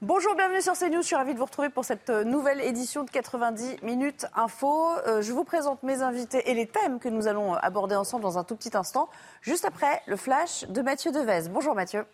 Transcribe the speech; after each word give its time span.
Bonjour, 0.00 0.36
bienvenue 0.36 0.62
sur 0.62 0.74
CNews. 0.74 1.02
Je 1.02 1.06
suis 1.08 1.16
ravie 1.16 1.34
de 1.34 1.40
vous 1.40 1.44
retrouver 1.44 1.70
pour 1.70 1.84
cette 1.84 2.08
euh, 2.08 2.22
nouvelle 2.22 2.60
édition 2.60 3.02
de 3.02 3.10
90 3.10 3.82
minutes 3.82 4.26
info. 4.36 4.90
Euh, 5.08 5.22
je 5.22 5.32
vous 5.32 5.42
présente 5.42 5.82
mes 5.82 6.02
invités 6.02 6.48
et 6.48 6.54
les 6.54 6.66
thèmes 6.68 7.00
que 7.00 7.08
nous 7.08 7.26
allons 7.26 7.54
euh, 7.54 7.58
aborder 7.62 7.96
ensemble 7.96 8.22
dans 8.22 8.38
un 8.38 8.44
tout 8.44 8.54
petit 8.54 8.76
instant, 8.76 9.08
juste 9.42 9.64
après 9.64 10.00
le 10.06 10.14
flash 10.14 10.68
de 10.68 10.82
Mathieu 10.82 11.10
Devez. 11.10 11.48
Bonjour 11.50 11.74
Mathieu. 11.74 12.04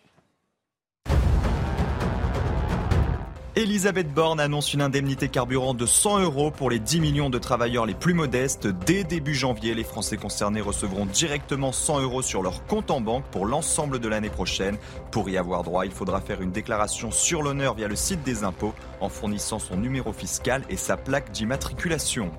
Elisabeth 3.57 4.13
Borne 4.13 4.41
annonce 4.41 4.73
une 4.73 4.81
indemnité 4.81 5.29
carburant 5.29 5.73
de 5.73 5.85
100 5.85 6.19
euros 6.19 6.51
pour 6.51 6.69
les 6.69 6.77
10 6.77 6.99
millions 6.99 7.29
de 7.29 7.37
travailleurs 7.37 7.85
les 7.85 7.93
plus 7.93 8.13
modestes. 8.13 8.67
Dès 8.67 9.05
début 9.05 9.33
janvier, 9.33 9.73
les 9.73 9.85
Français 9.85 10.17
concernés 10.17 10.59
recevront 10.59 11.05
directement 11.05 11.71
100 11.71 12.01
euros 12.01 12.21
sur 12.21 12.43
leur 12.43 12.65
compte 12.65 12.91
en 12.91 12.99
banque 12.99 13.23
pour 13.31 13.45
l'ensemble 13.45 13.99
de 13.99 14.09
l'année 14.09 14.29
prochaine. 14.29 14.77
Pour 15.09 15.29
y 15.29 15.37
avoir 15.37 15.63
droit, 15.63 15.85
il 15.85 15.93
faudra 15.93 16.19
faire 16.19 16.41
une 16.41 16.51
déclaration 16.51 17.11
sur 17.11 17.43
l'honneur 17.43 17.75
via 17.75 17.87
le 17.87 17.95
site 17.95 18.23
des 18.23 18.43
impôts 18.43 18.73
en 18.99 19.07
fournissant 19.07 19.59
son 19.59 19.77
numéro 19.77 20.11
fiscal 20.11 20.61
et 20.69 20.75
sa 20.75 20.97
plaque 20.97 21.31
d'immatriculation. 21.31 22.31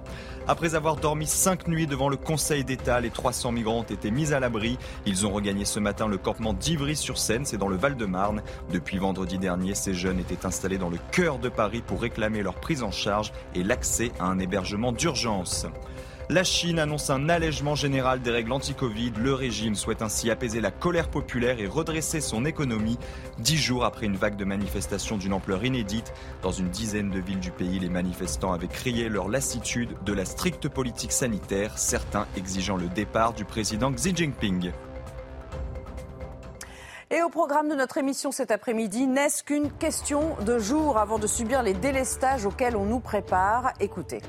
Après 0.48 0.76
avoir 0.76 0.94
dormi 0.94 1.26
cinq 1.26 1.66
nuits 1.66 1.88
devant 1.88 2.08
le 2.08 2.16
Conseil 2.16 2.62
d'État, 2.62 3.00
les 3.00 3.10
300 3.10 3.50
migrants 3.50 3.80
ont 3.80 3.82
été 3.82 4.12
mis 4.12 4.32
à 4.32 4.38
l'abri. 4.38 4.78
Ils 5.04 5.26
ont 5.26 5.32
regagné 5.32 5.64
ce 5.64 5.80
matin 5.80 6.06
le 6.06 6.18
campement 6.18 6.52
d'Ivry-sur-Seine, 6.52 7.44
c'est 7.44 7.56
dans 7.56 7.66
le 7.66 7.74
Val-de-Marne. 7.76 8.42
Depuis 8.72 8.98
vendredi 8.98 9.38
dernier, 9.38 9.74
ces 9.74 9.92
jeunes 9.92 10.20
étaient 10.20 10.46
installés 10.46 10.78
dans 10.78 10.88
le 10.88 10.98
cœur 11.10 11.40
de 11.40 11.48
Paris 11.48 11.82
pour 11.84 12.00
réclamer 12.00 12.42
leur 12.42 12.54
prise 12.54 12.84
en 12.84 12.92
charge 12.92 13.32
et 13.56 13.64
l'accès 13.64 14.12
à 14.20 14.26
un 14.26 14.38
hébergement 14.38 14.92
d'urgence. 14.92 15.66
La 16.28 16.42
Chine 16.42 16.80
annonce 16.80 17.08
un 17.10 17.28
allègement 17.28 17.76
général 17.76 18.20
des 18.20 18.32
règles 18.32 18.50
anti-Covid. 18.50 19.12
Le 19.16 19.32
régime 19.32 19.76
souhaite 19.76 20.02
ainsi 20.02 20.28
apaiser 20.28 20.60
la 20.60 20.72
colère 20.72 21.08
populaire 21.08 21.60
et 21.60 21.68
redresser 21.68 22.20
son 22.20 22.44
économie. 22.44 22.98
Dix 23.38 23.56
jours 23.56 23.84
après 23.84 24.06
une 24.06 24.16
vague 24.16 24.34
de 24.34 24.44
manifestations 24.44 25.18
d'une 25.18 25.32
ampleur 25.32 25.64
inédite, 25.64 26.12
dans 26.42 26.50
une 26.50 26.68
dizaine 26.68 27.10
de 27.10 27.20
villes 27.20 27.38
du 27.38 27.52
pays, 27.52 27.78
les 27.78 27.88
manifestants 27.88 28.52
avaient 28.52 28.66
crié 28.66 29.08
leur 29.08 29.28
lassitude 29.28 29.90
de 30.04 30.12
la 30.12 30.24
stricte 30.24 30.68
politique 30.68 31.12
sanitaire, 31.12 31.78
certains 31.78 32.26
exigeant 32.36 32.76
le 32.76 32.88
départ 32.88 33.32
du 33.32 33.44
président 33.44 33.92
Xi 33.92 34.12
Jinping. 34.12 34.72
Et 37.12 37.22
au 37.22 37.28
programme 37.28 37.68
de 37.68 37.76
notre 37.76 37.98
émission 37.98 38.32
cet 38.32 38.50
après-midi, 38.50 39.06
n'est-ce 39.06 39.44
qu'une 39.44 39.70
question 39.70 40.34
de 40.44 40.58
jours 40.58 40.98
avant 40.98 41.20
de 41.20 41.28
subir 41.28 41.62
les 41.62 41.74
délestages 41.74 42.46
auxquels 42.46 42.74
on 42.74 42.84
nous 42.84 42.98
prépare? 42.98 43.74
Écoutez. 43.78 44.22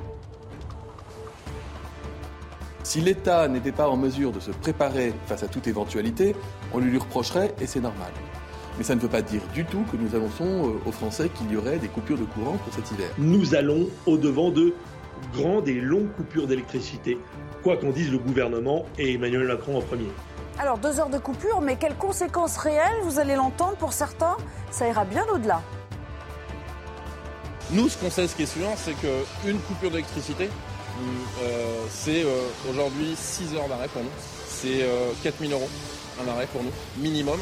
Si 2.87 3.01
l'État 3.01 3.49
n'était 3.49 3.73
pas 3.73 3.89
en 3.89 3.97
mesure 3.97 4.31
de 4.31 4.39
se 4.39 4.49
préparer 4.49 5.13
face 5.25 5.43
à 5.43 5.49
toute 5.49 5.67
éventualité, 5.67 6.33
on 6.73 6.79
lui, 6.79 6.89
lui 6.89 6.97
reprocherait 6.97 7.53
et 7.59 7.67
c'est 7.67 7.81
normal. 7.81 8.13
Mais 8.77 8.85
ça 8.85 8.95
ne 8.95 9.01
veut 9.01 9.09
pas 9.09 9.21
dire 9.21 9.41
du 9.53 9.65
tout 9.65 9.83
que 9.91 9.97
nous 9.97 10.15
annonçons 10.15 10.69
euh, 10.69 10.79
aux 10.85 10.93
Français 10.93 11.27
qu'il 11.27 11.51
y 11.51 11.57
aurait 11.57 11.79
des 11.79 11.89
coupures 11.89 12.17
de 12.17 12.23
courant 12.23 12.55
pour 12.55 12.73
cet 12.73 12.89
hiver. 12.89 13.09
Nous 13.17 13.55
allons 13.55 13.89
au-devant 14.05 14.51
de 14.51 14.73
grandes 15.33 15.67
et 15.67 15.81
longues 15.81 16.13
coupures 16.15 16.47
d'électricité, 16.47 17.17
quoi 17.61 17.75
qu'en 17.75 17.89
dise 17.89 18.09
le 18.09 18.19
gouvernement 18.19 18.85
et 18.97 19.15
Emmanuel 19.15 19.47
Macron 19.47 19.79
en 19.79 19.81
premier. 19.81 20.07
Alors, 20.57 20.77
deux 20.77 20.97
heures 21.01 21.09
de 21.09 21.17
coupure, 21.17 21.59
mais 21.59 21.75
quelles 21.75 21.97
conséquences 21.97 22.55
réelles 22.55 23.01
Vous 23.03 23.19
allez 23.19 23.35
l'entendre, 23.35 23.75
pour 23.75 23.91
certains, 23.91 24.37
ça 24.71 24.87
ira 24.87 25.03
bien 25.03 25.25
au-delà. 25.33 25.61
Nous, 27.71 27.89
ce 27.89 27.97
qu'on 27.97 28.09
sait, 28.09 28.29
ce 28.29 28.35
qui 28.37 28.43
est 28.43 28.45
sûr, 28.45 28.69
c'est 28.77 28.93
qu'une 28.93 29.59
coupure 29.59 29.91
d'électricité, 29.91 30.49
euh, 31.41 31.85
c'est 31.89 32.23
euh, 32.23 32.47
aujourd'hui 32.69 33.15
6 33.15 33.55
heures 33.55 33.67
d'arrêt 33.67 33.87
pour 33.89 34.03
nous. 34.03 34.09
C'est 34.47 34.83
4000 35.21 35.53
euros 35.53 35.69
un 36.23 36.27
arrêt 36.31 36.47
pour 36.47 36.63
nous, 36.63 36.71
minimum. 36.97 37.39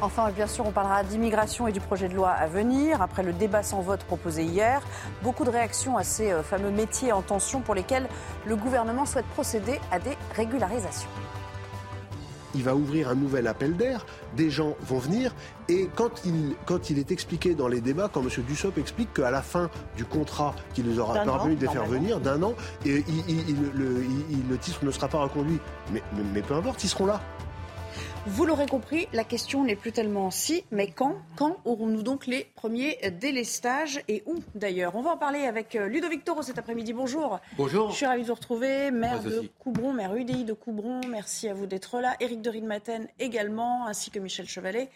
Enfin, 0.00 0.30
bien 0.30 0.46
sûr, 0.46 0.66
on 0.66 0.72
parlera 0.72 1.04
d'immigration 1.04 1.68
et 1.68 1.72
du 1.72 1.80
projet 1.80 2.08
de 2.08 2.14
loi 2.14 2.30
à 2.30 2.46
venir. 2.46 3.00
Après 3.02 3.22
le 3.22 3.32
débat 3.32 3.62
sans 3.62 3.80
vote 3.82 4.02
proposé 4.02 4.42
hier, 4.42 4.82
beaucoup 5.22 5.44
de 5.44 5.50
réactions 5.50 5.96
à 5.96 6.02
ces 6.02 6.32
euh, 6.32 6.42
fameux 6.42 6.70
métiers 6.70 7.12
en 7.12 7.22
tension 7.22 7.60
pour 7.60 7.74
lesquels 7.74 8.08
le 8.46 8.56
gouvernement 8.56 9.06
souhaite 9.06 9.26
procéder 9.26 9.78
à 9.90 9.98
des 9.98 10.16
régularisations 10.34 11.08
il 12.54 12.62
va 12.62 12.74
ouvrir 12.74 13.08
un 13.08 13.14
nouvel 13.14 13.46
appel 13.46 13.76
d'air, 13.76 14.06
des 14.36 14.50
gens 14.50 14.76
vont 14.82 14.98
venir, 14.98 15.34
et 15.68 15.88
quand 15.94 16.24
il, 16.24 16.54
quand 16.66 16.90
il 16.90 16.98
est 16.98 17.10
expliqué 17.10 17.54
dans 17.54 17.68
les 17.68 17.80
débats, 17.80 18.10
quand 18.12 18.22
M. 18.22 18.28
Dussopt 18.46 18.78
explique 18.78 19.12
qu'à 19.14 19.30
la 19.30 19.42
fin 19.42 19.70
du 19.96 20.04
contrat 20.04 20.54
qui 20.74 20.82
nous 20.82 20.98
aura 20.98 21.22
permis 21.22 21.56
de 21.56 21.62
les 21.62 21.72
faire 21.72 21.86
venir, 21.86 22.20
d'un 22.20 22.42
an, 22.42 22.54
et 22.84 23.04
le, 23.78 24.58
titre 24.58 24.84
ne 24.84 24.90
sera 24.90 25.08
pas 25.08 25.18
reconduit, 25.18 25.58
mais, 25.92 26.02
mais 26.32 26.42
peu 26.42 26.54
importe, 26.54 26.82
ils 26.84 26.88
seront 26.88 27.06
là. 27.06 27.20
Vous 28.24 28.46
l'aurez 28.46 28.66
compris, 28.66 29.08
la 29.12 29.24
question 29.24 29.64
n'est 29.64 29.74
plus 29.74 29.90
tellement 29.90 30.30
si, 30.30 30.62
mais 30.70 30.86
quand 30.86 31.16
Quand 31.34 31.56
aurons-nous 31.64 32.04
donc 32.04 32.28
les 32.28 32.44
premiers 32.54 32.96
délestages 33.20 34.00
et 34.06 34.22
où 34.26 34.36
d'ailleurs? 34.54 34.94
On 34.94 35.02
va 35.02 35.10
en 35.10 35.16
parler 35.16 35.40
avec 35.40 35.74
euh, 35.74 35.88
Ludovic 35.88 36.22
Toro 36.22 36.40
cet 36.42 36.56
après-midi. 36.56 36.92
Bonjour. 36.92 37.40
Bonjour. 37.56 37.90
Je 37.90 37.96
suis 37.96 38.06
ravie 38.06 38.22
de 38.22 38.28
vous 38.28 38.34
retrouver, 38.34 38.92
maire 38.92 39.20
de 39.24 39.50
Coubron, 39.58 39.92
maire 39.92 40.14
UDI 40.14 40.44
de 40.44 40.52
Coubron. 40.52 41.00
Merci 41.08 41.48
à 41.48 41.54
vous 41.54 41.66
d'être 41.66 41.98
là. 41.98 42.14
Éric 42.20 42.42
de 42.42 42.50
Ridmaten 42.50 43.08
également, 43.18 43.88
ainsi 43.88 44.12
que 44.12 44.20
Michel 44.20 44.46
Chevalet. 44.46 44.88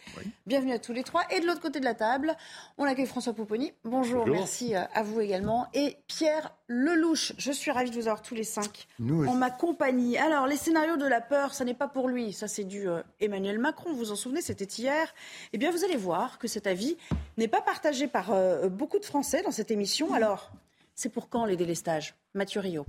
Bienvenue 0.46 0.72
à 0.72 0.78
tous 0.78 0.92
les 0.92 1.02
trois. 1.02 1.22
Et 1.34 1.40
de 1.40 1.46
l'autre 1.46 1.60
côté 1.60 1.80
de 1.80 1.84
la 1.84 1.94
table, 1.94 2.36
on 2.78 2.84
accueille 2.84 3.06
François 3.06 3.32
Pouponi. 3.32 3.72
Bonjour, 3.82 4.24
merci 4.28 4.76
euh, 4.76 4.82
à 4.94 5.02
vous 5.02 5.20
également. 5.20 5.66
Et 5.74 5.96
Pierre 6.06 6.54
Lelouch. 6.68 7.32
Je 7.38 7.50
suis 7.50 7.72
ravie 7.72 7.90
de 7.90 7.94
vous 7.96 8.06
avoir 8.06 8.22
tous 8.22 8.36
les 8.36 8.44
cinq 8.44 8.86
en 9.00 9.34
ma 9.34 9.50
compagnie. 9.50 10.16
Alors, 10.16 10.46
les 10.46 10.56
scénarios 10.56 10.96
de 10.96 11.06
la 11.06 11.20
peur, 11.20 11.54
ça 11.54 11.64
n'est 11.64 11.74
pas 11.74 11.88
pour 11.88 12.08
lui. 12.08 12.32
Ça, 12.32 12.46
c'est 12.46 12.64
du 12.64 12.88
euh, 12.88 13.02
Emmanuel 13.18 13.58
Macron, 13.58 13.94
vous 13.94 14.12
en 14.12 14.16
souvenez, 14.16 14.42
c'était 14.42 14.64
hier. 14.64 15.14
Eh 15.52 15.58
bien, 15.58 15.70
vous 15.70 15.84
allez 15.84 15.96
voir 15.96 16.38
que 16.38 16.48
cet 16.48 16.66
avis 16.66 16.96
n'est 17.38 17.48
pas 17.48 17.62
partagé 17.62 18.08
par 18.08 18.32
euh, 18.32 18.68
beaucoup 18.68 18.98
de 18.98 19.04
Français 19.04 19.42
dans 19.42 19.50
cette 19.50 19.70
émission. 19.70 20.12
Alors, 20.12 20.52
c'est 20.94 21.08
pour 21.08 21.30
quand 21.30 21.46
les 21.46 21.56
délestages 21.56 22.14
Mathieu 22.34 22.60
Rio? 22.60 22.84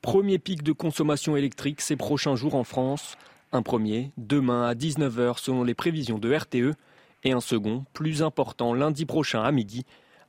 Premier 0.00 0.38
pic 0.38 0.62
de 0.62 0.72
consommation 0.72 1.36
électrique 1.36 1.80
ces 1.80 1.96
prochains 1.96 2.36
jours 2.36 2.54
en 2.54 2.64
France. 2.64 3.16
Un 3.52 3.62
premier, 3.62 4.12
demain 4.16 4.66
à 4.66 4.74
19h 4.74 5.38
selon 5.38 5.62
les 5.62 5.74
prévisions 5.74 6.18
de 6.18 6.34
RTE, 6.34 6.74
et 7.22 7.32
un 7.32 7.40
second, 7.40 7.84
plus 7.92 8.22
important, 8.22 8.74
lundi 8.74 9.06
prochain 9.06 9.42
à 9.42 9.52
midi, 9.52 9.84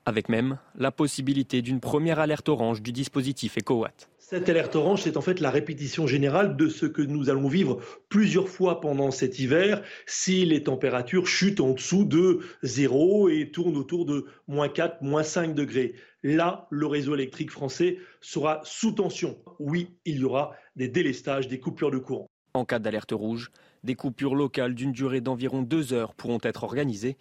avec 0.05 0.29
même 0.29 0.59
la 0.75 0.91
possibilité 0.91 1.61
d'une 1.61 1.79
première 1.79 2.19
alerte 2.19 2.47
orange 2.47 2.81
du 2.81 2.91
dispositif 2.91 3.57
EcoWatt. 3.57 4.09
Cette 4.27 4.49
alerte 4.49 4.75
orange, 4.75 5.03
c'est 5.03 5.17
en 5.17 5.21
fait 5.21 5.39
la 5.39 5.51
répétition 5.51 6.07
générale 6.07 6.57
de 6.57 6.67
ce 6.67 6.87
que 6.87 7.03
nous 7.03 7.29
allons 7.29 7.47
vivre 7.47 7.79
plusieurs 8.09 8.49
fois 8.49 8.81
pendant 8.81 9.11
cet 9.11 9.37
hiver 9.37 9.83
si 10.07 10.47
les 10.47 10.63
températures 10.63 11.27
chutent 11.27 11.59
en 11.59 11.73
dessous 11.73 12.05
de 12.05 12.39
zéro 12.63 13.29
et 13.29 13.51
tournent 13.51 13.77
autour 13.77 14.07
de 14.07 14.25
moins 14.47 14.67
4, 14.67 15.03
moins 15.03 15.21
5 15.21 15.53
degrés. 15.53 15.93
Là, 16.23 16.65
le 16.71 16.87
réseau 16.87 17.13
électrique 17.13 17.51
français 17.51 17.99
sera 18.19 18.61
sous 18.63 18.93
tension. 18.93 19.37
Oui, 19.59 19.91
il 20.05 20.17
y 20.17 20.23
aura 20.23 20.55
des 20.75 20.87
délestages, 20.87 21.47
des 21.47 21.59
coupures 21.59 21.91
de 21.91 21.99
courant. 21.99 22.25
En 22.55 22.65
cas 22.65 22.79
d'alerte 22.79 23.11
rouge, 23.11 23.51
des 23.83 23.93
coupures 23.93 24.33
locales 24.33 24.73
d'une 24.73 24.91
durée 24.91 25.21
d'environ 25.21 25.61
deux 25.61 25.93
heures 25.93 26.15
pourront 26.15 26.39
être 26.41 26.63
organisées. 26.63 27.15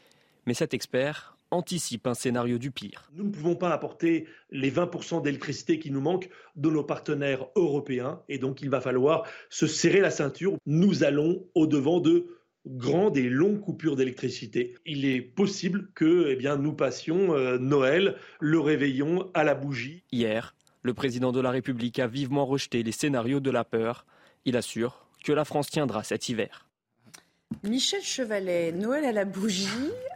Mais 0.47 0.55
cet 0.55 0.73
expert 0.73 1.34
anticipe 1.51 2.07
un 2.07 2.15
scénario 2.15 2.59
du 2.59 2.71
pire. 2.71 3.11
Nous 3.15 3.25
ne 3.25 3.31
pouvons 3.31 3.57
pas 3.57 3.71
apporter 3.71 4.27
les 4.51 4.71
20% 4.71 5.23
d'électricité 5.23 5.79
qui 5.79 5.91
nous 5.91 6.01
manquent 6.01 6.29
de 6.57 6.71
nos 6.71 6.83
partenaires 6.83 7.47
européens 7.57 8.23
et 8.29 8.39
donc 8.39 8.63
il 8.63 8.71
va 8.71 8.81
falloir 8.81 9.25
se 9.51 9.67
serrer 9.67 10.01
la 10.01 10.11
ceinture. 10.11 10.57
Nous 10.67 11.05
allons 11.05 11.47
au-devant 11.55 12.01
de 12.01 12.27
grandes 12.67 13.17
et 13.17 13.29
longues 13.29 13.61
coupures 13.61 13.97
d'électricité. 13.97 14.75
Il 14.87 15.05
est 15.05 15.21
possible 15.21 15.91
que 15.95 16.29
eh 16.29 16.37
bien, 16.37 16.57
nous 16.57 16.73
passions 16.73 17.35
euh, 17.35 17.59
Noël, 17.59 18.17
le 18.41 18.59
réveillon 18.59 19.31
à 19.35 19.45
la 19.45 19.55
bougie. 19.55 20.03
Hier, 20.13 20.55
le 20.83 20.95
président 20.95 21.33
de 21.33 21.41
la 21.41 21.51
République 21.51 21.99
a 21.99 22.07
vivement 22.07 22.47
rejeté 22.47 22.83
les 22.83 22.93
scénarios 22.93 23.41
de 23.41 23.51
la 23.51 23.65
peur. 23.65 24.07
Il 24.45 24.57
assure 24.57 25.07
que 25.25 25.33
la 25.33 25.45
France 25.45 25.71
tiendra 25.71 26.05
cet 26.05 26.29
hiver. 26.29 26.69
Michel 27.69 28.03
Chevalet, 28.03 28.73
Noël 28.73 29.05
à 29.05 29.13
la 29.13 29.25
bougie. 29.25 29.69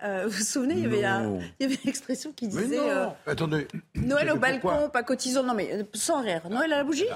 Euh, 0.03 0.25
vous 0.27 0.37
vous 0.37 0.45
souvenez, 0.45 0.75
il 0.75 0.81
y, 0.81 1.05
avait 1.05 1.75
une 1.83 1.89
expression 1.89 2.33
qui 2.33 2.49
disait 2.49 2.79
euh, 2.79 3.07
attendez, 3.27 3.67
Noël 3.95 4.31
au 4.33 4.37
balcon, 4.37 4.91
pas 4.91 5.03
cotisant. 5.03 5.43
Non, 5.43 5.55
mais 5.55 5.73
euh, 5.73 5.83
sans 5.95 6.23
rire. 6.23 6.49
Noël 6.51 6.73
à 6.73 6.79
la 6.79 6.85
bougie 6.85 7.07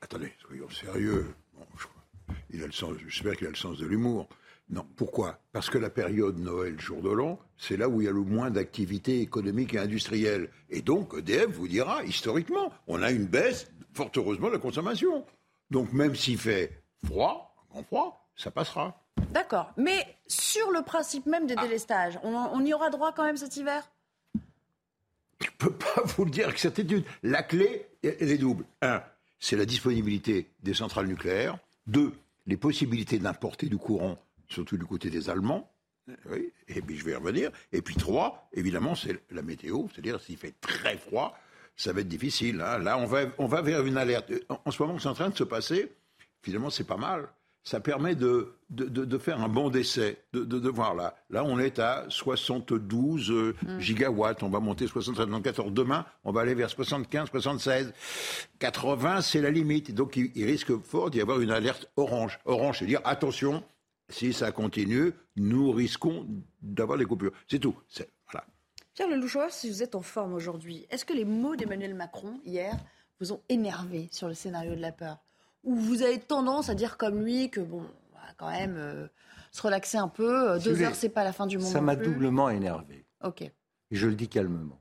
Attendez, 0.00 0.32
soyons 0.46 0.70
sérieux. 0.70 1.34
il 2.50 2.62
a 2.62 2.66
le 2.66 2.72
sens, 2.72 2.94
j'espère 3.06 3.36
qu'il 3.36 3.46
a 3.46 3.50
le 3.50 3.56
sens 3.56 3.78
de 3.78 3.86
l'humour. 3.86 4.28
Non, 4.70 4.86
pourquoi? 4.96 5.38
Parce 5.52 5.68
que 5.68 5.76
la 5.76 5.90
période 5.90 6.38
Noël, 6.38 6.80
jour 6.80 7.02
de 7.02 7.10
l'an, 7.10 7.38
c'est 7.58 7.76
là 7.76 7.88
où 7.88 8.00
il 8.00 8.06
y 8.06 8.08
a 8.08 8.12
le 8.12 8.22
moins 8.22 8.50
d'activité 8.50 9.20
économique 9.20 9.74
et 9.74 9.78
industrielle. 9.78 10.48
Et 10.70 10.80
donc, 10.80 11.14
EDF 11.18 11.48
vous 11.48 11.68
dira, 11.68 12.02
historiquement, 12.04 12.72
on 12.86 13.02
a 13.02 13.10
une 13.10 13.26
baisse, 13.26 13.70
fort 13.92 14.10
heureusement, 14.16 14.48
de 14.48 14.54
la 14.54 14.58
consommation. 14.58 15.26
Donc, 15.70 15.92
même 15.92 16.14
s'il 16.14 16.38
fait 16.38 16.82
froid, 17.04 17.54
grand 17.70 17.82
froid, 17.82 18.30
ça 18.36 18.50
passera. 18.50 19.03
D'accord. 19.30 19.72
Mais 19.76 20.16
sur 20.26 20.70
le 20.70 20.82
principe 20.82 21.26
même 21.26 21.46
des 21.46 21.54
ah. 21.56 21.62
délestages, 21.62 22.18
on, 22.22 22.64
y 22.64 22.72
aura 22.72 22.90
droit 22.90 23.12
quand 23.12 23.24
même 23.24 23.36
cet 23.36 23.56
hiver? 23.56 23.90
Je 25.40 25.46
ne 25.46 25.56
peux 25.58 25.72
pas 25.72 26.02
vous 26.04 26.24
le 26.24 26.30
dire 26.30 26.46
avec 26.46 26.58
certitude. 26.58 27.04
La 27.22 27.42
clé, 27.42 27.86
elle 28.02 28.30
est 28.30 28.38
double. 28.38 28.64
Un, 28.82 29.02
c'est 29.40 29.56
la 29.56 29.66
disponibilité 29.66 30.50
des 30.62 30.74
centrales 30.74 31.06
nucléaires. 31.06 31.58
Deux, 31.86 32.12
les 32.46 32.56
possibilités 32.56 33.18
d'importer 33.18 33.66
du 33.66 33.76
courant 33.76 34.18
surtout 34.48 34.76
du 34.76 34.86
côté 34.86 35.10
des 35.10 35.30
Allemands. 35.30 35.70
Oui, 36.30 36.52
et 36.68 36.82
puis 36.82 36.98
je 36.98 37.04
vais 37.04 37.12
y 37.12 37.14
revenir. 37.14 37.50
Et 37.72 37.80
puis 37.82 37.94
trois, 37.94 38.48
évidemment, 38.52 38.94
c'est 38.94 39.20
la 39.30 39.42
météo, 39.42 39.86
c'est-à-dire 39.90 40.20
s'il 40.20 40.36
fait 40.36 40.54
très 40.60 40.96
froid, 40.98 41.36
ça 41.76 41.92
va 41.92 42.00
être 42.00 42.08
difficile. 42.08 42.60
Hein. 42.60 42.78
Là, 42.78 42.98
on 42.98 43.06
va, 43.06 43.22
on 43.38 43.46
va 43.46 43.62
vers 43.62 43.84
une 43.84 43.96
alerte. 43.96 44.32
En, 44.64 44.70
ce 44.70 44.82
moment, 44.82 44.98
c'est 44.98 45.08
en 45.08 45.14
train 45.14 45.30
de 45.30 45.36
se 45.36 45.44
passer. 45.44 45.92
Finalement, 46.42 46.70
c'est 46.70 46.84
pas 46.84 46.96
mal. 46.96 47.28
Ça 47.64 47.80
permet 47.80 48.14
de, 48.14 48.52
de, 48.68 49.18
faire 49.18 49.40
un 49.40 49.48
bon 49.48 49.70
décès, 49.70 50.18
de, 50.34 50.68
voir 50.68 50.94
là. 50.94 51.16
Là, 51.30 51.44
on 51.44 51.58
est 51.58 51.78
à 51.78 52.04
72 52.10 53.30
euh, 53.30 53.56
mm. 53.62 53.80
gigawatts. 53.80 54.42
On 54.42 54.50
va 54.50 54.60
monter 54.60 54.86
73, 54.86 55.72
Demain, 55.72 56.04
on 56.24 56.32
va 56.32 56.42
aller 56.42 56.54
vers 56.54 56.68
75, 56.68 57.30
76. 57.30 57.94
80, 58.58 59.22
c'est 59.22 59.40
la 59.40 59.50
limite. 59.50 59.94
Donc, 59.94 60.16
il, 60.16 60.30
il 60.34 60.44
risque 60.44 60.78
fort 60.82 61.10
d'y 61.10 61.22
avoir 61.22 61.40
une 61.40 61.50
alerte 61.50 61.90
orange. 61.96 62.38
Orange, 62.44 62.80
c'est 62.80 62.86
dire 62.86 63.00
attention, 63.04 63.64
si 64.08 64.32
ça 64.32 64.52
continue, 64.52 65.12
nous 65.36 65.72
risquons 65.72 66.26
d'avoir 66.62 66.98
des 66.98 67.04
coupures. 67.04 67.32
C'est 67.48 67.58
tout. 67.58 67.76
Voilà. 68.30 68.46
Pierre 68.94 69.08
Lelouchot, 69.08 69.48
si 69.50 69.70
vous 69.70 69.82
êtes 69.82 69.94
en 69.94 70.02
forme 70.02 70.34
aujourd'hui, 70.34 70.86
est-ce 70.90 71.04
que 71.04 71.12
les 71.12 71.24
mots 71.24 71.56
d'Emmanuel 71.56 71.94
Macron 71.94 72.40
hier 72.44 72.76
vous 73.20 73.32
ont 73.32 73.40
énervé 73.48 74.08
sur 74.12 74.28
le 74.28 74.34
scénario 74.34 74.74
de 74.74 74.80
la 74.80 74.92
peur? 74.92 75.18
Ou 75.64 75.74
vous 75.74 76.02
avez 76.02 76.18
tendance 76.18 76.68
à 76.68 76.74
dire 76.74 76.96
comme 76.96 77.22
lui 77.22 77.50
que 77.50 77.60
bon, 77.60 77.82
on 78.12 78.16
va 78.16 78.32
quand 78.36 78.50
même 78.50 78.76
euh, 78.76 79.06
se 79.50 79.62
relaxer 79.62 79.98
un 79.98 80.08
peu, 80.08 80.50
euh, 80.52 80.58
deux 80.58 80.82
heures 80.82 80.94
c'est 80.94 81.08
pas 81.08 81.24
la 81.24 81.32
fin 81.32 81.46
du 81.46 81.58
monde. 81.58 81.66
Ça 81.66 81.80
m'a 81.80 81.96
doublement 81.96 82.50
énervé. 82.50 83.04
Ok. 83.22 83.42
Et 83.42 83.52
je 83.90 84.06
le 84.06 84.14
dis 84.14 84.28
calmement. 84.28 84.80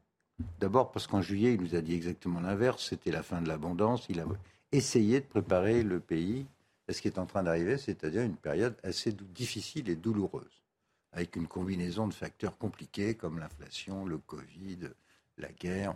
D'abord 0.59 0.91
parce 0.91 1.07
qu'en 1.07 1.21
juillet, 1.21 1.53
il 1.53 1.61
nous 1.61 1.75
a 1.75 1.81
dit 1.81 1.93
exactement 1.93 2.39
l'inverse, 2.39 2.87
c'était 2.89 3.11
la 3.11 3.23
fin 3.23 3.41
de 3.41 3.47
l'abondance, 3.47 4.05
il 4.09 4.19
a 4.19 4.25
essayé 4.71 5.21
de 5.21 5.25
préparer 5.25 5.83
le 5.83 5.99
pays 5.99 6.45
ce 6.91 7.01
qui 7.01 7.07
est 7.07 7.19
en 7.19 7.25
train 7.25 7.43
d'arriver, 7.43 7.77
c'est-à-dire 7.77 8.23
une 8.23 8.35
période 8.35 8.75
assez 8.83 9.11
difficile 9.11 9.89
et 9.89 9.95
douloureuse, 9.95 10.63
avec 11.11 11.35
une 11.35 11.47
combinaison 11.47 12.07
de 12.07 12.13
facteurs 12.13 12.57
compliqués 12.57 13.15
comme 13.15 13.39
l'inflation, 13.39 14.05
le 14.05 14.17
Covid, 14.17 14.89
la 15.37 15.51
guerre. 15.51 15.95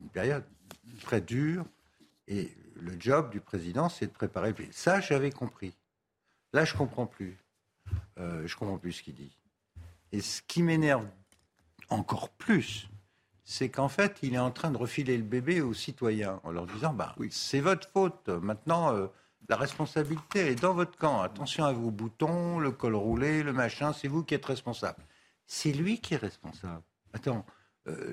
Une 0.00 0.08
période 0.08 0.44
très 1.00 1.20
dure. 1.20 1.64
Et 2.28 2.52
le 2.76 2.92
job 2.98 3.30
du 3.30 3.40
président, 3.40 3.88
c'est 3.88 4.06
de 4.06 4.12
préparer 4.12 4.48
le 4.48 4.54
pays. 4.54 4.68
Ça, 4.70 5.00
j'avais 5.00 5.30
compris. 5.30 5.74
Là, 6.52 6.64
je 6.64 6.74
comprends 6.74 7.06
plus. 7.06 7.36
Euh, 8.18 8.46
je 8.46 8.56
comprends 8.56 8.78
plus 8.78 8.92
ce 8.92 9.02
qu'il 9.02 9.14
dit. 9.14 9.34
Et 10.12 10.20
ce 10.20 10.42
qui 10.42 10.62
m'énerve 10.62 11.06
encore 11.88 12.28
plus, 12.30 12.88
c'est 13.44 13.70
qu'en 13.70 13.88
fait, 13.88 14.18
il 14.22 14.34
est 14.34 14.38
en 14.38 14.50
train 14.50 14.70
de 14.70 14.76
refiler 14.76 15.16
le 15.16 15.22
bébé 15.22 15.62
aux 15.62 15.74
citoyens 15.74 16.40
en 16.44 16.50
leur 16.50 16.66
disant 16.66 16.92
bah, 16.92 17.14
oui. 17.18 17.28
c'est 17.32 17.60
votre 17.60 17.88
faute. 17.88 18.28
Maintenant, 18.28 18.94
euh, 18.94 19.06
la 19.48 19.56
responsabilité 19.56 20.48
est 20.48 20.60
dans 20.60 20.74
votre 20.74 20.98
camp. 20.98 21.22
Attention 21.22 21.64
à 21.64 21.72
vos 21.72 21.90
boutons, 21.90 22.58
le 22.58 22.70
col 22.70 22.94
roulé, 22.94 23.42
le 23.42 23.54
machin, 23.54 23.94
c'est 23.94 24.08
vous 24.08 24.22
qui 24.22 24.34
êtes 24.34 24.44
responsable. 24.44 25.02
C'est 25.46 25.72
lui 25.72 26.00
qui 26.00 26.12
est 26.14 26.18
responsable. 26.18 26.82
Attends, 27.14 27.46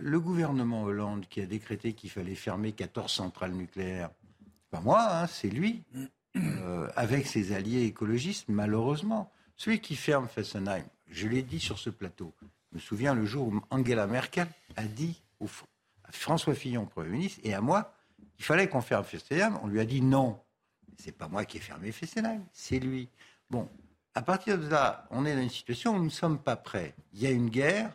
le 0.02 0.20
gouvernement 0.20 0.84
Hollande 0.84 1.26
qui 1.30 1.42
a 1.42 1.46
décrété 1.46 1.94
qu'il 1.94 2.10
fallait 2.10 2.36
fermer 2.36 2.72
14 2.72 3.12
centrales 3.12 3.54
nucléaires, 3.54 4.10
pas 4.72 4.82
moi, 4.82 5.08
hein, 5.10 5.28
c'est 5.28 5.50
lui, 5.50 5.84
euh, 6.36 6.88
avec 6.96 7.28
ses 7.28 7.54
alliés 7.54 7.84
écologistes, 7.84 8.50
malheureusement. 8.50 9.32
Celui 9.56 9.80
qui 9.80 9.96
ferme 9.96 10.28
Fessenheim, 10.28 10.86
je 11.10 11.28
l'ai 11.28 11.44
dit 11.44 11.60
sur 11.60 11.80
ce 11.80 11.90
plateau, 11.90 12.34
je 12.72 12.78
me 12.78 12.82
souviens 12.82 13.14
le 13.14 13.26
jour 13.26 13.48
où 13.48 13.62
Angela 13.70 14.08
Merkel 14.08 14.48
a 14.76 14.84
dit 14.84 15.22
à 16.04 16.12
François 16.12 16.56
Fillon, 16.56 16.86
Premier 16.86 17.10
ministre, 17.10 17.40
et 17.44 17.54
à 17.54 17.62
moi, 17.62 17.94
il 18.38 18.44
fallait 18.44 18.68
qu'on 18.68 18.82
ferme 18.82 19.06
Fessenheim, 19.06 19.58
on 19.64 19.68
lui 19.68 19.80
a 19.80 19.86
dit 19.86 20.02
non 20.02 20.40
c'est 20.98 21.12
pas 21.12 21.28
moi 21.28 21.46
qui 21.46 21.58
ai 21.58 21.60
fermé 21.60 21.92
Fessenheim, 21.92 22.44
c'est 22.52 22.80
lui. 22.80 23.10
Bon, 23.50 23.70
à 24.14 24.22
partir 24.22 24.58
de 24.58 24.68
là, 24.68 25.08
on 25.12 25.26
est 25.26 25.36
dans 25.36 25.42
une 25.42 25.50
situation 25.50 25.94
où 25.96 25.98
nous 25.98 26.06
ne 26.06 26.10
sommes 26.10 26.40
pas 26.40 26.56
prêts. 26.56 26.96
Il 27.14 27.22
y 27.22 27.28
a 27.28 27.32
une 27.32 27.50
guerre, 27.50 27.92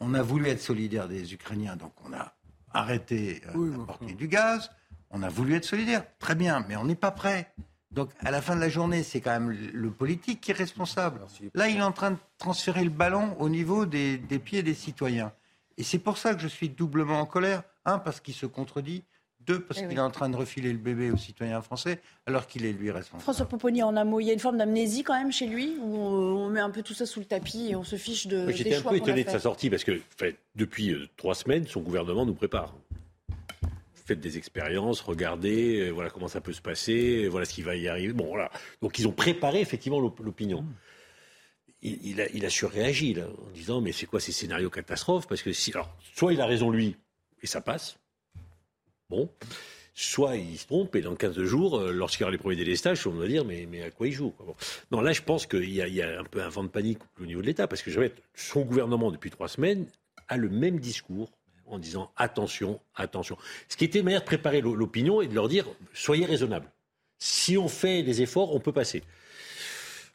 on 0.00 0.14
a 0.14 0.22
voulu 0.22 0.48
être 0.48 0.60
solidaire 0.60 1.08
des 1.08 1.34
Ukrainiens, 1.34 1.76
donc 1.76 1.92
on 2.04 2.12
a 2.12 2.34
arrêté 2.72 3.42
euh, 3.54 3.70
d'apporter 3.70 4.14
du 4.14 4.28
gaz, 4.28 4.70
on 5.10 5.22
a 5.22 5.28
voulu 5.28 5.54
être 5.54 5.64
solidaire, 5.64 6.04
très 6.18 6.34
bien, 6.34 6.64
mais 6.68 6.76
on 6.76 6.84
n'est 6.84 6.94
pas 6.94 7.10
prêt. 7.10 7.52
Donc 7.90 8.10
à 8.20 8.30
la 8.30 8.42
fin 8.42 8.54
de 8.54 8.60
la 8.60 8.68
journée, 8.68 9.02
c'est 9.02 9.20
quand 9.20 9.32
même 9.32 9.50
le 9.50 9.90
politique 9.90 10.40
qui 10.40 10.50
est 10.50 10.54
responsable. 10.54 11.20
Là, 11.54 11.68
il 11.68 11.78
est 11.78 11.82
en 11.82 11.92
train 11.92 12.12
de 12.12 12.18
transférer 12.36 12.84
le 12.84 12.90
ballon 12.90 13.34
au 13.40 13.48
niveau 13.48 13.86
des, 13.86 14.18
des 14.18 14.38
pieds 14.38 14.62
des 14.62 14.74
citoyens. 14.74 15.32
Et 15.78 15.82
c'est 15.82 15.98
pour 15.98 16.18
ça 16.18 16.34
que 16.34 16.40
je 16.40 16.48
suis 16.48 16.68
doublement 16.68 17.20
en 17.20 17.26
colère. 17.26 17.62
Un, 17.86 17.98
parce 17.98 18.20
qu'il 18.20 18.34
se 18.34 18.44
contredit 18.44 19.04
parce 19.52 19.80
eh 19.80 19.88
qu'il 19.88 19.96
est 19.96 20.00
en 20.00 20.10
train 20.10 20.28
de 20.28 20.36
refiler 20.36 20.72
le 20.72 20.78
bébé 20.78 21.10
aux 21.10 21.16
citoyens 21.16 21.62
français, 21.62 22.00
alors 22.26 22.46
qu'il 22.46 22.64
est 22.64 22.72
lui 22.72 22.90
responsable. 22.90 23.22
François 23.22 23.46
Pomponi, 23.46 23.82
en 23.82 23.96
un 23.96 24.04
mot, 24.04 24.20
il 24.20 24.26
y 24.26 24.30
a 24.30 24.32
une 24.32 24.38
forme 24.38 24.58
d'amnésie 24.58 25.02
quand 25.02 25.18
même 25.18 25.32
chez 25.32 25.46
lui, 25.46 25.76
où 25.80 25.96
on 25.96 26.48
met 26.48 26.60
un 26.60 26.70
peu 26.70 26.82
tout 26.82 26.94
ça 26.94 27.06
sous 27.06 27.20
le 27.20 27.26
tapis 27.26 27.68
et 27.70 27.76
on 27.76 27.84
se 27.84 27.96
fiche 27.96 28.26
de. 28.26 28.50
J'étais 28.50 28.76
un 28.76 28.82
peu 28.82 28.96
étonné 28.96 29.24
de 29.24 29.30
sa 29.30 29.40
sortie, 29.40 29.70
parce 29.70 29.84
que 29.84 30.00
depuis 30.54 30.92
euh, 30.92 31.08
trois 31.16 31.34
semaines, 31.34 31.66
son 31.66 31.80
gouvernement 31.80 32.26
nous 32.26 32.34
prépare 32.34 32.74
faites 34.08 34.20
des 34.20 34.38
expériences, 34.38 35.02
regardez, 35.02 35.80
euh, 35.80 35.90
voilà 35.90 36.08
comment 36.08 36.28
ça 36.28 36.40
peut 36.40 36.54
se 36.54 36.62
passer, 36.62 37.24
euh, 37.24 37.28
voilà 37.28 37.44
ce 37.44 37.52
qui 37.52 37.60
va 37.60 37.76
y 37.76 37.88
arriver. 37.88 38.14
Bon, 38.14 38.26
voilà. 38.26 38.50
Donc 38.80 38.98
ils 38.98 39.06
ont 39.06 39.12
préparé 39.12 39.60
effectivement 39.60 40.00
l'opinion. 40.00 40.64
Il, 41.82 42.20
a, 42.20 42.28
il 42.30 42.44
a 42.44 42.50
surréagi 42.50 43.14
là, 43.14 43.26
en 43.26 43.50
disant 43.50 43.80
mais 43.80 43.92
c'est 43.92 44.06
quoi 44.06 44.18
ces 44.18 44.32
scénarios 44.32 44.70
catastrophes? 44.70 45.28
Parce 45.28 45.42
que 45.42 45.52
si, 45.52 45.70
alors, 45.72 45.94
soit 46.16 46.32
il 46.32 46.40
a 46.40 46.46
raison 46.46 46.70
lui 46.70 46.96
et 47.42 47.46
ça 47.46 47.60
passe, 47.60 47.98
Bon. 49.10 49.30
Soit 49.94 50.36
il 50.36 50.58
se 50.58 50.66
trompe 50.66 50.94
et 50.94 51.00
dans 51.00 51.16
15 51.16 51.42
jours, 51.42 51.78
euh, 51.78 51.92
lorsqu'il 51.92 52.20
y 52.20 52.24
aura 52.24 52.30
les 52.30 52.38
premiers 52.38 52.56
délestages, 52.56 53.06
on 53.06 53.12
va 53.12 53.26
dire 53.26 53.44
mais, 53.44 53.82
à 53.82 53.90
quoi 53.90 54.06
il 54.06 54.12
joue 54.12 54.34
Non, 54.90 55.00
là 55.00 55.12
je 55.12 55.22
pense 55.22 55.46
qu'il 55.46 55.70
y, 55.70 56.02
a 56.02 56.20
un 56.20 56.24
peu 56.24 56.42
un 56.42 56.48
vent 56.50 56.62
de 56.62 56.68
panique 56.68 56.98
au 57.20 57.24
niveau 57.24 57.40
de 57.40 57.46
l'État 57.46 57.66
parce 57.66 57.82
que 57.82 57.90
son 58.34 58.60
gouvernement 58.62 59.10
depuis 59.10 59.30
trois 59.30 59.48
semaines 59.48 59.86
a 60.28 60.36
le 60.36 60.50
même 60.50 60.78
discours 60.78 61.30
en 61.66 61.78
disant 61.78 62.12
attention, 62.16 62.80
attention. 62.94 63.38
Ce 63.68 63.76
qui 63.76 63.84
était 63.84 64.00
une 64.00 64.04
manière 64.04 64.20
de 64.20 64.26
préparer 64.26 64.60
l'opinion 64.60 65.22
et 65.22 65.26
de 65.26 65.34
leur 65.34 65.48
dire 65.48 65.66
soyez 65.94 66.26
raisonnables. 66.26 66.70
Si 67.18 67.56
on 67.56 67.68
fait 67.68 68.02
des 68.02 68.20
efforts, 68.22 68.54
on 68.54 68.60
peut 68.60 68.72
passer. 68.72 69.02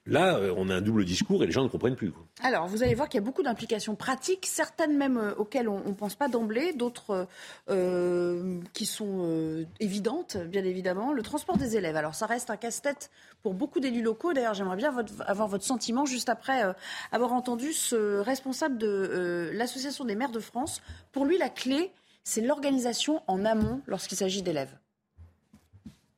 Là, 0.06 0.36
euh, 0.36 0.54
on 0.58 0.70
a 0.70 0.76
un 0.76 0.82
double 0.82 1.06
discours 1.06 1.44
et 1.44 1.46
les 1.46 1.54
gens 1.54 1.64
ne 1.64 1.70
comprennent 1.70 1.96
plus. 1.96 2.12
Alors, 2.42 2.68
vous 2.68 2.84
allez 2.84 2.94
voir 2.94 3.08
qu'il 3.08 3.20
y 3.20 3.24
a 3.24 3.26
beaucoup 3.26 3.42
d'implications 3.42 3.96
pratiques, 3.96 4.46
certaines 4.46 4.98
même 4.98 5.18
euh, 5.18 5.34
auxquelles 5.36 5.70
on 5.70 5.88
ne 5.88 5.94
pense 5.94 6.16
pas 6.16 6.28
d'emblée, 6.28 6.74
d'autres 6.74 7.28
euh, 7.70 8.60
qui 8.74 8.86
sont 8.86 9.66
évidentes, 9.80 10.38
bien 10.38 10.66
évidemment. 10.66 11.14
Le 11.14 11.22
transport 11.22 11.58
des 11.58 11.78
élèves. 11.78 11.96
Alors, 11.96 12.16
ça 12.16 12.26
reste 12.26 12.50
un 12.50 12.58
casse-tête 12.58 13.12
pour 13.42 13.54
beaucoup 13.54 13.80
d'élus 13.80 14.02
locaux. 14.02 14.34
D'ailleurs, 14.34 14.54
j'aimerais 14.54 14.76
bien 14.76 14.94
avoir 15.26 15.48
votre 15.48 15.64
sentiment 15.64 16.06
juste 16.06 16.28
après 16.28 16.76
avoir 17.12 17.32
entendu 17.34 17.72
ce 17.72 18.20
responsable 18.20 18.78
de 18.78 19.52
l'Association 19.54 20.04
des 20.04 20.16
maires 20.16 20.32
de 20.32 20.40
France. 20.40 20.82
Pour 21.12 21.26
lui, 21.26 21.38
la 21.38 21.50
clé, 21.50 21.92
c'est 22.24 22.42
l'organisation 22.42 23.22
en 23.28 23.46
amont 23.46 23.82
lorsqu'il 23.88 24.18
s'agit 24.18 24.42
d'élèves. 24.42 24.78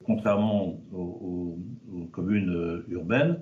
Contrairement 0.05 0.79
aux 0.91 1.57
communes 2.11 2.83
urbaines, 2.89 3.39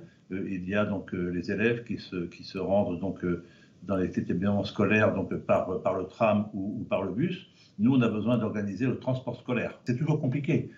il 0.49 0.67
y 0.67 0.75
a 0.75 0.85
donc 0.85 1.13
euh, 1.13 1.29
les 1.29 1.51
élèves 1.51 1.83
qui 1.83 1.97
se, 1.97 2.25
qui 2.25 2.43
se 2.43 2.57
rendent 2.57 2.99
donc 2.99 3.23
euh, 3.23 3.43
dans 3.83 3.97
les 3.97 4.07
établissements 4.07 4.63
scolaires 4.63 5.13
donc 5.13 5.33
par, 5.35 5.81
par 5.81 5.97
le 5.97 6.05
tram 6.05 6.47
ou, 6.53 6.85
par 6.89 7.03
le 7.03 7.11
bus. 7.11 7.47
Nous, 7.79 7.93
on 7.93 8.01
a 8.01 8.07
besoin 8.07 8.37
d'organiser 8.37 8.85
le 8.85 8.97
transport 8.97 9.35
scolaire. 9.35 9.79
C'est 9.85 9.97
toujours 9.97 10.19
compliqué 10.21 10.69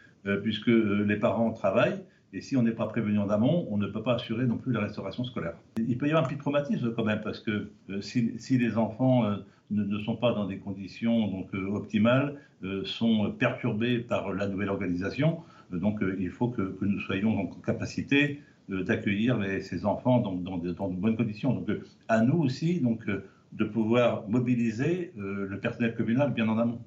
puisque 0.42 0.70
les 0.70 1.18
parents 1.18 1.52
travaillent 1.52 2.02
et 2.34 2.42
si 2.42 2.58
on 2.58 2.64
n'est 2.64 2.72
pas 2.72 2.88
prévenu 2.88 3.20
en 3.20 3.30
amont, 3.30 3.68
on 3.70 3.78
ne 3.78 3.86
peut 3.86 4.02
pas 4.02 4.16
assurer 4.16 4.48
non 4.48 4.58
plus 4.58 4.72
la 4.72 4.80
restauration 4.80 5.24
scolaire. 5.24 5.54
Il 5.78 6.00
peut 6.00 6.08
y 6.08 6.10
avoir 6.10 6.24
un 6.24 6.28
petit 6.28 6.40
traumatisme 6.40 6.94
quand 6.96 7.04
même 7.04 7.22
parce 7.24 7.42
que 7.42 7.70
si, 8.02 8.34
si, 8.40 8.58
les 8.58 8.76
enfants 8.76 9.30
ne, 9.70 9.84
ne, 9.84 10.00
sont 10.00 10.16
pas 10.16 10.34
dans 10.34 10.48
des 10.48 10.58
conditions 10.58 11.28
donc 11.28 11.54
optimales, 11.54 12.40
sont 12.86 13.32
perturbés 13.38 14.00
par 14.00 14.34
la 14.34 14.48
nouvelle 14.48 14.70
organisation, 14.70 15.42
donc 15.72 16.00
il 16.18 16.32
faut 16.32 16.48
que, 16.48 16.64
que 16.64 16.86
nous 16.86 17.00
soyons 17.02 17.38
en 17.40 17.46
capacité 17.46 18.42
d'accueillir 18.70 19.40
ces 19.62 19.86
enfants 19.86 20.20
dans, 20.20 20.34
dans, 20.34 20.58
de 20.58 20.72
bonnes 20.74 21.18
conditions. 21.18 21.54
Donc, 21.54 21.70
euh, 21.70 21.84
à 22.08 22.22
nous 22.22 22.42
aussi 22.44 22.80
donc, 22.80 23.08
euh, 23.08 23.24
de 23.52 23.66
pouvoir 23.66 24.28
mobiliser 24.28 25.14
euh, 25.18 25.48
le 25.48 25.60
personnel 25.60 25.96
communal 25.96 26.34
bien 26.34 26.48
en 26.50 26.58
amont. 26.58 26.82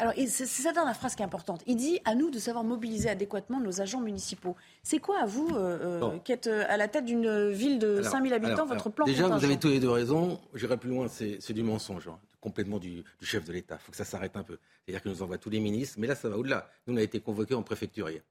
Alors, 0.00 0.12
c'est 0.16 0.46
ça 0.46 0.72
dans 0.72 0.84
la 0.84 0.94
phrase 0.94 1.16
qui 1.16 1.22
est 1.22 1.24
importante. 1.24 1.62
Il 1.66 1.76
dit 1.76 2.00
à 2.04 2.14
nous 2.14 2.30
de 2.30 2.38
savoir 2.38 2.62
mobiliser 2.62 3.08
adéquatement 3.08 3.60
nos 3.60 3.80
agents 3.80 4.00
municipaux. 4.00 4.56
C'est 4.82 4.98
quoi, 4.98 5.20
à 5.20 5.26
vous, 5.26 5.48
euh, 5.54 6.18
qui 6.20 6.32
êtes 6.32 6.46
à 6.46 6.76
la 6.76 6.86
tête 6.86 7.04
d'une 7.04 7.50
ville 7.50 7.80
de 7.80 8.02
5000 8.02 8.32
habitants, 8.32 8.64
votre 8.66 8.90
plan 8.90 9.04
Déjà, 9.06 9.26
vous 9.28 9.44
avez 9.44 9.56
tous 9.56 9.68
les 9.68 9.80
deux 9.80 9.90
raisons. 9.90 10.40
J'irai 10.54 10.76
plus 10.76 10.90
loin, 10.90 11.08
c'est 11.08 11.52
du 11.52 11.64
mensonge, 11.64 12.08
hein, 12.08 12.18
complètement 12.40 12.78
du, 12.78 13.02
chef 13.20 13.44
de 13.44 13.52
l'État. 13.52 13.76
Il 13.80 13.84
faut 13.84 13.90
que 13.90 13.96
ça 13.96 14.04
s'arrête 14.04 14.36
un 14.36 14.44
peu. 14.44 14.58
C'est-à-dire 14.84 15.02
qu'il 15.02 15.10
nous 15.10 15.22
envoie 15.22 15.38
tous 15.38 15.50
les 15.50 15.60
ministres, 15.60 15.96
mais 15.98 16.06
là, 16.06 16.14
ça 16.14 16.28
va 16.28 16.38
au-delà. 16.38 16.68
Nous, 16.86 16.94
on 16.94 16.96
a 16.96 17.02
été 17.02 17.20
convoqués 17.20 17.54
en 17.54 17.62
préfecture 17.62 18.08
hier. 18.08 18.22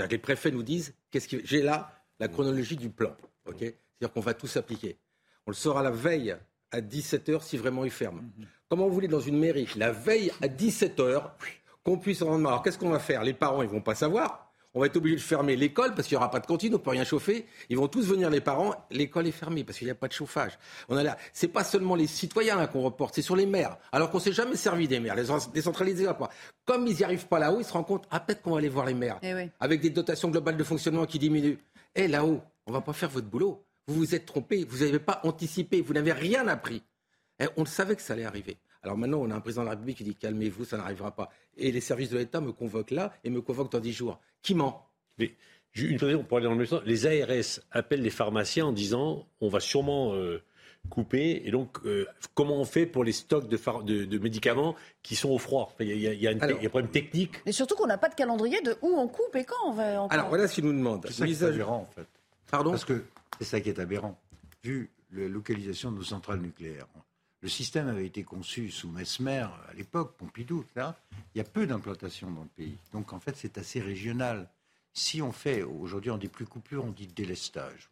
C'est-à-dire 0.00 0.08
que 0.08 0.14
les 0.14 0.34
préfets 0.34 0.50
nous 0.50 0.62
disent 0.62 0.94
qu'est-ce 1.10 1.28
qui... 1.28 1.40
j'ai 1.44 1.60
là 1.60 1.92
la 2.18 2.28
chronologie 2.28 2.76
du 2.76 2.88
plan. 2.88 3.14
ok? 3.46 3.58
C'est-à-dire 3.58 4.12
qu'on 4.14 4.20
va 4.20 4.32
tout 4.32 4.46
s'appliquer. 4.46 4.96
On 5.46 5.50
le 5.50 5.54
saura 5.56 5.82
la 5.82 5.90
veille 5.90 6.34
à 6.70 6.80
17h 6.80 7.42
si 7.42 7.58
vraiment 7.58 7.84
il 7.84 7.90
ferme. 7.90 8.22
Mhm. 8.38 8.46
Comment 8.70 8.86
vous 8.86 8.94
voulez 8.94 9.08
dans 9.08 9.20
une 9.20 9.38
mairie, 9.38 9.68
la 9.76 9.92
veille 9.92 10.32
à 10.40 10.48
17h, 10.48 11.32
qu'on 11.84 11.98
puisse 11.98 12.22
rendre 12.22 12.48
Alors 12.48 12.62
qu'est-ce 12.62 12.78
qu'on 12.78 12.88
va 12.88 12.98
faire? 12.98 13.22
Les 13.24 13.34
parents, 13.34 13.60
ils 13.60 13.68
vont 13.68 13.82
pas 13.82 13.94
savoir. 13.94 14.49
On 14.72 14.80
va 14.80 14.86
être 14.86 14.96
obligé 14.96 15.16
de 15.16 15.20
fermer 15.20 15.56
l'école 15.56 15.94
parce 15.94 16.06
qu'il 16.06 16.16
n'y 16.16 16.20
aura 16.20 16.30
pas 16.30 16.38
de 16.38 16.46
cantine, 16.46 16.72
on 16.74 16.78
ne 16.78 16.82
peut 16.82 16.90
rien 16.90 17.04
chauffer. 17.04 17.46
Ils 17.68 17.76
vont 17.76 17.88
tous 17.88 18.06
venir, 18.06 18.30
les 18.30 18.40
parents. 18.40 18.74
L'école 18.90 19.26
est 19.26 19.32
fermée 19.32 19.64
parce 19.64 19.78
qu'il 19.78 19.86
n'y 19.86 19.90
a 19.92 19.96
pas 19.96 20.06
de 20.06 20.12
chauffage. 20.12 20.58
On 20.88 20.96
a 20.96 21.02
là, 21.02 21.16
c'est 21.32 21.48
pas 21.48 21.64
seulement 21.64 21.96
les 21.96 22.06
citoyens 22.06 22.64
qu'on 22.68 22.82
reporte, 22.82 23.16
c'est 23.16 23.22
sur 23.22 23.34
les 23.34 23.46
maires. 23.46 23.78
Alors 23.90 24.10
qu'on 24.10 24.20
s'est 24.20 24.32
jamais 24.32 24.54
servi 24.54 24.86
des 24.86 25.00
maires, 25.00 25.16
les 25.16 25.26
décentralisés. 25.52 26.06
Quoi. 26.16 26.30
Comme 26.64 26.86
ils 26.86 26.96
n'y 26.96 27.02
arrivent 27.02 27.26
pas 27.26 27.40
là-haut, 27.40 27.58
ils 27.58 27.64
se 27.64 27.72
rendent 27.72 27.86
compte, 27.86 28.06
ah, 28.12 28.20
peut-être 28.20 28.42
qu'on 28.42 28.52
va 28.52 28.58
aller 28.58 28.68
voir 28.68 28.86
les 28.86 28.94
maires. 28.94 29.18
Eh 29.22 29.50
Avec 29.58 29.80
des 29.80 29.90
dotations 29.90 30.30
globales 30.30 30.56
de 30.56 30.64
fonctionnement 30.64 31.04
qui 31.04 31.18
diminuent. 31.18 31.58
Eh, 31.96 32.06
là-haut, 32.06 32.40
on 32.66 32.72
va 32.72 32.80
pas 32.80 32.92
faire 32.92 33.10
votre 33.10 33.26
boulot. 33.26 33.64
Vous 33.88 33.94
vous 33.94 34.14
êtes 34.14 34.26
trompé, 34.26 34.64
vous 34.68 34.84
n'avez 34.84 35.00
pas 35.00 35.20
anticipé, 35.24 35.80
vous 35.80 35.94
n'avez 35.94 36.12
rien 36.12 36.46
appris. 36.46 36.84
Eh, 37.40 37.46
on 37.56 37.62
le 37.62 37.68
savait 37.68 37.96
que 37.96 38.02
ça 38.02 38.12
allait 38.12 38.24
arriver. 38.24 38.56
Alors 38.82 38.96
maintenant, 38.96 39.18
on 39.18 39.30
a 39.30 39.34
un 39.34 39.40
président 39.40 39.62
de 39.62 39.66
la 39.66 39.72
République 39.72 39.98
qui 39.98 40.04
dit 40.04 40.14
calmez-vous, 40.14 40.64
ça 40.64 40.76
n'arrivera 40.76 41.10
pas. 41.14 41.30
Et 41.56 41.70
les 41.70 41.80
services 41.80 42.10
de 42.10 42.18
l'État 42.18 42.40
me 42.40 42.52
convoquent 42.52 42.92
là 42.92 43.12
et 43.24 43.30
me 43.30 43.40
convoquent 43.40 43.72
dans 43.72 43.80
dix 43.80 43.92
jours. 43.92 44.20
Qui 44.42 44.54
ment? 44.54 44.86
Mais 45.18 45.34
une 45.74 45.98
chose 45.98 46.24
pour 46.26 46.38
aller 46.38 46.44
dans 46.44 46.52
le 46.52 46.58
même 46.58 46.66
sens. 46.66 46.82
Les 46.84 47.06
ARS 47.06 47.60
appellent 47.70 48.02
les 48.02 48.10
pharmaciens 48.10 48.66
en 48.66 48.72
disant 48.72 49.26
on 49.40 49.48
va 49.48 49.60
sûrement 49.60 50.14
euh, 50.14 50.42
couper. 50.88 51.42
Et 51.44 51.50
donc, 51.50 51.78
euh, 51.84 52.06
comment 52.34 52.56
on 52.56 52.64
fait 52.64 52.86
pour 52.86 53.04
les 53.04 53.12
stocks 53.12 53.48
de, 53.48 54.18
médicaments 54.18 54.74
qui 55.02 55.14
sont 55.14 55.30
au 55.30 55.38
froid? 55.38 55.74
Il 55.80 55.96
y, 55.96 56.26
a, 56.26 56.30
un 56.30 56.68
problème 56.68 56.90
technique. 56.90 57.34
Et 57.46 57.52
surtout 57.52 57.76
qu'on 57.76 57.86
n'a 57.86 57.98
pas 57.98 58.08
de 58.08 58.14
calendrier 58.14 58.60
de 58.62 58.76
où 58.82 58.88
on 58.88 59.08
coupe 59.08 59.36
et 59.36 59.44
quand 59.44 59.66
on 59.66 59.72
va. 59.72 60.04
Alors 60.10 60.28
voilà 60.28 60.48
ce 60.48 60.54
qu'il 60.54 60.64
nous 60.64 60.72
demande. 60.72 61.04
C'est 61.06 61.12
ça 61.12 61.26
qui 61.26 61.32
est 61.32 61.42
aberrant 61.42 61.86
en 61.88 61.92
fait. 61.94 62.06
Pardon? 62.50 62.70
Parce 62.70 62.84
que 62.84 63.04
c'est 63.38 63.46
ça 63.46 63.60
qui 63.60 63.68
est 63.68 63.78
aberrant. 63.78 64.18
Vu 64.64 64.90
la 65.12 65.28
localisation 65.28 65.92
de 65.92 65.98
nos 65.98 66.02
centrales 66.02 66.40
nucléaires, 66.40 66.86
le 67.42 67.48
système 67.48 67.88
avait 67.88 68.06
été 68.06 68.22
conçu 68.22 68.70
sous 68.70 68.88
Mesmer 68.88 69.46
à 69.68 69.72
l'époque, 69.74 70.16
Pompidou, 70.16 70.62
etc. 70.62 70.90
Il 71.34 71.38
y 71.38 71.40
a 71.40 71.44
peu 71.44 71.66
d'implantations 71.66 72.30
dans 72.30 72.42
le 72.42 72.48
pays. 72.48 72.76
Donc 72.92 73.12
en 73.12 73.20
fait, 73.20 73.36
c'est 73.36 73.56
assez 73.56 73.80
régional. 73.80 74.48
Si 74.92 75.22
on 75.22 75.32
fait, 75.32 75.62
aujourd'hui 75.62 76.10
on 76.10 76.18
dit 76.18 76.28
plus 76.28 76.46
coupure, 76.46 76.84
on 76.84 76.90
dit 76.90 77.06
délestage. 77.06 77.88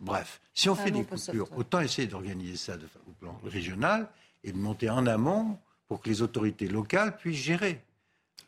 Bref, 0.00 0.40
si 0.54 0.68
on 0.68 0.74
fait 0.74 0.90
des 0.90 1.04
coupures, 1.04 1.48
autant 1.56 1.80
essayer 1.80 2.08
d'organiser 2.08 2.56
ça 2.56 2.76
au 3.06 3.12
plan 3.12 3.38
régional 3.44 4.08
et 4.42 4.52
de 4.52 4.56
monter 4.56 4.90
en 4.90 5.06
amont 5.06 5.58
pour 5.86 6.00
que 6.00 6.08
les 6.08 6.22
autorités 6.22 6.66
locales 6.66 7.16
puissent 7.16 7.42
gérer. 7.42 7.80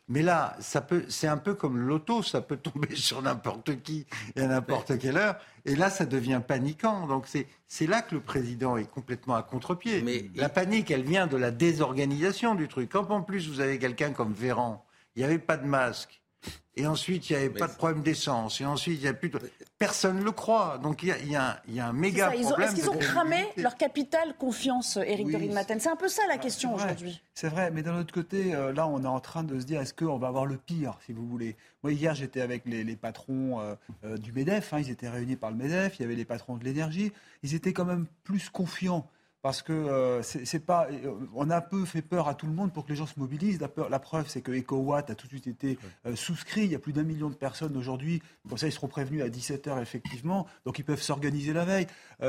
Mais 0.09 0.21
là, 0.21 0.57
c'est 0.59 1.27
un 1.27 1.37
peu 1.37 1.53
comme 1.53 1.77
l'auto, 1.77 2.23
ça 2.23 2.41
peut 2.41 2.57
tomber 2.73 2.95
sur 2.95 3.21
n'importe 3.21 3.81
qui 3.81 4.05
et 4.35 4.41
à 4.41 4.47
n'importe 4.47 4.97
quelle 4.99 5.17
heure. 5.17 5.35
Et 5.65 5.75
là, 5.75 5.89
ça 5.89 6.05
devient 6.05 6.41
paniquant. 6.45 7.07
Donc 7.07 7.27
c'est 7.27 7.87
là 7.87 8.01
que 8.01 8.15
le 8.15 8.21
président 8.21 8.77
est 8.77 8.89
complètement 8.89 9.35
à 9.35 9.43
contre-pied. 9.43 10.01
Mais 10.01 10.29
la 10.35 10.49
panique, 10.49 10.91
elle 10.91 11.03
vient 11.03 11.27
de 11.27 11.37
la 11.37 11.51
désorganisation 11.51 12.55
du 12.55 12.67
truc. 12.67 12.89
Quand 12.91 13.09
en 13.11 13.21
plus 13.21 13.47
vous 13.49 13.59
avez 13.59 13.79
quelqu'un 13.79 14.11
comme 14.11 14.33
Véran, 14.33 14.85
il 15.15 15.19
n'y 15.19 15.25
avait 15.25 15.39
pas 15.39 15.57
de 15.57 15.65
masque, 15.65 16.22
et 16.75 16.87
ensuite, 16.87 17.29
il 17.29 17.33
n'y 17.33 17.39
avait 17.43 17.49
pas 17.51 17.67
de 17.67 17.73
problème 17.73 18.01
d'essence. 18.01 18.59
Et 18.59 18.65
ensuite, 18.65 18.97
il 18.99 19.03
n'y 19.03 19.07
a 19.07 19.13
plus 19.13 19.29
de... 19.29 19.39
Personne 19.77 20.19
ne 20.19 20.23
le 20.23 20.31
croit. 20.31 20.79
Donc, 20.81 21.03
il 21.03 21.09
y 21.09 21.35
a, 21.35 21.61
y 21.67 21.79
a, 21.79 21.87
un 21.87 21.93
méga 21.93 22.31
problème. 22.31 22.61
Est-ce 22.61 22.75
qu'ils 22.75 22.89
ont 22.89 22.97
cramé 22.97 23.45
leur 23.57 23.75
capital 23.75 24.35
confiance, 24.37 24.97
Éric 24.97 25.27
de 25.27 25.53
Maten 25.53 25.79
C'est 25.79 25.89
un 25.89 25.95
peu 25.95 26.07
ça 26.07 26.23
la 26.27 26.37
question 26.39 26.73
aujourd'hui. 26.73 27.21
C'est 27.35 27.49
vrai, 27.49 27.69
mais 27.69 27.83
d'un 27.83 27.99
autre 27.99 28.13
côté, 28.13 28.55
euh, 28.55 28.73
là, 28.73 28.87
on 28.87 29.03
est 29.03 29.07
en 29.07 29.19
train 29.19 29.43
de 29.43 29.59
se 29.59 29.65
dire, 29.65 29.81
est-ce 29.81 29.93
qu'on 29.93 30.17
va 30.17 30.29
avoir 30.29 30.47
le 30.47 30.57
pire, 30.57 30.97
si 31.05 31.13
vous 31.13 31.27
voulez? 31.27 31.57
Moi, 31.83 31.93
hier, 31.93 32.15
j'étais 32.15 32.41
avec 32.41 32.63
les, 32.65 32.95
patrons 32.95 33.59
euh, 33.59 33.75
euh, 34.03 34.17
du 34.17 34.31
MEDEF. 34.31 34.73
Hein. 34.73 34.79
ils 34.79 34.89
étaient 34.89 35.09
réunis 35.09 35.35
par 35.35 35.51
le 35.51 35.57
MEDEF. 35.57 35.99
Il 35.99 36.01
y 36.01 36.05
avait 36.05 36.15
les 36.15 36.25
patrons 36.25 36.57
de 36.57 36.63
l'énergie. 36.63 37.11
Ils 37.43 37.53
étaient 37.53 37.73
quand 37.73 37.85
même 37.85 38.07
plus 38.23 38.49
confiants 38.49 39.07
parce 39.43 39.61
que 39.61 39.73
euh, 39.73 40.23
c'est 40.23 40.65
pas, 40.65 40.87
euh, 40.89 41.11
on 41.35 41.49
a 41.49 41.57
un 41.57 41.61
peu 41.61 41.83
fait 41.83 42.01
peur 42.01 42.29
à 42.29 42.33
tout 42.33 42.47
le 42.47 42.53
monde 42.53 42.71
pour 42.71 42.85
que 42.85 42.91
les 42.91 42.95
gens 42.95 43.05
se 43.05 43.19
mobilisent. 43.19 43.59
La, 43.59 43.67
peur, 43.67 43.89
la 43.89 43.99
preuve, 43.99 44.29
c'est 44.29 44.39
que 44.39 44.53
EcoWatt 44.53 45.09
a 45.09 45.15
tout 45.15 45.27
de 45.27 45.31
suite 45.31 45.47
été 45.47 45.77
euh, 46.05 46.15
souscrit. 46.15 46.61
Il 46.61 46.71
y 46.71 46.75
a 46.75 46.79
plus 46.79 46.93
d'un 46.93 47.03
million 47.03 47.29
de 47.29 47.35
personnes 47.35 47.75
aujourd'hui. 47.75 48.23
Comme 48.47 48.57
ça, 48.57 48.67
ils 48.67 48.71
seront 48.71 48.87
prévenus 48.87 49.21
à 49.21 49.27
17 49.27 49.67
h 49.67 49.81
effectivement. 49.81 50.47
Donc, 50.65 50.79
ils 50.79 50.85
peuvent 50.85 51.01
s'organiser 51.01 51.51
la 51.51 51.65
veille. 51.65 51.87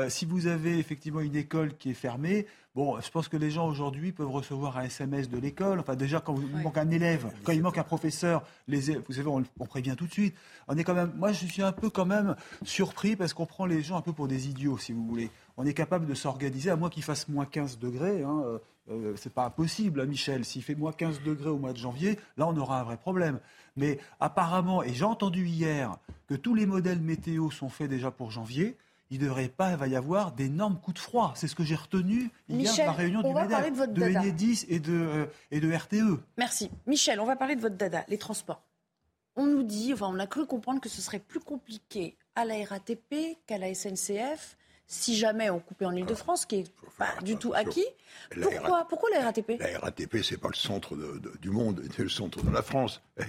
si 0.09 0.25
vous 0.25 0.47
avez 0.47 0.77
effectivement 0.77 1.21
une 1.21 1.37
école 1.37 1.77
qui 1.77 1.91
est 1.91 1.93
fermée, 1.93 2.47
Bon, 2.75 2.99
je 2.99 3.09
pense 3.09 3.29
que 3.29 3.37
les 3.37 3.51
gens 3.51 3.69
aujourd'hui 3.69 4.11
peuvent 4.11 4.29
recevoir 4.29 4.77
un 4.77 4.83
SMS 4.83 5.29
de 5.29 5.37
l'école. 5.37 5.79
Enfin, 5.79 5.95
déjà, 5.95 6.19
quand 6.19 6.35
il 6.35 6.61
manque 6.61 6.77
un 6.77 6.89
élève, 6.89 7.31
quand 7.45 7.53
il 7.53 7.61
manque 7.61 7.77
un 7.77 7.85
professeur, 7.85 8.43
les, 8.67 8.97
vous 8.97 9.13
savez, 9.13 9.29
on, 9.29 9.65
prévient 9.65 9.95
tout 9.97 10.07
de 10.07 10.11
suite. 10.11 10.35
On 10.67 10.75
est 10.77 10.83
quand 10.83 10.93
même, 10.93 11.13
moi, 11.15 11.31
je 11.31 11.45
suis 11.45 11.61
un 11.61 11.71
peu 11.71 11.89
quand 11.89 12.05
même 12.05 12.35
surpris 12.63 13.15
parce 13.15 13.33
qu'on 13.33 13.45
prend 13.45 13.65
les 13.65 13.81
gens 13.81 13.95
un 13.95 14.01
peu 14.01 14.11
pour 14.11 14.27
des 14.27 14.49
idiots, 14.49 14.77
si 14.77 14.91
vous 14.91 15.07
voulez. 15.07 15.31
On 15.57 15.65
est 15.65 15.73
capable 15.73 16.05
de 16.05 16.13
s'organiser, 16.13 16.69
à 16.69 16.75
moins 16.75 16.89
qu'il 16.89 17.03
fasse 17.03 17.27
moins 17.27 17.45
15 17.45 17.79
degrés. 17.79 18.23
Hein, 18.23 18.43
euh, 18.45 18.59
euh, 18.91 19.13
c'est 19.15 19.33
pas 19.33 19.45
impossible, 19.45 20.01
hein, 20.01 20.05
Michel. 20.05 20.45
S'il 20.45 20.63
fait 20.63 20.75
moins 20.75 20.91
15 20.91 21.21
degrés 21.23 21.49
au 21.49 21.57
mois 21.57 21.73
de 21.73 21.77
janvier, 21.77 22.19
là, 22.37 22.47
on 22.47 22.57
aura 22.57 22.79
un 22.79 22.83
vrai 22.83 22.97
problème. 22.97 23.39
Mais 23.75 23.99
apparemment, 24.19 24.83
et 24.83 24.93
j'ai 24.93 25.05
entendu 25.05 25.45
hier 25.45 25.97
que 26.27 26.35
tous 26.35 26.55
les 26.55 26.65
modèles 26.65 26.99
météo 26.99 27.51
sont 27.51 27.69
faits 27.69 27.89
déjà 27.89 28.11
pour 28.11 28.31
janvier 28.31 28.77
il 29.11 29.19
ne 29.19 29.25
devrait 29.25 29.49
pas 29.49 29.75
y 29.87 29.95
avoir 29.95 30.31
d'énormes 30.31 30.79
coups 30.79 30.95
de 30.95 30.99
froid. 30.99 31.33
C'est 31.35 31.47
ce 31.47 31.55
que 31.55 31.63
j'ai 31.63 31.75
retenu 31.75 32.31
hier 32.49 32.73
à 32.73 32.85
la 32.85 32.91
réunion 32.91 33.21
du 33.21 33.33
MEDEF, 33.33 33.89
de, 33.89 33.93
de 33.93 34.03
Enedis 34.03 34.65
et 34.67 34.79
de, 34.79 34.93
euh, 34.93 35.25
et 35.51 35.59
de 35.59 35.71
RTE. 35.71 36.19
Merci. 36.37 36.71
Michel, 36.87 37.19
on 37.19 37.25
va 37.25 37.35
parler 37.35 37.55
de 37.55 37.61
votre 37.61 37.75
dada, 37.75 38.03
les 38.07 38.17
transports. 38.17 38.63
On 39.35 39.45
nous 39.45 39.63
dit, 39.63 39.93
enfin 39.93 40.07
on 40.09 40.19
a 40.19 40.27
cru 40.27 40.45
comprendre 40.45 40.79
que 40.79 40.89
ce 40.89 41.01
serait 41.01 41.19
plus 41.19 41.39
compliqué 41.39 42.17
à 42.35 42.45
la 42.45 42.55
RATP 42.65 43.37
qu'à 43.45 43.57
la 43.57 43.73
SNCF 43.73 44.57
si 44.87 45.15
jamais 45.15 45.49
on 45.49 45.59
coupait 45.59 45.85
en 45.85 45.95
Ile-de-France, 45.95 46.45
qui 46.45 46.57
est 46.57 46.71
pas 46.97 47.13
du 47.23 47.37
tout 47.37 47.53
acquis. 47.53 47.85
Pourquoi, 48.41 48.87
pourquoi 48.87 49.09
la 49.11 49.23
RATP 49.23 49.59
La 49.59 49.79
RATP, 49.79 50.17
c'est 50.23 50.37
pas 50.37 50.49
le 50.49 50.55
centre 50.55 50.95
du 51.41 51.49
monde, 51.49 51.83
c'est 51.95 52.03
le 52.03 52.09
centre 52.09 52.43
de 52.43 52.51
la 52.51 52.61
France. 52.61 53.01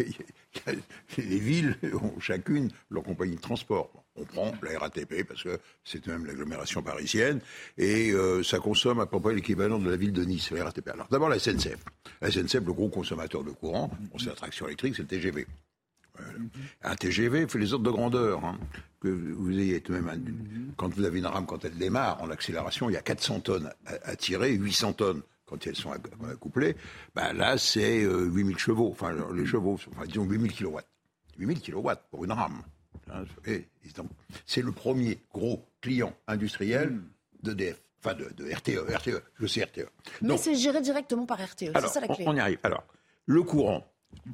Les 1.19 1.39
villes 1.39 1.77
ont 1.93 2.19
chacune 2.21 2.71
leur 2.91 3.03
compagnie 3.03 3.37
de 3.37 3.41
transport. 3.41 3.91
On 4.17 4.25
prend 4.25 4.53
la 4.63 4.79
RATP 4.79 5.25
parce 5.27 5.43
que 5.43 5.59
c'est 5.85 6.07
même 6.07 6.25
l'agglomération 6.25 6.83
parisienne 6.83 7.41
et 7.77 8.13
euh, 8.13 8.43
ça 8.43 8.59
consomme 8.59 9.01
à 9.01 9.07
peu 9.07 9.21
près 9.21 9.35
l'équivalent 9.35 9.79
de 9.79 9.91
la 9.91 9.97
ville 9.97 10.13
de 10.13 10.25
Nice, 10.25 10.51
la 10.53 10.65
RATP. 10.65 10.89
Alors 10.89 11.09
d'abord 11.11 11.29
la 11.29 11.39
SNCF. 11.39 11.85
La 12.23 12.31
SNCF, 12.31 12.65
le 12.65 12.73
gros 12.73 12.89
consommateur 12.89 13.45
de 13.45 13.51
courant, 13.51 13.91
c'est 14.19 14.27
la 14.27 14.35
traction 14.35 14.67
électrique, 14.67 14.95
c'est 14.97 15.03
le 15.03 15.09
TGV. 15.09 15.47
Un 16.83 16.95
TGV 16.95 17.47
fait 17.49 17.59
les 17.59 17.73
ordres 17.73 17.85
de 17.85 17.91
grandeur. 17.91 18.45
Hein. 18.45 18.59
Que 19.01 19.09
vous 19.09 19.59
ayez 19.59 19.83
même 19.91 20.73
quand 20.77 20.93
vous 20.95 21.05
avez 21.05 21.19
une 21.19 21.27
rame, 21.27 21.47
quand 21.47 21.65
elle 21.65 21.77
démarre 21.77 22.21
en 22.23 22.31
accélération, 22.31 22.89
il 22.89 22.95
y 22.95 22.97
a 22.97 23.03
400 23.03 23.41
tonnes 23.41 23.71
à, 23.85 24.17
tirer, 24.17 24.53
800 24.53 24.95
tonnes 24.95 25.23
quand 25.45 25.67
elles 25.67 25.77
sont 25.77 25.93
accouplées. 25.93 26.77
Ben 27.15 27.33
là, 27.33 27.59
c'est 27.59 28.01
8000 28.01 28.55
euh, 28.55 28.59
chevaux. 28.59 28.89
Enfin, 28.91 29.15
les 29.35 29.47
chevaux, 29.47 29.75
enfin, 29.75 30.07
disons 30.07 30.25
8000 30.25 30.53
kilowatts. 30.53 30.89
8000 31.39 31.61
kilowatts 31.61 32.03
pour 32.11 32.25
une 32.25 32.33
rame. 32.33 32.63
Hein, 33.13 33.25
c'est 34.47 34.63
le 34.63 34.73
premier 34.73 35.19
gros 35.33 35.65
client 35.81 36.15
industriel 36.27 37.01
d'EDF. 37.43 37.81
Enfin, 38.05 38.15
de, 38.15 38.53
RTE, 38.53 38.95
RTE, 38.95 39.23
je 39.41 39.47
sais 39.47 39.65
RTE. 39.65 39.89
Mais 40.23 40.37
c'est 40.37 40.55
géré 40.55 40.81
directement 40.81 41.27
par 41.27 41.39
RTE, 41.39 41.73
c'est 41.75 41.89
ça 41.89 42.01
la 42.01 42.09
clé. 42.09 42.25
On 42.27 42.37
y 42.37 42.41
arrive. 42.41 42.59
Alors, 42.63 42.85
le 43.27 43.43
courant, 43.43 43.85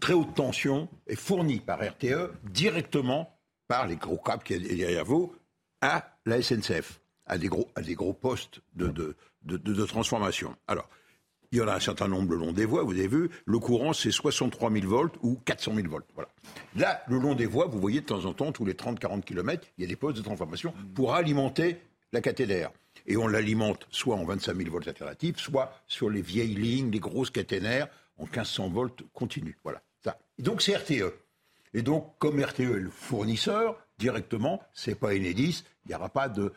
très 0.01 0.13
haute 0.13 0.35
tension 0.35 0.89
est 1.07 1.17
fourni 1.17 1.61
par 1.61 1.81
RTE 1.81 2.33
directement 2.45 3.39
par 3.69 3.87
les 3.87 3.97
gros 3.97 4.19
câbles 4.19 4.43
qui 4.43 4.55
est 4.55 4.59
derrière 4.59 5.05
vous 5.05 5.35
à 5.81 6.17
la 6.27 6.41
SNCF, 6.41 7.01
à 7.27 7.39
des 7.39 7.49
gros, 7.49 7.69
à 7.75 7.83
des 7.83 7.95
gros 7.95 8.13
postes 8.13 8.61
de, 8.75 8.89
de, 8.89 9.17
de, 9.57 9.85
transformation. 9.85 10.55
Alors, 10.69 10.89
il 11.51 11.59
y 11.59 11.61
en 11.61 11.69
a 11.69 11.75
un 11.75 11.81
certain 11.81 12.09
nombre 12.09 12.33
le 12.33 12.39
long 12.39 12.53
des 12.53 12.65
voies, 12.65 12.83
vous 12.83 12.93
avez 12.93 13.09
vu, 13.09 13.31
le 13.45 13.59
courant 13.59 13.93
c'est 13.93 14.11
63 14.11 14.71
000 14.71 14.87
volts 14.87 15.17
ou 15.23 15.37
400 15.45 15.75
000 15.75 15.89
volts. 15.89 16.09
Voilà. 16.15 16.31
Là, 16.77 17.03
le 17.09 17.19
long 17.19 17.35
des 17.35 17.47
voies, 17.47 17.67
vous 17.67 17.81
voyez 17.81 18.01
de 18.01 18.07
temps 18.07 18.25
en 18.25 18.33
temps, 18.33 18.53
tous 18.53 18.65
les 18.65 18.75
30-40 18.75 19.23
km, 19.23 19.67
il 19.77 19.83
y 19.83 19.85
a 19.85 19.89
des 19.89 19.97
postes 19.97 20.17
de 20.17 20.23
transformation 20.23 20.73
pour 20.95 21.15
alimenter 21.15 21.79
la 22.13 22.21
caténaire. 22.21 22.71
Et 23.07 23.17
on 23.17 23.27
l'alimente 23.27 23.87
soit 23.91 24.17
en 24.17 24.25
25 24.25 24.57
000 24.57 24.71
volts 24.71 24.87
alternatifs, 24.87 25.39
soit 25.39 25.73
sur 25.87 26.09
les 26.09 26.23
vieilles 26.23 26.55
lignes, 26.55 26.91
les 26.91 27.01
grosses 27.01 27.31
caténaires, 27.31 27.89
en 28.23 28.27
1500 28.27 28.69
volts 28.71 29.03
continu. 29.13 29.59
Voilà. 29.65 29.83
Ça. 30.05 30.19
donc 30.39 30.63
c'est 30.63 30.77
RTE. 30.77 31.13
Et 31.75 31.83
donc, 31.83 32.19
comme 32.19 32.43
RTE 32.43 32.61
est 32.61 32.81
le 32.81 32.91
fournisseur, 32.91 33.77
directement, 33.99 34.63
c'est 34.75 34.95
pas 34.95 35.15
Enedis, 35.15 35.65
il 35.85 35.89
n'y 35.89 35.95
aura 35.95 36.09
pas 36.09 36.29
de 36.29 36.53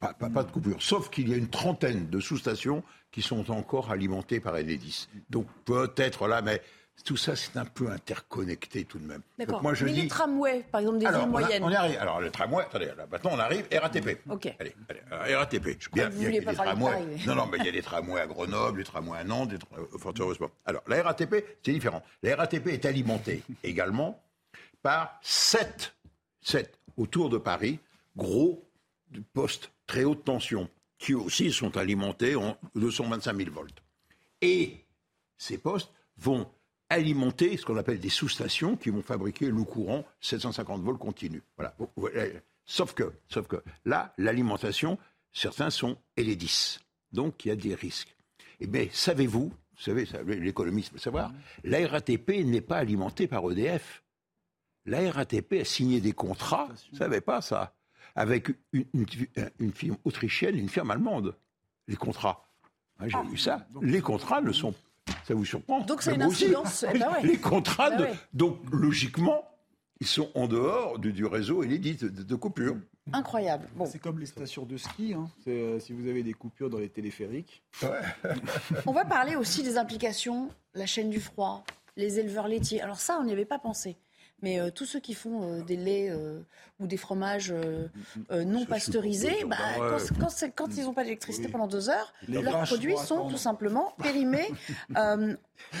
pas, 0.00 0.14
pas, 0.14 0.42
de 0.42 0.50
coupure. 0.50 0.82
Sauf 0.82 1.10
qu'il 1.10 1.28
y 1.28 1.34
a 1.34 1.36
une 1.36 1.50
trentaine 1.50 2.08
de 2.08 2.18
sous-stations 2.18 2.82
qui 3.12 3.22
sont 3.22 3.50
encore 3.50 3.90
alimentées 3.90 4.40
par 4.40 4.54
Enedis. 4.54 5.08
Donc 5.28 5.46
peut-être 5.64 6.26
là, 6.26 6.42
mais 6.42 6.62
tout 7.04 7.16
ça, 7.16 7.36
c'est 7.36 7.56
un 7.56 7.64
peu 7.64 7.90
interconnecté 7.90 8.84
tout 8.84 8.98
de 8.98 9.06
même. 9.06 9.22
D'accord. 9.38 9.62
Mais 9.62 9.92
les 9.92 10.08
tramways, 10.08 10.64
par 10.70 10.80
exemple, 10.80 10.98
des 10.98 11.06
villes 11.06 11.28
moyennes. 11.28 11.62
On, 11.62 11.70
y 11.70 11.74
arrive. 11.74 11.98
Alors, 12.00 12.20
le 12.20 12.30
tramway, 12.30 12.64
attendez, 12.64 12.86
là, 12.86 13.06
maintenant 13.10 13.30
on 13.34 13.38
arrive, 13.38 13.66
RATP. 13.70 14.22
OK. 14.28 14.54
Allez, 14.58 14.74
allez 15.10 15.34
RATP. 15.36 15.76
Je 15.78 15.90
bien, 15.90 16.08
bien 16.08 16.18
qu'il 16.18 16.34
y 16.34 16.36
ait 16.38 16.40
des 16.40 16.54
tramways. 16.54 17.16
Non, 17.26 17.34
non, 17.34 17.46
mais 17.46 17.58
il 17.58 17.66
y 17.66 17.68
a 17.68 17.72
des 17.72 17.82
tramways 17.82 18.20
à 18.20 18.26
Grenoble, 18.26 18.78
des 18.78 18.84
tramways 18.84 19.18
à 19.20 19.24
Nantes, 19.24 19.50
des 19.50 19.58
euh, 19.78 19.98
fort 19.98 20.14
heureusement. 20.18 20.50
Alors, 20.64 20.82
la 20.88 21.02
RATP, 21.02 21.44
c'est 21.62 21.72
différent. 21.72 22.02
La 22.22 22.34
RATP 22.36 22.68
est 22.68 22.84
alimentée 22.84 23.42
également 23.62 24.20
par 24.82 25.18
sept, 25.22 25.94
sept 26.40 26.78
autour 26.96 27.28
de 27.28 27.38
Paris, 27.38 27.78
gros 28.16 28.68
postes 29.32 29.70
très 29.86 30.04
haute 30.04 30.24
tension, 30.24 30.68
qui 30.98 31.14
aussi 31.14 31.52
sont 31.52 31.76
alimentés 31.76 32.36
en 32.36 32.56
225 32.74 33.36
000 33.36 33.50
volts. 33.50 33.82
Et 34.40 34.84
ces 35.36 35.58
postes 35.58 35.92
vont 36.18 36.48
alimenter 36.88 37.56
ce 37.56 37.64
qu'on 37.64 37.76
appelle 37.76 37.98
des 37.98 38.08
sous-stations 38.08 38.76
qui 38.76 38.90
vont 38.90 39.02
fabriquer 39.02 39.46
le 39.46 39.64
courant 39.64 40.04
750 40.20 40.82
volts 40.82 40.98
continu. 40.98 41.42
Voilà. 41.56 41.74
Sauf 42.64 42.94
que, 42.94 43.12
sauf 43.28 43.46
que 43.46 43.62
là, 43.84 44.12
l'alimentation, 44.18 44.98
certains 45.32 45.70
sont 45.70 45.96
L10. 46.16 46.80
Donc, 47.12 47.44
il 47.44 47.48
y 47.48 47.50
a 47.50 47.56
des 47.56 47.74
risques. 47.74 48.14
Eh 48.60 48.66
bien, 48.66 48.88
savez-vous, 48.90 49.52
vous 49.76 49.82
savez, 49.82 50.06
l'économiste 50.38 50.92
peut 50.92 50.98
savoir, 50.98 51.32
la 51.62 51.86
RATP 51.86 52.44
n'est 52.44 52.60
pas 52.60 52.78
alimentée 52.78 53.26
par 53.26 53.50
EDF. 53.50 54.02
La 54.86 55.10
RATP 55.10 55.54
a 55.60 55.64
signé 55.64 56.00
des 56.00 56.12
contrats, 56.12 56.66
vous 56.66 56.92
ne 56.92 56.98
savez 56.98 57.20
pas 57.20 57.40
ça, 57.40 57.74
avec 58.14 58.50
une, 58.72 59.72
firme 59.72 59.98
autrichienne, 60.04 60.56
une 60.56 60.68
firme 60.68 60.90
allemande. 60.90 61.36
Les 61.86 61.96
contrats. 61.96 62.48
J'ai 63.04 63.16
ah. 63.16 63.24
vu 63.28 63.36
ça. 63.36 63.66
Les 63.82 64.00
contrats 64.00 64.40
ne 64.40 64.52
sont 64.52 64.74
ça 65.26 65.34
vous 65.34 65.44
surprend 65.44 65.80
Donc 65.80 66.02
c'est 66.02 66.14
une 66.14 66.22
incidence. 66.22 66.84
Eh 66.92 66.98
ben 66.98 67.08
les 67.22 67.38
contrats, 67.38 67.90
ben 67.90 68.14
donc 68.32 68.58
logiquement, 68.70 69.44
ils 70.00 70.06
sont 70.06 70.30
en 70.34 70.46
dehors 70.46 70.98
du, 70.98 71.24
réseau 71.24 71.62
et 71.62 71.78
de, 71.78 72.08
de, 72.08 72.34
coupure. 72.34 72.76
Incroyable. 73.12 73.68
Bon. 73.74 73.86
C'est 73.86 73.98
comme 73.98 74.18
les 74.18 74.26
stations 74.26 74.64
de 74.64 74.76
ski, 74.76 75.14
hein. 75.14 75.28
euh, 75.46 75.78
si 75.78 75.92
vous 75.92 76.08
avez 76.08 76.22
des 76.22 76.34
coupures 76.34 76.68
dans 76.68 76.78
les 76.78 76.88
téléphériques. 76.88 77.62
on 78.84 78.92
va 78.92 79.04
parler 79.04 79.36
aussi 79.36 79.62
des 79.62 79.78
implications, 79.78 80.50
la 80.74 80.86
chaîne 80.86 81.10
du 81.10 81.20
froid, 81.20 81.64
les 81.96 82.18
éleveurs 82.18 82.48
laitiers. 82.48 82.80
Alors 82.82 82.98
ça, 82.98 83.18
on 83.20 83.24
n'y 83.24 83.32
avait 83.32 83.44
pas 83.44 83.58
pensé. 83.58 83.96
Mais 84.42 84.60
euh, 84.60 84.70
tous 84.70 84.84
ceux 84.84 85.00
qui 85.00 85.14
font 85.14 85.42
euh, 85.42 85.62
des 85.62 85.76
laits 85.76 86.10
euh, 86.10 86.40
ou 86.78 86.86
des 86.86 86.98
fromages 86.98 87.54
non 88.30 88.66
pasteurisés, 88.66 89.44
bah, 89.46 89.56
quand, 90.54 90.68
ils 90.76 90.84
n'ont 90.84 90.92
pas 90.92 91.04
d'électricité 91.04 91.48
pendant 91.48 91.66
deux 91.66 91.88
heures, 91.88 92.12
leurs 92.28 92.64
produits 92.64 92.96
sont 92.98 93.28
tout 93.28 93.38
simplement 93.38 93.94
périmés. 94.02 94.50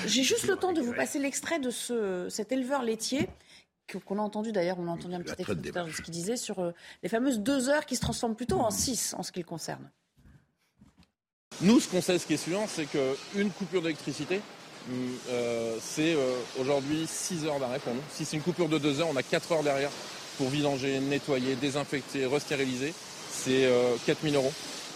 J'ai 0.06 0.22
juste 0.22 0.46
le 0.46 0.56
temps 0.56 0.72
de 0.72 0.80
vous 0.80 0.94
passer 0.94 1.18
l'extrait 1.18 1.58
de 1.58 1.70
ce, 1.70 2.28
cet 2.30 2.52
éleveur 2.52 2.82
laitier 2.82 3.28
qu'on 4.04 4.18
a 4.18 4.22
entendu 4.22 4.50
d'ailleurs, 4.50 4.80
on 4.80 4.88
a 4.88 4.90
entendu 4.90 5.14
un 5.14 5.20
petit 5.20 5.34
extrait 5.38 5.54
de 5.54 5.90
ce 5.92 6.02
qu'il 6.02 6.12
disait 6.12 6.36
sur 6.36 6.72
les 7.04 7.08
fameuses 7.08 7.38
deux 7.38 7.68
heures 7.68 7.86
qui 7.86 7.94
se 7.94 8.00
transforment 8.00 8.34
plutôt 8.34 8.58
en 8.58 8.70
six 8.70 9.14
en 9.16 9.22
ce 9.22 9.30
qui 9.30 9.38
le 9.38 9.44
concerne. 9.44 9.90
Nous, 11.60 11.78
ce 11.78 11.88
qu'on 11.88 12.02
sait, 12.02 12.18
ce 12.18 12.26
qui 12.26 12.34
est 12.34 12.36
sûr, 12.36 12.60
c'est 12.66 12.86
qu'une 12.86 13.50
coupure 13.50 13.82
d'électricité, 13.82 14.40
c'est 15.80 16.14
euh, 16.14 16.34
aujourd'hui 16.60 17.06
6 17.06 17.46
heures 17.46 17.58
d'arrêt 17.58 17.78
pour 17.78 17.94
nous. 17.94 18.02
Si 18.12 18.24
c'est 18.24 18.36
une 18.36 18.42
coupure 18.42 18.68
de 18.68 18.78
2 18.78 19.00
heures, 19.00 19.08
on 19.10 19.16
a 19.16 19.22
4 19.22 19.52
heures 19.52 19.62
derrière 19.62 19.90
pour 20.38 20.48
vidanger, 20.48 21.00
nettoyer, 21.00 21.54
désinfecter, 21.56 22.26
restériliser. 22.26 22.92
C'est 23.30 23.68
4000 24.06 24.34
euh, 24.34 24.38
euros 24.38 24.52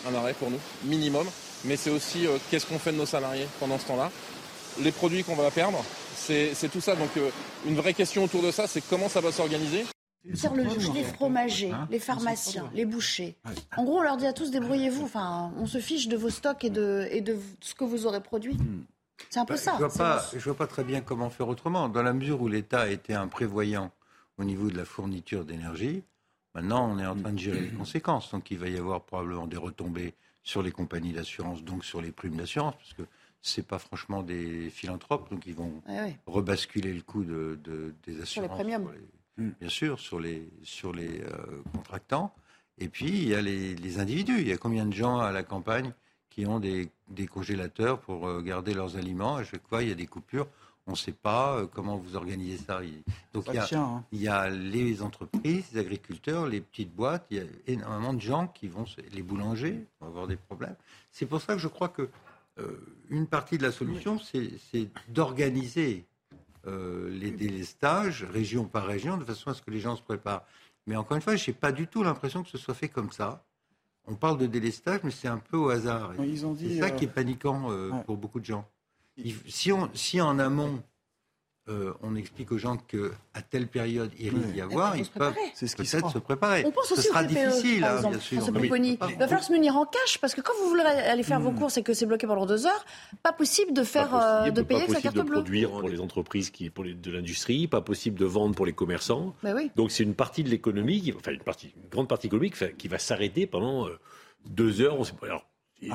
un 0.08 0.14
arrêt 0.14 0.34
pour 0.34 0.50
nous, 0.50 0.60
minimum. 0.84 1.26
Mais 1.64 1.76
c'est 1.76 1.90
aussi 1.90 2.26
qu'est-ce 2.50 2.64
qu'on 2.64 2.78
fait 2.78 2.92
de 2.92 2.96
nos 2.96 3.06
salariés 3.06 3.46
pendant 3.58 3.78
ce 3.78 3.86
temps-là? 3.86 4.10
Les 4.80 4.92
produits 4.92 5.24
qu'on 5.24 5.36
va 5.36 5.50
perdre, 5.50 5.84
c'est 6.16 6.54
tout 6.72 6.80
ça. 6.80 6.96
Donc 6.96 7.10
une 7.66 7.76
vraie 7.76 7.92
question 7.92 8.24
autour 8.24 8.42
de 8.42 8.50
ça, 8.50 8.66
c'est 8.66 8.80
comment 8.80 9.10
ça 9.10 9.20
va 9.20 9.30
s'organiser? 9.30 9.84
Pierre 10.34 10.54
Lelouch, 10.54 10.92
les 10.94 11.04
fromagers, 11.04 11.70
hein? 11.70 11.88
les 11.90 11.98
pharmaciens, 11.98 12.70
les 12.74 12.84
bouchers. 12.84 13.36
En 13.76 13.84
gros, 13.84 13.98
on 13.98 14.02
leur 14.02 14.16
dit 14.16 14.26
à 14.26 14.32
tous 14.32 14.50
débrouillez-vous. 14.50 15.04
Enfin, 15.04 15.52
on 15.58 15.66
se 15.66 15.78
fiche 15.78 16.08
de 16.08 16.16
vos 16.16 16.30
stocks 16.30 16.64
et 16.64 16.70
de, 16.70 17.08
et 17.10 17.20
de 17.20 17.36
ce 17.60 17.74
que 17.74 17.84
vous 17.84 18.06
aurez 18.06 18.20
produit. 18.20 18.54
Hmm. 18.54 18.84
C'est 19.28 19.40
un 19.40 19.44
peu 19.44 19.54
bah, 19.54 19.60
ça. 19.60 19.76
Je 19.78 19.84
ne 19.84 19.88
vois, 19.88 20.18
vois, 20.44 20.54
pas 20.54 20.66
très 20.66 20.84
bien 20.84 21.00
comment 21.00 21.30
faire 21.30 21.48
autrement. 21.48 21.88
Dans 21.88 22.02
la 22.02 22.12
mesure 22.12 22.40
où 22.40 22.48
l'État 22.48 22.82
a 22.82 22.88
été 22.88 23.14
un 23.14 23.28
prévoyant 23.28 23.92
au 24.38 24.44
niveau 24.44 24.70
de 24.70 24.76
la 24.76 24.84
fourniture 24.84 25.44
d'énergie, 25.44 26.02
maintenant 26.54 26.90
on 26.90 26.98
est 26.98 27.06
en 27.06 27.16
train 27.16 27.32
de 27.32 27.38
gérer 27.38 27.60
les 27.60 27.70
conséquences. 27.70 28.30
Donc 28.30 28.50
il 28.50 28.58
va 28.58 28.68
y 28.68 28.78
avoir 28.78 29.02
probablement 29.02 29.46
des 29.46 29.58
retombées 29.58 30.14
sur 30.42 30.62
les 30.62 30.72
compagnies 30.72 31.12
d'assurance, 31.12 31.62
donc 31.62 31.84
sur 31.84 32.00
les 32.00 32.12
primes 32.12 32.36
d'assurance, 32.36 32.74
parce 32.76 32.94
que 32.94 33.02
ce 33.42 33.60
pas 33.60 33.78
franchement 33.78 34.22
des 34.22 34.70
philanthropes, 34.70 35.30
donc 35.30 35.46
ils 35.46 35.54
vont 35.54 35.82
rebasculer 36.26 36.92
le 36.92 37.02
coût 37.02 37.24
de, 37.24 37.58
des 38.04 38.20
assurances. 38.20 38.28
Sur 38.28 38.42
les 38.42 38.48
premiums. 38.48 38.90
bien 39.36 39.68
sûr, 39.68 39.98
sur 39.98 40.20
les, 40.20 40.50
sur 40.62 40.92
les 40.92 41.20
euh, 41.22 41.62
contractants. 41.72 42.34
Et 42.78 42.88
puis, 42.88 43.08
il 43.08 43.28
y 43.28 43.34
a 43.34 43.42
les, 43.42 43.74
les, 43.74 43.98
individus. 43.98 44.40
Il 44.40 44.48
y 44.48 44.52
a 44.52 44.56
combien 44.56 44.86
de 44.86 44.92
gens 44.92 45.18
à 45.18 45.32
la 45.32 45.42
campagne 45.42 45.92
qui 46.30 46.46
ont 46.46 46.60
des, 46.60 46.90
congélateurs 47.26 48.00
pour 48.00 48.26
euh, 48.26 48.40
garder 48.40 48.74
leurs 48.74 48.96
aliments. 48.96 49.36
À 49.36 49.44
chaque 49.44 49.66
fois, 49.68 49.82
il 49.82 49.88
y 49.88 49.92
a 49.92 49.96
des 49.96 50.06
coupures. 50.06 50.46
On 50.86 50.92
ne 50.92 50.96
sait 50.96 51.12
pas 51.12 51.56
euh, 51.56 51.66
comment 51.66 51.96
vous 51.96 52.16
organisez 52.16 52.58
ça. 52.58 52.80
Donc 53.32 53.44
il 53.48 53.54
y, 53.54 53.58
a, 53.58 53.68
hein. 53.78 54.04
il 54.12 54.20
y, 54.20 54.28
a, 54.28 54.48
les 54.48 55.02
entreprises, 55.02 55.66
les 55.72 55.80
agriculteurs, 55.80 56.46
les 56.46 56.60
petites 56.60 56.94
boîtes. 56.94 57.26
Il 57.30 57.36
y 57.38 57.40
a 57.40 57.44
énormément 57.66 58.14
de 58.14 58.20
gens 58.20 58.48
qui 58.48 58.68
vont, 58.68 58.84
les 59.12 59.22
boulangers, 59.22 59.84
vont 60.00 60.08
avoir 60.08 60.26
des 60.26 60.36
problèmes. 60.36 60.76
C'est 61.12 61.26
pour 61.26 61.40
ça 61.40 61.54
que 61.54 61.60
je 61.60 61.68
crois 61.68 61.88
que 61.88 62.08
euh, 62.58 62.80
une 63.08 63.26
partie 63.26 63.58
de 63.58 63.62
la 63.62 63.72
solution, 63.72 64.18
c'est 64.18 64.88
d'organiser 65.08 66.04
les 66.66 67.30
délestages 67.30 68.22
région 68.22 68.66
par 68.66 68.84
région 68.84 69.16
de 69.16 69.24
façon 69.24 69.50
à 69.50 69.54
ce 69.54 69.62
que 69.62 69.70
les 69.70 69.80
gens 69.80 69.96
se 69.96 70.02
préparent. 70.02 70.44
Mais 70.86 70.94
encore 70.94 71.16
une 71.16 71.22
fois, 71.22 71.34
je 71.34 71.50
n'ai 71.50 71.56
pas 71.56 71.72
du 71.72 71.86
tout 71.86 72.02
l'impression 72.02 72.42
que 72.42 72.50
ce 72.50 72.58
soit 72.58 72.74
fait 72.74 72.88
comme 72.88 73.12
ça 73.12 73.42
on 74.10 74.14
parle 74.14 74.38
de 74.38 74.46
délestage, 74.46 75.00
mais 75.04 75.10
c'est 75.10 75.28
un 75.28 75.38
peu 75.38 75.56
au 75.56 75.70
hasard. 75.70 76.12
C'est 76.58 76.78
ça 76.78 76.90
qui 76.90 77.04
est 77.04 77.08
paniquant 77.08 77.70
euh, 77.70 77.90
pour 78.04 78.16
beaucoup 78.16 78.40
de 78.40 78.44
gens. 78.44 78.68
si, 79.46 79.72
on, 79.72 79.88
si 79.94 80.20
en 80.20 80.38
amont, 80.38 80.82
euh, 81.68 81.92
on 82.02 82.16
explique 82.16 82.50
aux 82.52 82.58
gens 82.58 82.76
qu'à 82.76 83.42
telle 83.48 83.68
période, 83.68 84.10
il 84.18 84.30
risque 84.30 84.48
d'y 84.48 84.60
avoir, 84.60 84.96
ils 84.96 85.06
peuvent 85.06 85.34
peut-être 85.34 86.10
se 86.10 86.18
préparer. 86.18 86.64
On 86.66 86.70
pense 86.70 86.90
aussi 86.90 87.02
ce 87.02 87.08
sera 87.08 87.22
difficile, 87.22 87.84
hein, 87.84 88.00
bien 88.00 88.18
sûr. 88.18 88.42
il 88.42 88.98
va 88.98 89.28
falloir 89.28 89.44
se 89.44 89.52
munir 89.52 89.76
en 89.76 89.84
cash, 89.84 90.18
parce 90.18 90.34
que 90.34 90.40
quand 90.40 90.52
vous 90.62 90.68
voulez 90.70 90.82
aller 90.82 91.22
faire 91.22 91.38
vos 91.38 91.52
hmm. 91.52 91.58
courses 91.58 91.76
et 91.76 91.82
que 91.82 91.92
c'est 91.92 92.06
bloqué 92.06 92.26
pendant 92.26 92.46
deux 92.46 92.66
heures, 92.66 92.84
pas 93.22 93.32
possible 93.32 93.72
de 93.72 93.84
faire, 93.84 94.14
euh, 94.14 94.50
de 94.50 94.62
payer 94.62 94.82
avec 94.82 94.94
sa 94.94 95.00
carte 95.00 95.14
bleue. 95.16 95.24
Pas 95.24 95.28
possible 95.28 95.36
de 95.36 95.42
produire 95.42 95.70
pour 95.70 95.88
les 95.88 96.00
entreprises, 96.00 96.50
qui, 96.50 96.70
pour 96.70 96.84
de 96.84 97.10
l'industrie, 97.10 97.68
pas 97.68 97.82
possible 97.82 98.18
de 98.18 98.24
vendre 98.24 98.54
pour 98.54 98.66
les 98.66 98.72
commerçants. 98.72 99.34
Bah 99.42 99.52
Donc 99.76 99.90
c'est 99.90 100.02
une 100.02 100.14
partie 100.14 100.42
de 100.42 100.48
l'économie, 100.48 101.12
enfin 101.16 101.32
une 101.32 101.42
partie, 101.42 101.72
une 101.76 101.88
grande 101.90 102.08
partie 102.08 102.26
économique, 102.26 102.56
qui 102.78 102.88
va 102.88 102.98
s'arrêter 102.98 103.46
pendant 103.46 103.86
euh, 103.86 103.98
deux 104.46 104.80
heures. 104.80 104.98
On 104.98 105.04
sait 105.04 105.12
pas. 105.12 105.26
Alors, 105.26 105.49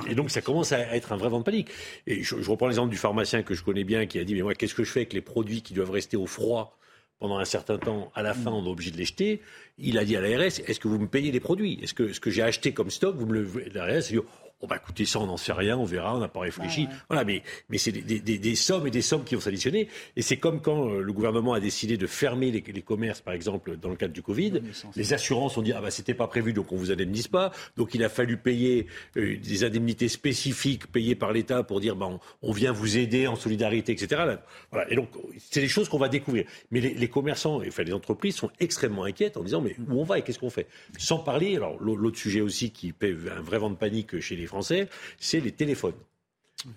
et 0.10 0.15
donc 0.15 0.32
ça 0.32 0.41
commence 0.41 0.71
à 0.71 0.80
être 0.95 1.12
un 1.12 1.17
vrai 1.17 1.30
vent 1.30 1.39
de 1.39 1.43
panique. 1.43 1.69
Et 2.08 2.24
je, 2.24 2.36
reprends 2.50 2.67
l'exemple 2.67 2.89
du 2.89 2.98
pharmacien 2.98 3.43
que 3.43 3.54
je 3.54 3.63
connais 3.63 3.84
bien 3.84 4.06
qui 4.06 4.19
a 4.19 4.24
dit 4.24 4.34
mais 4.36 4.41
moi 4.41 4.56
qu'est-ce 4.56 4.76
que 4.76 4.84
je 4.84 4.91
fais 4.91 5.02
avec 5.02 5.13
les 5.13 5.21
produits 5.21 5.62
qui 5.62 5.74
doivent 5.74 5.91
rester 5.91 6.17
au 6.17 6.26
froid 6.26 6.78
pendant 7.19 7.38
un 7.38 7.45
certain 7.45 7.78
temps, 7.78 8.12
à 8.13 8.21
la 8.21 8.34
fin, 8.34 8.52
on 8.52 8.65
est 8.65 8.69
obligé 8.69 8.91
de 8.91 8.98
les 8.98 9.06
jeter. 9.06 9.41
Il 9.78 9.98
a 9.98 10.04
dit 10.04 10.17
à 10.17 10.21
l'ARS, 10.21 10.60
est-ce 10.67 10.80
que 10.80 10.88
vous 10.88 11.00
me 11.00 11.08
payez 11.08 11.32
les 11.32 11.39
produits? 11.39 11.80
Est-ce 11.82 11.93
que 11.93 12.12
ce 12.12 12.19
que 12.19 12.30
j'ai 12.30 12.41
acheté 12.41 12.74
comme 12.74 12.89
stock, 12.89 13.15
vous 13.15 13.26
me 13.26 13.34
le... 13.34 13.69
L'ARS 13.74 13.89
a 13.89 14.00
dit, 14.02 14.19
on 14.65 14.67
va 14.67 14.78
écouter 14.78 15.06
ça, 15.06 15.19
on 15.19 15.28
n'en 15.28 15.38
sait 15.38 15.54
rien, 15.54 15.78
on 15.78 15.86
verra, 15.86 16.15
on 16.15 16.19
n'a 16.19 16.28
pas 16.28 16.39
réfléchi. 16.39 16.88
Voilà, 17.08 17.23
mais, 17.23 17.43
mais 17.69 17.78
c'est 17.78 17.91
des, 17.91 18.19
des, 18.19 18.38
des, 18.39 18.56
sommes 18.56 18.88
et 18.88 18.91
des 18.91 19.04
sommes 19.04 19.23
qui 19.23 19.36
vont 19.36 19.41
s'additionner. 19.41 19.88
Et 20.15 20.21
c'est 20.23 20.38
comme 20.38 20.60
quand 20.60 20.89
euh, 20.89 21.01
le 21.01 21.13
gouvernement 21.13 21.54
a 21.54 21.60
décidé 21.60 21.97
de 21.97 22.08
fermer 22.08 22.51
les, 22.51 22.63
les, 22.65 22.82
commerces, 22.82 23.21
par 23.21 23.34
exemple, 23.34 23.78
dans 23.78 23.89
le 23.89 23.95
cadre 23.95 24.13
du 24.13 24.23
Covid. 24.23 24.62
Les 24.95 25.13
assurances 25.13 25.58
ont 25.58 25.62
dit, 25.62 25.71
ah 25.71 25.82
bah 25.82 25.91
c'était 25.91 26.15
pas 26.15 26.28
prévu, 26.28 26.51
donc 26.51 26.71
on 26.71 26.75
vous 26.78 26.91
indemnise 26.91 27.28
pas. 27.28 27.51
Donc 27.78 27.93
il 27.93 28.04
a 28.04 28.10
fallu 28.10 28.38
payer 28.38 28.88
euh, 29.17 29.38
des 29.38 29.63
indemnités 29.63 30.08
spécifiques 30.08 30.88
payées 30.88 31.15
par 31.15 31.32
l'État 31.32 31.63
pour 31.63 31.80
dire, 31.80 31.95
bah, 31.95 32.10
on, 32.41 32.51
vient 32.51 32.71
vous 32.71 32.97
aider 32.97 33.28
en 33.28 33.36
solidarité, 33.36 33.91
etc. 33.91 34.38
Voilà. 34.71 34.91
Et 34.91 34.95
donc, 34.95 35.10
c'est 35.38 35.62
des 35.62 35.67
choses 35.67 35.89
qu'on 35.89 35.99
va 35.99 36.10
découvrir. 36.10 36.45
Mais 36.71 36.80
les, 36.80 36.93
les 36.93 37.08
commerçants, 37.08 37.62
enfin 37.67 37.84
les 37.84 37.93
entreprises 37.93 38.36
sont 38.36 38.49
extrêmement 38.60 39.04
inquiètes 39.04 39.38
en 39.38 39.43
disant, 39.43 39.62
mais 39.62 39.75
où 39.88 39.99
on 39.99 40.04
va 40.04 40.19
et 40.19 40.21
qu'est-ce 40.23 40.39
qu'on 40.39 40.49
fait? 40.49 40.67
Sans 40.97 41.19
parler, 41.19 41.56
alors 41.56 41.78
l'autre 41.80 42.17
sujet 42.17 42.41
aussi 42.41 42.71
qui 42.71 42.91
paie 42.91 43.15
un 43.36 43.41
vrai 43.41 43.60
vent 43.60 43.69
de 43.69 43.75
panique 43.75 44.19
chez 44.19 44.36
les 44.36 44.45
Français, 44.45 44.55
c'est 44.62 45.39
les 45.39 45.52
téléphones. 45.52 45.96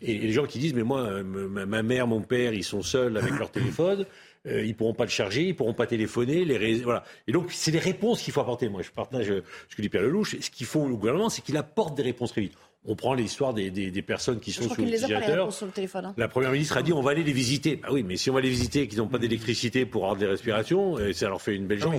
Et 0.03 0.19
les 0.19 0.33
gens 0.33 0.45
qui 0.45 0.59
disent, 0.59 0.75
mais 0.75 0.83
moi, 0.83 1.01
euh, 1.01 1.23
ma 1.23 1.83
mère, 1.83 2.07
mon 2.07 2.21
père, 2.21 2.53
ils 2.53 2.65
sont 2.65 2.83
seuls 2.83 3.17
avec 3.17 3.39
leur 3.39 3.51
téléphone, 3.51 4.05
euh, 4.47 4.65
ils 4.65 4.75
pourront 4.75 4.93
pas 4.93 5.05
le 5.05 5.11
charger, 5.11 5.45
ils 5.45 5.57
pourront 5.57 5.73
pas 5.73 5.87
téléphoner, 5.87 6.45
les 6.45 6.81
voilà. 6.81 7.05
Et 7.27 7.33
donc, 7.33 7.51
c'est 7.53 7.71
des 7.71 7.79
réponses 7.79 8.23
qu'il 8.23 8.33
faut 8.33 8.41
apporter. 8.41 8.69
Moi, 8.69 8.83
je 8.83 8.91
partage 8.91 9.27
ce 9.27 9.77
que 9.77 9.83
dit 9.83 9.89
Pierre 9.89 10.03
Lelouch. 10.03 10.37
Ce 10.41 10.51
qu'il 10.51 10.67
faut 10.67 10.81
au 10.81 10.97
gouvernement, 10.97 11.31
c'est 11.31 11.43
qu'il 11.43 11.57
apporte 11.57 11.97
des 11.97 12.03
réponses 12.03 12.33
très 12.33 12.43
vite. 12.43 12.55
On 12.89 12.97
prend 12.97 13.13
l'histoire 13.13 13.53
des, 13.53 13.71
des, 13.71 14.03
personnes 14.03 14.41
qui 14.41 14.51
sont 14.51 14.63
sous 14.63 14.81
l'utilisateur. 14.81 15.51
Hein. 15.95 16.15
La 16.17 16.27
première 16.27 16.51
ministre 16.51 16.79
a 16.79 16.83
dit 16.83 16.95
on 16.95 17.03
va 17.03 17.11
aller 17.11 17.23
les 17.23 17.33
visiter. 17.35 17.77
Bah 17.77 17.89
oui, 17.93 18.03
mais 18.03 18.17
si 18.17 18.31
on 18.31 18.35
va 18.35 18.41
les 18.41 18.49
visiter 18.49 18.83
et 18.83 18.89
qu'ils 18.89 18.99
n'ont 18.99 19.09
pas 19.09 19.19
d'électricité 19.19 19.85
pour 19.85 20.05
avoir 20.05 20.17
des 20.17 20.27
respirations, 20.27 20.97
euh, 20.97 21.13
ça 21.13 21.29
leur 21.29 21.43
fait 21.43 21.55
une 21.55 21.67
belle 21.67 21.81
jambe. 21.81 21.97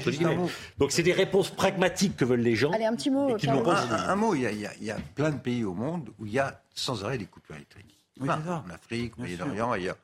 Donc 0.80 0.92
c'est 0.92 1.04
des 1.04 1.14
réponses 1.14 1.52
pragmatiques 1.52 2.18
que 2.18 2.26
veulent 2.26 2.42
les 2.42 2.56
gens. 2.56 2.72
Allez, 2.72 2.86
un 2.86 2.96
petit 2.96 3.12
mot. 3.12 3.30
un, 3.30 4.16
mot, 4.16 4.34
il 4.34 4.42
y, 4.42 4.92
a, 4.92 4.98
plein 5.14 5.30
de 5.30 5.38
pays 5.38 5.64
au 5.64 5.76
monde 5.76 6.10
où 6.18 6.26
il 6.26 6.34
y 6.34 6.40
a 6.40 6.60
sans 6.74 7.06
arrêt 7.06 7.20
des 7.20 7.26
coupures 7.26 7.56
électriques. 7.56 7.96
en 8.20 8.74
Afrique, 8.74 9.14
au 9.20 9.22
Moyen-Orient, 9.22 9.72
ailleurs. 9.72 9.98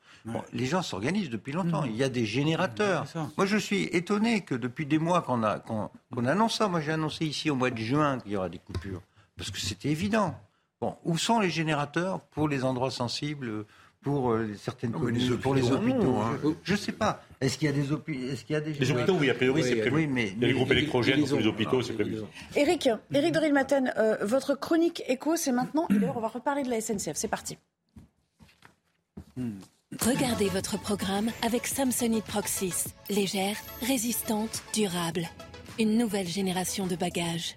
les 0.52 0.66
gens 0.66 0.82
s'organisent 0.82 1.30
depuis 1.30 1.52
longtemps. 1.52 1.82
Mm. 1.82 1.90
Il 1.90 1.96
y 1.96 2.04
a 2.04 2.08
des 2.08 2.26
générateurs. 2.26 3.06
Moi, 3.36 3.46
je 3.46 3.56
suis 3.56 3.84
étonné 3.86 4.42
que 4.42 4.54
depuis 4.54 4.86
des 4.86 5.00
mois 5.00 5.22
qu'on 5.22 6.26
annonce 6.26 6.58
ça. 6.58 6.68
Moi, 6.68 6.80
j'ai 6.80 6.92
annoncé 6.92 7.26
ici 7.26 7.50
au 7.50 7.56
mois 7.56 7.70
de 7.70 7.78
juin 7.78 8.20
qu'il 8.20 8.32
y 8.32 8.36
aura 8.36 8.48
des 8.48 8.58
coupures. 8.60 9.02
Parce 9.36 9.50
que 9.50 9.58
c'était 9.58 9.88
évident. 9.90 10.34
Bon, 10.80 10.96
où 11.04 11.16
sont 11.16 11.40
les 11.40 11.50
générateurs 11.50 12.20
pour 12.20 12.48
les 12.48 12.64
endroits 12.64 12.90
sensibles 12.90 13.64
pour 14.06 14.30
euh, 14.30 14.54
certaines 14.56 14.92
communes, 14.92 15.36
pour 15.38 15.52
les 15.52 15.68
hôpitaux. 15.72 16.16
Hein? 16.18 16.38
Je 16.62 16.72
ne 16.74 16.78
sais 16.78 16.92
pas. 16.92 17.24
Est-ce 17.40 17.58
qu'il 17.58 17.66
y 17.66 17.68
a 17.68 17.72
des 17.72 17.90
hôpitaux 17.90 18.32
Est-ce 18.32 18.44
qu'il 18.44 18.54
y 18.54 18.56
a 18.56 18.60
des 18.60 18.72
les 18.72 18.90
hôpitaux 18.92 19.16
Oui, 19.18 19.28
a 19.30 19.34
priori, 19.34 19.64
c'est 19.64 19.76
prévu. 19.76 19.96
Oui, 19.96 20.06
mais, 20.06 20.32
il 20.36 20.42
y 20.42 20.44
a 20.44 20.48
les 20.48 20.54
groupes 20.54 20.70
électrogènes 20.70 21.26
pour 21.26 21.38
les 21.38 21.46
hôpitaux, 21.46 21.82
c'est 21.82 21.94
prévu. 21.94 22.18
Éric, 22.54 22.88
Éric 23.12 23.32
Dorilmaten, 23.32 23.92
euh, 23.96 24.16
votre 24.22 24.54
chronique 24.54 25.02
écho, 25.08 25.34
c'est 25.34 25.50
maintenant. 25.50 25.88
Et 25.90 25.94
d'ailleurs, 25.94 26.16
on 26.16 26.20
va 26.20 26.28
reparler 26.28 26.62
de 26.62 26.70
la 26.70 26.80
SNCF. 26.80 27.14
C'est 27.14 27.26
parti. 27.26 27.58
Regardez 30.00 30.48
votre 30.50 30.78
programme 30.78 31.30
avec 31.42 31.66
Samsonite 31.66 32.24
Proxys. 32.24 32.94
Légère, 33.10 33.56
résistante, 33.82 34.62
durable. 34.72 35.28
Une 35.80 35.98
nouvelle 35.98 36.28
génération 36.28 36.86
de 36.86 36.94
bagages. 36.94 37.56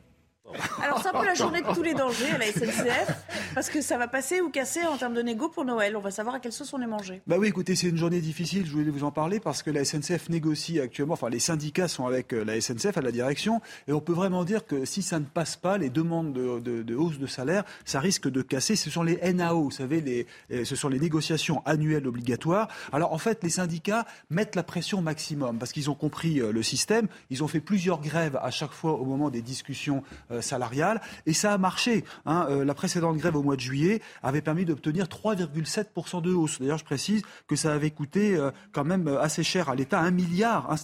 Alors, 0.84 1.02
c'est 1.02 1.10
un 1.10 1.20
peu 1.20 1.26
la 1.26 1.34
journée 1.34 1.62
de 1.62 1.74
tous 1.74 1.84
les 1.84 1.94
dangers 1.94 2.32
à 2.32 2.38
la 2.38 2.46
SNCF, 2.46 3.12
parce 3.54 3.70
que 3.70 3.82
ça 3.82 3.98
va 3.98 4.08
passer 4.08 4.42
ou 4.42 4.50
casser 4.50 4.84
en 4.84 4.98
termes 4.98 5.14
de 5.14 5.22
négo 5.22 5.50
pour 5.50 5.66
Noël. 5.66 5.96
On 5.96 6.02
va 6.02 6.12
savoir 6.12 6.36
à 6.36 6.40
quelle 6.40 6.52
sauce 6.52 6.74
on 6.74 6.82
est 6.82 6.88
mangé. 6.88 7.22
Bah 7.28 7.38
oui, 7.38 7.48
écoutez, 7.48 7.76
c'est 7.76 7.88
une 7.88 7.98
journée 7.98 8.22
difficile, 8.22 8.66
je 8.66 8.72
voulais 8.72 8.90
vous 8.90 9.04
en 9.04 9.12
parler, 9.12 9.40
parce 9.40 9.64
que 9.64 9.70
la 9.70 9.86
SNCF 9.86 10.30
négocie 10.30 10.80
actuellement, 10.80 11.14
enfin, 11.14 11.30
les 11.30 11.40
syndicats 11.40 11.88
sont 11.88 12.08
avec 12.08 12.34
euh, 12.34 12.44
la 12.44 12.60
SNCF 12.60 12.98
à 12.98 13.02
la 13.02 13.12
direction, 13.12 13.62
et 13.88 13.94
on 13.94 14.02
peut 14.02 14.14
vraiment 14.14 14.44
dire 14.44 14.66
que 14.66 14.86
si 14.86 15.02
ça 15.02 15.20
ne 15.20 15.26
passe 15.26 15.56
pas, 15.56 15.78
les 15.78 15.90
demandes 15.90 16.34
de, 16.34 16.96
hausse 16.96 17.20
de 17.20 17.28
salaire, 17.28 17.64
ça 17.86 18.00
risque 18.00 18.30
de 18.30 18.42
casser. 18.42 18.76
Ce 18.76 18.90
sont 18.90 19.04
les 19.04 19.18
NAO, 19.34 19.64
vous 19.64 19.72
savez, 19.72 20.02
les, 20.02 20.26
euh, 20.52 20.66
ce 20.66 20.76
sont 20.76 20.90
les 20.90 21.00
négociations 21.00 21.62
annuelles 21.66 22.08
obligatoires. 22.08 22.68
Alors, 22.92 23.14
en 23.14 23.18
fait, 23.18 23.44
les 23.44 23.50
syndicats 23.50 24.06
mettent 24.30 24.56
la 24.56 24.64
pression 24.64 25.02
maximum, 25.02 25.60
parce 25.60 25.72
qu'ils 25.72 25.90
ont 25.90 25.96
compris 25.96 26.42
euh, 26.42 26.52
le 26.52 26.64
système. 26.64 27.08
Ils 27.30 27.44
ont 27.44 27.48
fait 27.48 27.60
plusieurs 27.60 28.02
grèves 28.02 28.40
à 28.42 28.52
chaque 28.52 28.72
fois 28.72 28.94
au 28.94 29.06
moment 29.06 29.30
des 29.30 29.42
discussions 29.42 30.04
salariale. 30.42 31.02
Et 31.26 31.34
ça 31.34 31.54
a 31.54 31.58
marché. 31.58 32.04
Hein. 32.26 32.48
Euh, 32.50 32.66
la 32.66 32.74
précédente 32.74 33.18
grève 33.18 33.36
au 33.36 33.44
mois 33.44 33.56
de 33.56 33.62
juillet 33.62 34.02
avait 34.24 34.42
permis 34.42 34.66
d'obtenir 34.66 35.06
3,7% 35.06 36.22
de 36.22 36.34
hausse. 36.34 36.60
D'ailleurs, 36.60 36.78
je 36.78 36.86
précise 36.86 37.22
que 37.48 37.56
ça 37.56 37.74
avait 37.74 37.92
coûté 37.92 38.36
euh, 38.36 38.52
quand 38.72 38.84
même 38.84 39.08
euh, 39.08 39.22
assez 39.22 39.44
cher 39.44 39.70
à 39.70 39.76
l'État, 39.76 40.00
un 40.00 40.12
milliard. 40.12 40.72
Hein, 40.72 40.76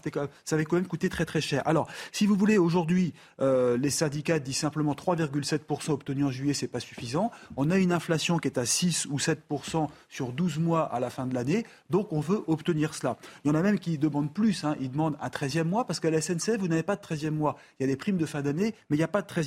ça 0.43 0.55
avait 0.55 0.65
quand 0.65 0.75
même 0.75 0.87
coûté 0.87 1.09
très 1.09 1.25
très 1.25 1.41
cher. 1.41 1.61
Alors, 1.65 1.87
si 2.11 2.25
vous 2.25 2.35
voulez, 2.35 2.57
aujourd'hui, 2.57 3.13
les 3.39 3.89
syndicats 3.89 4.39
disent 4.39 4.57
simplement 4.57 4.93
3,7% 4.93 5.91
obtenus 5.91 6.25
en 6.25 6.31
juillet, 6.31 6.53
c'est 6.53 6.67
pas 6.67 6.79
suffisant. 6.79 7.31
On 7.57 7.69
a 7.71 7.77
une 7.77 7.91
inflation 7.91 8.39
qui 8.39 8.47
est 8.47 8.57
à 8.57 8.65
6 8.65 9.07
ou 9.07 9.17
7% 9.17 9.87
sur 10.09 10.31
12 10.31 10.59
mois 10.59 10.83
à 10.83 10.99
la 10.99 11.09
fin 11.09 11.25
de 11.25 11.33
l'année. 11.33 11.65
Donc, 11.89 12.13
on 12.13 12.19
veut 12.19 12.43
obtenir 12.47 12.93
cela. 12.93 13.17
Il 13.43 13.49
y 13.49 13.51
en 13.51 13.55
a 13.55 13.61
même 13.61 13.79
qui 13.79 13.97
demandent 13.97 14.33
plus. 14.33 14.63
Hein. 14.63 14.75
Ils 14.79 14.91
demandent 14.91 15.17
un 15.21 15.29
13e 15.29 15.63
mois 15.63 15.85
parce 15.85 15.99
qu'à 15.99 16.09
la 16.09 16.21
SNCF, 16.21 16.57
vous 16.59 16.67
n'avez 16.67 16.83
pas 16.83 16.95
de 16.95 17.01
13e 17.01 17.31
mois. 17.31 17.57
Il 17.79 17.83
y 17.83 17.85
a 17.85 17.87
des 17.87 17.97
primes 17.97 18.17
de 18.17 18.25
fin 18.25 18.41
d'année, 18.41 18.75
mais 18.89 18.95
il 18.95 18.99
n'y 18.99 19.03
a 19.03 19.09
pas 19.09 19.21
de 19.21 19.27
13e 19.27 19.44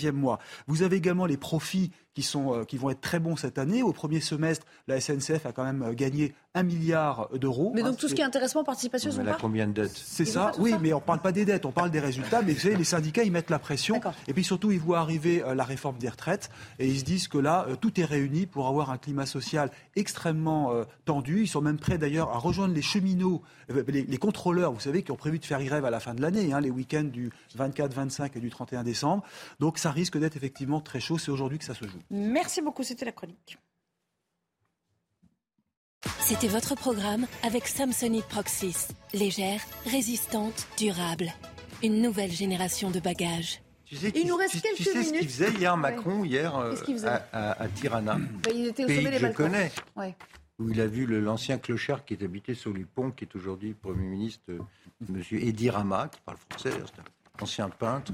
Vous 0.66 0.82
avez 0.82 0.96
également 0.96 1.26
les 1.26 1.36
profits 1.36 1.90
qui, 2.18 2.24
sont, 2.24 2.52
euh, 2.52 2.64
qui 2.64 2.76
vont 2.78 2.90
être 2.90 3.00
très 3.00 3.20
bons 3.20 3.36
cette 3.36 3.58
année. 3.58 3.80
Au 3.84 3.92
premier 3.92 4.20
semestre, 4.20 4.66
la 4.88 5.00
SNCF 5.00 5.46
a 5.46 5.52
quand 5.52 5.62
même 5.62 5.82
euh, 5.82 5.92
gagné 5.92 6.34
un 6.52 6.64
milliard 6.64 7.28
d'euros. 7.32 7.70
Mais 7.72 7.84
donc 7.84 7.96
tout 7.96 8.08
ce 8.08 8.14
qui 8.14 8.22
est 8.22 8.24
intéressement, 8.24 8.64
participation, 8.64 9.12
on 9.16 9.24
a 9.24 9.34
combien 9.34 9.68
de 9.68 9.72
dettes 9.72 9.92
C'est 9.94 10.24
ça, 10.24 10.50
oui, 10.58 10.74
mais 10.80 10.92
on 10.92 10.96
ne 10.96 11.02
parle 11.02 11.20
pas 11.20 11.30
des 11.30 11.44
dettes, 11.44 11.64
on 11.64 11.70
parle 11.70 11.92
des 11.92 12.00
résultats. 12.00 12.42
Mais 12.42 12.54
vous 12.54 12.58
savez, 12.58 12.74
les 12.74 12.82
syndicats, 12.82 13.22
ils 13.22 13.30
mettent 13.30 13.50
la 13.50 13.60
pression. 13.60 14.00
Et 14.26 14.32
puis 14.32 14.42
surtout, 14.42 14.72
ils 14.72 14.80
voient 14.80 14.98
arriver 14.98 15.44
euh, 15.44 15.54
la 15.54 15.62
réforme 15.62 15.98
des 15.98 16.08
retraites 16.08 16.50
et 16.80 16.88
ils 16.88 16.98
se 16.98 17.04
disent 17.04 17.28
que 17.28 17.38
là, 17.38 17.66
tout 17.80 18.00
est 18.00 18.04
réuni 18.04 18.46
pour 18.46 18.66
avoir 18.66 18.90
un 18.90 18.98
climat 18.98 19.26
social 19.26 19.70
extrêmement 19.94 20.72
tendu. 21.04 21.42
Ils 21.42 21.48
sont 21.48 21.60
même 21.60 21.78
prêts 21.78 21.98
d'ailleurs 21.98 22.30
à 22.30 22.38
rejoindre 22.38 22.74
les 22.74 22.82
cheminots, 22.82 23.42
les, 23.68 24.18
contrôleurs, 24.18 24.72
vous 24.72 24.80
savez, 24.80 25.02
qui 25.02 25.12
ont 25.12 25.16
prévu 25.16 25.38
de 25.38 25.44
faire 25.44 25.62
grève 25.62 25.84
à 25.84 25.90
la 25.90 26.00
fin 26.00 26.14
de 26.14 26.22
l'année, 26.22 26.52
hein, 26.52 26.60
les 26.60 26.70
week-ends 26.70 27.04
du 27.04 27.30
24, 27.54 27.94
25 27.94 28.36
et 28.36 28.40
du 28.40 28.50
31 28.50 28.82
décembre. 28.82 29.22
Donc 29.60 29.78
ça 29.78 29.90
risque 29.90 30.18
d'être 30.18 30.36
effectivement 30.36 30.80
très 30.80 31.00
chaud. 31.00 31.18
C'est 31.18 31.30
aujourd'hui 31.30 31.58
que 31.58 31.64
ça 31.64 31.74
se 31.74 31.84
joue. 31.84 31.98
Merci 32.10 32.62
beaucoup, 32.62 32.82
c'était 32.82 33.04
la 33.04 33.12
chronique. 33.12 33.58
C'était 36.20 36.48
votre 36.48 36.74
programme 36.74 37.26
avec 37.42 37.66
Samsonite 37.66 38.26
Proxys. 38.26 38.88
Légère, 39.12 39.60
résistante, 39.84 40.68
durable. 40.78 41.32
Une 41.82 42.00
nouvelle 42.02 42.30
génération 42.30 42.90
de 42.90 43.00
bagages. 43.00 43.62
il 43.90 44.26
nous 44.26 44.36
reste 44.36 44.60
quelques 44.60 44.78
minutes. 44.78 44.92
Tu 44.92 44.92
sais 44.92 45.04
ce 45.04 45.12
qu'il 45.12 45.28
faisait 45.28 45.50
hier, 45.52 45.76
Macron, 45.76 46.24
hier, 46.24 46.56
euh, 46.56 46.74
à, 47.32 47.68
Tirana? 47.68 48.16
Bah, 48.16 48.50
Il 48.54 48.66
était 48.66 48.84
au 48.84 48.88
sommet 48.88 49.10
des 49.10 49.18
je 49.18 49.26
connais. 49.28 49.72
Où 50.58 50.70
il 50.70 50.80
a 50.80 50.86
vu 50.86 51.06
l'ancien 51.06 51.56
clochard 51.56 52.04
qui 52.04 52.14
est 52.14 52.22
habité 52.22 52.54
sur 52.54 52.72
le 52.72 52.84
pont, 52.84 53.10
qui 53.10 53.24
est 53.24 53.36
aujourd'hui 53.36 53.74
Premier 53.74 54.06
ministre, 54.08 54.42
euh, 54.50 54.58
M. 55.08 55.22
Edi 55.32 55.70
Rama, 55.70 56.08
qui 56.08 56.20
parle 56.20 56.38
français, 56.50 56.70
c'est 56.72 57.00
un 57.00 57.42
ancien 57.44 57.68
peintre, 57.68 58.12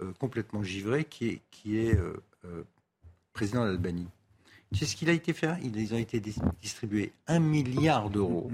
euh, 0.00 0.12
complètement 0.18 0.62
givré, 0.62 1.04
qui 1.04 1.28
est, 1.28 1.42
qui 1.50 1.78
est 1.78 1.98
président 3.32 3.64
d'Albanie. 3.64 4.08
Tu 4.72 4.80
sais 4.80 4.86
ce 4.86 4.96
qu'il 4.96 5.10
a 5.10 5.12
été 5.12 5.32
fait 5.32 5.50
Ils 5.62 5.94
ont 5.94 5.98
été 5.98 6.20
distribués 6.60 7.12
un 7.26 7.40
milliard 7.40 8.08
d'euros 8.10 8.50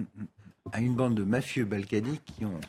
à 0.72 0.80
une 0.80 0.94
bande 0.94 1.14
de 1.14 1.24
mafieux 1.24 1.64
balkaniques 1.64 2.24
qui 2.36 2.44
ont 2.44 2.60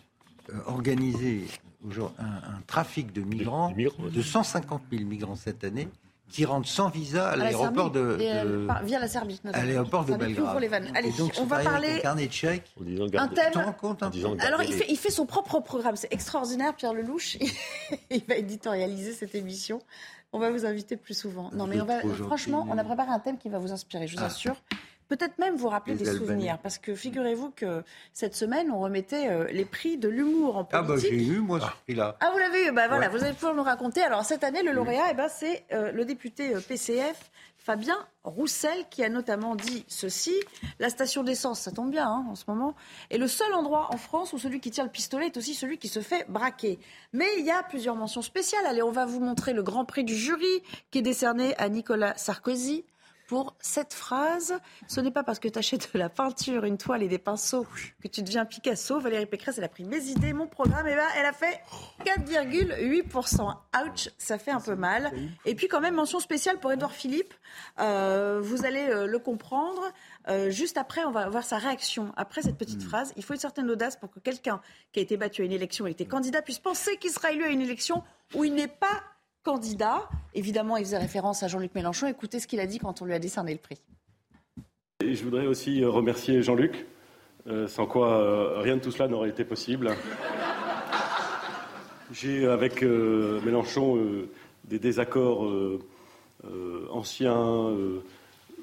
euh, 0.50 0.60
organisé 0.67 1.45
un, 1.84 2.26
un, 2.26 2.62
trafic 2.67 3.12
de 3.12 3.22
migrants, 3.22 3.72
de 3.72 4.22
150 4.22 4.84
000 4.91 5.04
migrants 5.06 5.36
cette 5.36 5.63
année 5.63 5.89
qui 6.30 6.45
rentrent 6.45 6.67
sans 6.67 6.89
visa 6.89 7.30
à 7.30 7.36
l'aéroport 7.36 7.91
de, 7.91 8.17
euh, 8.19 8.67
via 8.84 9.00
la 9.00 9.08
Serbie 9.08 9.41
à 9.52 9.65
l'aéroport 9.65 10.06
de 10.06 10.15
Belgrade. 10.15 10.63
Allez, 10.93 11.12
on 11.39 11.45
va 11.45 11.60
parler 11.60 12.00
carnet 12.02 12.28
de 12.28 12.32
chèques. 12.32 12.72
Un 13.15 13.28
thème. 13.28 13.54
Alors 14.39 14.62
il 14.63 14.74
fait, 14.74 14.86
il 14.89 14.98
fait 14.98 15.10
son 15.10 15.26
propre 15.26 15.60
programme, 15.60 15.95
c'est 15.95 16.13
extraordinaire. 16.13 16.76
Pierre 16.76 16.93
Lelouch, 16.93 17.38
il 18.12 18.24
va 18.28 18.36
éditorialiser 18.36 19.13
cette 19.13 19.36
émission. 19.36 19.82
On 20.32 20.39
va 20.39 20.52
vous 20.52 20.65
inviter 20.65 20.96
plus 20.96 21.18
souvent. 21.18 21.50
Non, 21.54 21.65
mais 21.65 21.82
on 21.82 21.86
va, 21.86 22.02
franchement, 22.02 22.68
on 22.70 22.78
a 22.78 22.84
préparé 22.84 23.10
un 23.10 23.20
thème 23.20 23.38
qui 23.38 23.50
va 23.50 23.58
vous 23.58 23.72
inspirer, 23.72 24.08
je 24.08 24.15
vous 24.15 24.24
ah. 24.24 24.30
Peut-être 25.10 25.39
même 25.39 25.56
vous 25.56 25.69
rappeler 25.69 25.95
des 25.95 26.06
souvenirs, 26.06 26.60
parce 26.62 26.78
que 26.78 26.93
figurez-vous 26.93 27.50
que 27.56 27.84
cette 28.13 28.36
semaine, 28.36 28.69
on 28.69 28.80
remettait 28.80 29.28
euh, 29.28 29.48
les 29.52 29.65
prix 29.65 29.98
de 29.98 30.08
l'humour 30.08 30.56
en 30.56 30.63
politique. 30.63 30.91
Ah 30.91 30.95
bah 30.95 31.02
j'ai 31.02 31.15
eu, 31.15 31.39
moi, 31.39 31.60
ce 31.60 31.65
prix-là. 31.84 32.15
Ah, 32.19 32.30
vous 32.32 32.38
l'avez 32.38 32.67
eu 32.67 32.72
Bah 32.72 32.88
voilà, 32.88 33.10
vous 33.10 33.24
allez 33.24 33.34
pouvoir 33.34 33.56
nous 33.56 33.63
raconter. 33.63 34.04
Alors 34.04 34.24
cette 34.24 34.43
année, 34.43 34.62
le 34.62 34.72
lauréat, 34.72 35.08
eh 35.10 35.15
ben, 35.15 35.28
c'est 35.28 35.65
euh, 35.74 35.91
le 35.91 36.06
député 36.06 36.54
euh, 36.54 36.60
PCF, 36.60 37.32
Fabien 37.58 37.98
Roussel, 38.24 38.86
qui 38.91 39.04
a 39.04 39.10
notamment 39.10 39.56
dit 39.56 39.84
ceci 39.88 40.36
La 40.78 40.89
station 40.89 41.24
d'essence, 41.24 41.60
ça 41.60 41.72
tombe 41.72 41.89
bien 41.89 42.08
hein, 42.08 42.26
en 42.30 42.36
ce 42.36 42.43
moment, 42.48 42.76
est 43.10 43.17
le 43.17 43.28
seul 43.28 43.52
endroit 43.56 43.88
en 43.91 43.98
France 43.98 44.32
où 44.34 44.38
celui 44.38 44.60
qui 44.60 44.69
tient 44.69 44.84
le 44.84 44.91
pistolet 44.91 45.26
est 45.26 45.38
aussi 45.38 45.56
celui 45.56 45.80
qui 45.80 45.88
se 45.88 46.02
fait 46.02 46.26
braquer. 46.30 46.78
Mais 47.13 47.28
il 47.39 47.45
y 47.45 47.52
a 47.52 47.63
plusieurs 47.63 47.95
mentions 47.95 48.22
spéciales. 48.22 48.65
Allez, 48.67 48.84
on 48.84 48.91
va 48.91 49.08
vous 49.08 49.19
montrer 49.19 49.54
le 49.54 49.63
grand 49.63 49.86
prix 49.86 50.04
du 50.04 50.15
jury 50.15 50.62
qui 50.91 51.00
est 51.00 51.02
décerné 51.02 51.56
à 51.58 51.67
Nicolas 51.67 52.15
Sarkozy 52.15 52.86
pour 53.30 53.56
cette 53.60 53.94
phrase. 53.94 54.60
Ce 54.88 55.00
n'est 55.00 55.12
pas 55.12 55.22
parce 55.24 55.38
que 55.38 55.48
tu 55.48 55.60
achètes 55.60 55.94
de 55.94 56.00
la 56.00 56.10
peinture, 56.10 56.65
une 56.65 56.80
toile 56.80 57.04
et 57.04 57.08
des 57.08 57.20
pinceaux 57.20 57.68
que 58.02 58.08
tu 58.08 58.24
deviens 58.24 58.44
Picasso. 58.44 59.00
Valérie 59.00 59.28
Pécresse, 59.28 59.60
elle 59.60 59.63
a 59.63 59.70
pris 59.70 59.84
mes 59.84 60.04
idées, 60.06 60.34
mon 60.34 60.48
programme, 60.48 60.88
et 60.88 60.96
ben, 60.96 61.06
elle 61.15 61.28
a 61.28 61.32
fait 61.32 61.62
4,8%. 62.06 63.56
Ouch, 63.86 64.10
ça 64.18 64.39
fait 64.39 64.50
un 64.50 64.60
peu 64.60 64.74
mal. 64.74 65.12
Et 65.46 65.54
puis 65.54 65.68
quand 65.68 65.80
même, 65.80 65.94
mention 65.94 66.20
spéciale 66.20 66.60
pour 66.60 66.72
Edouard 66.72 66.92
Philippe. 66.92 67.36
Euh, 67.80 68.39
vous 68.42 68.65
allez 68.65 68.88
euh, 68.89 69.06
le 69.06 69.20
comprendre. 69.20 69.84
Euh, 70.28 70.50
juste 70.50 70.78
après, 70.78 71.06
on 71.06 71.12
va 71.12 71.30
voir 71.30 71.44
sa 71.44 71.60
réaction. 71.60 72.12
Après 72.18 72.42
cette 72.42 72.58
petite 72.58 72.84
hmm. 72.84 72.89
phrase, 72.89 73.13
il 73.15 73.24
faut 73.24 73.36
une 73.36 73.39
certaine 73.39 73.70
audace 73.70 73.96
pour 73.96 74.10
que 74.10 74.20
quelqu'un 74.20 74.60
qui 74.92 75.02
a 75.02 75.04
été 75.04 75.18
battu 75.18 75.44
à 75.44 75.46
une 75.46 75.52
élection 75.52 75.86
et 75.86 75.92
été 75.92 76.06
candidat 76.08 76.42
puisse 76.42 76.58
penser 76.58 76.98
qu'il 76.98 77.12
sera 77.12 77.32
élu 77.32 77.44
à 77.44 77.50
une 77.50 77.62
élection 77.62 78.04
où 78.34 78.44
il 78.44 78.56
n'est 78.56 78.68
pas 78.68 79.04
candidat. 79.43 80.10
Évidemment, 80.34 80.78
il 80.78 80.86
faisait 80.86 80.97
référence 80.97 81.43
à 81.43 81.47
Jean-Luc 81.47 81.73
Mélenchon. 81.75 82.08
Écoutez 82.08 82.39
ce 82.39 82.47
qu'il 82.47 82.60
a 82.60 82.67
dit 82.67 82.80
quand 82.80 83.02
on 83.02 83.06
lui 83.06 83.13
a 83.13 83.19
décerné 83.19 83.54
le 83.54 83.60
prix. 83.60 83.80
Et 85.02 85.15
je 85.15 85.23
voudrais 85.23 85.47
aussi 85.47 85.82
euh, 85.82 85.89
remercier 85.89 86.41
Jean-Luc, 86.41 86.86
euh, 87.47 87.67
sans 87.67 87.86
quoi 87.86 88.21
euh, 88.21 88.60
rien 88.60 88.75
de 88.75 88.82
tout 88.82 88.91
cela 88.91 89.08
n'aurait 89.08 89.30
été 89.30 89.45
possible. 89.45 89.95
J'ai 92.12 92.45
avec 92.47 92.82
Mélenchon 92.82 93.99
des 94.63 94.80
désaccords 94.80 95.47
anciens, 96.89 97.71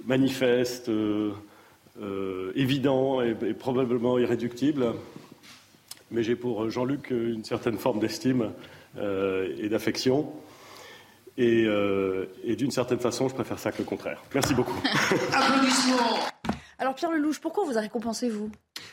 manifestes, 0.05 0.91
évidents 2.57 3.23
et, 3.23 3.37
et, 3.47 3.55
probablement 3.55 4.19
irréductibles. 4.19 4.95
Mais 6.11 6.25
j'ai 6.25 6.35
pour 6.35 6.69
Jean-Luc 6.71 7.11
une 7.11 7.45
certaine 7.45 7.79
forme 7.79 8.01
d'estime 8.01 8.51
et 8.97 9.69
d'affection. 9.69 10.33
Et, 11.39 11.67
et 12.45 12.57
d'une 12.57 12.71
certaine 12.71 12.99
façon, 12.99 13.29
je 13.29 13.35
préfère 13.35 13.59
ça 13.59 13.71
que 13.73 13.79
le 13.79 13.85
contraire. 13.85 14.23
Merci 14.35 14.55
beaucoup. 14.55 14.81
Applaudissements 15.33 16.17
alors 16.79 16.95
Pierre 16.95 17.11
Lelouch, 17.11 17.41
pourquoi 17.41 17.65
vous 17.65 17.79
a 17.79 17.81
récompensé, 17.81 18.29
vous? 18.29 18.51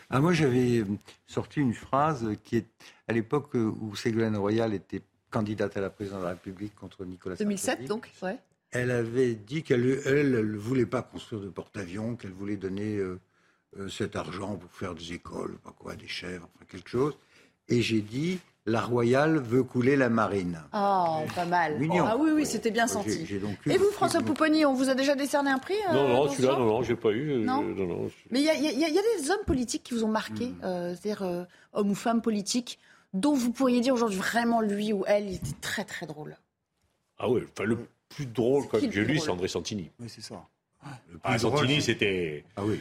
Ah, 0.10 0.22
Moi, 0.22 0.34
j'avais 0.34 0.86
sorti 1.28 1.60
une 1.60 1.74
phrase 1.74 2.26
qui 2.44 2.58
est 2.58 2.68
à 3.08 3.14
l'époque 3.14 3.54
où 3.56 3.96
Ségolène 3.96 4.38
Royal 4.38 4.74
était 4.74 5.02
candidate 5.30 5.76
à 5.76 5.82
la 5.82 5.90
présidence 5.90 6.20
de 6.20 6.26
la 6.26 6.32
République 6.32 6.76
contre 6.76 7.04
Nicolas 7.04 7.36
Sarkozy. 7.36 7.66
2007, 7.66 7.86
donc, 7.86 8.10
ouais. 8.22 8.38
Elle 8.72 8.92
avait 8.92 9.36
dit 9.36 9.64
qu'elle 9.64 9.82
ne 9.84 10.58
voulait 10.58 10.86
pas 10.86 11.02
construire 11.02 11.42
de 11.42 11.50
porte-avions, 11.50 12.16
qu'elle 12.16 12.32
voulait 12.32 12.58
donner 12.58 12.98
euh, 12.98 13.20
euh, 13.78 13.90
cet 13.90 14.16
argent 14.16 14.56
pour 14.56 14.72
faire 14.72 14.96
des 14.96 15.14
écoles, 15.14 15.58
pas 15.64 15.76
quoi, 15.78 15.96
des 15.96 16.08
chèvres, 16.08 16.48
enfin 16.56 16.66
quelque 16.70 16.90
chose. 16.90 17.18
Et 17.68 17.82
j'ai 17.82 18.02
dit, 18.02 18.40
la 18.66 18.82
Royale 18.82 19.38
veut 19.38 19.64
couler 19.64 19.96
la 19.96 20.10
marine. 20.10 20.62
Oh, 20.74 21.20
pas 21.36 21.46
mal. 21.46 21.78
Ah 22.06 22.16
oui, 22.18 22.32
oui, 22.34 22.46
c'était 22.46 22.72
bien 22.72 22.88
senti. 22.88 23.28
Et 23.66 23.78
vous, 23.78 23.92
François 23.92 24.22
Pouponi, 24.22 24.66
on 24.66 24.74
vous 24.74 24.90
a 24.90 24.96
déjà 24.96 25.16
décerné 25.16 25.52
un 25.52 25.60
prix 25.60 25.76
Non, 25.92 26.08
non, 26.08 26.30
celui-là, 26.30 26.54
non, 26.54 26.66
non, 26.66 26.84
j'ai 26.84 26.96
pas 26.96 27.12
eu. 27.12 27.32
Euh, 27.32 27.38
non. 27.40 27.64
Mais 28.32 28.40
il 28.42 28.46
y, 28.46 28.50
a 28.50 29.20
des 29.20 29.32
hommes 29.32 29.46
politiques 29.46 29.84
qui 29.84 29.94
vous 29.94 30.04
ont 30.06 30.10
marqué, 30.10 30.48
hmm. 30.48 30.64
euh, 30.64 30.96
c'est-à-dire 30.96 31.24
euh, 31.24 31.44
hommes 31.74 31.92
ou 31.92 31.96
femmes 31.96 32.22
politiques, 32.22 32.80
dont 33.14 33.34
vous 33.34 33.52
pourriez 33.52 33.82
dire 33.82 33.94
aujourd'hui 33.94 34.18
vraiment 34.18 34.62
lui 34.62 34.94
ou 34.94 35.04
elle, 35.08 35.28
il 35.28 35.36
était 35.36 35.56
très 35.62 35.84
très 35.84 36.06
drôle. 36.06 36.38
Ah 37.20 37.30
oui, 37.30 37.42
enfin 37.52 37.66
le 37.66 37.78
plus 38.10 38.26
drôle 38.26 38.68
quand 38.70 38.80
j'ai 38.80 39.04
lu, 39.04 39.20
c'est 39.20 39.30
André 39.30 39.48
Santini. 39.48 39.92
Oui, 40.00 40.08
c'est 40.10 40.22
ça. 40.22 40.48
Ah, 41.24 41.38
Santini, 41.38 41.82
c'était. 41.82 42.44
Ah 42.58 42.64
oui. 42.66 42.80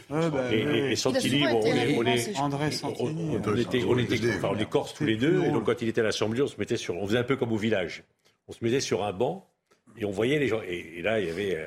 et, 0.50 0.96
Santini, 0.96 1.44
bon, 1.44 1.60
on 1.62 2.06
est, 2.06 2.36
André 2.38 2.70
Santini. 2.72 3.38
On, 3.44 3.56
était, 3.56 3.84
on 3.84 3.98
était, 3.98 4.34
enfin, 4.36 4.48
on 4.52 4.58
est 4.58 4.68
corse 4.68 4.94
tous 4.94 5.04
les 5.04 5.16
deux, 5.16 5.44
et 5.44 5.50
donc 5.50 5.64
quand 5.64 5.80
il 5.80 5.88
était 5.88 6.00
à 6.00 6.04
l'Assemblée, 6.04 6.42
on 6.42 6.46
se 6.46 6.56
mettait 6.58 6.76
sur, 6.76 6.96
on 6.96 7.06
faisait 7.06 7.18
un 7.18 7.24
peu 7.24 7.36
comme 7.36 7.52
au 7.52 7.56
village. 7.56 8.02
On 8.48 8.52
se 8.52 8.64
mettait 8.64 8.80
sur 8.80 9.04
un 9.04 9.12
banc 9.12 9.48
et 9.96 10.04
on 10.04 10.10
voyait 10.10 10.38
les 10.38 10.48
gens. 10.48 10.60
Et, 10.66 11.02
là, 11.02 11.20
il 11.20 11.28
y 11.28 11.30
avait. 11.30 11.56
Euh, 11.56 11.66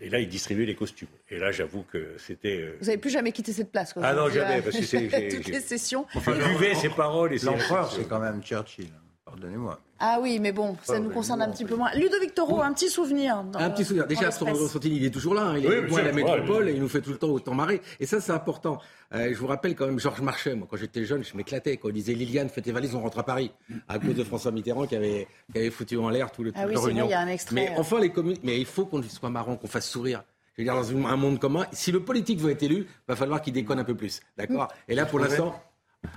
et 0.00 0.08
là, 0.08 0.18
il 0.18 0.28
distribuait 0.28 0.66
les 0.66 0.74
costumes. 0.74 1.08
Et 1.30 1.38
là, 1.38 1.52
j'avoue 1.52 1.82
que 1.82 2.16
c'était. 2.18 2.58
Euh, 2.58 2.76
Vous 2.80 2.86
n'avez 2.86 2.98
plus 2.98 3.10
jamais 3.10 3.32
quitté 3.32 3.52
cette 3.52 3.70
place, 3.70 3.92
quoi. 3.92 4.02
Ah 4.04 4.14
non, 4.14 4.28
jamais, 4.28 4.60
parce 4.62 4.76
que 4.76 4.84
c'est. 4.84 5.28
Toutes 5.30 5.48
les 5.48 5.60
sessions. 5.60 6.06
On 6.14 6.20
buvait 6.20 6.74
ses 6.74 6.88
paroles 6.88 7.34
et 7.34 7.38
L'empereur, 7.38 7.92
c'est 7.92 8.08
quand 8.08 8.20
même 8.20 8.42
Churchill. 8.42 8.88
Pardonnez-moi. 9.24 9.80
Ah 10.06 10.18
oui, 10.20 10.38
mais 10.38 10.52
bon, 10.52 10.76
ça 10.82 11.00
nous 11.00 11.08
concerne 11.08 11.40
un 11.40 11.50
petit 11.50 11.64
peu 11.64 11.76
moins. 11.76 11.90
Ludovic 11.94 12.34
Toro, 12.34 12.60
un 12.60 12.74
petit 12.74 12.90
souvenir. 12.90 13.42
un 13.54 13.70
petit 13.70 13.86
souvenir. 13.86 14.06
Déjà, 14.06 14.30
Santini, 14.30 14.96
il 14.96 15.04
est 15.06 15.10
toujours 15.10 15.32
là. 15.32 15.44
Hein. 15.46 15.58
Il 15.58 15.64
est 15.64 15.90
oui, 15.90 15.98
à 15.98 16.02
la 16.02 16.12
métropole 16.12 16.68
et 16.68 16.72
il 16.72 16.80
nous 16.80 16.90
fait 16.90 17.00
tout 17.00 17.10
le 17.10 17.16
temps 17.16 17.28
autant 17.28 17.54
marrer. 17.54 17.80
Et 18.00 18.04
ça, 18.04 18.20
c'est 18.20 18.32
important. 18.32 18.78
Euh, 19.14 19.30
je 19.32 19.38
vous 19.38 19.46
rappelle 19.46 19.74
quand 19.74 19.86
même 19.86 19.98
Georges 19.98 20.20
Marchais. 20.20 20.54
Moi, 20.54 20.68
quand 20.70 20.76
j'étais 20.76 21.06
jeune, 21.06 21.24
je 21.24 21.34
m'éclatais. 21.34 21.78
Quand 21.78 21.88
il 21.88 21.94
disait 21.94 22.12
Liliane, 22.12 22.50
fais 22.50 22.60
tes 22.60 22.70
valises, 22.70 22.94
on 22.94 23.00
rentre 23.00 23.18
à 23.18 23.22
Paris. 23.22 23.50
À 23.88 23.98
cause 23.98 24.14
de 24.14 24.24
François 24.24 24.50
Mitterrand 24.50 24.86
qui 24.86 24.94
avait, 24.94 25.26
qui 25.50 25.58
avait 25.58 25.70
foutu 25.70 25.96
en 25.96 26.10
l'air 26.10 26.30
tout 26.30 26.42
le, 26.42 26.52
ah 26.54 26.66
oui, 26.68 26.74
c'est 26.76 26.90
il 26.90 26.96
y 26.96 27.12
a 27.14 27.20
un 27.20 27.28
extrait. 27.28 27.54
Mais 27.54 27.72
enfin, 27.78 27.98
les 27.98 28.10
communes. 28.10 28.36
Mais 28.42 28.58
il 28.58 28.66
faut 28.66 28.84
qu'on 28.84 29.02
soit 29.02 29.30
marrant, 29.30 29.56
qu'on 29.56 29.68
fasse 29.68 29.88
sourire. 29.88 30.22
Je 30.54 30.62
veux 30.62 30.66
dire, 30.66 30.74
dans 30.74 31.08
un 31.08 31.16
monde 31.16 31.38
commun, 31.38 31.66
si 31.72 31.92
le 31.92 32.00
politique 32.00 32.40
veut 32.40 32.50
être 32.50 32.62
élu, 32.62 32.86
il 32.88 33.08
va 33.08 33.16
falloir 33.16 33.40
qu'il 33.40 33.54
déconne 33.54 33.78
un 33.78 33.84
peu 33.84 33.94
plus. 33.94 34.20
D'accord? 34.36 34.68
Et 34.86 34.94
là, 34.94 35.06
pour 35.06 35.18
l'instant. 35.18 35.54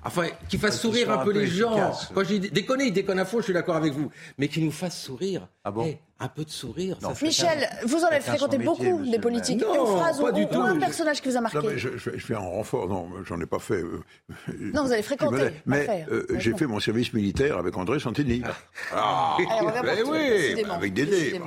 Enfin, 0.04 0.28
qu'il 0.50 0.60
fasse 0.60 0.80
sourire 0.80 1.12
un 1.12 1.24
peu 1.24 1.32
les 1.32 1.48
gens. 1.48 1.92
Quand 2.14 2.24
je 2.24 2.36
dis 2.36 2.52
déconner, 2.52 2.86
il 2.86 2.94
déconne 2.94 3.20
à 3.20 3.26
fond, 3.26 3.40
je 3.40 3.44
suis 3.44 3.54
d'accord 3.54 3.76
avec 3.76 3.94
vous. 3.94 4.10
Mais 4.38 4.48
qu'il 4.48 4.66
nous 4.66 4.72
fasse 4.72 5.00
sourire. 5.00 5.48
Ah 5.64 5.72
bon 5.72 5.86
eh, 5.86 6.00
Un 6.20 6.28
peu 6.28 6.46
de 6.46 6.50
sourire. 6.50 6.98
Michel, 7.22 7.70
vous 7.86 8.04
en 8.04 8.08
avez 8.08 8.22
fréquenté 8.22 8.58
beaucoup 8.58 9.04
des 9.04 9.20
politiques. 9.20 9.62
Non, 9.62 9.74
Une 9.74 9.98
phrase 10.00 10.20
pas 10.20 10.32
ou, 10.32 10.34
du 10.34 10.48
tout. 10.48 10.62
un 10.62 10.78
personnage 10.78 11.22
qui 11.22 11.30
vous 11.30 11.38
a 11.38 11.42
marqué. 11.42 11.58
Non, 11.58 11.64
mais 11.66 11.78
je, 11.78 11.90
je, 11.98 12.10
fais 12.12 12.36
un 12.36 12.40
renfort. 12.40 12.88
Non, 12.88 13.10
j'en 13.26 13.40
ai 13.42 13.46
pas 13.46 13.60
fait. 13.60 13.82
Euh, 13.82 14.02
non, 14.74 14.84
vous 14.84 14.92
avez 14.92 15.02
fréquenté. 15.02 15.50
Mais 15.66 16.06
euh, 16.12 16.26
j'ai 16.38 16.54
fait 16.54 16.68
mon 16.68 16.80
service 16.80 17.14
militaire 17.14 17.58
avec 17.58 17.76
André 17.78 18.00
Santini. 18.00 18.42
Ah, 18.94 18.94
ah 18.94 19.38
oui, 20.10 20.64
avec 20.70 20.94
Dédé. 20.94 21.40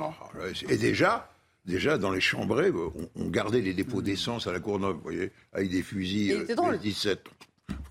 Et 0.69 0.77
déjà, 0.77 1.27
Déjà, 1.65 1.99
dans 1.99 2.09
les 2.09 2.21
chambrées, 2.21 2.71
on, 3.15 3.27
gardait 3.27 3.61
les 3.61 3.75
dépôts 3.75 4.01
d'essence 4.01 4.47
à 4.47 4.51
la 4.51 4.59
Courneuve, 4.59 4.95
vous 4.95 5.03
voyez, 5.03 5.31
avec 5.53 5.69
des 5.69 5.83
fusils 5.83 6.47
17. 6.81 7.19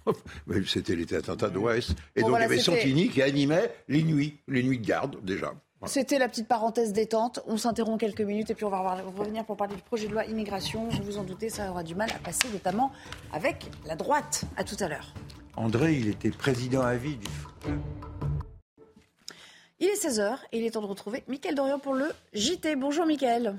C'était 0.66 0.96
les 0.96 1.12
attentats 1.14 1.50
d'Ouest. 1.50 1.94
Et 2.16 2.22
donc, 2.22 2.36
il 2.36 2.40
y 2.40 2.44
avait 2.44 2.58
Santini 2.58 3.08
qui 3.08 3.22
animait 3.22 3.72
les 3.88 4.02
nuits, 4.02 4.38
les 4.48 4.62
nuits 4.62 4.78
de 4.78 4.86
garde, 4.86 5.16
déjà. 5.24 5.52
C'était 5.86 6.18
la 6.18 6.28
petite 6.28 6.46
parenthèse 6.46 6.92
détente. 6.92 7.40
On 7.46 7.56
s'interrompt 7.56 7.98
quelques 7.98 8.20
minutes 8.20 8.50
et 8.50 8.54
puis 8.54 8.66
on 8.66 8.70
va 8.70 8.96
revenir 9.16 9.46
pour 9.46 9.56
parler 9.56 9.76
du 9.76 9.82
projet 9.82 10.08
de 10.08 10.12
loi 10.12 10.26
immigration. 10.26 10.88
Vous 10.90 11.02
vous 11.02 11.18
en 11.18 11.24
doutez, 11.24 11.48
ça 11.48 11.70
aura 11.70 11.82
du 11.82 11.94
mal 11.94 12.10
à 12.10 12.18
passer, 12.18 12.48
notamment 12.52 12.92
avec 13.32 13.70
la 13.86 13.96
droite. 13.96 14.44
À 14.56 14.64
tout 14.64 14.76
à 14.80 14.88
l'heure. 14.88 15.14
André, 15.56 15.94
il 15.94 16.08
était 16.08 16.30
président 16.30 16.82
à 16.82 16.96
vie 16.96 17.16
du 17.16 17.26
Il 19.78 19.88
est 19.88 20.06
16h 20.06 20.36
et 20.52 20.58
il 20.58 20.66
est 20.66 20.72
temps 20.72 20.82
de 20.82 20.86
retrouver 20.86 21.24
Mickaël 21.28 21.54
Dorian 21.54 21.78
pour 21.78 21.94
le 21.94 22.12
JT. 22.34 22.76
Bonjour 22.76 23.06
Mickaël. 23.06 23.56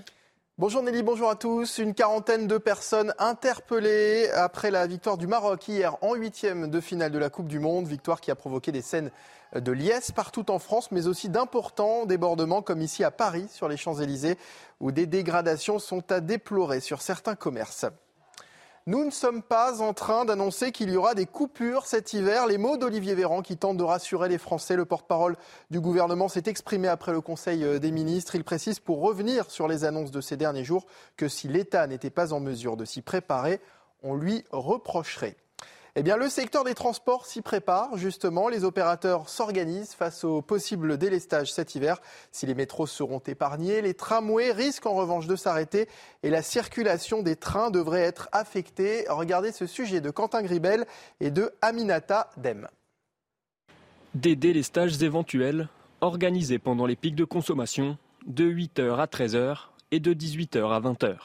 Bonjour 0.61 0.83
Nelly, 0.83 1.01
bonjour 1.01 1.27
à 1.27 1.35
tous. 1.35 1.79
Une 1.79 1.95
quarantaine 1.95 2.45
de 2.45 2.59
personnes 2.59 3.15
interpellées 3.17 4.29
après 4.29 4.69
la 4.69 4.85
victoire 4.85 5.17
du 5.17 5.25
Maroc 5.25 5.67
hier 5.67 5.97
en 6.01 6.13
huitième 6.13 6.69
de 6.69 6.79
finale 6.79 7.11
de 7.11 7.17
la 7.17 7.31
Coupe 7.31 7.47
du 7.47 7.57
Monde. 7.57 7.87
Victoire 7.87 8.21
qui 8.21 8.29
a 8.29 8.35
provoqué 8.35 8.71
des 8.71 8.83
scènes 8.83 9.09
de 9.55 9.71
liesse 9.71 10.11
partout 10.11 10.51
en 10.51 10.59
France, 10.59 10.91
mais 10.91 11.07
aussi 11.07 11.29
d'importants 11.29 12.05
débordements 12.05 12.61
comme 12.61 12.83
ici 12.83 13.03
à 13.03 13.09
Paris 13.09 13.47
sur 13.49 13.67
les 13.67 13.75
Champs-Élysées 13.75 14.37
où 14.79 14.91
des 14.91 15.07
dégradations 15.07 15.79
sont 15.79 16.11
à 16.11 16.19
déplorer 16.19 16.79
sur 16.79 17.01
certains 17.01 17.33
commerces. 17.33 17.87
Nous 18.87 19.05
ne 19.05 19.11
sommes 19.11 19.43
pas 19.43 19.79
en 19.79 19.93
train 19.93 20.25
d'annoncer 20.25 20.71
qu'il 20.71 20.89
y 20.89 20.97
aura 20.97 21.13
des 21.13 21.27
coupures 21.27 21.85
cet 21.85 22.13
hiver. 22.13 22.47
Les 22.47 22.57
mots 22.57 22.77
d'Olivier 22.77 23.13
Véran 23.13 23.43
qui 23.43 23.55
tente 23.55 23.77
de 23.77 23.83
rassurer 23.83 24.27
les 24.27 24.39
Français. 24.39 24.75
Le 24.75 24.85
porte-parole 24.85 25.37
du 25.69 25.79
gouvernement 25.79 26.27
s'est 26.27 26.45
exprimé 26.47 26.87
après 26.87 27.11
le 27.11 27.21
Conseil 27.21 27.63
euh, 27.63 27.77
des 27.77 27.91
ministres. 27.91 28.33
Il 28.33 28.43
précise 28.43 28.79
pour 28.79 29.01
revenir 29.01 29.51
sur 29.51 29.67
les 29.67 29.85
annonces 29.85 30.09
de 30.09 30.19
ces 30.19 30.35
derniers 30.35 30.63
jours 30.63 30.87
que 31.15 31.27
si 31.27 31.47
l'État 31.47 31.85
n'était 31.85 32.09
pas 32.09 32.33
en 32.33 32.39
mesure 32.39 32.75
de 32.75 32.83
s'y 32.83 33.03
préparer, 33.03 33.61
on 34.01 34.15
lui 34.15 34.45
reprocherait. 34.49 35.35
Eh 35.97 36.03
bien, 36.03 36.15
le 36.15 36.29
secteur 36.29 36.63
des 36.63 36.73
transports 36.73 37.25
s'y 37.25 37.41
prépare, 37.41 37.97
justement. 37.97 38.47
Les 38.47 38.63
opérateurs 38.63 39.27
s'organisent 39.27 39.93
face 39.93 40.23
au 40.23 40.41
possible 40.41 40.97
délestage 40.97 41.51
cet 41.51 41.75
hiver. 41.75 41.99
Si 42.31 42.45
les 42.45 42.55
métros 42.55 42.87
seront 42.87 43.19
épargnés, 43.19 43.81
les 43.81 43.93
tramways 43.93 44.53
risquent 44.53 44.85
en 44.85 44.95
revanche 44.95 45.27
de 45.27 45.35
s'arrêter 45.35 45.89
et 46.23 46.29
la 46.29 46.43
circulation 46.43 47.23
des 47.23 47.35
trains 47.35 47.71
devrait 47.71 48.03
être 48.03 48.29
affectée. 48.31 49.03
Regardez 49.09 49.51
ce 49.51 49.65
sujet 49.65 49.99
de 49.99 50.09
Quentin 50.11 50.43
Gribel 50.43 50.85
et 51.19 51.29
de 51.29 51.51
Aminata 51.61 52.29
Dem. 52.37 52.69
Des 54.15 54.37
délestages 54.37 55.03
éventuels 55.03 55.67
organisés 55.99 56.59
pendant 56.59 56.85
les 56.85 56.95
pics 56.95 57.15
de 57.15 57.25
consommation 57.25 57.97
de 58.25 58.45
8h 58.45 58.97
à 58.97 59.07
13h 59.07 59.57
et 59.91 59.99
de 59.99 60.13
18h 60.13 60.71
à 60.71 60.79
20h, 60.79 61.17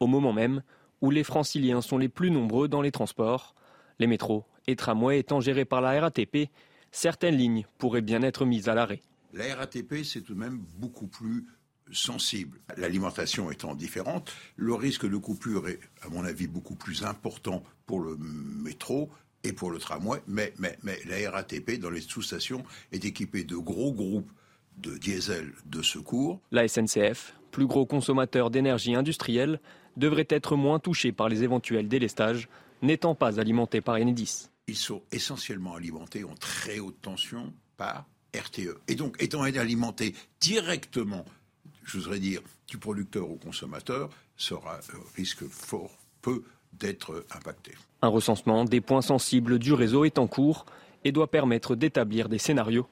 au 0.00 0.06
moment 0.06 0.34
même 0.34 0.62
où 1.00 1.10
les 1.10 1.24
franciliens 1.24 1.80
sont 1.80 1.96
les 1.96 2.10
plus 2.10 2.30
nombreux 2.30 2.68
dans 2.68 2.82
les 2.82 2.92
transports 2.92 3.54
les 3.98 4.06
métros 4.06 4.44
et 4.66 4.76
tramways 4.76 5.18
étant 5.18 5.40
gérés 5.40 5.64
par 5.64 5.80
la 5.80 6.00
RATP, 6.00 6.48
certaines 6.90 7.36
lignes 7.36 7.64
pourraient 7.78 8.02
bien 8.02 8.22
être 8.22 8.44
mises 8.44 8.68
à 8.68 8.74
l'arrêt. 8.74 9.00
La 9.32 9.54
RATP, 9.54 10.04
c'est 10.04 10.20
tout 10.20 10.34
de 10.34 10.38
même 10.38 10.62
beaucoup 10.76 11.06
plus 11.06 11.46
sensible. 11.90 12.58
L'alimentation 12.76 13.50
étant 13.50 13.74
différente, 13.74 14.32
le 14.56 14.74
risque 14.74 15.08
de 15.08 15.16
coupure 15.16 15.68
est, 15.68 15.80
à 16.02 16.08
mon 16.08 16.24
avis, 16.24 16.46
beaucoup 16.46 16.76
plus 16.76 17.04
important 17.04 17.62
pour 17.86 18.00
le 18.00 18.16
métro 18.18 19.10
et 19.44 19.52
pour 19.52 19.70
le 19.70 19.78
tramway, 19.78 20.22
mais, 20.26 20.52
mais, 20.58 20.78
mais 20.82 20.98
la 21.06 21.30
RATP, 21.30 21.78
dans 21.80 21.90
les 21.90 22.00
sous-stations, 22.00 22.62
est 22.92 23.04
équipée 23.04 23.44
de 23.44 23.56
gros 23.56 23.92
groupes 23.92 24.30
de 24.78 24.96
diesel 24.96 25.52
de 25.66 25.82
secours. 25.82 26.40
La 26.50 26.68
SNCF, 26.68 27.34
plus 27.50 27.66
gros 27.66 27.84
consommateur 27.84 28.50
d'énergie 28.50 28.94
industrielle, 28.94 29.60
devrait 29.96 30.28
être 30.30 30.56
moins 30.56 30.78
touchée 30.78 31.12
par 31.12 31.28
les 31.28 31.42
éventuels 31.42 31.88
délestages 31.88 32.48
n'étant 32.82 33.14
pas 33.14 33.40
alimentés 33.40 33.80
par 33.80 33.96
Enedis. 33.96 34.48
Ils 34.66 34.76
sont 34.76 35.02
essentiellement 35.10 35.74
alimentés 35.74 36.24
en 36.24 36.34
très 36.34 36.78
haute 36.78 37.00
tension 37.00 37.52
par 37.76 38.04
RTE. 38.34 38.78
Et 38.88 38.94
donc, 38.94 39.16
étant 39.20 39.42
alimentés 39.42 40.14
directement, 40.40 41.24
je 41.84 41.98
voudrais 41.98 42.18
dire, 42.18 42.40
du 42.68 42.78
producteur 42.78 43.30
au 43.30 43.36
consommateur, 43.36 44.08
sera 44.36 44.76
euh, 44.76 44.98
risque 45.16 45.46
fort 45.46 45.90
peu 46.22 46.42
d'être 46.72 47.26
impacté. 47.36 47.72
Un 48.00 48.08
recensement 48.08 48.64
des 48.64 48.80
points 48.80 49.02
sensibles 49.02 49.58
du 49.58 49.72
réseau 49.72 50.04
est 50.04 50.18
en 50.18 50.26
cours 50.26 50.64
et 51.04 51.12
doit 51.12 51.30
permettre 51.30 51.76
d'établir 51.76 52.28
des 52.28 52.38
scénarios. 52.38 52.86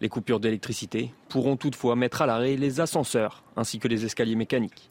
Les 0.00 0.08
coupures 0.08 0.40
d'électricité 0.40 1.14
pourront 1.28 1.56
toutefois 1.56 1.96
mettre 1.96 2.22
à 2.22 2.26
l'arrêt 2.26 2.56
les 2.56 2.80
ascenseurs 2.80 3.42
ainsi 3.56 3.78
que 3.78 3.88
les 3.88 4.04
escaliers 4.04 4.34
mécaniques. 4.34 4.90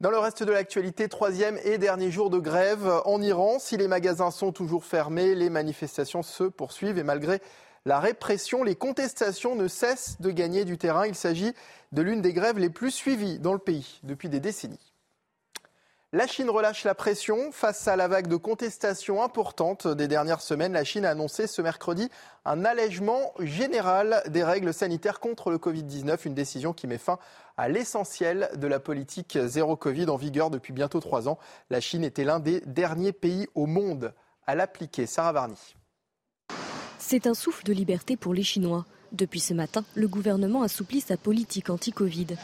Dans 0.00 0.10
le 0.10 0.18
reste 0.18 0.42
de 0.42 0.50
l'actualité, 0.50 1.08
troisième 1.08 1.58
et 1.64 1.78
dernier 1.78 2.10
jour 2.10 2.28
de 2.28 2.38
grève 2.38 3.00
en 3.04 3.22
Iran. 3.22 3.58
Si 3.58 3.76
les 3.76 3.86
magasins 3.88 4.32
sont 4.32 4.50
toujours 4.50 4.84
fermés, 4.84 5.34
les 5.34 5.50
manifestations 5.50 6.22
se 6.22 6.44
poursuivent 6.44 6.98
et 6.98 7.04
malgré 7.04 7.40
la 7.86 8.00
répression, 8.00 8.64
les 8.64 8.74
contestations 8.74 9.54
ne 9.54 9.68
cessent 9.68 10.20
de 10.20 10.30
gagner 10.30 10.64
du 10.64 10.78
terrain. 10.78 11.06
Il 11.06 11.14
s'agit 11.14 11.52
de 11.92 12.02
l'une 12.02 12.22
des 12.22 12.32
grèves 12.32 12.58
les 12.58 12.70
plus 12.70 12.90
suivies 12.90 13.38
dans 13.38 13.52
le 13.52 13.58
pays 13.58 14.00
depuis 14.02 14.28
des 14.28 14.40
décennies. 14.40 14.93
La 16.14 16.28
Chine 16.28 16.48
relâche 16.48 16.84
la 16.84 16.94
pression 16.94 17.50
face 17.50 17.88
à 17.88 17.96
la 17.96 18.06
vague 18.06 18.28
de 18.28 18.36
contestation 18.36 19.20
importante 19.20 19.88
des 19.88 20.06
dernières 20.06 20.42
semaines. 20.42 20.72
La 20.72 20.84
Chine 20.84 21.04
a 21.04 21.10
annoncé 21.10 21.48
ce 21.48 21.60
mercredi 21.60 22.08
un 22.44 22.64
allègement 22.64 23.32
général 23.40 24.22
des 24.28 24.44
règles 24.44 24.72
sanitaires 24.72 25.18
contre 25.18 25.50
le 25.50 25.58
Covid-19, 25.58 26.20
une 26.24 26.34
décision 26.34 26.72
qui 26.72 26.86
met 26.86 26.98
fin 26.98 27.18
à 27.56 27.68
l'essentiel 27.68 28.48
de 28.54 28.68
la 28.68 28.78
politique 28.78 29.36
zéro 29.44 29.74
Covid 29.74 30.08
en 30.08 30.14
vigueur 30.14 30.50
depuis 30.50 30.72
bientôt 30.72 31.00
trois 31.00 31.28
ans. 31.28 31.36
La 31.68 31.80
Chine 31.80 32.04
était 32.04 32.22
l'un 32.22 32.38
des 32.38 32.60
derniers 32.60 33.12
pays 33.12 33.48
au 33.56 33.66
monde 33.66 34.14
à 34.46 34.54
l'appliquer. 34.54 35.06
Sarah 35.06 35.32
Varny. 35.32 35.74
C'est 37.00 37.26
un 37.26 37.34
souffle 37.34 37.64
de 37.64 37.72
liberté 37.72 38.16
pour 38.16 38.34
les 38.34 38.44
Chinois. 38.44 38.86
Depuis 39.10 39.40
ce 39.40 39.52
matin, 39.52 39.84
le 39.96 40.06
gouvernement 40.06 40.62
assouplit 40.62 41.00
sa 41.00 41.16
politique 41.16 41.70
anti-Covid. 41.70 42.36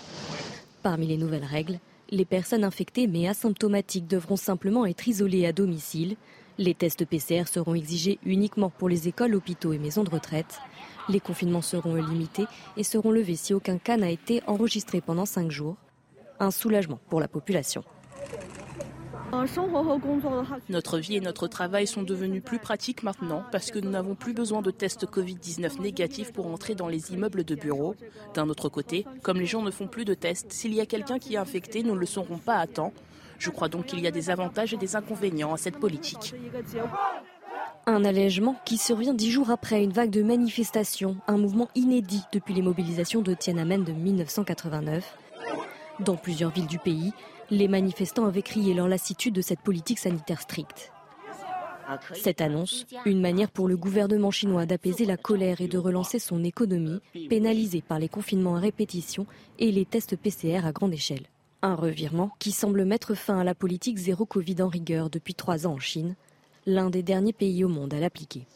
Parmi 0.83 1.07
les 1.07 1.19
nouvelles 1.19 1.45
règles, 1.45 1.79
les 2.11 2.25
personnes 2.25 2.65
infectées 2.65 3.07
mais 3.07 3.29
asymptomatiques 3.29 4.07
devront 4.07 4.37
simplement 4.37 4.87
être 4.87 5.09
isolées 5.09 5.47
à 5.47 5.53
domicile. 5.53 6.17
Les 6.59 6.75
tests 6.75 7.05
PCR 7.05 7.45
seront 7.47 7.75
exigés 7.75 8.19
uniquement 8.25 8.71
pour 8.71 8.89
les 8.89 9.09
écoles, 9.09 9.35
hôpitaux 9.35 9.73
et 9.73 9.79
maisons 9.79 10.05
de 10.05 10.11
retraite. 10.11 10.61
Les 11.09 11.21
confinements 11.21 11.63
seront 11.63 11.95
limités 11.95 12.47
et 12.77 12.85
seront 12.85 13.11
levés 13.11 13.37
si 13.37 13.55
aucun 13.55 13.79
cas 13.79 13.97
n'a 13.97 14.11
été 14.11 14.43
enregistré 14.47 15.01
pendant 15.01 15.27
cinq 15.27 15.51
jours. 15.51 15.77
Un 16.39 16.51
soulagement 16.51 17.01
pour 17.09 17.21
la 17.21 17.29
population. 17.29 17.83
Notre 20.69 20.99
vie 20.99 21.17
et 21.17 21.21
notre 21.21 21.47
travail 21.47 21.87
sont 21.87 22.03
devenus 22.03 22.43
plus 22.43 22.59
pratiques 22.59 23.03
maintenant 23.03 23.45
parce 23.53 23.71
que 23.71 23.79
nous 23.79 23.91
n'avons 23.91 24.15
plus 24.15 24.33
besoin 24.33 24.61
de 24.61 24.71
tests 24.71 25.07
Covid-19 25.07 25.81
négatifs 25.81 26.33
pour 26.33 26.47
entrer 26.49 26.75
dans 26.75 26.89
les 26.89 27.13
immeubles 27.13 27.45
de 27.45 27.55
bureaux. 27.55 27.95
D'un 28.35 28.49
autre 28.49 28.69
côté, 28.69 29.07
comme 29.23 29.39
les 29.39 29.47
gens 29.47 29.63
ne 29.63 29.71
font 29.71 29.87
plus 29.87 30.05
de 30.05 30.15
tests, 30.15 30.53
s'il 30.53 30.75
y 30.75 30.81
a 30.81 30.87
quelqu'un 30.87 31.19
qui 31.19 31.35
est 31.35 31.39
infecté, 31.39 31.83
nous 31.83 31.95
ne 31.95 32.01
le 32.01 32.07
saurons 32.07 32.39
pas 32.39 32.57
à 32.57 32.67
temps. 32.67 32.93
Je 33.39 33.51
crois 33.51 33.69
donc 33.69 33.87
qu'il 33.87 34.01
y 34.01 34.07
a 34.07 34.11
des 34.11 34.31
avantages 34.31 34.75
et 34.75 34.77
des 34.77 34.97
inconvénients 34.97 35.55
à 35.55 35.57
cette 35.57 35.79
politique. 35.79 36.35
Un 37.87 38.05
allègement 38.05 38.57
qui 38.65 38.79
survient 38.79 39.15
dix 39.15 39.31
jours 39.31 39.51
après 39.51 39.83
une 39.83 39.93
vague 39.93 40.11
de 40.11 40.23
manifestations, 40.23 41.17
un 41.27 41.39
mouvement 41.39 41.69
inédit 41.75 42.23
depuis 42.33 42.53
les 42.53 42.63
mobilisations 42.63 43.23
de 43.23 43.33
Tiananmen 43.33 43.85
de 43.85 43.93
1989. 43.93 45.17
Dans 46.01 46.17
plusieurs 46.17 46.51
villes 46.51 46.67
du 46.67 46.79
pays, 46.79 47.13
les 47.51 47.69
manifestants 47.69 48.27
avaient 48.27 48.43
crié 48.43 48.75
leur 48.75 48.89
lassitude 48.89 49.35
de 49.35 49.43
cette 49.43 49.61
politique 49.61 49.99
sanitaire 49.99 50.41
stricte. 50.41 50.93
Cette 52.15 52.41
annonce, 52.41 52.87
une 53.05 53.21
manière 53.21 53.51
pour 53.51 53.67
le 53.67 53.77
gouvernement 53.77 54.31
chinois 54.31 54.65
d'apaiser 54.65 55.05
la 55.05 55.17
colère 55.17 55.61
et 55.61 55.67
de 55.67 55.79
relancer 55.79 56.21
son 56.21 56.45
économie, 56.45 57.01
pénalisée 57.29 57.83
par 57.83 57.99
les 57.99 58.09
confinements 58.09 58.57
à 58.57 58.61
répétition 58.61 59.27
et 59.59 59.73
les 59.73 59.85
tests 59.85 60.17
PCR 60.17 60.65
à 60.65 60.73
grande 60.73 60.95
échelle. 60.95 61.27
Un 61.63 61.75
revirement 61.75 62.31
qui 62.39 62.53
semble 62.53 62.85
mettre 62.85 63.15
fin 63.15 63.41
à 63.41 63.45
la 63.45 63.57
politique 63.57 63.99
zéro 63.99 64.25
Covid 64.25 64.63
en 64.63 64.69
rigueur 64.69 65.11
depuis 65.11 65.35
trois 65.35 65.67
ans 65.67 65.75
en 65.75 65.79
Chine, 65.81 66.15
l'un 66.65 66.91
des 66.91 67.03
derniers 67.03 67.33
pays 67.33 67.65
au 67.65 67.69
monde 67.69 67.93
à 67.93 67.99
l'appliquer. 67.99 68.47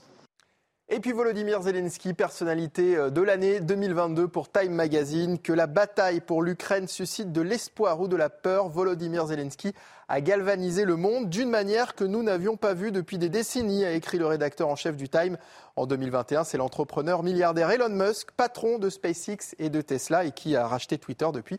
Et 0.91 1.01
puis 1.01 1.13
Volodymyr 1.13 1.63
Zelensky, 1.63 2.13
personnalité 2.13 2.95
euh, 2.95 3.09
de 3.09 3.23
l'année 3.23 3.61
2022 3.61 4.29
pour 4.29 4.53
Time 4.53 4.75
Magazine, 4.75 5.39
que 5.39 5.55
la 5.55 5.67
bataille 5.67 6.21
pour 6.21 6.43
l'Ukraine 6.43 6.89
suscite 6.89 7.33
de 7.33 7.41
l'espoir 7.41 8.03
ou 8.03 8.07
de 8.07 8.17
la 8.17 8.29
peur. 8.29 8.69
Volodymyr 8.69 9.27
Zelensky 9.29 9.73
a 10.09 10.21
galvanisé 10.21 10.85
le 10.85 10.97
monde 10.97 11.31
d'une 11.31 11.49
manière 11.49 11.95
que 11.95 12.05
nous 12.05 12.23
n'avions 12.23 12.59
pas 12.59 12.75
vue 12.75 12.93
depuis 12.93 13.17
des 13.17 13.31
décennies, 13.31 13.87
a 13.87 13.93
écrit 13.93 14.19
le 14.19 14.27
rédacteur 14.27 14.69
en 14.69 14.77
chef 14.77 14.95
du 14.95 15.09
Time. 15.09 15.39
En 15.77 15.87
2021, 15.87 16.45
c'est 16.45 16.59
l'entrepreneur 16.59 17.23
milliardaire 17.23 17.71
Elon 17.71 17.89
Musk, 17.89 18.33
patron 18.33 18.79
de 18.79 18.91
SpaceX 18.91 19.55
et 19.59 19.71
de 19.71 19.81
Tesla 19.81 20.27
et 20.27 20.33
qui 20.33 20.55
a 20.55 20.67
racheté 20.67 20.99
Twitter 20.99 21.29
depuis 21.33 21.59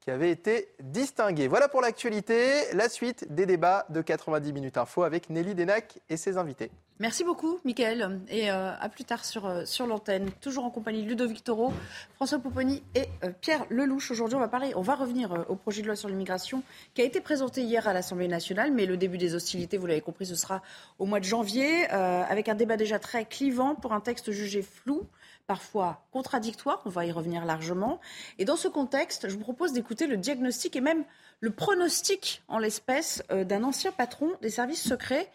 qui 0.00 0.10
avait 0.10 0.30
été 0.30 0.68
distingué. 0.80 1.48
Voilà 1.48 1.68
pour 1.68 1.80
l'actualité, 1.80 2.72
la 2.74 2.88
suite 2.88 3.26
des 3.34 3.46
débats 3.46 3.86
de 3.88 4.02
90 4.02 4.52
minutes 4.52 4.76
info 4.76 5.02
avec 5.02 5.30
Nelly 5.30 5.56
Denac 5.56 5.98
et 6.10 6.16
ses 6.16 6.36
invités. 6.36 6.70
Merci 6.98 7.24
beaucoup, 7.24 7.58
Mickaël, 7.66 8.20
et 8.30 8.50
euh, 8.50 8.72
à 8.80 8.88
plus 8.88 9.04
tard 9.04 9.26
sur, 9.26 9.44
euh, 9.44 9.66
sur 9.66 9.86
l'antenne. 9.86 10.30
Toujours 10.40 10.64
en 10.64 10.70
compagnie 10.70 11.02
de 11.02 11.08
Ludovic 11.08 11.44
Toro, 11.44 11.70
François 12.14 12.38
Pouponi 12.38 12.82
et 12.94 13.04
euh, 13.22 13.32
Pierre 13.38 13.66
Lelouch. 13.68 14.10
Aujourd'hui, 14.10 14.34
on 14.34 14.40
va 14.40 14.48
parler, 14.48 14.72
on 14.76 14.80
va 14.80 14.94
revenir 14.94 15.44
au 15.50 15.56
projet 15.56 15.82
de 15.82 15.88
loi 15.88 15.94
sur 15.94 16.08
l'immigration 16.08 16.62
qui 16.94 17.02
a 17.02 17.04
été 17.04 17.20
présenté 17.20 17.60
hier 17.60 17.86
à 17.86 17.92
l'Assemblée 17.92 18.28
nationale, 18.28 18.72
mais 18.72 18.86
le 18.86 18.96
début 18.96 19.18
des 19.18 19.34
hostilités, 19.34 19.76
vous 19.76 19.86
l'avez 19.86 20.00
compris, 20.00 20.24
ce 20.24 20.34
sera 20.34 20.62
au 20.98 21.04
mois 21.04 21.20
de 21.20 21.26
janvier, 21.26 21.84
avec 21.86 22.48
un 22.48 22.54
débat 22.54 22.78
déjà 22.78 22.98
très 22.98 23.26
clivant 23.26 23.74
pour 23.74 23.92
un 23.92 24.00
texte 24.00 24.30
jugé 24.30 24.62
flou 24.62 25.06
parfois 25.46 26.02
contradictoires, 26.12 26.80
on 26.86 26.90
va 26.90 27.04
y 27.04 27.12
revenir 27.12 27.44
largement. 27.44 28.00
Et 28.38 28.46
dans 28.46 28.56
ce 28.56 28.68
contexte, 28.68 29.28
je 29.28 29.34
vous 29.34 29.42
propose 29.42 29.74
d'écouter 29.74 30.06
le 30.06 30.16
diagnostic 30.16 30.74
et 30.76 30.80
même 30.80 31.04
le 31.40 31.50
pronostic 31.50 32.42
en 32.48 32.58
l'espèce 32.58 33.22
d'un 33.30 33.62
ancien 33.64 33.92
patron 33.92 34.30
des 34.40 34.50
services 34.50 34.82
secrets, 34.82 35.30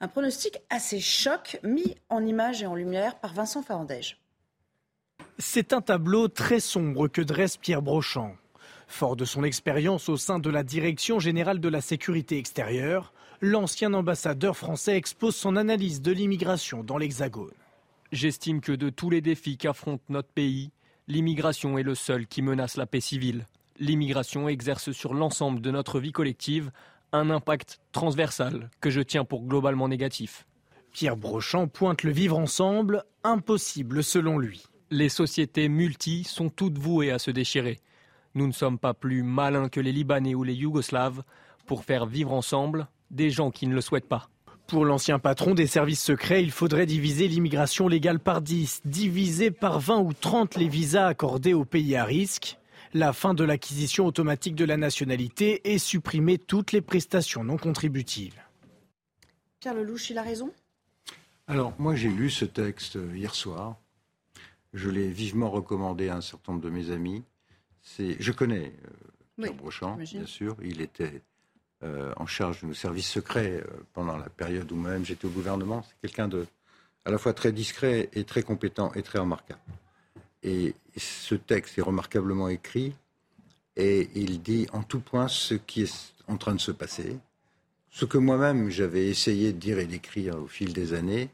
un 0.00 0.08
pronostic 0.08 0.58
assez 0.70 1.00
choc 1.00 1.58
mis 1.62 1.96
en 2.08 2.24
image 2.24 2.62
et 2.62 2.66
en 2.66 2.74
lumière 2.74 3.18
par 3.20 3.34
Vincent 3.34 3.62
Farandège. 3.62 4.18
C'est 5.38 5.72
un 5.72 5.80
tableau 5.80 6.28
très 6.28 6.60
sombre 6.60 7.08
que 7.08 7.20
dresse 7.20 7.56
Pierre 7.56 7.82
Brochant. 7.82 8.36
Fort 8.86 9.16
de 9.16 9.24
son 9.24 9.44
expérience 9.44 10.08
au 10.08 10.16
sein 10.16 10.38
de 10.38 10.50
la 10.50 10.62
Direction 10.62 11.18
générale 11.18 11.60
de 11.60 11.68
la 11.68 11.80
sécurité 11.80 12.38
extérieure, 12.38 13.12
l'ancien 13.40 13.92
ambassadeur 13.94 14.56
français 14.56 14.96
expose 14.96 15.34
son 15.34 15.56
analyse 15.56 16.00
de 16.00 16.12
l'immigration 16.12 16.84
dans 16.84 16.98
l'Hexagone. 16.98 17.54
J'estime 18.12 18.60
que 18.60 18.72
de 18.72 18.90
tous 18.90 19.10
les 19.10 19.20
défis 19.20 19.56
qu'affronte 19.56 20.02
notre 20.08 20.28
pays, 20.28 20.70
l'immigration 21.08 21.78
est 21.78 21.82
le 21.82 21.94
seul 21.94 22.26
qui 22.26 22.42
menace 22.42 22.76
la 22.76 22.86
paix 22.86 23.00
civile. 23.00 23.46
L'immigration 23.80 24.48
exerce 24.48 24.92
sur 24.92 25.14
l'ensemble 25.14 25.60
de 25.60 25.70
notre 25.72 25.98
vie 25.98 26.12
collective 26.12 26.70
un 27.14 27.30
impact 27.30 27.78
transversal 27.92 28.70
que 28.80 28.90
je 28.90 29.00
tiens 29.00 29.24
pour 29.24 29.44
globalement 29.44 29.88
négatif. 29.88 30.46
Pierre 30.92 31.16
Brochant 31.16 31.68
pointe 31.68 32.02
le 32.02 32.10
vivre 32.10 32.36
ensemble, 32.36 33.04
impossible 33.22 34.02
selon 34.02 34.36
lui. 34.36 34.64
Les 34.90 35.08
sociétés 35.08 35.68
multi 35.68 36.24
sont 36.24 36.50
toutes 36.50 36.78
vouées 36.78 37.12
à 37.12 37.18
se 37.18 37.30
déchirer. 37.30 37.78
Nous 38.34 38.46
ne 38.46 38.52
sommes 38.52 38.78
pas 38.78 38.94
plus 38.94 39.22
malins 39.22 39.68
que 39.68 39.80
les 39.80 39.92
Libanais 39.92 40.34
ou 40.34 40.42
les 40.42 40.54
Yougoslaves 40.54 41.22
pour 41.66 41.84
faire 41.84 42.06
vivre 42.06 42.32
ensemble 42.32 42.88
des 43.10 43.30
gens 43.30 43.50
qui 43.50 43.66
ne 43.68 43.74
le 43.74 43.80
souhaitent 43.80 44.08
pas. 44.08 44.28
Pour 44.66 44.84
l'ancien 44.84 45.18
patron 45.18 45.54
des 45.54 45.66
services 45.66 46.02
secrets, 46.02 46.42
il 46.42 46.50
faudrait 46.50 46.86
diviser 46.86 47.28
l'immigration 47.28 47.86
légale 47.86 48.18
par 48.18 48.40
10, 48.40 48.80
diviser 48.86 49.50
par 49.50 49.78
20 49.78 49.98
ou 50.00 50.12
30 50.14 50.56
les 50.56 50.68
visas 50.68 51.06
accordés 51.06 51.54
aux 51.54 51.64
pays 51.64 51.96
à 51.96 52.04
risque, 52.04 52.58
la 52.94 53.12
fin 53.12 53.34
de 53.34 53.42
l'acquisition 53.42 54.06
automatique 54.06 54.54
de 54.54 54.64
la 54.64 54.76
nationalité 54.76 55.72
et 55.72 55.78
supprimer 55.78 56.38
toutes 56.38 56.70
les 56.70 56.80
prestations 56.80 57.42
non 57.42 57.58
contributives. 57.58 58.40
Pierre 59.58 59.74
Lelouch, 59.74 60.10
il 60.10 60.18
a 60.18 60.22
raison? 60.22 60.52
Alors, 61.48 61.74
moi 61.78 61.96
j'ai 61.96 62.08
lu 62.08 62.30
ce 62.30 62.44
texte 62.44 62.96
hier 63.12 63.34
soir. 63.34 63.76
Je 64.72 64.88
l'ai 64.88 65.08
vivement 65.08 65.50
recommandé 65.50 66.08
à 66.08 66.16
un 66.16 66.20
certain 66.20 66.52
nombre 66.52 66.64
de 66.64 66.70
mes 66.70 66.90
amis. 66.90 67.24
Je 67.98 68.32
connais 68.32 68.72
euh, 68.86 69.42
Pierre 69.42 69.54
Brochant, 69.54 69.96
bien 69.96 70.26
sûr. 70.26 70.56
Il 70.62 70.80
était 70.80 71.22
euh, 71.82 72.12
en 72.16 72.26
charge 72.26 72.62
de 72.62 72.68
nos 72.68 72.74
services 72.74 73.10
secrets 73.10 73.60
euh, 73.60 73.82
pendant 73.92 74.16
la 74.16 74.28
période 74.28 74.70
où 74.70 74.76
moi-même 74.76 75.04
j'étais 75.04 75.26
au 75.26 75.30
gouvernement. 75.30 75.82
C'est 75.82 76.08
quelqu'un 76.08 76.28
de 76.28 76.46
à 77.04 77.10
la 77.10 77.18
fois 77.18 77.34
très 77.34 77.52
discret 77.52 78.08
et 78.14 78.24
très 78.24 78.42
compétent 78.42 78.92
et 78.94 79.02
très 79.02 79.18
remarquable. 79.18 79.60
Et 80.44 80.74
ce 80.96 81.34
texte 81.34 81.78
est 81.78 81.82
remarquablement 81.82 82.48
écrit 82.48 82.94
et 83.76 84.08
il 84.14 84.42
dit 84.42 84.66
en 84.72 84.82
tout 84.82 85.00
point 85.00 85.26
ce 85.28 85.54
qui 85.54 85.82
est 85.82 86.14
en 86.28 86.36
train 86.36 86.54
de 86.54 86.60
se 86.60 86.70
passer. 86.70 87.18
Ce 87.90 88.04
que 88.04 88.18
moi-même 88.18 88.70
j'avais 88.70 89.08
essayé 89.08 89.52
de 89.52 89.58
dire 89.58 89.78
et 89.78 89.86
d'écrire 89.86 90.36
au 90.36 90.46
fil 90.46 90.72
des 90.72 90.94
années, 90.94 91.30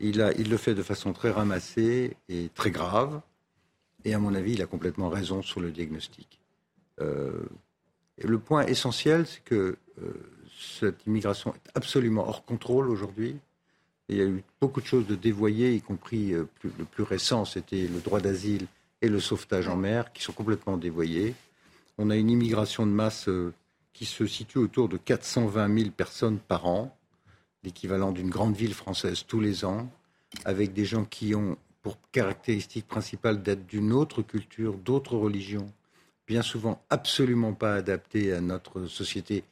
il, 0.00 0.20
a, 0.20 0.32
il 0.32 0.50
le 0.50 0.56
fait 0.56 0.74
de 0.74 0.82
façon 0.82 1.12
très 1.12 1.30
ramassée 1.30 2.16
et 2.28 2.50
très 2.54 2.70
grave. 2.70 3.20
Et 4.04 4.14
à 4.14 4.18
mon 4.18 4.34
avis, 4.34 4.54
il 4.54 4.62
a 4.62 4.66
complètement 4.66 5.08
raison 5.08 5.42
sur 5.42 5.60
le 5.60 5.70
diagnostic. 5.70 6.40
Euh, 7.00 7.42
le 8.18 8.38
point 8.38 8.66
essentiel, 8.66 9.26
c'est 9.26 9.44
que 9.44 9.76
euh, 10.02 10.12
cette 10.58 11.06
immigration 11.06 11.54
est 11.54 11.70
absolument 11.74 12.28
hors 12.28 12.44
contrôle 12.44 12.90
aujourd'hui. 12.90 13.36
Il 14.12 14.18
y 14.18 14.20
a 14.20 14.26
eu 14.26 14.44
beaucoup 14.60 14.82
de 14.82 14.86
choses 14.86 15.06
de 15.06 15.14
dévoyées, 15.14 15.74
y 15.74 15.80
compris 15.80 16.34
euh, 16.34 16.44
le 16.62 16.84
plus 16.84 17.02
récent, 17.02 17.46
c'était 17.46 17.86
le 17.86 18.00
droit 18.00 18.20
d'asile 18.20 18.66
et 19.00 19.08
le 19.08 19.20
sauvetage 19.20 19.68
en 19.68 19.76
mer, 19.76 20.12
qui 20.12 20.22
sont 20.22 20.34
complètement 20.34 20.76
dévoyés. 20.76 21.34
On 21.96 22.10
a 22.10 22.16
une 22.16 22.28
immigration 22.28 22.84
de 22.84 22.90
masse 22.90 23.28
euh, 23.28 23.54
qui 23.94 24.04
se 24.04 24.26
situe 24.26 24.58
autour 24.58 24.90
de 24.90 24.98
420 24.98 25.78
000 25.78 25.90
personnes 25.92 26.38
par 26.38 26.66
an, 26.66 26.94
l'équivalent 27.64 28.12
d'une 28.12 28.28
grande 28.28 28.54
ville 28.54 28.74
française 28.74 29.24
tous 29.26 29.40
les 29.40 29.64
ans, 29.64 29.90
avec 30.44 30.74
des 30.74 30.84
gens 30.84 31.06
qui 31.06 31.34
ont 31.34 31.56
pour 31.80 31.96
caractéristique 32.12 32.86
principale 32.86 33.42
d'être 33.42 33.66
d'une 33.66 33.94
autre 33.94 34.20
culture, 34.20 34.74
d'autres 34.74 35.16
religions, 35.16 35.72
bien 36.26 36.42
souvent 36.42 36.82
absolument 36.90 37.54
pas 37.54 37.76
adapté 37.76 38.34
à 38.34 38.42
notre 38.42 38.84
société 38.86 39.44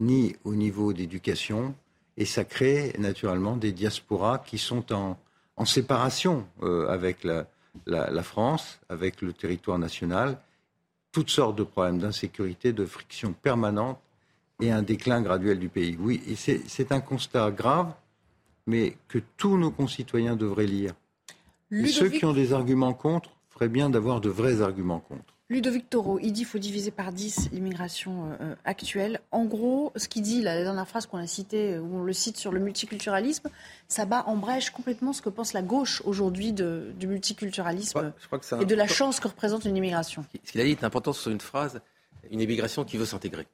ni 0.00 0.34
au 0.42 0.56
niveau 0.56 0.92
d'éducation. 0.92 1.74
Et 2.18 2.24
ça 2.24 2.44
crée 2.44 2.92
naturellement 2.98 3.56
des 3.56 3.72
diasporas 3.72 4.38
qui 4.38 4.58
sont 4.58 4.92
en, 4.92 5.16
en 5.56 5.64
séparation 5.64 6.46
euh, 6.62 6.88
avec 6.88 7.22
la, 7.22 7.46
la, 7.86 8.22
France, 8.24 8.80
avec 8.88 9.22
le 9.22 9.32
territoire 9.32 9.78
national. 9.78 10.36
Toutes 11.12 11.30
sortes 11.30 11.56
de 11.56 11.62
problèmes 11.62 11.98
d'insécurité, 11.98 12.72
de 12.72 12.84
friction 12.84 13.32
permanente 13.32 13.98
et 14.60 14.72
un 14.72 14.82
déclin 14.82 15.22
graduel 15.22 15.60
du 15.60 15.68
pays. 15.68 15.96
Oui, 15.98 16.20
c'est 16.36 16.92
un 16.92 17.00
constat 17.00 17.52
grave, 17.52 17.92
mais 18.66 18.96
que 19.06 19.18
tous 19.36 19.56
nos 19.56 19.70
concitoyens 19.70 20.34
devraient 20.34 20.66
lire. 20.66 20.94
ceux 21.70 22.08
qui 22.08 22.24
ont 22.24 22.32
des 22.32 22.52
arguments 22.52 22.94
contre 22.94 23.30
feraient 23.48 23.68
bien 23.68 23.90
d'avoir 23.90 24.20
de 24.20 24.28
vrais 24.28 24.60
arguments 24.60 25.00
contre. 25.00 25.37
Ludovic 25.50 25.88
Toro, 25.88 26.18
il 26.20 26.32
dit 26.32 26.40
qu'il 26.40 26.46
faut 26.46 26.58
diviser 26.58 26.90
par 26.90 27.10
10 27.10 27.52
l'immigration 27.52 28.36
euh, 28.38 28.54
actuelle. 28.66 29.20
En 29.30 29.46
gros, 29.46 29.92
ce 29.96 30.06
qu'il 30.06 30.20
dit, 30.20 30.42
la 30.42 30.62
dernière 30.62 30.86
phrase 30.86 31.06
qu'on 31.06 31.16
a 31.16 31.26
citée, 31.26 31.78
où 31.78 31.96
on 31.96 32.02
le 32.02 32.12
cite 32.12 32.36
sur 32.36 32.52
le 32.52 32.60
multiculturalisme, 32.60 33.48
ça 33.88 34.04
bat 34.04 34.24
en 34.26 34.36
brèche 34.36 34.68
complètement 34.68 35.14
ce 35.14 35.22
que 35.22 35.30
pense 35.30 35.54
la 35.54 35.62
gauche 35.62 36.02
aujourd'hui 36.04 36.52
du 36.52 37.06
multiculturalisme 37.06 38.12
et 38.60 38.64
de 38.66 38.74
la 38.74 38.86
chance 38.86 39.20
que 39.20 39.28
représente 39.28 39.64
une 39.64 39.76
immigration. 39.76 40.22
Ce 40.44 40.52
qu'il 40.52 40.60
a 40.60 40.64
dit 40.64 40.72
est 40.72 40.84
important 40.84 41.14
sur 41.14 41.30
une 41.30 41.40
phrase, 41.40 41.80
une 42.30 42.42
immigration 42.42 42.84
qui 42.84 42.98
veut 42.98 43.06
s'intégrer. 43.06 43.46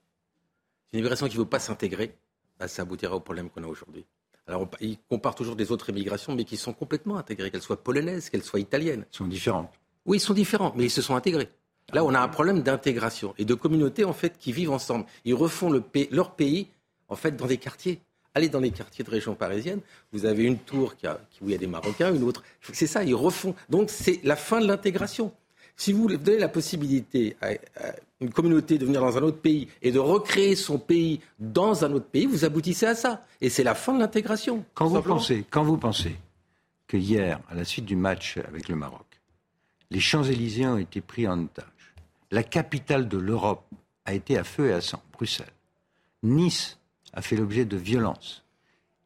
Une 0.92 0.98
immigration 0.98 1.28
qui 1.28 1.36
ne 1.36 1.42
veut 1.42 1.48
pas 1.48 1.60
s'intégrer, 1.60 2.16
bah, 2.58 2.66
ça 2.66 2.82
aboutira 2.82 3.14
au 3.14 3.20
problème 3.20 3.50
qu'on 3.50 3.62
a 3.62 3.68
aujourd'hui. 3.68 4.04
Alors, 4.48 4.68
il 4.80 4.98
compare 5.08 5.36
toujours 5.36 5.54
des 5.54 5.70
autres 5.70 5.90
immigrations, 5.90 6.34
mais 6.34 6.44
qui 6.44 6.56
sont 6.56 6.72
complètement 6.72 7.18
intégrées, 7.18 7.52
qu'elles 7.52 7.62
soient 7.62 7.82
polonaises, 7.82 8.30
qu'elles 8.30 8.42
soient 8.42 8.60
italiennes. 8.60 9.04
Elles 9.08 9.16
sont 9.16 9.26
différentes. 9.26 9.72
Oui, 10.06 10.18
ils 10.18 10.20
sont 10.20 10.34
différents, 10.34 10.72
mais 10.76 10.84
ils 10.84 10.90
se 10.90 11.00
sont 11.00 11.14
intégrés. 11.14 11.48
Là, 11.94 12.04
on 12.04 12.12
a 12.12 12.18
un 12.18 12.28
problème 12.28 12.62
d'intégration 12.62 13.34
et 13.38 13.44
de 13.44 13.54
communautés 13.54 14.04
en 14.04 14.12
fait 14.12 14.36
qui 14.36 14.52
vivent 14.52 14.72
ensemble. 14.72 15.06
Ils 15.24 15.34
refont 15.34 15.72
leur 16.10 16.32
pays 16.32 16.68
en 17.08 17.14
fait 17.14 17.36
dans 17.36 17.46
des 17.46 17.56
quartiers. 17.56 18.00
Allez 18.34 18.48
dans 18.48 18.58
les 18.58 18.72
quartiers 18.72 19.04
de 19.04 19.10
région 19.10 19.36
parisienne, 19.36 19.80
vous 20.12 20.26
avez 20.26 20.42
une 20.42 20.58
tour 20.58 20.96
qui 20.96 21.06
où 21.06 21.46
il 21.46 21.52
y 21.52 21.54
a 21.54 21.58
des 21.58 21.68
Marocains, 21.68 22.12
une 22.12 22.24
autre. 22.24 22.42
C'est 22.72 22.88
ça, 22.88 23.04
ils 23.04 23.14
refont. 23.14 23.54
Donc 23.70 23.90
c'est 23.90 24.20
la 24.24 24.34
fin 24.34 24.60
de 24.60 24.66
l'intégration. 24.66 25.32
Si 25.76 25.92
vous 25.92 26.08
donnez 26.08 26.38
la 26.38 26.48
possibilité 26.48 27.36
à, 27.40 27.50
une 28.20 28.30
communauté 28.30 28.76
de 28.76 28.86
venir 28.86 29.00
dans 29.00 29.16
un 29.16 29.22
autre 29.22 29.40
pays 29.40 29.68
et 29.80 29.92
de 29.92 30.00
recréer 30.00 30.56
son 30.56 30.78
pays 30.78 31.20
dans 31.38 31.84
un 31.84 31.92
autre 31.92 32.06
pays, 32.06 32.26
vous 32.26 32.44
aboutissez 32.44 32.86
à 32.86 32.96
ça. 32.96 33.24
Et 33.40 33.50
c'est 33.50 33.64
la 33.64 33.76
fin 33.76 33.94
de 33.94 34.00
l'intégration. 34.00 34.64
Quand 34.74 34.88
vous 34.88 35.00
pensez, 35.00 35.44
quand 35.48 35.62
vous 35.62 35.78
pensez 35.78 36.16
que 36.88 36.96
hier, 36.96 37.40
à 37.48 37.54
la 37.54 37.64
suite 37.64 37.84
du 37.84 37.94
match 37.94 38.38
avec 38.48 38.68
le 38.68 38.74
Maroc, 38.74 39.06
les 39.90 40.00
Champs-Élysées 40.00 40.66
ont 40.66 40.78
été 40.78 41.00
pris 41.00 41.28
en 41.28 41.40
otage 41.40 41.73
la 42.34 42.42
capitale 42.42 43.06
de 43.06 43.16
l'Europe 43.16 43.64
a 44.04 44.12
été 44.12 44.36
à 44.36 44.42
feu 44.42 44.70
et 44.70 44.72
à 44.72 44.80
sang, 44.80 45.00
Bruxelles. 45.12 45.46
Nice 46.24 46.80
a 47.12 47.22
fait 47.22 47.36
l'objet 47.36 47.64
de 47.64 47.76
violences. 47.76 48.44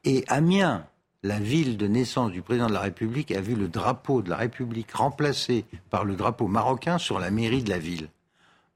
Et 0.04 0.24
Amiens, 0.28 0.86
la 1.22 1.38
ville 1.38 1.76
de 1.76 1.86
naissance 1.86 2.32
du 2.32 2.40
président 2.40 2.68
de 2.68 2.72
la 2.72 2.80
République, 2.80 3.30
a 3.32 3.42
vu 3.42 3.54
le 3.54 3.68
drapeau 3.68 4.22
de 4.22 4.30
la 4.30 4.36
République 4.36 4.92
remplacé 4.92 5.66
par 5.90 6.06
le 6.06 6.16
drapeau 6.16 6.48
marocain 6.48 6.96
sur 6.96 7.18
la 7.18 7.30
mairie 7.30 7.62
de 7.62 7.68
la 7.68 7.78
ville. 7.78 8.08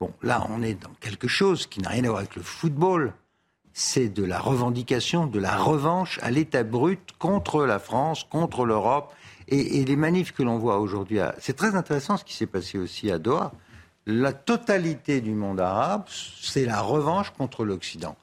Bon, 0.01 0.13
là, 0.23 0.47
on 0.51 0.63
est 0.63 0.75
dans 0.75 0.93
quelque 1.01 1.29
chose 1.29 1.67
qui 1.67 1.81
n'a 1.81 1.89
rien 1.89 2.05
à 2.05 2.09
voir 2.09 2.19
avec 2.19 2.37
le 2.37 2.43
football. 2.43 3.15
C'est 3.73 4.11
de 4.11 4.23
la 4.23 4.39
revendication, 4.39 5.27
de 5.27 5.39
la 5.39 5.57
revanche 5.57 6.19
à 6.21 6.31
l'état 6.31 6.63
brut 6.63 7.13
contre 7.19 7.65
la 7.65 7.79
France, 7.79 8.25
contre 8.25 8.67
l'Europe. 8.67 9.15
Et, 9.49 9.83
les 9.83 9.97
manifs 9.97 10.33
que 10.33 10.43
l'on 10.43 10.59
voit 10.59 10.79
aujourd'hui, 10.79 11.21
c'est 11.39 11.57
très 11.57 11.75
intéressant 11.75 12.19
ce 12.19 12.25
qui 12.25 12.35
s'est 12.35 12.47
passé 12.47 12.77
aussi 12.77 13.11
à 13.11 13.19
Doha 13.19 13.53
la 14.07 14.33
totalité 14.33 15.21
du 15.21 15.33
monde 15.33 15.61
arabe, 15.61 16.05
c'est 16.09 16.65
la 16.65 16.81
revanche 16.81 17.31
contre 17.31 17.65
l'Occident. 17.65 18.17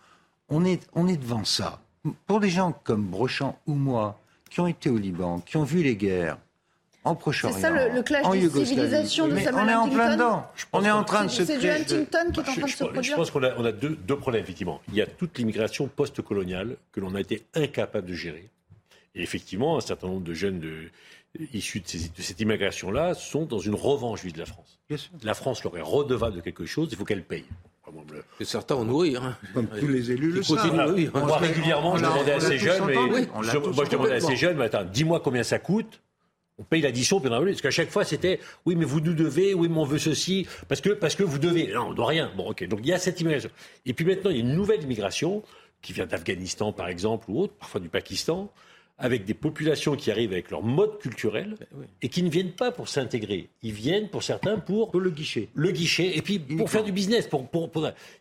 On 0.50 0.66
est, 0.66 0.88
on 0.94 1.08
est 1.08 1.18
devant 1.18 1.46
ça. 1.46 1.80
Pour 2.26 2.40
des 2.40 2.50
gens 2.50 2.74
comme 2.84 3.04
Brochamp 3.04 3.58
ou 3.68 3.74
moi, 3.74 4.20
qui 4.50 4.60
ont 4.60 4.68
été 4.68 4.90
au 4.90 4.98
Liban, 4.98 5.40
qui 5.40 5.58
ont 5.58 5.64
vu 5.64 5.84
les 5.84 5.96
guerres, 5.96 6.38
en 7.06 7.16
Proche-Orient, 7.16 7.56
C'est 7.56 7.62
ça 7.62 7.70
le, 7.70 8.04
clash 8.04 8.30
des 8.30 8.66
civilisations 8.66 9.28
de 9.28 9.38
Samuel 9.40 9.64
On 9.64 9.68
est 9.70 9.76
en 9.76 9.90
plein 9.90 10.14
dedans. 10.14 10.48
On 10.74 10.84
est 10.84 10.92
en 10.92 11.04
train 11.04 11.26
de 11.26 11.30
se 11.30 11.46
C'est 11.46 11.58
du 11.58 11.70
Huntington 11.70 12.32
qui 12.34 12.40
est 12.40 12.50
en 12.50 12.54
train 12.54 12.62
de 12.62 12.68
se 12.68 12.84
produire. 12.84 13.04
Je 13.04 13.16
pense 13.16 13.32
qu'on 13.32 13.44
a, 13.44 13.56
on 13.58 13.64
a 13.64 13.72
deux, 13.72 13.96
deux, 13.96 14.18
problèmes, 14.18 14.44
effectivement. 14.44 14.82
Il 14.90 14.96
y 14.96 15.02
a 15.02 15.06
toute 15.06 15.38
l'immigration 15.38 15.88
post-coloniale 15.88 16.76
que 16.92 17.00
l'on 17.00 17.16
a 17.16 17.22
été 17.22 17.46
incapable 17.56 18.08
de 18.08 18.14
gérer. 18.14 18.50
Et 19.16 19.24
effectivement, 19.24 19.78
un 19.78 19.82
certain 19.82 20.08
nombre 20.08 20.24
de 20.24 20.34
jeunes 20.34 20.60
de, 20.60 20.90
issus 21.54 21.80
de, 21.80 22.22
cette 22.22 22.40
immigration-là 22.40 23.14
sont 23.14 23.46
dans 23.46 23.60
une 23.60 23.76
revanche 23.76 24.24
vis 24.24 24.34
de 24.34 24.40
la 24.40 24.46
France. 24.46 24.79
La 25.24 25.34
France 25.34 25.64
leur 25.64 25.78
est 25.78 25.82
redevable 25.82 26.38
de 26.38 26.42
quelque 26.42 26.66
chose, 26.66 26.90
il 26.92 26.98
faut 26.98 27.06
qu'elle 27.06 27.24
paye. 27.24 27.46
Et 28.40 28.46
certains 28.46 28.76
ont 28.76 28.86
nourri. 28.86 29.16
Hein. 29.16 29.36
Comme 29.54 29.68
tous 29.68 29.88
les 29.88 30.12
élus 30.12 30.32
le 30.32 30.44
savent. 30.44 30.74
Moi, 31.14 31.38
régulièrement, 31.38 31.98
je 31.98 32.04
demandais 32.04 32.34
à 32.34 32.40
ces 32.40 32.58
jeunes, 32.58 32.86
mais, 32.86 32.96
je, 32.96 33.58
moi, 33.58 33.86
je 33.86 33.90
demandais 33.90 34.14
à 34.14 34.20
ces 34.20 34.36
jeunes, 34.36 34.58
mais 34.58 34.66
attends, 34.66 34.84
dis-moi 34.84 35.20
combien 35.20 35.44
ça 35.44 35.60
coûte. 35.60 36.02
On 36.60 36.64
paye 36.64 36.82
l'addition, 36.82 37.22
puis 37.22 37.32
on 37.32 37.46
Parce 37.46 37.62
qu'à 37.62 37.72
chaque 37.72 37.90
fois, 37.90 38.04
c'était, 38.04 38.40
oui, 38.66 38.76
mais 38.76 38.84
vous 38.84 39.00
nous 39.00 39.14
devez, 39.14 39.54
oui, 39.54 39.70
mais 39.70 39.78
on 39.78 39.86
veut 39.86 39.98
ceci, 39.98 40.46
parce 40.68 40.82
que, 40.82 40.90
parce 40.90 41.16
que 41.16 41.24
vous 41.24 41.40
devez. 41.40 41.72
Non, 41.74 41.88
on 41.88 41.90
ne 41.92 41.96
doit 41.96 42.08
rien. 42.08 42.32
Bon, 42.36 42.50
ok. 42.50 42.68
Donc, 42.68 42.82
il 42.84 42.88
y 42.88 42.94
a 42.94 43.00
cette 43.00 43.22
immigration. 43.22 43.50
Et 43.86 43.94
puis 43.94 44.04
maintenant, 44.04 44.30
il 44.30 44.38
y 44.38 44.40
a 44.40 44.44
une 44.44 44.56
nouvelle 44.56 44.84
immigration, 44.84 45.42
qui 45.82 45.94
vient 45.94 46.06
d'Afghanistan, 46.06 46.74
par 46.74 46.90
exemple, 46.90 47.26
ou 47.30 47.42
autre, 47.42 47.54
parfois 47.54 47.80
du 47.80 47.90
Pakistan, 47.90 48.52
avec 49.00 49.26
des 49.26 49.34
populations 49.34 49.95
qui 49.95 50.12
arrivent 50.12 50.34
avec 50.34 50.52
leur 50.52 50.62
mode 50.62 51.00
culturel 51.00 51.56
ben 51.60 51.88
et 52.02 52.10
qui 52.10 52.22
ne 52.22 52.30
viennent 52.30 52.52
pas 52.52 52.72
pour 52.72 52.89
s'intégrer. 52.89 53.50
Ils 53.64 53.72
viennent 53.72 54.10
pour 54.10 54.24
certains 54.24 54.60
pour, 54.60 54.91
pour 54.91 55.00
le 55.00 55.10
guichet. 55.10 55.47
Le 55.54 55.72
guichet 55.72 56.18
et 56.18 56.22
puis 56.22 56.39
pour 56.39 56.70
faire 56.70 56.84
du 56.84 56.91
business. 56.91 57.28
Pour, 57.28 57.47
pour, 57.47 57.70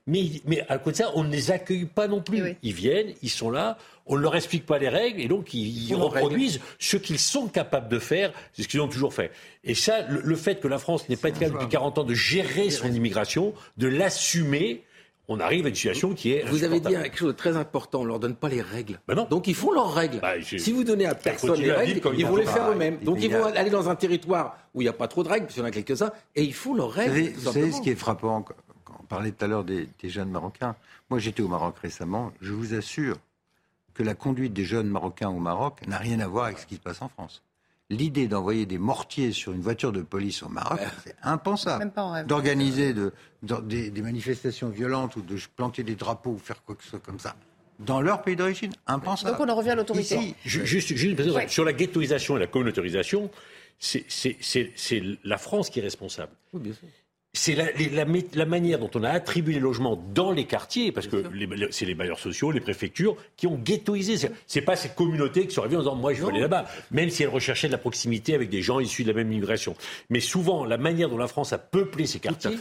Mais, 0.06 0.24
mais 0.46 0.64
à 0.68 0.78
côté 0.78 1.02
de 1.02 1.08
ça, 1.08 1.12
on 1.14 1.24
ne 1.24 1.32
les 1.32 1.50
accueille 1.50 1.86
pas 1.86 2.06
non 2.06 2.20
plus. 2.20 2.56
Ils 2.62 2.72
viennent, 2.72 3.12
ils 3.22 3.30
sont 3.30 3.50
là, 3.50 3.76
on 4.06 4.16
ne 4.16 4.22
leur 4.22 4.36
explique 4.36 4.66
pas 4.66 4.78
les 4.78 4.88
règles 4.88 5.20
et 5.20 5.28
donc 5.28 5.52
ils, 5.52 5.94
reproduisent 5.94 6.60
ce 6.78 6.96
qu'ils 6.96 7.18
sont 7.18 7.48
capables 7.48 7.88
de 7.88 7.98
faire, 7.98 8.32
c'est 8.52 8.62
ce 8.62 8.68
qu'ils 8.68 8.80
ont 8.80 8.88
toujours 8.88 9.12
fait. 9.12 9.32
Et 9.64 9.74
ça, 9.74 10.02
le, 10.08 10.20
le 10.22 10.36
fait 10.36 10.60
que 10.60 10.68
la 10.68 10.78
France 10.78 11.08
n'ait 11.08 11.16
pas 11.16 11.28
été 11.28 11.40
capable 11.40 11.58
depuis 11.58 11.72
40 11.72 11.98
ans 11.98 12.04
de 12.04 12.14
gérer 12.14 12.70
son 12.70 12.90
immigration, 12.90 13.52
de 13.76 13.88
l'assumer, 13.88 14.84
on 15.28 15.40
arrive 15.40 15.66
à 15.66 15.68
une 15.68 15.74
situation 15.74 16.14
qui 16.14 16.32
est. 16.32 16.44
Vous 16.48 16.64
avez 16.64 16.80
dit 16.80 16.88
quelque 16.88 17.18
chose 17.18 17.28
de 17.28 17.36
très 17.36 17.56
important, 17.56 18.00
on 18.00 18.04
ne 18.04 18.08
leur 18.08 18.18
donne 18.18 18.34
pas 18.34 18.48
les 18.48 18.62
règles. 18.62 18.98
Ben 19.06 19.14
non. 19.14 19.26
Donc 19.28 19.46
ils 19.46 19.54
font 19.54 19.72
leurs 19.72 19.92
règles. 19.92 20.20
Bah, 20.20 20.34
si 20.42 20.72
vous 20.72 20.84
donnez 20.84 21.06
à 21.06 21.14
personne 21.14 21.60
les 21.60 21.70
règles, 21.70 22.00
ils 22.16 22.26
vont 22.26 22.36
les 22.36 22.46
faire 22.46 22.70
eux-mêmes. 22.70 22.98
Donc 23.00 23.18
ils 23.22 23.30
vont 23.30 23.44
aller 23.44 23.70
dans 23.70 23.88
un 23.88 23.94
territoire 23.94 24.56
où 24.74 24.80
il 24.80 24.84
n'y 24.84 24.88
a 24.88 24.94
pas 24.94 25.08
trop 25.08 25.22
de 25.22 25.28
règles, 25.28 25.46
parce 25.46 25.54
qu'il 25.54 25.62
y 25.62 25.66
en 25.66 25.68
a 25.68 25.72
quelques-uns, 25.72 26.10
et 26.34 26.42
ils 26.42 26.54
font 26.54 26.74
leurs 26.74 26.90
règles. 26.90 27.32
Vous 27.34 27.52
savez, 27.52 27.72
ce 27.72 27.80
qui 27.80 27.90
est 27.90 27.94
frappant, 27.94 28.42
quand 28.84 28.94
on 29.00 29.04
parlait 29.04 29.32
tout 29.32 29.44
à 29.44 29.48
l'heure 29.48 29.64
des, 29.64 29.88
des 30.00 30.08
jeunes 30.08 30.30
Marocains, 30.30 30.76
moi 31.10 31.18
j'étais 31.18 31.42
au 31.42 31.48
Maroc 31.48 31.76
récemment, 31.78 32.32
je 32.40 32.52
vous 32.52 32.74
assure 32.74 33.16
que 33.94 34.02
la 34.02 34.14
conduite 34.14 34.52
des 34.52 34.64
jeunes 34.64 34.88
Marocains 34.88 35.28
au 35.28 35.40
Maroc 35.40 35.80
n'a 35.86 35.98
rien 35.98 36.20
à 36.20 36.28
voir 36.28 36.46
avec 36.46 36.58
ce 36.58 36.66
qui 36.66 36.76
se 36.76 36.80
passe 36.80 37.02
en 37.02 37.08
France 37.08 37.42
l'idée 37.90 38.28
d'envoyer 38.28 38.66
des 38.66 38.78
mortiers 38.78 39.32
sur 39.32 39.52
une 39.52 39.60
voiture 39.60 39.92
de 39.92 40.02
police 40.02 40.42
au 40.42 40.48
Maroc, 40.48 40.80
c'est 41.04 41.16
impensable. 41.22 41.90
D'organiser 42.26 42.92
de, 42.92 43.12
des, 43.42 44.02
manifestations 44.02 44.68
violentes 44.68 45.16
ou 45.16 45.22
de 45.22 45.36
planter 45.56 45.82
des 45.82 45.94
drapeaux 45.94 46.32
ou 46.32 46.38
faire 46.38 46.62
quoi 46.64 46.74
que 46.74 46.82
ce 46.82 46.90
soit 46.90 46.98
comme 47.00 47.18
ça. 47.18 47.34
Dans 47.78 48.00
leur 48.00 48.22
pays 48.22 48.36
d'origine, 48.36 48.72
impensable. 48.86 49.36
Donc 49.36 49.46
on 49.46 49.50
en 49.50 49.54
revient 49.54 49.70
à 49.70 49.74
l'autorité. 49.76 50.34
Juste, 50.44 50.94
juste 50.96 51.48
sur 51.48 51.64
la 51.64 51.72
ghettoisation 51.72 52.36
et 52.36 52.40
la 52.40 52.46
communautarisation, 52.46 53.30
c'est 53.78 55.02
la 55.24 55.38
France 55.38 55.70
qui 55.70 55.78
est 55.78 55.82
responsable. 55.82 56.32
Oui, 56.52 56.60
bien 56.60 56.72
sûr 56.72 56.88
c'est 57.34 57.54
la, 57.54 58.46
manière 58.46 58.78
dont 58.78 58.90
on 58.94 59.04
a 59.04 59.10
attribué 59.10 59.54
les 59.54 59.60
logements 59.60 60.02
dans 60.14 60.32
les 60.32 60.44
quartiers, 60.44 60.92
parce 60.92 61.06
que 61.06 61.22
c'est 61.70 61.84
les 61.84 61.94
bailleurs 61.94 62.18
sociaux, 62.18 62.50
les 62.50 62.60
préfectures, 62.60 63.16
qui 63.36 63.46
ont 63.46 63.56
ghettoisé. 63.56 64.16
C'est 64.46 64.62
pas 64.62 64.76
ces 64.76 64.88
communautés 64.90 65.46
qui 65.46 65.54
sont 65.54 65.60
arrivées 65.60 65.76
en 65.76 65.80
disant 65.80 65.94
moi 65.94 66.14
je 66.14 66.22
veux 66.22 66.28
aller 66.28 66.40
là-bas, 66.40 66.66
même 66.90 67.10
si 67.10 67.22
elles 67.22 67.28
recherchaient 67.28 67.68
de 67.68 67.72
la 67.72 67.78
proximité 67.78 68.34
avec 68.34 68.48
des 68.48 68.62
gens 68.62 68.80
issus 68.80 69.02
de 69.02 69.08
la 69.08 69.14
même 69.14 69.28
migration. 69.28 69.76
Mais 70.10 70.20
souvent, 70.20 70.64
la 70.64 70.78
manière 70.78 71.08
dont 71.08 71.18
la 71.18 71.28
France 71.28 71.52
a 71.52 71.58
peuplé 71.58 72.06
ces 72.06 72.18
quartiers, 72.18 72.56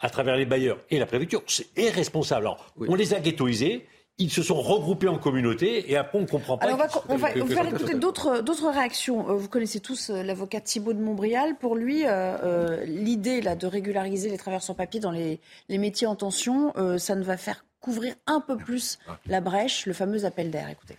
à, 0.00 0.10
travers 0.10 0.36
les 0.36 0.46
bailleurs 0.46 0.78
et 0.90 0.98
la 0.98 1.06
préfecture, 1.06 1.42
c'est 1.46 1.66
irresponsable. 1.76 2.46
Alors, 2.46 2.72
on 2.78 2.94
les 2.94 3.14
a 3.14 3.20
ghettoisés 3.20 3.86
ils 4.18 4.30
se 4.30 4.42
sont 4.42 4.60
regroupés 4.60 5.08
en 5.08 5.18
communauté 5.18 5.90
et 5.90 5.96
après 5.96 6.18
on 6.18 6.22
ne 6.22 6.26
comprend 6.26 6.56
pas. 6.56 6.66
Alors 6.66 6.78
on 7.08 7.16
va, 7.16 7.28
on 7.40 7.44
va, 7.44 7.64
écouter 7.64 7.94
d'autres 7.94 8.70
réactions. 8.70 9.28
Euh, 9.28 9.34
vous 9.34 9.48
connaissez 9.48 9.80
tous 9.80 10.10
euh, 10.10 10.22
l'avocat 10.22 10.60
Thibault 10.60 10.94
de 10.94 11.02
Montbrial. 11.02 11.56
Pour 11.56 11.76
lui, 11.76 12.02
euh, 12.06 12.84
l'idée 12.86 13.42
là 13.42 13.56
de 13.56 13.66
régulariser 13.66 14.30
les 14.30 14.38
travailleurs 14.38 14.62
sans 14.62 14.74
papier 14.74 15.00
dans 15.00 15.10
les, 15.10 15.40
les 15.68 15.78
métiers 15.78 16.06
en 16.06 16.16
tension, 16.16 16.72
ça 16.98 17.14
ne 17.14 17.22
va 17.22 17.36
faire 17.36 17.64
couvrir 17.80 18.14
un 18.26 18.40
peu 18.40 18.56
plus 18.56 18.98
la 19.26 19.40
brèche, 19.40 19.86
le 19.86 19.92
fameux 19.92 20.24
appel 20.24 20.50
d'air. 20.50 20.68
Écoutez. 20.70 20.96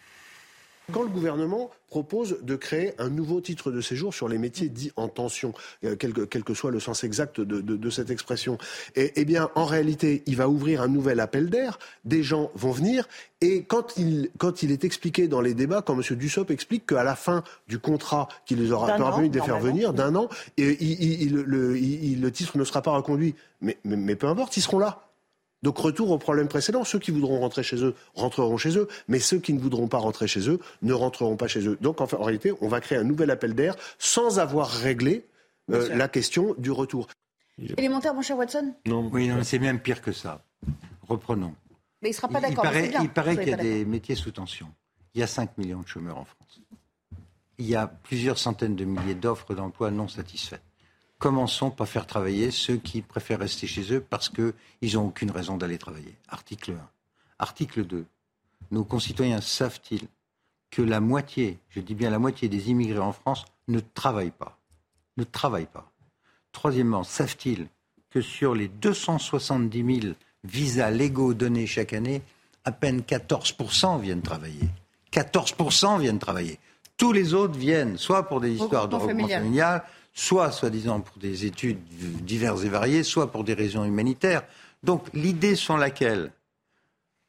Quand 0.93 1.03
le 1.03 1.09
gouvernement 1.09 1.69
propose 1.89 2.37
de 2.43 2.55
créer 2.55 2.93
un 2.97 3.09
nouveau 3.09 3.41
titre 3.41 3.71
de 3.71 3.81
séjour 3.81 4.13
sur 4.13 4.29
les 4.29 4.37
métiers 4.37 4.69
dits 4.69 4.93
en 4.95 5.09
tension, 5.09 5.53
euh, 5.83 5.97
quel 5.97 6.13
que, 6.13 6.53
soit 6.53 6.71
le 6.71 6.79
sens 6.79 7.03
exact 7.03 7.41
de, 7.41 7.89
cette 7.89 8.09
expression, 8.09 8.57
eh 8.95 9.25
bien, 9.25 9.49
en 9.55 9.65
réalité, 9.65 10.23
il 10.27 10.37
va 10.37 10.47
ouvrir 10.47 10.81
un 10.81 10.87
nouvel 10.87 11.19
appel 11.19 11.49
d'air, 11.49 11.77
des 12.05 12.23
gens 12.23 12.51
vont 12.55 12.71
venir, 12.71 13.09
et 13.41 13.63
quand 13.63 13.97
il, 13.97 14.29
quand 14.37 14.63
il 14.63 14.71
est 14.71 14.85
expliqué 14.85 15.27
dans 15.27 15.41
les 15.41 15.53
débats, 15.53 15.81
quand 15.81 15.93
M. 15.93 16.15
Dussopt 16.15 16.51
explique 16.51 16.85
qu'à 16.85 17.03
la 17.03 17.17
fin 17.17 17.43
du 17.67 17.79
contrat 17.79 18.29
qui 18.45 18.55
les 18.55 18.71
aura 18.71 18.95
permis 18.95 19.29
de 19.29 19.39
les 19.39 19.45
faire 19.45 19.59
venir, 19.59 19.91
d'un 19.93 20.15
an, 20.15 20.29
et, 20.55 20.81
il, 20.81 21.33
le, 21.33 21.73
le, 21.73 22.31
titre 22.31 22.57
ne 22.57 22.63
sera 22.63 22.81
pas 22.81 22.91
reconduit, 22.91 23.35
mais, 23.59 23.77
mais 23.83 24.15
peu 24.15 24.27
importe, 24.27 24.55
ils 24.55 24.61
seront 24.61 24.79
là. 24.79 25.06
Donc 25.63 25.77
retour 25.79 26.11
au 26.11 26.17
problème 26.17 26.47
précédent, 26.47 26.83
ceux 26.83 26.99
qui 26.99 27.11
voudront 27.11 27.39
rentrer 27.39 27.63
chez 27.63 27.83
eux 27.83 27.95
rentreront 28.13 28.57
chez 28.57 28.77
eux, 28.77 28.87
mais 29.07 29.19
ceux 29.19 29.39
qui 29.39 29.53
ne 29.53 29.59
voudront 29.59 29.87
pas 29.87 29.97
rentrer 29.97 30.27
chez 30.27 30.47
eux 30.49 30.59
ne 30.83 30.93
rentreront 30.93 31.35
pas 31.35 31.47
chez 31.47 31.67
eux. 31.67 31.77
Donc 31.81 31.99
en, 31.99 32.05
réalité, 32.05 32.53
on 32.61 32.67
va 32.67 32.79
créer 32.79 32.97
un 32.97 33.03
nouvel 33.03 33.31
appel 33.31 33.55
d'air 33.55 33.75
sans 33.97 34.39
avoir 34.39 34.69
réglé 34.69 35.25
euh, 35.71 35.95
la 35.95 36.07
question 36.07 36.53
du 36.57 36.71
retour. 36.71 37.07
Élémentaire, 37.77 38.13
mon 38.13 38.21
cher 38.21 38.37
Watson? 38.37 38.73
Non, 38.85 39.09
oui, 39.11 39.31
c'est 39.43 39.59
même 39.59 39.79
pire 39.79 40.01
que 40.01 40.11
ça. 40.11 40.43
Reprenons. 41.07 41.55
Mais 42.01 42.09
il 42.09 42.11
ne 42.11 42.15
sera 42.15 42.27
pas 42.27 42.39
d'accord. 42.39 42.65
Il 43.01 43.09
paraît, 43.09 43.37
qu'il 43.37 43.49
y 43.49 43.53
a 43.53 43.57
des 43.57 43.83
métiers 43.83 44.15
sous 44.15 44.31
tension. 44.31 44.67
Il 45.15 45.21
y 45.21 45.23
a 45.23 45.27
5 45.27 45.57
millions 45.57 45.81
de 45.81 45.87
chômeurs 45.87 46.19
en 46.19 46.25
France. 46.25 46.61
Il 47.57 47.65
y 47.65 47.75
a 47.75 47.87
plusieurs 47.87 48.37
centaines 48.37 48.75
de 48.75 48.85
milliers 48.85 49.15
d'offres 49.15 49.55
d'emploi 49.55 49.89
non 49.89 50.07
satisfaites. 50.07 50.61
Commençons 51.19 51.71
par 51.71 51.87
faire 51.87 52.05
travailler 52.05 52.51
ceux 52.51 52.77
qui 52.77 53.01
préfèrent 53.01 53.39
rester 53.39 53.65
chez 53.65 53.91
eux 53.91 54.01
parce 54.01 54.29
qu'ils 54.29 54.93
n'ont 54.93 55.07
aucune 55.07 55.31
raison 55.31 55.57
d'aller 55.57 55.79
travailler. 55.79 56.15
Article 56.29 56.73
1. 56.73 56.89
Article 57.39 57.85
2. 57.85 58.05
Nos 58.69 58.83
concitoyens 58.83 59.41
savent-ils 59.41 60.07
que 60.69 60.81
la 60.83 60.99
moitié, 60.99 61.57
je 61.69 61.79
dis 61.79 61.95
bien 61.95 62.11
la 62.11 62.19
moitié 62.19 62.49
des 62.49 62.69
immigrés 62.69 62.99
en 62.99 63.13
France 63.13 63.45
ne 63.67 63.79
travaillent 63.79 64.31
pas? 64.31 64.59
Ne 65.17 65.23
travaillent 65.23 65.65
pas. 65.65 65.89
Troisièmement, 66.51 67.03
savent-ils 67.03 67.67
que 68.11 68.21
sur 68.21 68.53
les 68.53 68.67
270 68.67 70.01
000 70.01 70.13
visas 70.43 70.91
légaux 70.91 71.33
donnés 71.33 71.65
chaque 71.65 71.93
année, 71.93 72.21
à 72.63 72.71
peine 72.71 73.01
14% 73.01 73.99
viennent 73.99 74.21
travailler? 74.21 74.69
14% 75.11 75.99
viennent 75.99 76.19
travailler. 76.19 76.59
Tous 76.97 77.11
les 77.11 77.33
autres 77.33 77.57
viennent 77.57 77.97
soit 77.97 78.27
pour 78.27 78.41
des 78.41 78.51
histoires 78.51 78.87
de 78.87 78.95
regroupement 78.95 79.27
familial, 79.27 79.83
soit 80.17 80.51
soi-disant 80.51 80.99
pour 80.99 81.17
des 81.17 81.45
études 81.45 81.77
diverses 82.25 82.63
et 82.63 82.69
variées, 82.69 83.03
soit 83.03 83.31
pour 83.31 83.43
des 83.43 83.53
raisons 83.53 83.85
humanitaires. 83.85 84.41
Donc 84.83 85.05
l'idée 85.13 85.55
sur 85.55 85.77
laquelle 85.77 86.31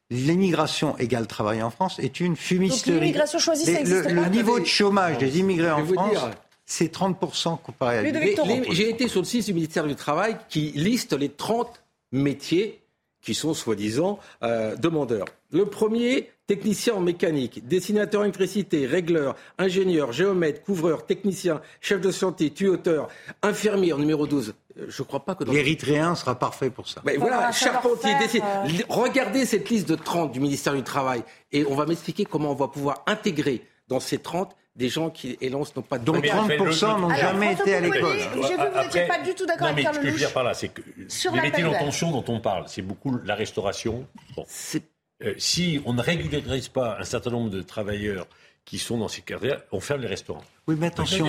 l'immigration 0.09 0.97
égale 0.97 1.27
travail 1.27 1.61
en 1.61 1.69
France 1.69 1.99
est 1.99 2.19
une 2.19 2.35
fumisterie. 2.35 2.93
Donc 2.93 3.01
l'immigration 3.01 3.37
choisie, 3.37 3.65
ça 3.65 3.83
le, 3.83 4.01
le 4.01 4.25
niveau 4.29 4.59
de 4.59 4.65
chômage 4.65 5.19
des 5.19 5.37
immigrés 5.37 5.69
en 5.69 5.85
France, 5.85 6.17
c'est 6.65 6.91
30% 6.91 7.61
comparé 7.61 7.99
à 7.99 8.71
J'ai 8.71 8.89
été 8.89 9.07
sur 9.07 9.21
le 9.21 9.25
site 9.25 9.45
du 9.45 9.53
ministère 9.53 9.85
du 9.85 9.95
Travail 9.95 10.37
qui 10.49 10.71
liste 10.71 11.13
les 11.13 11.29
30 11.29 11.83
métiers 12.11 12.81
qui 13.21 13.35
sont 13.35 13.53
soi-disant 13.53 14.17
euh, 14.41 14.75
demandeurs. 14.77 15.25
Le 15.51 15.65
premier, 15.65 16.31
technicien 16.49 16.95
en 16.95 16.99
mécanique, 16.99 17.67
dessinateur 17.67 18.23
électricité, 18.23 18.87
régleur, 18.87 19.35
ingénieur, 19.59 20.11
géomètre, 20.11 20.63
couvreur, 20.63 21.05
technicien, 21.05 21.61
chef 21.79 22.01
de 22.01 22.09
santé, 22.09 22.49
tuyauteur, 22.49 23.07
infirmier 23.43 23.93
en 23.93 23.99
numéro 23.99 24.25
12. 24.25 24.55
Euh, 24.79 24.85
je 24.89 25.03
ne 25.03 25.05
crois 25.05 25.19
pas 25.19 25.35
que 25.35 25.43
dans... 25.43 25.53
L'érythréen 25.53 26.15
sera 26.15 26.33
parfait 26.33 26.71
pour 26.71 26.89
ça. 26.89 27.01
Mais 27.05 27.17
voilà, 27.17 27.51
charpentier, 27.51 28.13
euh, 28.15 28.67
Regardez 28.89 29.45
cette 29.45 29.69
liste 29.69 29.87
de 29.87 29.93
30 29.93 30.31
du 30.31 30.39
ministère 30.39 30.73
du 30.73 30.81
Travail 30.81 31.21
et 31.51 31.67
on 31.67 31.75
va 31.75 31.85
m'expliquer 31.85 32.25
comment 32.25 32.49
on 32.49 32.55
va 32.55 32.67
pouvoir 32.67 33.03
intégrer 33.05 33.61
dans 33.87 33.99
ces 33.99 34.17
30 34.17 34.55
des 34.75 34.89
gens 34.89 35.11
qui, 35.11 35.37
hélas, 35.41 35.75
n'ont 35.75 35.83
pas 35.83 35.99
de... 35.99 36.05
Donc 36.05 36.25
30% 36.25 36.99
n'ont 36.99 37.13
jamais 37.13 37.53
été 37.53 37.75
à 37.75 37.79
l'école. 37.79 38.17
J'ai 38.17 38.55
vu 38.55 38.57
que 38.57 38.73
vous 38.73 38.83
n'étiez 38.85 39.05
pas 39.05 39.19
du 39.19 39.35
tout 39.35 39.45
d'accord 39.45 39.67
avec 39.67 39.83
Carl 39.83 39.95
Ce 39.97 39.99
que 39.99 40.07
je 40.07 40.11
veux 40.13 40.17
dire 40.17 40.33
par 40.33 40.43
là, 40.43 40.55
c'est 40.55 40.69
que 40.69 40.81
les 41.31 41.41
métiers 41.41 41.65
en 41.65 41.73
tension 41.73 42.09
dont 42.09 42.25
on 42.27 42.39
parle, 42.39 42.63
c'est 42.67 42.81
beaucoup 42.81 43.19
la 43.23 43.35
restauration. 43.35 44.07
Bon. 44.35 44.45
Euh, 45.23 45.33
si 45.37 45.81
on 45.85 45.93
ne 45.93 46.01
régularise 46.01 46.69
pas 46.69 46.97
un 46.99 47.03
certain 47.03 47.31
nombre 47.31 47.49
de 47.49 47.61
travailleurs 47.61 48.27
qui 48.65 48.77
sont 48.77 48.97
dans 48.97 49.07
ces 49.07 49.21
carrières, 49.21 49.61
on 49.71 49.79
ferme 49.79 50.01
les 50.01 50.07
restaurants. 50.07 50.43
Oui, 50.67 50.75
mais 50.77 50.87
attention, 50.87 51.27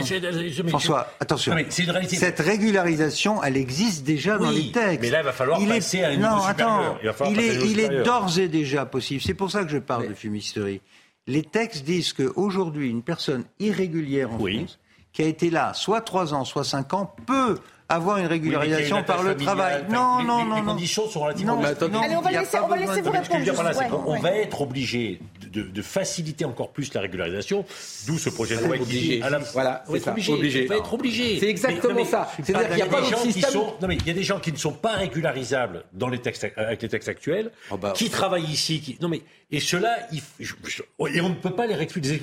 François, 0.68 1.12
attention. 1.20 1.56
Cette 1.70 2.38
régularisation, 2.38 3.42
elle 3.42 3.56
existe 3.56 4.04
déjà 4.04 4.36
dans 4.36 4.50
les 4.50 4.70
textes. 4.70 5.00
Mais 5.00 5.10
là, 5.10 5.20
il 5.20 5.24
va 5.24 5.32
falloir 5.32 5.58
passer 5.66 6.02
à 6.02 6.10
un 6.10 6.16
non, 6.18 6.44
attends, 6.44 6.98
il, 7.30 7.40
est, 7.40 7.56
il 7.66 7.80
est 7.80 8.02
d'ores 8.02 8.38
et 8.38 8.48
déjà 8.48 8.84
possible. 8.84 9.22
C'est 9.22 9.34
pour 9.34 9.50
ça 9.50 9.64
que 9.64 9.70
je 9.70 9.78
parle 9.78 10.08
de 10.08 10.14
fumisterie 10.14 10.82
les 11.30 11.42
textes 11.42 11.84
disent 11.84 12.12
qu'aujourd'hui, 12.12 12.90
une 12.90 13.02
personne 13.02 13.44
irrégulière 13.58 14.32
en 14.32 14.38
France, 14.38 14.78
qui 15.12 15.22
a 15.22 15.26
été 15.26 15.50
là 15.50 15.74
soit 15.74 16.00
3 16.00 16.34
ans, 16.34 16.44
soit 16.44 16.64
5 16.64 16.94
ans, 16.94 17.14
peut 17.26 17.58
avoir 17.90 18.18
une 18.18 18.26
régularisation 18.26 19.02
par 19.02 19.22
le 19.22 19.36
travail. 19.36 19.84
Non, 19.90 20.22
non, 20.22 20.44
non. 20.44 20.56
Les 20.56 20.62
conditions 20.62 21.08
sont 21.08 21.20
relativement... 21.20 21.56
Non, 21.56 22.00
Allez, 22.00 22.16
on 22.16 22.20
va 22.20 22.30
laisser, 22.30 22.58
on 22.58 22.68
va 22.68 22.76
laisser 22.76 23.00
vous 23.00 23.10
répondre. 23.10 24.04
on 24.06 24.18
va 24.20 24.32
être 24.36 24.60
obligé 24.62 25.20
de, 25.50 25.82
faciliter 25.82 26.44
encore 26.44 26.70
plus 26.70 26.94
la 26.94 27.00
régularisation, 27.00 27.64
d'où 28.06 28.18
ce 28.18 28.30
projet 28.30 28.56
de 28.56 28.64
loi 28.64 28.78
qui 28.78 29.20
Voilà, 29.52 29.84
c'est 29.90 29.98
ça. 29.98 30.12
Obligé. 30.12 30.66
On 30.66 30.68
va 30.68 30.76
être 30.76 30.94
obligé. 30.94 31.40
C'est 31.40 31.48
exactement 31.48 32.04
ça. 32.04 32.30
C'est-à-dire 32.42 32.68
qu'il 32.68 32.76
n'y 32.76 32.82
a, 32.82 32.86
pas 32.86 33.00
de 33.00 33.32
système... 33.32 33.60
Non, 33.82 33.88
mais 33.88 33.96
il 33.96 34.06
y 34.06 34.10
a 34.10 34.14
des 34.14 34.22
gens 34.22 34.38
qui 34.38 34.52
ne 34.52 34.56
sont 34.56 34.72
pas 34.72 34.92
régularisables 34.92 35.84
dans 35.92 36.08
les 36.08 36.18
textes, 36.18 36.46
avec 36.56 36.82
les 36.82 36.88
textes 36.88 37.08
actuels, 37.08 37.50
oh, 37.70 37.76
bah, 37.76 37.92
qui 37.96 38.08
travaillent 38.08 38.44
ici, 38.44 38.80
qui... 38.80 38.98
Non, 39.00 39.08
mais... 39.08 39.22
Et 39.50 39.58
ceux-là, 39.58 39.96
et 40.12 41.20
on 41.20 41.28
ne 41.28 41.34
peut 41.34 41.50
pas 41.50 41.66
les 41.66 41.74
expulser. 41.80 42.20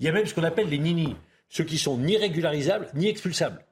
Il 0.00 0.06
y 0.06 0.08
a 0.08 0.12
même 0.12 0.26
ce 0.26 0.34
qu'on 0.34 0.42
appelle 0.42 0.68
les 0.68 0.78
nini, 0.78 1.14
ceux 1.48 1.62
qui 1.62 1.78
sont 1.78 1.96
ni 1.98 2.16
régularisables, 2.16 2.88
ni 2.94 3.08
expulsables. 3.08 3.64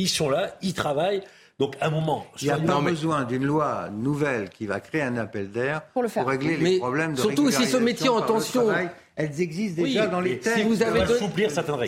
Ils 0.00 0.08
sont 0.08 0.30
là, 0.30 0.56
ils 0.62 0.72
travaillent. 0.72 1.22
Donc, 1.58 1.76
à 1.78 1.88
un 1.88 1.90
moment. 1.90 2.26
Il 2.40 2.46
n'y 2.46 2.50
a 2.50 2.56
pas 2.56 2.80
besoin 2.80 3.24
d'une 3.24 3.44
loi 3.44 3.90
nouvelle 3.92 4.48
qui 4.48 4.66
va 4.66 4.80
créer 4.80 5.02
un 5.02 5.18
appel 5.18 5.50
d'air 5.50 5.82
pour, 5.92 6.04
régler 6.26 6.56
les 6.56 6.78
problèmes 6.78 7.12
de 7.12 7.20
Surtout 7.20 7.50
si 7.50 7.66
ce 7.66 7.76
métier 7.76 8.08
en 8.08 8.22
tension 8.22 8.68
elles 9.20 9.40
existent 9.40 9.82
déjà 9.82 10.06
dans 10.06 10.20
les 10.20 10.38
textes. 10.38 10.58
Si 10.58 10.62
vous 10.64 10.82
avez, 10.82 11.00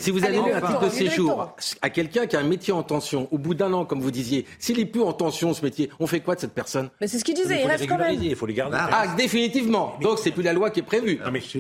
si 0.01 0.11
vous 0.11 0.25
avez 0.25 0.39
un 0.39 0.61
titre 0.61 0.85
de 0.85 0.91
séjour 0.91 1.55
à 1.81 1.91
quelqu'un 1.91 2.27
qui 2.27 2.37
a 2.37 2.41
un 2.41 2.45
métier 2.45 2.73
en 2.73 2.83
tension, 2.83 3.29
au 3.31 3.39
bout 3.39 3.55
d'un 3.55 3.73
an, 3.73 3.85
comme 3.85 4.01
vous 4.01 4.11
disiez, 4.11 4.47
s'il 4.59 4.79
est 4.81 4.87
plus 4.87 5.03
en 5.03 5.13
tension 5.13 5.55
ce 5.55 5.63
métier, 5.63 5.91
on 5.99 6.07
fait 6.07 6.21
quoi 6.21 6.35
de 6.35 6.41
cette 6.41 6.53
personne 6.53 6.91
Mais 7.01 7.07
c'est 7.07 7.19
ce 7.19 7.25
qu'il 7.25 7.35
disait, 7.35 7.63
il, 7.63 7.67
reste 7.67 7.87
quand 7.87 7.99
même. 7.99 8.23
Il 8.23 8.37
faut 8.37 8.47
les 8.47 8.55
garder. 8.55 8.77
Ah, 8.81 9.15
définitivement. 9.17 9.97
Donc 10.01 10.19
c'est 10.19 10.31
plus 10.31 10.43
la 10.43 10.53
loi 10.53 10.71
qui 10.71 10.81
est 10.81 10.85
prévue. 10.85 11.19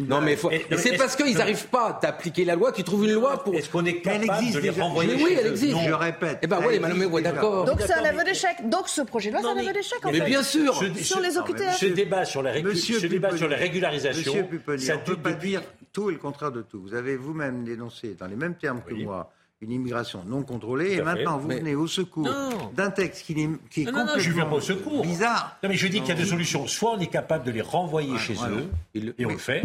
Non 0.08 0.20
mais, 0.20 0.36
c'est 0.76 0.96
parce 0.96 1.16
qu'ils 1.16 1.36
n'arrivent 1.36 1.68
pas 1.68 1.98
d'appliquer 2.02 2.44
la 2.44 2.54
loi 2.54 2.72
qu'ils 2.72 2.84
trouvent 2.84 3.04
une 3.04 3.12
loi 3.12 3.42
pour. 3.42 3.54
Est-ce 3.54 3.70
qu'on 3.70 3.84
est 3.84 4.00
capable 4.00 4.52
de 4.52 4.58
les 4.58 4.70
renvoyer 4.70 5.14
Oui, 5.22 5.36
elle 5.38 5.46
existe. 5.46 5.76
Je 5.86 5.92
répète. 5.92 6.38
Eh 6.42 6.46
ben 6.46 6.60
oui, 6.66 6.80
mais 6.80 7.22
d'accord. 7.22 7.64
Donc 7.64 7.80
c'est 7.80 7.94
un 7.94 8.04
aveu 8.04 8.24
d'échec. 8.24 8.56
Donc 8.68 8.88
ce 8.88 9.02
projet 9.02 9.30
de 9.30 9.34
loi, 9.36 9.42
c'est 9.42 9.60
un 9.60 9.62
aveu 9.62 9.72
d'échec 9.72 9.98
en 10.04 10.10
fait. 10.10 10.18
Mais 10.18 10.26
bien 10.26 10.42
sûr. 10.42 10.82
Sur 11.02 11.20
les 11.20 11.38
OQTF. 11.38 11.76
Ce 11.78 11.86
débat 11.86 12.24
sur 12.24 12.42
la 12.42 12.52
régularisation, 13.56 14.48
ça 14.78 14.96
ne 14.96 15.00
peut 15.00 15.16
pas 15.16 15.32
dire 15.62 15.70
tout 15.92 16.10
et 16.10 16.12
le 16.12 16.18
contraire 16.18 16.52
de 16.52 16.62
tout. 16.62 16.80
Vous 16.80 16.94
avez 16.94 17.16
vous-même 17.16 17.64
dénoncé, 17.64 18.14
dans 18.18 18.26
les 18.26 18.36
mêmes 18.36 18.54
termes 18.54 18.82
que 18.82 18.94
moi, 18.94 19.32
une 19.60 19.72
immigration 19.72 20.24
non 20.26 20.42
contrôlée, 20.42 20.92
et 20.94 21.02
maintenant 21.02 21.38
vous 21.38 21.48
venez 21.48 21.74
au 21.74 21.86
secours 21.86 22.28
d'un 22.74 22.90
texte 22.90 23.24
qui, 23.24 23.32
est, 23.32 23.48
qui 23.70 23.82
est 23.82 23.84
non, 23.84 23.92
complètement 23.92 24.14
non, 24.14 24.18
je 24.18 24.30
viens 24.30 24.46
pas 24.46 24.56
au 24.56 24.60
secours. 24.60 25.02
bizarre. 25.02 25.56
Non, 25.62 25.68
mais 25.68 25.76
je 25.76 25.86
dis 25.86 26.00
qu'il 26.00 26.08
y 26.08 26.12
a 26.12 26.14
deux 26.16 26.24
solutions. 26.24 26.66
Soit 26.66 26.92
on 26.92 26.98
est 26.98 27.06
capable 27.06 27.44
de 27.44 27.52
les 27.52 27.60
renvoyer 27.60 28.18
chez 28.18 28.34
eux, 28.34 28.68
et 28.94 29.24
on 29.24 29.30
le 29.30 29.38
fait, 29.38 29.62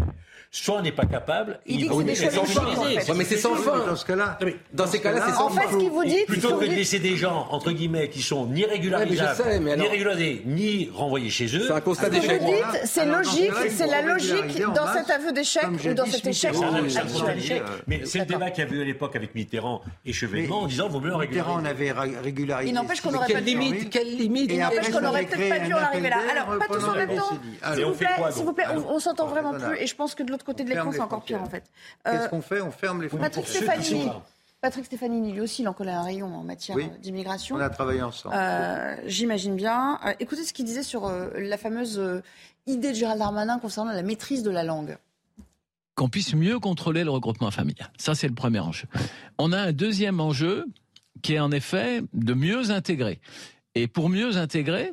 soit 0.63 0.75
on 0.77 0.81
n'est 0.81 0.91
pas 0.91 1.05
capable. 1.05 1.59
Il, 1.65 1.77
dit 1.77 1.87
que 1.87 2.15
c'est 2.15 2.31
sans 2.31 2.45
fin. 2.45 3.13
mais 3.15 3.23
c'est 3.23 3.37
sans 3.37 3.55
fin. 3.55 3.85
Dans 3.85 3.95
ce 3.95 4.05
cas-là. 4.05 4.39
Dans 4.73 4.87
ces 4.87 4.99
cas-là, 4.99 5.21
c'est 5.25 5.33
sans 5.33 5.49
fin. 5.49 5.61
En 5.61 5.67
fait, 5.67 5.73
ce 5.73 5.77
qu'il 5.77 5.89
vous 5.89 6.03
dit, 6.03 6.25
plutôt 6.27 6.57
que 6.57 6.65
de 6.65 6.71
laisser 6.71 6.99
des 6.99 7.15
gens 7.15 7.47
entre 7.51 7.71
guillemets 7.71 8.09
qui 8.09 8.21
sont 8.21 8.47
ni 8.47 8.65
régularisables, 8.65 9.59
ni 9.59 9.87
régularisés, 9.87 10.41
ni 10.45 10.89
renvoyés 10.93 11.29
chez 11.29 11.45
eux. 11.45 11.65
C'est 11.67 11.73
un 11.73 11.81
constat 11.81 12.09
d'échec. 12.09 12.41
Vous 12.41 12.47
dites, 12.47 12.81
c'est 12.85 13.05
logique, 13.05 13.51
c'est 13.69 13.87
la 13.87 14.01
logique 14.01 14.61
dans 14.73 14.93
cet 14.93 15.09
aveu 15.09 15.31
d'échec 15.31 15.63
ou 15.85 15.93
dans 15.93 16.05
cet 16.05 16.25
échec 16.25 16.53
actuel. 16.55 17.63
Mais 17.87 18.01
c'est 18.05 18.19
le 18.19 18.25
débat 18.25 18.51
qu'il 18.51 18.63
y 18.63 18.67
a 18.67 18.71
eu 18.71 18.81
à 18.81 18.85
l'époque 18.85 19.15
avec 19.15 19.35
Mitterrand 19.35 19.81
et 20.05 20.13
Chevènement 20.13 20.61
en 20.61 20.67
disant 20.67 20.89
vaut 20.89 20.99
mieux 20.99 21.15
régulariser. 21.15 21.27
Mitterrand, 21.27 21.61
on 21.61 21.65
avait 21.65 21.91
régularisé. 22.21 22.69
Il 22.69 22.73
n'empêche 22.73 23.01
qu'on 23.01 23.11
n'aurait 23.11 23.31
pas 23.31 23.39
limite, 23.39 23.89
quelle 23.89 24.15
limite 24.15 24.51
Il 24.51 24.59
n'empêche 24.59 24.89
qu'on 24.89 25.01
n'aurait 25.01 25.25
peut-être 25.25 25.49
pas 25.49 25.65
dû 25.65 25.73
en 25.73 25.77
arriver 25.77 26.09
là. 26.09 26.17
Alors, 26.31 26.57
pas 26.57 26.67
tous 26.67 26.83
en 26.83 26.95
même 26.95 27.15
temps. 27.15 27.39
S'il 27.73 28.43
vous 28.45 28.53
plaît, 28.53 28.65
on 28.89 28.99
s'entend 28.99 29.27
vraiment 29.27 29.53
plus. 29.53 29.77
Et 29.79 29.87
je 29.87 29.95
pense 29.95 30.15
que 30.15 30.23
de 30.23 30.31
l'autre 30.31 30.45
côté 30.47 30.63
de 30.63 30.69
l'écran, 30.69 30.91
c'est 30.91 31.01
encore 31.01 31.23
pire 31.23 31.41
en 31.41 31.45
fait. 31.45 31.63
Qu'est-ce 32.03 32.23
euh, 32.23 32.27
qu'on 32.29 32.41
fait 32.41 32.61
On 32.61 32.71
ferme 32.71 33.01
les 33.01 33.09
frontières. 33.09 33.29
Patrick 33.29 33.47
Stefanini. 33.47 34.09
Patrick 34.61 34.85
Stefanini, 34.85 35.31
lui 35.33 35.41
aussi, 35.41 35.61
il 35.61 35.67
en 35.67 35.73
connaît 35.73 35.91
un 35.91 36.01
rayon 36.01 36.33
en 36.33 36.43
matière 36.43 36.77
d'immigration. 36.99 37.57
On 37.57 37.59
a 37.59 37.69
travaillé 37.69 38.01
ensemble. 38.01 38.33
Euh, 38.35 38.95
j'imagine 39.05 39.55
bien. 39.55 39.99
Euh, 40.05 40.13
écoutez 40.19 40.43
ce 40.43 40.53
qu'il 40.53 40.65
disait 40.65 40.83
sur 40.83 41.11
la 41.35 41.57
fameuse 41.57 42.01
idée 42.65 42.89
de 42.89 42.95
Gérald 42.95 43.19
Darmanin 43.19 43.59
concernant 43.59 43.91
la 43.91 44.01
maîtrise 44.01 44.41
de 44.41 44.49
la 44.49 44.63
langue 44.63 44.97
qu'on 45.95 46.09
puisse 46.09 46.35
mieux 46.35 46.59
contrôler 46.59 47.03
le 47.03 47.09
regroupement 47.09 47.49
familial. 47.49 47.91
Ça, 47.97 48.13
c'est 48.13 48.27
le 48.27 48.35
premier 48.35 48.59
enjeu. 48.59 48.87
On 49.39 49.51
a 49.51 49.57
un 49.57 49.71
deuxième 49.71 50.19
enjeu 50.19 50.67
qui 51.23 51.33
est 51.33 51.39
en 51.39 51.51
effet 51.51 52.03
de 52.13 52.35
mieux 52.35 52.69
intégrer. 52.69 53.19
Et 53.73 53.87
pour 53.87 54.07
mieux 54.07 54.37
intégrer, 54.37 54.91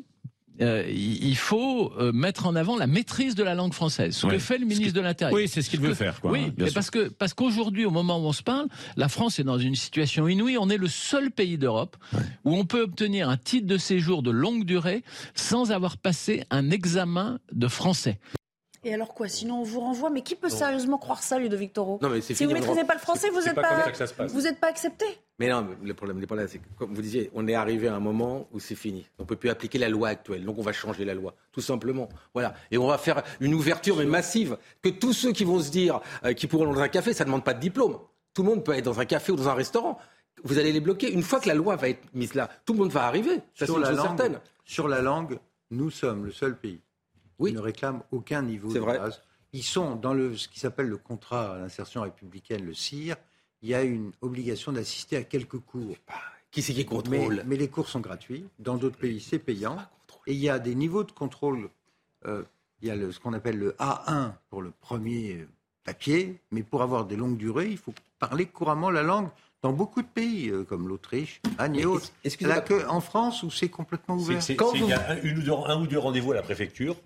euh, 0.60 0.84
il 0.88 1.36
faut 1.36 1.92
euh, 1.98 2.12
mettre 2.12 2.46
en 2.46 2.54
avant 2.54 2.76
la 2.76 2.86
maîtrise 2.86 3.34
de 3.34 3.42
la 3.42 3.54
langue 3.54 3.72
française, 3.72 4.16
ce 4.16 4.26
que 4.26 4.38
fait 4.38 4.58
le 4.58 4.66
ministre 4.66 4.94
de 4.94 5.00
l'Intérieur. 5.00 5.34
Oui, 5.34 5.48
c'est 5.48 5.62
ce 5.62 5.70
qu'il 5.70 5.80
veut 5.80 5.94
faire. 5.94 6.20
Quoi, 6.20 6.30
oui, 6.30 6.52
parce 6.72 6.90
que 6.90 7.08
parce 7.08 7.34
qu'aujourd'hui, 7.34 7.84
au 7.84 7.90
moment 7.90 8.18
où 8.18 8.26
on 8.26 8.32
se 8.32 8.42
parle, 8.42 8.68
la 8.96 9.08
France 9.08 9.38
est 9.38 9.44
dans 9.44 9.58
une 9.58 9.74
situation 9.74 10.28
inouïe. 10.28 10.56
On 10.58 10.70
est 10.70 10.76
le 10.76 10.88
seul 10.88 11.30
pays 11.30 11.58
d'Europe 11.58 11.96
où 12.44 12.54
on 12.54 12.64
peut 12.64 12.82
obtenir 12.82 13.28
un 13.28 13.36
titre 13.36 13.66
de 13.66 13.78
séjour 13.78 14.22
de 14.22 14.30
longue 14.30 14.64
durée 14.64 15.02
sans 15.34 15.72
avoir 15.72 15.96
passé 15.96 16.44
un 16.50 16.70
examen 16.70 17.38
de 17.52 17.68
français. 17.68 18.18
Et 18.84 18.92
alors 18.92 19.14
quoi 19.14 19.28
Sinon 19.28 19.60
on 19.60 19.62
vous 19.62 19.80
renvoie 19.80 20.10
Mais 20.10 20.22
qui 20.22 20.34
peut 20.34 20.48
sérieusement 20.48 20.98
croire 20.98 21.22
ça, 21.22 21.38
Ludovic 21.38 21.72
Toro 21.72 21.98
Si 22.20 22.44
vous 22.44 22.50
ne 22.50 22.54
maîtrisez 22.54 22.84
pas 22.84 22.94
le 22.94 23.00
français, 23.00 23.30
vous 23.30 23.40
n'êtes 23.40 23.54
pas, 23.54 23.86
vous 24.28 24.42
n'êtes 24.42 24.60
pas 24.60 24.68
accepté. 24.68 25.06
Mais 25.38 25.48
non, 25.48 25.66
le 25.82 25.94
problème 25.94 26.18
n'est 26.20 26.26
pas 26.26 26.36
là. 26.36 26.46
C'est 26.46 26.58
que, 26.58 26.64
comme 26.76 26.94
vous 26.94 27.02
disiez, 27.02 27.30
on 27.34 27.48
est 27.48 27.54
arrivé 27.54 27.88
à 27.88 27.94
un 27.94 28.00
moment 28.00 28.46
où 28.52 28.60
c'est 28.60 28.76
fini. 28.76 29.04
On 29.18 29.22
ne 29.22 29.26
peut 29.26 29.36
plus 29.36 29.50
appliquer 29.50 29.78
la 29.78 29.88
loi 29.88 30.08
actuelle. 30.08 30.44
Donc 30.44 30.58
on 30.58 30.62
va 30.62 30.72
changer 30.72 31.04
la 31.04 31.14
loi, 31.14 31.34
tout 31.50 31.60
simplement. 31.60 32.08
Voilà. 32.34 32.54
Et 32.70 32.78
on 32.78 32.86
va 32.86 32.98
faire 32.98 33.22
une 33.40 33.54
ouverture 33.54 33.96
mais 33.96 34.04
massive. 34.04 34.58
Que 34.82 34.90
tous 34.90 35.12
ceux 35.12 35.32
qui 35.32 35.44
vont 35.44 35.60
se 35.60 35.70
dire 35.70 36.00
euh, 36.24 36.34
qu'ils 36.34 36.48
pourront 36.48 36.72
dans 36.72 36.80
un 36.80 36.88
café, 36.88 37.12
ça 37.12 37.24
ne 37.24 37.28
demande 37.28 37.44
pas 37.44 37.54
de 37.54 37.60
diplôme. 37.60 37.98
Tout 38.32 38.42
le 38.42 38.50
monde 38.50 38.64
peut 38.64 38.72
être 38.72 38.84
dans 38.84 39.00
un 39.00 39.06
café 39.06 39.32
ou 39.32 39.36
dans 39.36 39.48
un 39.48 39.54
restaurant. 39.54 39.98
Vous 40.44 40.58
allez 40.58 40.72
les 40.72 40.80
bloquer. 40.80 41.10
Une 41.10 41.22
fois 41.22 41.40
que 41.40 41.48
la 41.48 41.54
loi 41.54 41.74
va 41.76 41.88
être 41.88 42.02
mise 42.12 42.34
là, 42.34 42.48
tout 42.64 42.74
le 42.74 42.80
monde 42.80 42.92
va 42.92 43.04
arriver. 43.06 43.36
Ça, 43.54 43.66
c'est 43.66 43.72
une 43.72 43.84
chose 43.84 44.00
certaine. 44.00 44.40
Sur 44.64 44.88
la 44.88 45.00
langue, 45.00 45.38
nous 45.70 45.90
sommes 45.90 46.26
le 46.26 46.32
seul 46.32 46.56
pays 46.56 46.80
oui. 47.38 47.50
ils 47.50 47.54
ne 47.54 47.60
réclament 47.60 48.02
aucun 48.12 48.42
niveau 48.42 48.72
de 48.72 48.78
vrai. 48.78 48.98
base. 48.98 49.22
Ils 49.52 49.62
sont 49.62 49.94
dans 49.94 50.14
le, 50.14 50.36
ce 50.36 50.48
qui 50.48 50.58
s'appelle 50.58 50.88
le 50.88 50.96
contrat 50.96 51.58
d'insertion 51.58 52.02
républicaine, 52.02 52.64
le 52.64 52.74
CIR, 52.74 53.16
il 53.62 53.68
y 53.68 53.74
a 53.74 53.82
une 53.82 54.12
obligation 54.20 54.72
d'assister 54.72 55.16
à 55.16 55.22
quelques 55.22 55.58
cours. 55.58 55.96
Qui 56.50 56.62
c'est 56.62 56.74
qui 56.74 56.84
contrôle 56.84 57.42
mais, 57.46 57.56
les 57.56 57.68
cours 57.68 57.88
sont 57.88 58.00
gratuits. 58.00 58.46
Dans 58.58 58.76
d'autres 58.76 58.98
pays, 58.98 59.20
c'est 59.20 59.38
payant. 59.38 59.78
Et 60.26 60.32
il 60.34 60.38
y 60.38 60.48
a 60.48 60.58
des 60.58 60.74
niveaux 60.74 61.02
de 61.04 61.12
contrôle. 61.12 61.68
Euh, 62.26 62.42
il 62.82 62.88
y 62.88 62.90
a 62.90 62.96
le, 62.96 63.10
ce 63.10 63.18
qu'on 63.18 63.32
appelle 63.32 63.58
le 63.58 63.72
A1 63.78 64.32
pour 64.50 64.62
le 64.62 64.70
premier 64.70 65.46
papier, 65.84 66.40
mais 66.50 66.62
pour 66.62 66.82
avoir 66.82 67.06
des 67.06 67.16
longues 67.16 67.36
durées, 67.36 67.68
il 67.68 67.78
faut 67.78 67.94
parler 68.18 68.46
couramment 68.46 68.90
la 68.90 69.02
langue 69.02 69.28
dans 69.62 69.72
beaucoup 69.72 70.02
de 70.02 70.06
pays, 70.06 70.50
euh, 70.50 70.64
comme 70.64 70.88
l'Autriche, 70.88 71.40
Anne 71.56 71.76
et 71.76 71.86
autres. 71.86 72.12
Là 72.40 72.60
que 72.60 72.86
en 72.86 73.00
France, 73.00 73.42
où 73.42 73.50
c'est 73.50 73.70
complètement 73.70 74.16
ouvert. 74.16 74.42
C'est, 74.42 74.56
Il 74.74 74.86
y 74.86 74.92
a 74.92 75.10
un, 75.10 75.22
une 75.22 75.38
ou 75.38 75.42
deux, 75.42 75.52
un 75.52 75.80
ou 75.80 75.86
deux 75.86 75.98
rendez-vous 75.98 76.32
à 76.32 76.34
la 76.34 76.42
préfecture. 76.42 76.96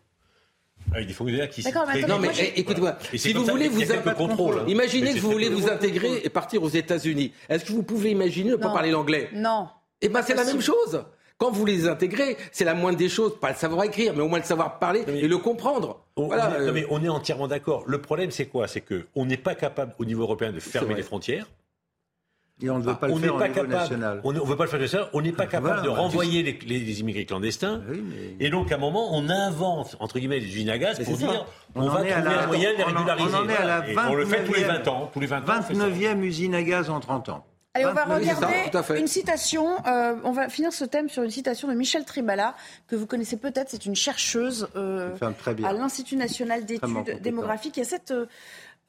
Avec 0.92 1.06
des 1.06 1.12
fonctionnaires 1.14 1.48
qui 1.48 1.62
D'accord, 1.62 1.86
mais 1.92 2.02
Non, 2.02 2.18
mais 2.18 2.28
eh, 2.38 2.60
écoutez-moi, 2.60 2.96
si 3.14 3.32
vous 3.32 3.44
voulez 3.44 3.68
vous 3.68 3.82
contrôle, 4.16 4.60
hein. 4.60 4.64
imaginez 4.68 5.14
que 5.14 5.20
vous 5.20 5.30
voulez 5.30 5.48
vous 5.48 5.68
intégrer 5.68 6.22
et 6.24 6.28
partir 6.28 6.62
aux 6.62 6.68
États-Unis. 6.68 7.32
Est-ce 7.48 7.64
que 7.64 7.72
vous 7.72 7.82
pouvez 7.82 8.10
imaginer 8.10 8.50
ne 8.50 8.56
pas 8.56 8.70
parler 8.70 8.90
l'anglais 8.90 9.28
Non. 9.32 9.68
Eh 10.00 10.08
ben, 10.08 10.22
c'est 10.22 10.34
la 10.34 10.44
même 10.44 10.60
chose. 10.60 11.04
Quand 11.38 11.52
vous 11.52 11.64
les 11.64 11.86
intégrez, 11.86 12.36
c'est 12.50 12.64
la 12.64 12.74
moindre 12.74 12.98
des 12.98 13.08
choses, 13.08 13.38
pas 13.38 13.50
le 13.50 13.56
savoir 13.56 13.84
écrire, 13.84 14.12
mais 14.12 14.22
au 14.22 14.28
moins 14.28 14.40
le 14.40 14.44
savoir 14.44 14.80
parler 14.80 15.04
et 15.06 15.28
le 15.28 15.38
comprendre. 15.38 16.00
On, 16.16 16.26
voilà. 16.26 16.50
on 16.50 16.62
est, 16.62 16.66
non, 16.66 16.72
mais 16.72 16.86
on 16.90 17.04
est 17.04 17.08
entièrement 17.08 17.46
d'accord. 17.46 17.84
Le 17.86 18.00
problème, 18.00 18.32
c'est 18.32 18.46
quoi? 18.46 18.66
C'est 18.66 18.80
qu'on 18.80 19.24
n'est 19.24 19.36
pas 19.36 19.54
capable, 19.54 19.94
au 19.98 20.04
niveau 20.04 20.22
européen, 20.22 20.50
de 20.52 20.58
fermer 20.58 20.94
les 20.94 21.04
frontières. 21.04 21.46
Et 22.60 22.70
on 22.70 22.78
ne 22.78 22.82
veut 22.82 22.94
pas 22.94 22.98
Ah, 23.02 23.06
le 23.06 23.12
on 23.12 23.16
faire 23.18 23.36
pas 23.36 23.46
niveau 23.48 23.54
capable, 23.60 23.68
national. 23.72 24.20
On 24.24 24.32
ne 24.32 24.40
veut 24.40 24.56
pas 24.56 24.64
le 24.64 24.70
faire 24.70 24.80
national. 24.80 25.08
On 25.12 25.20
n'est 25.22 25.32
pas 25.32 25.46
capable 25.56 25.66
Voilà, 25.66 25.82
de 25.82 25.88
bah, 25.88 25.94
renvoyer 25.94 26.42
les, 26.42 26.58
les, 26.66 26.78
les 26.80 27.00
immigrés 27.00 27.24
clandestins. 27.24 27.82
Oui, 27.88 28.02
mais- 28.04 28.44
Et 28.44 28.50
donc, 28.50 28.72
à 28.72 28.74
un 28.74 28.78
moment, 28.78 29.10
on 29.16 29.28
invente, 29.30 29.96
entre 30.00 30.18
guillemets, 30.18 30.40
des 30.40 30.46
usines 30.46 30.70
à 30.70 30.78
gaz 30.78 30.98
pour 31.04 31.16
dire 31.16 31.46
On 31.76 31.82
on, 31.82 31.86
en 31.88 31.88
va 31.94 32.04
est 32.06 32.12
à 32.12 32.20
trouver 32.20 32.34
la- 32.36 32.42
un 32.42 32.46
moyen 32.48 32.72
de 32.72 32.76
les 32.78 32.82
on 32.82 32.86
en- 32.86 32.94
régulariser. 32.94 33.28
on 33.32 33.38
en 33.38 33.48
est 33.48 33.56
à 33.56 33.64
la 33.64 33.80
Voilà. 33.92 34.08
Et 34.08 34.12
on 34.12 34.14
le 34.16 34.24
fait 34.26 34.44
tous 34.44 34.54
les 34.54 34.62
29e 34.64 34.66
20 34.84 34.88
ans. 34.88 35.10
Tous 35.12 35.20
les 35.20 35.26
20 35.26 35.36
ans, 35.38 35.42
on 35.58 35.62
fait 35.62 35.74
ça. 35.74 35.88
29e 35.88 36.22
usine 36.24 36.54
à 36.56 36.62
gaz 36.64 36.90
en 36.90 36.98
30 37.00 37.28
ans. 37.28 37.44
Allez, 37.74 37.86
on 37.86 37.92
va 37.92 38.06
29e. 38.06 38.40
ça, 38.40 38.46
regarder 38.48 39.00
une 39.00 39.06
citation. 39.06 39.68
euh, 39.86 40.14
on 40.24 40.32
va 40.32 40.48
finir 40.48 40.72
ce 40.72 40.84
thème 40.84 41.08
sur 41.08 41.22
une 41.22 41.30
citation 41.30 41.68
de 41.68 41.74
Michel 41.74 42.04
Tribala, 42.04 42.54
que 42.88 42.96
vous 42.96 43.06
connaissez 43.06 43.36
peut-être. 43.36 43.68
C'est 43.70 43.86
une 43.86 43.94
chercheuse 43.94 44.66
euh, 44.74 45.12
Enfin, 45.14 45.30
très 45.32 45.54
bien. 45.54 45.68
à 45.68 45.72
l'Institut 45.74 46.16
national 46.16 46.64
d'études 46.64 47.20
démographiques. 47.22 47.76
Il 47.76 47.80
y 47.80 47.86
a 47.86 47.88
cette, 47.88 48.10
euh, 48.10 48.26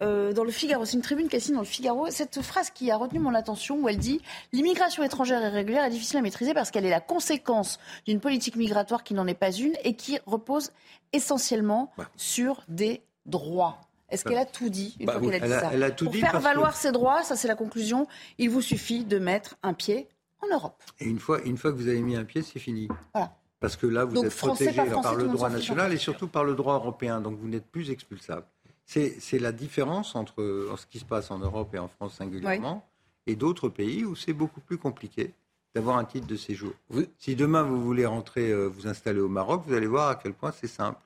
euh, 0.02 0.32
dans 0.34 0.44
le 0.44 0.52
Figaro, 0.52 0.86
c'est 0.86 0.94
une 0.96 1.02
tribune 1.02 1.28
qu'elle 1.28 1.42
signe 1.42 1.56
dans 1.56 1.62
le 1.62 1.66
Figaro, 1.68 2.10
cette 2.10 2.42
phrase 2.42 2.70
qui 2.70 2.90
a 2.92 2.96
retenu 2.98 3.20
mon 3.20 3.34
attention 3.36 3.78
où 3.82 3.90
elle 3.90 3.98
dit 3.98 4.22
L'immigration 4.54 5.04
étrangère 5.04 5.42
irrégulière 5.42 5.84
est 5.86 5.90
difficile 5.90 6.18
à 6.18 6.22
maîtriser 6.22 6.54
parce 6.54 6.72
qu'elle 6.72 6.86
est 6.86 6.90
la 6.90 7.02
conséquence 7.02 7.80
d'une 8.06 8.20
politique 8.20 8.56
migratoire 8.56 9.04
qui 9.04 9.14
n'en 9.14 9.28
est 9.28 9.34
pas 9.34 9.52
une 9.52 9.74
et 9.84 9.94
qui 9.96 10.18
repose 10.26 10.72
essentiellement 11.14 11.92
sur 12.16 12.64
des 12.68 13.02
droits. 13.26 13.80
Est-ce 14.10 14.24
Bah, 14.24 14.32
qu'elle 14.32 14.40
a 14.40 14.46
tout 14.46 14.70
dit 14.70 14.96
une 15.00 15.06
bah 15.06 15.14
fois 15.14 15.22
oui. 15.22 15.30
qu'elle 15.32 15.44
a 15.44 15.48
dit 15.48 15.52
Elle 15.54 15.54
a- 15.54 15.60
ça 15.62 15.70
elle 15.74 15.84
a 15.84 15.92
tout 15.92 16.06
Pour 16.06 16.14
dit 16.14 16.20
faire 16.22 16.32
parce 16.32 16.44
valoir 16.44 16.72
que- 16.74 16.80
ses 16.80 16.92
droits, 16.92 17.24
ça 17.24 17.36
c'est 17.36 17.48
la 17.48 17.56
conclusion, 17.56 18.08
il 18.38 18.50
vous 18.50 18.62
suffit 18.62 19.04
de 19.06 19.20
mettre 19.20 19.56
un 19.64 19.74
pied 19.74 20.08
en 20.42 20.48
Europe. 20.54 20.82
Et 21.00 21.06
une 21.06 21.20
fois, 21.20 21.42
une 21.44 21.58
fois 21.58 21.72
que 21.72 21.78
vous 21.78 21.88
avez 21.90 22.02
mis 22.02 22.16
un 22.16 22.24
pied, 22.24 22.42
c'est 22.42 22.60
fini. 22.60 22.88
Voilà. 23.14 23.34
Parce 23.60 23.76
que 23.76 23.86
là, 23.88 24.06
vous 24.06 24.14
Donc, 24.16 24.26
êtes 24.26 24.32
français, 24.32 24.72
protégé 24.72 24.90
français, 24.90 25.04
par 25.04 25.16
le 25.16 25.28
droit 25.28 25.50
national 25.50 25.92
et 25.92 25.98
surtout 25.98 26.30
par 26.30 26.46
le 26.46 26.56
droit 26.56 26.76
européen. 26.76 27.20
Donc, 27.20 27.38
vous 27.38 27.50
n'êtes 27.50 27.66
plus 27.70 27.92
expulsable. 27.92 28.46
C'est 28.92 29.38
la 29.40 29.52
différence 29.52 30.16
entre 30.16 30.74
ce 30.76 30.86
qui 30.88 30.98
se 30.98 31.06
passe 31.06 31.30
en 31.30 31.38
Europe 31.38 31.76
et 31.76 31.80
en 31.80 31.88
France 31.88 32.16
singulièrement 32.16 32.84
et 33.28 33.36
d'autres 33.36 33.70
pays 33.70 34.04
où 34.04 34.16
c'est 34.16 34.34
beaucoup 34.34 34.62
plus 34.62 34.80
compliqué 34.80 35.32
d'avoir 35.76 35.98
un 35.98 36.06
titre 36.06 36.26
de 36.26 36.36
séjour. 36.36 36.74
Si 37.20 37.36
demain 37.36 37.62
vous 37.62 37.80
voulez 37.84 38.08
rentrer, 38.08 38.50
euh, 38.50 38.66
vous 38.66 38.88
installer 38.88 39.20
au 39.20 39.30
Maroc, 39.30 39.62
vous 39.68 39.76
allez 39.76 39.86
voir 39.86 40.10
à 40.10 40.16
quel 40.16 40.34
point 40.34 40.52
c'est 40.52 40.66
simple. 40.68 40.98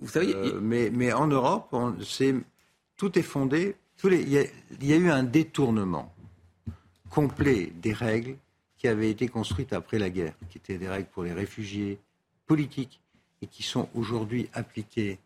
Vous 0.00 0.08
savez, 0.08 0.34
Euh, 0.34 0.58
mais, 0.62 0.88
mais 0.88 1.12
en 1.12 1.26
Europe, 1.26 1.68
on- 1.72 1.94
tout 2.96 3.18
est 3.18 3.22
fondé. 3.22 3.76
tous 3.98 4.08
les- 4.08 4.22
Il 4.22 4.30
y, 4.30 4.38
a, 4.38 4.44
il 4.80 4.86
y 4.86 4.92
a 4.94 4.96
eu 4.96 5.10
un 5.10 5.22
détournement 5.22 6.14
complet 7.10 7.70
des 7.82 7.92
règles 7.94 8.36
qui 8.78 8.88
avaient 8.88 9.10
été 9.10 9.28
construites 9.28 9.72
après 9.74 9.98
la 9.98 10.08
guerre, 10.10 10.34
qui 10.48 10.56
étaient 10.58 10.78
des 10.78 10.88
règles 10.88 11.08
pour 11.08 11.22
les 11.24 11.32
réfugiés 11.34 11.98
politiques 12.46 13.00
et 13.42 13.46
qui 13.46 13.62
sont 13.62 13.88
aujourd'hui 13.94 14.48
appliquées 14.54 15.18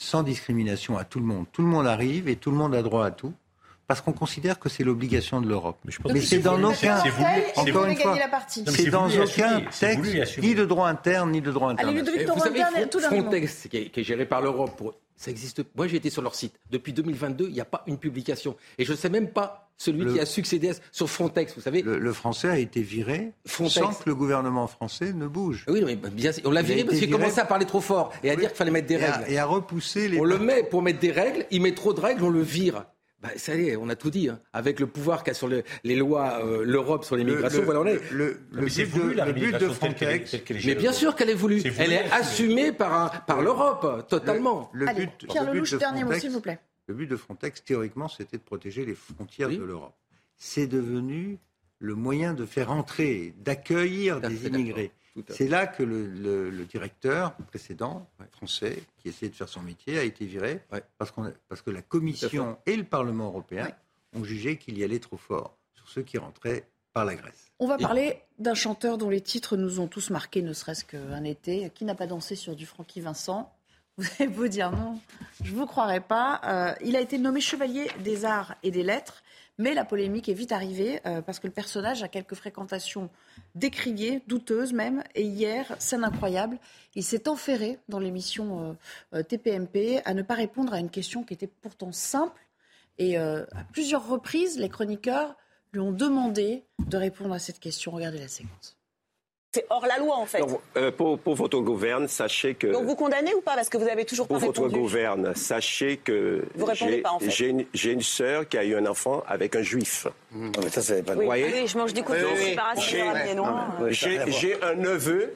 sans 0.00 0.22
discrimination 0.22 0.96
à 0.96 1.04
tout 1.04 1.20
le 1.20 1.26
monde. 1.26 1.44
Tout 1.52 1.60
le 1.60 1.68
monde 1.68 1.86
arrive 1.86 2.26
et 2.28 2.36
tout 2.36 2.50
le 2.50 2.56
monde 2.56 2.74
a 2.74 2.82
droit 2.82 3.04
à 3.04 3.10
tout. 3.10 3.34
Parce 3.86 4.00
qu'on 4.00 4.12
considère 4.12 4.58
que 4.58 4.68
c'est 4.68 4.84
l'obligation 4.84 5.40
de 5.40 5.48
l'Europe. 5.48 5.76
Mais, 5.84 6.20
c'est 6.20 6.38
dans 6.38 6.62
aucun, 6.62 6.96
encore 7.56 7.84
une 7.86 7.96
fois, 7.96 8.16
c'est 8.66 8.86
dans 8.90 9.08
aucun 9.10 9.60
texte, 9.78 10.38
ni 10.38 10.54
de 10.54 10.64
droit 10.64 10.88
interne, 10.88 11.32
ni 11.32 11.40
de 11.42 11.50
droit. 11.50 11.74
Ludovic 11.74 12.20
Et 12.20 12.24
vous 12.24 12.38
savez. 12.38 12.62
Frontex, 13.00 13.66
qui 13.68 13.76
est, 13.76 13.86
qui 13.90 14.00
est 14.00 14.04
géré 14.04 14.26
par 14.26 14.40
l'Europe, 14.42 14.76
pour- 14.76 14.94
ça 15.20 15.30
existe. 15.30 15.62
Moi, 15.76 15.86
j'ai 15.86 15.96
été 15.98 16.08
sur 16.08 16.22
leur 16.22 16.34
site. 16.34 16.54
Depuis 16.70 16.92
2022, 16.94 17.46
il 17.48 17.52
n'y 17.52 17.60
a 17.60 17.64
pas 17.66 17.82
une 17.86 17.98
publication. 17.98 18.56
Et 18.78 18.84
je 18.86 18.92
ne 18.92 18.96
sais 18.96 19.10
même 19.10 19.28
pas 19.28 19.70
celui 19.76 20.02
Le- 20.04 20.12
qui 20.14 20.20
a 20.20 20.24
succédé 20.26 20.70
à- 20.70 20.74
sur 20.92 21.08
Frontex, 21.10 21.54
vous 21.54 21.60
savez. 21.60 21.82
Le, 21.82 21.98
le 21.98 22.12
français 22.12 22.48
a 22.48 22.58
été 22.58 22.80
viré 22.82 23.32
Frontex. 23.46 23.74
sans 23.74 23.92
que 23.94 24.08
le 24.08 24.14
gouvernement 24.14 24.66
français 24.66 25.12
ne 25.12 25.26
bouge. 25.26 25.64
Oui, 25.68 25.82
mais 25.84 25.96
bien, 25.96 26.32
sûr, 26.32 26.42
on 26.46 26.50
l'a 26.50 26.62
viré 26.62 26.84
parce 26.84 26.98
qu'il 26.98 27.08
viré. 27.08 27.20
commençait 27.20 27.40
à 27.40 27.44
parler 27.44 27.66
trop 27.66 27.80
fort 27.80 28.12
et 28.22 28.30
à 28.30 28.36
dire 28.36 28.48
qu'il 28.48 28.56
fallait 28.56 28.70
mettre 28.70 28.88
des 28.88 28.94
Et 28.94 29.04
à- 29.04 29.12
règles. 29.18 29.32
et 29.32 29.38
à 29.38 29.44
repousser 29.44 30.08
les. 30.08 30.18
On 30.20 30.24
le 30.24 30.38
met 30.38 30.62
pour 30.62 30.80
mettre 30.82 31.00
des 31.00 31.12
règles, 31.12 31.46
il 31.50 31.60
met 31.62 31.74
trop 31.74 31.92
de 31.92 32.00
règles, 32.00 32.24
on 32.24 32.30
le 32.30 32.42
vire. 32.42 32.84
Bah, 33.22 33.28
ça 33.36 33.54
y 33.54 33.68
est, 33.68 33.76
on 33.76 33.88
a 33.90 33.96
tout 33.96 34.08
dit. 34.10 34.30
hein. 34.30 34.40
Avec 34.54 34.80
le 34.80 34.86
pouvoir 34.86 35.22
qu'a 35.24 35.34
sur 35.34 35.46
le- 35.46 35.62
les 35.84 35.94
lois 35.94 36.40
euh, 36.42 36.64
l'Europe 36.64 37.04
sur 37.04 37.16
l'immigration, 37.16 37.62
voilà, 37.64 37.80
on 37.80 37.86
est. 37.86 38.00
le- 38.10 38.40
le 38.50 38.62
Mais 38.62 38.70
de- 38.70 39.10
la 39.14 39.26
le 39.26 39.32
but 39.34 39.52
de 39.58 39.68
Frontex- 39.68 40.34
est 40.34 40.66
Mais 40.66 40.74
bien 40.74 40.92
sûr 40.92 41.14
qu'elle 41.14 41.28
est 41.28 41.34
voulue. 41.34 41.58
Voulu, 41.58 41.74
Elle 41.78 41.92
est 41.92 42.10
assumé. 42.10 42.14
assumée 42.62 42.72
par, 42.72 42.94
un- 42.94 43.08
par 43.26 43.42
l'Europe, 43.42 44.08
totalement. 44.08 44.70
Le 44.72 44.88
Allez, 44.88 45.06
but, 45.06 45.26
Pierre 45.28 45.52
Lelouch, 45.52 45.72
de 45.72 45.76
dernier 45.78 46.02
mot, 46.04 46.10
Frontex- 46.12 46.20
s'il 46.20 46.30
vous 46.30 46.40
plaît. 46.40 46.58
Le 46.86 46.94
but 46.94 47.06
de 47.06 47.16
Frontex, 47.16 47.62
théoriquement, 47.62 48.08
c'était 48.08 48.38
de 48.38 48.42
protéger 48.42 48.86
les 48.86 48.94
frontières 48.94 49.48
Oui. 49.48 49.58
de 49.58 49.64
l'Europe. 49.64 49.94
C'est 50.36 50.66
devenu 50.66 51.38
le 51.78 51.94
moyen 51.94 52.32
de 52.32 52.46
faire 52.46 52.70
entrer, 52.72 53.34
d'accueillir 53.38 54.20
des 54.20 54.46
immigrés. 54.46 54.92
C'est 55.30 55.48
là 55.48 55.66
que 55.66 55.82
le, 55.82 56.06
le- 56.06 56.50
le 56.50 56.64
directeur 56.64 57.34
précédent, 57.48 58.08
français, 58.32 58.82
qui 58.98 59.08
essayait 59.08 59.30
de 59.30 59.36
faire 59.36 59.48
son 59.48 59.60
métier, 59.62 59.98
a 59.98 60.02
été 60.04 60.24
viré 60.26 60.60
Ouais. 60.72 60.82
parce, 60.98 61.10
qu'on 61.10 61.24
a- 61.24 61.32
parce 61.48 61.62
que 61.62 61.70
la 61.70 61.82
Commission 61.82 62.58
et 62.66 62.76
le 62.76 62.84
Parlement 62.84 63.26
européen 63.26 63.70
ont 64.14 64.24
jugé 64.24 64.56
qu'il 64.56 64.78
y 64.78 64.84
allait 64.84 64.98
trop 65.00 65.16
fort 65.16 65.56
sur 65.74 65.88
ceux 65.88 66.02
qui 66.02 66.16
rentraient 66.18 66.64
par 66.92 67.04
la 67.04 67.14
Grèce. 67.14 67.50
On 67.58 67.66
va 67.68 67.76
parler 67.78 68.20
d'un 68.38 68.54
chanteur 68.54 68.98
dont 68.98 69.10
les 69.10 69.20
titres 69.20 69.56
nous 69.56 69.78
ont 69.80 69.86
tous 69.88 70.10
marqués, 70.10 70.42
ne 70.42 70.52
serait-ce 70.52 70.84
qu'un 70.84 71.22
été. 71.24 71.70
Qui 71.74 71.84
n'a 71.84 71.94
pas 71.94 72.06
dansé 72.06 72.34
sur 72.34 72.56
du 72.56 72.66
Francky 72.66 73.00
Vincent 73.00 73.52
Vous 73.98 74.06
allez 74.18 74.28
vous 74.28 74.48
dire 74.48 74.70
non, 74.70 74.98
je 75.42 75.52
ne 75.52 75.56
vous 75.56 75.66
croirais 75.66 76.00
pas. 76.00 76.40
Euh, 76.44 76.74
il 76.82 76.96
a 76.96 77.00
été 77.00 77.18
nommé 77.18 77.40
chevalier 77.40 77.88
des 78.02 78.24
arts 78.24 78.54
et 78.62 78.70
des 78.70 78.82
lettres, 78.82 79.22
mais 79.60 79.74
la 79.74 79.84
polémique 79.84 80.30
est 80.30 80.34
vite 80.34 80.52
arrivée 80.52 81.00
euh, 81.04 81.20
parce 81.20 81.38
que 81.38 81.46
le 81.46 81.52
personnage 81.52 82.02
a 82.02 82.08
quelques 82.08 82.34
fréquentations 82.34 83.10
décriées, 83.54 84.22
douteuses 84.26 84.72
même. 84.72 85.04
Et 85.14 85.22
hier, 85.22 85.76
scène 85.78 86.02
incroyable, 86.02 86.58
il 86.94 87.04
s'est 87.04 87.28
enferré 87.28 87.78
dans 87.86 87.98
l'émission 87.98 88.70
euh, 88.70 89.18
euh, 89.18 89.22
TPMP 89.22 90.00
à 90.06 90.14
ne 90.14 90.22
pas 90.22 90.34
répondre 90.34 90.72
à 90.72 90.80
une 90.80 90.88
question 90.88 91.24
qui 91.24 91.34
était 91.34 91.46
pourtant 91.46 91.92
simple. 91.92 92.40
Et 92.98 93.16
à 93.16 93.46
plusieurs 93.72 94.06
reprises, 94.06 94.58
les 94.58 94.68
chroniqueurs 94.68 95.34
lui 95.72 95.80
ont 95.80 95.90
demandé 95.90 96.66
de 96.86 96.98
répondre 96.98 97.32
à 97.32 97.38
cette 97.38 97.58
question. 97.58 97.92
Regardez 97.92 98.18
la 98.18 98.28
séquence. 98.28 98.79
C'est 99.52 99.66
hors 99.68 99.84
la 99.84 99.98
loi 99.98 100.14
en 100.16 100.26
fait. 100.26 100.38
Donc, 100.38 100.60
euh, 100.76 100.92
pour, 100.92 101.18
pour 101.18 101.34
votre 101.34 101.58
gouverne, 101.58 102.06
sachez 102.06 102.54
que. 102.54 102.68
Donc 102.68 102.84
vous 102.84 102.94
condamnez 102.94 103.34
ou 103.34 103.40
pas? 103.40 103.56
Parce 103.56 103.68
que 103.68 103.78
vous 103.78 103.88
avez 103.88 104.04
toujours 104.04 104.28
pour 104.28 104.38
pas 104.38 104.46
votre 104.46 104.62
répondu. 104.62 104.80
gouverne, 104.80 105.34
sachez 105.34 105.96
que 105.96 106.44
Vous 106.54 106.66
répondez 106.66 106.92
j'ai 106.92 106.98
pas, 107.02 107.10
en 107.10 107.18
fait. 107.18 107.30
j'ai 107.74 107.90
une, 107.90 108.00
sœur 108.02 108.48
qui 108.48 108.58
a 108.58 108.64
eu 108.64 108.76
un 108.76 108.86
enfant 108.86 109.24
avec 109.26 109.56
un 109.56 109.62
juif. 109.62 110.06
ça, 110.70 110.82
c'est 110.82 111.02
pas 111.04 111.14
Oui, 111.14 111.18
Vous 111.18 111.24
voyez 111.24 111.46
oui, 111.52 111.66
je 111.66 111.76
mange 111.76 111.92
du 111.92 112.04
coton, 112.04 112.28
je 112.36 112.40
suis 112.42 112.54
pas 112.54 112.62
raciste, 112.62 112.90
J'ai- 112.90 113.02
mais 113.02 113.34
non. 113.34 113.46
J'ai 113.88 114.20
j'ai 114.30 114.62
un 114.62 114.74
neveu 114.74 115.34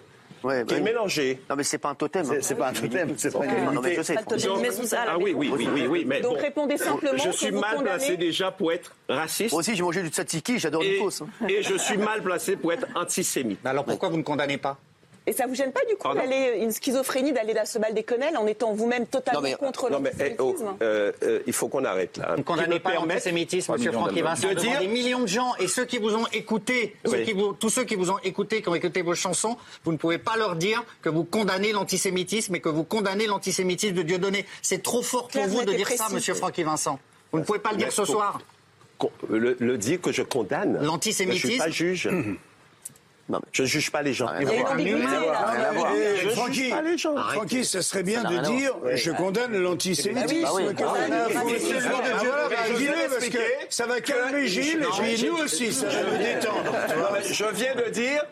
qui 0.66 0.74
est 0.74 0.80
mélangé. 0.80 1.40
Non, 1.49 1.57
mais 1.57 1.62
c'est 1.64 1.78
pas 1.78 1.90
un 1.90 1.95
totem. 1.95 2.24
C'est- 2.24 2.42
c'est 2.42 2.55
pas 2.55 2.68
un 2.68 2.72
totem, 2.72 3.14
c'est 3.16 3.32
pas 3.32 3.45
une 3.47 3.74
Non, 3.74 3.80
mais 3.82 3.95
je 3.97 4.03
sais. 4.03 4.16
Ah 5.07 5.18
oui, 5.18 5.32
oui, 5.36 5.51
oui, 5.57 5.68
oui, 5.72 5.86
oui, 5.88 6.05
mais 6.07 6.20
Donc 6.20 6.38
répondez 6.38 6.76
simplement 6.76 7.18
Je 7.22 7.30
suis 7.30 7.51
mal 7.51 7.82
placé 7.82 8.16
déjà 8.16 8.51
pour 8.51 8.72
être 8.72 8.95
raciste. 9.09 9.53
Moi 9.53 9.61
aussi, 9.61 9.74
j'ai 9.74 9.82
mangé 9.82 10.03
du 10.03 10.09
tzatziki, 10.09 10.59
j'adore 10.59 10.82
les 10.82 10.99
fausses. 10.99 11.22
et 11.49 11.62
je 11.62 11.76
suis 11.76 11.97
mal 11.99 12.22
placé 12.22 12.57
pour 12.57 12.72
être 12.72 12.86
antisémite. 12.95 13.64
alors 13.64 13.84
pourquoi 13.84 14.09
vous 14.09 14.16
ne 14.16 14.22
condamnez 14.22 14.59
pas? 14.59 14.78
Et 15.27 15.33
ça 15.33 15.47
vous 15.47 15.55
gêne 15.55 15.72
pas 15.72 15.81
du 15.89 15.95
coup 15.97 16.03
Pardon 16.03 16.20
d'aller 16.20 16.59
une 16.61 16.70
schizophrénie 16.70 17.33
d'aller 17.33 17.57
à 17.57 17.64
se 17.64 17.79
bal 17.79 17.95
des 17.95 18.03
quenelles 18.03 18.37
en 18.37 18.47
étant 18.47 18.75
vous-même 18.75 19.07
totalement 19.07 19.51
contre 19.57 19.89
non, 19.91 19.99
mais, 19.99 20.12
eh, 20.20 20.35
oh, 20.39 20.49
l'antisémitisme 20.53 20.77
euh, 20.83 21.12
euh, 21.22 21.41
il 21.47 21.53
faut 21.55 21.68
qu'on 21.68 21.85
arrête 21.87 22.18
là. 22.18 22.33
Vous 22.33 22.39
ne 22.39 22.43
condamnez 22.43 22.79
pas 22.79 22.93
l'antisémitisme, 22.93 23.72
monsieur 23.72 23.91
Francky 23.93 24.20
Vincent, 24.20 24.49
de 24.51 24.55
dire 24.55 24.81
des 24.81 24.87
millions 24.87 25.20
de 25.20 25.27
gens 25.27 25.55
et 25.59 25.66
ceux 25.66 25.87
qui 25.87 25.97
vous 25.97 26.14
ont 26.14 26.27
écouté, 26.33 26.95
ceux 27.07 27.12
Oui. 27.12 27.25
qui 27.25 27.33
vous- 27.33 27.55
tous 27.55 27.70
ceux 27.70 27.85
qui 27.85 27.95
vous 27.95 28.11
ont 28.11 28.18
écouté, 28.18 28.61
qui 28.61 28.68
ont 28.68 28.75
écouté 28.75 29.01
vos 29.01 29.14
chansons, 29.14 29.57
vous 29.85 29.93
ne 29.93 29.97
pouvez 29.97 30.18
pas 30.18 30.37
leur 30.37 30.57
dire 30.57 30.85
que 31.01 31.09
vous 31.09 31.25
condamnez 31.25 31.72
l'antisémitisme 31.72 32.55
et 32.57 32.61
que 32.61 32.68
vous 32.68 32.85
condamnez 32.85 33.27
l'antisémitisme 33.27 33.95
de 33.95 34.03
Dieudonné. 34.03 34.45
C'est 34.61 34.83
trop 34.83 35.03
fort 35.03 35.22
pour 35.22 35.31
Claire, 35.31 35.49
vous 35.49 35.64
de 35.64 35.72
dire 35.72 35.89
ça, 35.89 36.09
monsieur 36.12 36.35
Francky 36.35 36.64
Vincent. 36.64 36.99
Vous 37.33 37.39
ne 37.39 37.45
pouvez 37.45 37.59
pas 37.61 37.70
le 37.70 37.79
dire 37.79 37.87
Mais 37.87 37.93
ce 37.93 38.03
pour- 38.03 38.11
soir. 38.11 38.41
Le, 39.31 39.57
le 39.59 39.79
dire 39.79 40.01
que 40.03 40.12
je 40.12 40.22
condamne. 40.22 40.79
L'antisémitisme. 40.83 41.43
Je 41.43 41.47
ne 41.49 41.53
suis 41.53 41.59
pas 41.61 41.70
juge. 41.70 42.09
Je 43.53 43.62
ne 43.62 43.66
juge 43.66 43.91
pas 43.91 44.03
les 44.03 44.12
gens. 44.12 44.29
Il 44.41 44.47
y 44.47 44.51
a 44.51 44.55
une 44.55 44.66
ambiguïté, 44.66 45.01
là. 45.03 45.72
Je 46.22 46.29
Francky, 46.31 46.55
juge 46.55 46.70
pas 46.70 46.83
les 46.83 46.99
gens. 46.99 47.16
Francky, 47.16 47.64
ça 47.64 47.83
serait 47.83 48.03
bien 48.03 48.22
de 48.22 48.39
dire 48.45 48.72
je 48.95 49.11
condamne 49.12 49.57
l'antisémitisme. 49.57 50.47
Ah, 50.47 50.75
bah, 50.77 50.85
parce 53.11 53.29
que 53.29 53.39
ça 53.70 53.87
va 53.87 54.01
calmer 54.01 54.47
Gilles, 54.47 54.81
Non, 54.81 55.05
et 55.05 55.27
nous 55.27 55.37
aussi, 55.37 55.72
ça 55.72 55.87
va 55.87 56.03
nous 56.03 56.18
détendre. 56.18 56.64
Non, 56.64 57.07
mais 57.12 57.33
Je 57.33 57.45
viens 57.55 57.75
de 57.75 57.91
dire 57.91 58.25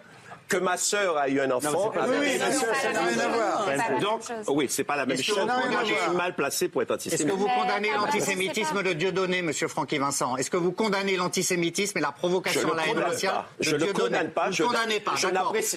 que 0.52 0.56
ma 0.58 0.76
sœur 0.76 1.16
a 1.16 1.28
eu 1.28 1.40
un 1.40 1.50
enfant. 1.50 1.92
Oui, 2.08 2.38
ma 2.38 2.52
sœur, 2.52 2.74
ça 2.76 2.92
n'a 2.92 3.02
rien 3.02 3.18
à 3.18 3.28
voir. 3.28 3.64
C'est 3.66 3.76
pas 3.76 3.88
la 3.94 4.00
Donc, 4.00 4.28
même 4.28 4.44
chose. 4.44 4.54
oui, 4.56 4.66
c'est 4.68 4.84
pas 4.84 4.96
la 4.96 5.06
même 5.06 5.14
Est-ce 5.18 5.22
chose. 5.24 5.44
Moi, 5.46 5.84
je 5.84 5.94
suis 5.94 6.16
mal 6.16 6.34
placé 6.34 6.68
pour 6.68 6.82
être 6.82 6.94
Est-ce 6.94 7.08
antisémite. 7.08 7.32
que 7.34 7.38
vous 7.38 7.46
condamnez 7.48 7.88
Mais- 7.90 7.96
l'antisémitisme 7.96 8.82
de 8.82 8.92
Dieudonné, 8.92 9.42
monsieur 9.42 9.68
Francky 9.68 9.98
Vincent? 9.98 10.36
Est-ce 10.36 10.50
que 10.50 10.56
vous 10.56 10.72
condamnez 10.72 11.16
l'antisémitisme 11.16 11.98
et 11.98 12.00
la 12.00 12.12
provocation 12.12 12.72
à 12.72 12.76
la 12.76 12.82
haine 12.82 12.88
condamne 12.94 13.04
raciale 13.10 13.44
de 13.58 13.64
Je 13.64 13.76
Dieudonné? 13.76 13.92
condamne 14.00 14.30
pas. 14.30 14.50
Je- 14.50 14.62
ne 14.62 14.68
condamnez 14.68 15.00
pas, 15.00 15.14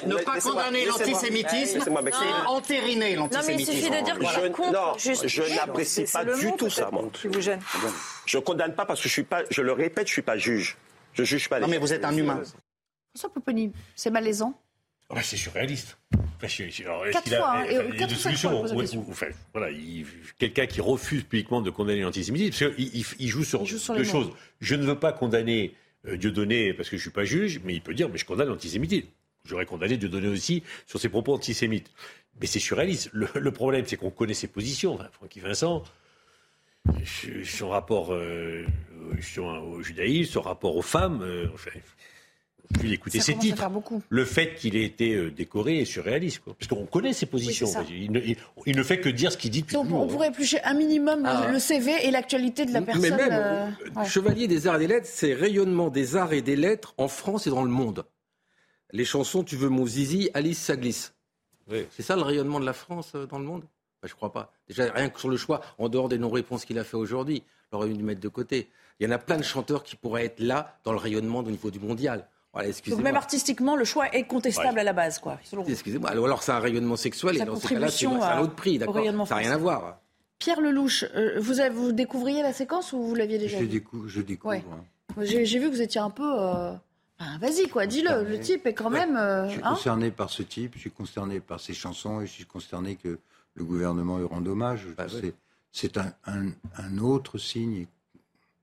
Ne 0.05 0.15
pas 0.17 0.39
condamner 0.39 0.86
l'antisémitisme, 0.86 1.80
c'est 1.84 2.47
entériner 2.47 3.15
l'antisémitisme. 3.15 3.82
Je- 3.82 4.71
non, 4.71 4.93
je 4.97 5.55
n'apprécie 5.55 6.03
pas 6.11 6.26
du 6.26 6.51
tout 6.57 6.69
ça, 6.69 6.89
moi. 6.91 7.03
Je 8.26 8.38
condamne 8.39 8.73
pas 8.76 8.86
parce 8.86 9.01
que 9.01 9.07
je 9.07 9.13
suis 9.13 9.23
pas, 9.23 9.43
je 9.49 9.61
le 9.61 9.71
répète, 9.71 10.07
je 10.07 10.13
suis 10.13 10.21
pas 10.21 10.38
juge. 10.38 10.78
Je 11.13 11.23
juge 11.23 11.47
pas 11.47 11.57
les 11.59 11.61
Non, 11.61 11.67
mais 11.69 11.78
vous 11.78 11.93
êtes 11.93 12.03
un 12.03 12.15
humain. 12.15 12.41
François 13.15 13.30
Popponi, 13.34 13.71
c'est 13.95 14.09
malaisant. 14.09 14.53
Ah 15.10 15.16
bah, 15.16 15.22
c'est 15.24 15.38
surréaliste. 15.38 15.97
Enfin, 16.43 16.47
alors, 16.84 17.06
Quatre 17.12 17.24
qu'il 17.24 17.36
a- 17.36 17.38
fois, 17.38 17.51
hein, 17.58 17.64
et 17.66 17.78
enfin, 17.78 17.89
il 17.93 17.99
y 17.99 18.03
a 18.03 18.08
fois, 18.08 18.18
solutions. 18.68 19.06
enfin, 19.10 19.28
voilà, 19.53 19.70
quelqu'un 20.38 20.66
qui 20.66 20.82
refuse 20.82 21.24
publiquement 21.24 21.62
de 21.62 21.70
condamner 21.70 22.01
l'antisémitisme, 22.01 22.51
parce 22.66 22.76
qu'il 22.76 22.95
il, 22.95 23.06
il 23.20 23.28
joue 23.30 23.43
sur, 23.43 23.66
joue 23.66 23.78
sur 23.78 23.93
deux 23.95 24.03
mots. 24.03 24.10
choses. 24.10 24.32
Je 24.60 24.76
ne 24.76 24.84
veux 24.86 24.99
pas 24.99 25.12
condamner 25.14 25.74
euh, 26.08 26.18
Dieudonné 26.18 26.74
parce 26.74 26.89
que 26.89 26.97
je 26.97 27.01
ne 27.01 27.03
suis 27.03 27.12
pas 27.12 27.24
juge, 27.26 27.62
mais 27.64 27.74
il 27.74 27.82
peut 27.82 27.93
dire, 27.93 28.10
mais 28.10 28.18
je 28.18 28.26
condamne 28.26 28.47
l'antisémitisme. 28.49 29.08
J'aurais 29.45 29.66
condamné 29.66 29.97
Dieudonné 29.97 30.28
aussi 30.28 30.64
sur 30.88 30.99
ses 30.99 31.10
propos 31.10 31.34
antisémites. 31.34 31.91
Mais 32.41 32.47
c'est 32.47 32.60
surréaliste. 32.60 33.10
Le, 33.14 33.28
le 33.36 33.51
problème, 33.51 33.86
c'est 33.88 33.95
qu'on 33.95 34.12
connaît 34.12 34.34
ses 34.34 34.47
positions. 34.47 34.99
Francky 35.14 35.39
Vincent, 35.39 35.84
son 37.45 37.70
rapport 37.70 38.14
euh, 38.14 38.66
au- 39.38 39.41
au 39.41 39.82
judaïsme, 39.82 40.32
son 40.34 40.41
rapport 40.41 40.76
aux 40.76 40.82
femmes, 40.82 41.22
euh, 41.22 41.47
enfin, 41.53 41.72
puis 42.74 42.93
écouter 42.93 43.20
Ça 43.20 43.26
ses 43.26 43.38
titres. 43.38 43.70
Le 44.09 44.26
fait 44.26 44.55
qu'il 44.55 44.76
ait 44.76 44.84
été 44.84 45.16
euh, 45.16 45.32
décoré 45.32 45.80
est 45.80 45.86
surréaliste, 45.86 46.39
quoi. 46.39 46.55
parce 46.59 46.68
qu'on 46.68 46.86
connaît 46.86 47.13
ses 47.13 47.26
positions. 47.26 47.68
Oui, 47.80 47.86
il, 48.05 48.11
ne, 48.11 48.20
il- 48.20 48.38
il 48.66 48.76
ne 48.76 48.84
fait 48.84 48.99
que 48.99 49.09
dire 49.09 49.32
ce 49.32 49.38
qu'il 49.38 49.51
dit 49.51 49.61
depuis 49.61 49.78
On, 49.78 49.84
toujours. 49.84 50.01
on 50.01 50.07
pourrait 50.07 50.30
éplucher 50.30 50.61
un 50.63 50.74
minimum 50.74 51.24
le- 51.24 51.30
Ah. 51.30 51.49
le 51.51 51.59
CV 51.59 51.91
et 52.03 52.11
l'actualité 52.11 52.66
de 52.66 52.74
la 52.74 52.82
personne. 52.82 53.01
Mais 53.03 53.09
même, 53.11 53.30
euh, 53.32 53.70
ouais. 53.95 54.05
Chevalier 54.05 54.47
des 54.47 54.68
Arts 54.68 54.76
et 54.78 54.80
des 54.80 54.88
Lettres, 54.88 55.07
c'est 55.09 55.34
rayonnement 55.34 55.89
des 55.89 56.16
arts 56.16 56.34
et 56.34 56.41
des 56.41 56.55
lettres 56.55 56.93
en 56.97 57.07
France 57.07 57.47
et 57.47 57.49
dans 57.49 57.63
le 57.63 57.70
monde. 57.70 58.05
Les 58.91 59.05
chansons 59.05 59.43
Tu 59.43 59.55
veux 59.55 59.70
mon 59.70 59.86
zizi, 59.86 60.30
Alice 60.34 60.59
ça 60.59 60.76
glisse. 60.78 61.13
C'est 61.91 62.03
ça 62.03 62.16
le 62.16 62.22
rayonnement 62.22 62.59
de 62.59 62.66
la 62.66 62.74
France 62.74 63.13
euh, 63.16 63.26
dans 63.26 63.39
le 63.39 63.45
monde? 63.45 63.63
Bah, 64.01 64.07
Je 64.07 64.13
crois 64.13 64.32
pas. 64.32 64.53
Déjà, 64.68 64.91
rien 64.91 65.09
que 65.09 65.20
sur 65.20 65.30
le 65.30 65.38
choix, 65.38 65.61
en 65.80 65.89
dehors 65.89 66.09
des 66.09 66.18
non-réponses 66.20 66.63
qu'il 66.66 66.78
a 66.78 66.84
fait 66.84 66.95
aujourd'hui, 66.97 67.41
il 67.72 67.76
aurait 67.76 67.89
dû 67.89 68.03
mettre 68.03 68.22
de 68.22 68.28
côté. 68.28 68.70
Il 68.99 69.07
y 69.07 69.09
en 69.09 69.11
a 69.11 69.18
plein 69.18 69.38
de 69.38 69.43
chanteurs 69.43 69.84
qui 69.84 69.95
pourraient 69.95 70.26
être 70.26 70.39
là 70.39 70.78
dans 70.84 70.91
le 70.91 70.99
rayonnement 70.99 71.39
au 71.39 71.43
niveau 71.49 71.72
du 71.72 71.80
mondial. 71.80 72.28
Voilà, 72.56 72.70
Donc 72.88 72.99
même 73.01 73.18
artistiquement, 73.18 73.76
le 73.76 73.84
choix 73.84 74.08
est 74.16 74.24
contestable 74.24 74.76
Ouais. 74.76 74.80
à 74.82 74.84
la 74.86 74.93
base, 74.93 75.20
quoi. 75.20 75.38
Excusez-moi. 75.68 76.10
Alors, 76.10 76.26
alors 76.26 76.41
c'est 76.41 76.53
un 76.53 76.60
rayonnement 76.60 76.95
sexuel 76.95 77.36
Sa 77.38 77.43
et 77.43 77.45
dans 77.45 77.58
ces 77.58 77.68
cas-là, 77.68 77.91
c'est 77.91 78.06
un 78.08 78.16
à- 78.20 78.41
autre 78.41 78.56
prix, 78.56 78.78
d'accord 78.80 78.95
Ça 79.28 79.36
n'a 79.36 79.41
rien 79.41 79.51
à 79.51 79.58
voir. 79.58 79.99
Pierre 80.39 80.62
Lelouch, 80.62 81.03
euh, 81.16 81.38
vous, 81.39 81.60
avez- 81.60 81.70
vous 81.76 81.91
découvriez 81.91 82.41
la 82.41 82.53
séquence 82.53 82.93
ou 82.93 83.01
vous 83.03 83.14
l'aviez 83.16 83.38
déjà 83.38 83.60
Je 83.60 83.66
découvre. 83.66 84.08
Je 84.08 84.22
découvre 84.22 84.53
Ouais. 84.53 84.64
hein. 84.72 84.84
J'ai 85.22 85.45
j'ai 85.45 85.60
vu 85.60 85.70
que 85.70 85.76
vous 85.76 85.82
étiez 85.82 85.99
un 86.01 86.10
peu. 86.10 86.24
euh, 86.39 86.72
Vas-y, 87.39 87.68
quoi, 87.70 87.88
dis-le. 87.88 88.24
Le 88.24 88.39
type 88.39 88.66
est 88.68 88.74
quand 88.74 88.89
même. 88.89 89.16
euh, 89.18 89.47
Je 89.47 89.51
suis 89.53 89.62
hein 89.64 89.70
concerné 89.72 90.12
par 90.12 90.30
ce 90.30 90.43
type, 90.43 90.74
je 90.76 90.80
suis 90.80 90.91
concerné 90.91 91.39
par 91.39 91.60
ses 91.62 91.74
chansons 91.74 92.20
et 92.22 92.26
je 92.28 92.32
suis 92.32 92.45
concerné 92.45 92.95
que 92.95 93.20
le 93.53 93.64
gouvernement 93.64 94.18
lui 94.18 94.26
rende 94.26 94.47
hommage. 94.47 94.86
Bah 94.97 95.06
C'est- 95.10 95.34
C'est 95.72 95.97
un, 95.97 96.14
un- 96.26 96.51
un 96.78 96.97
autre 96.99 97.38
signe, 97.38 97.86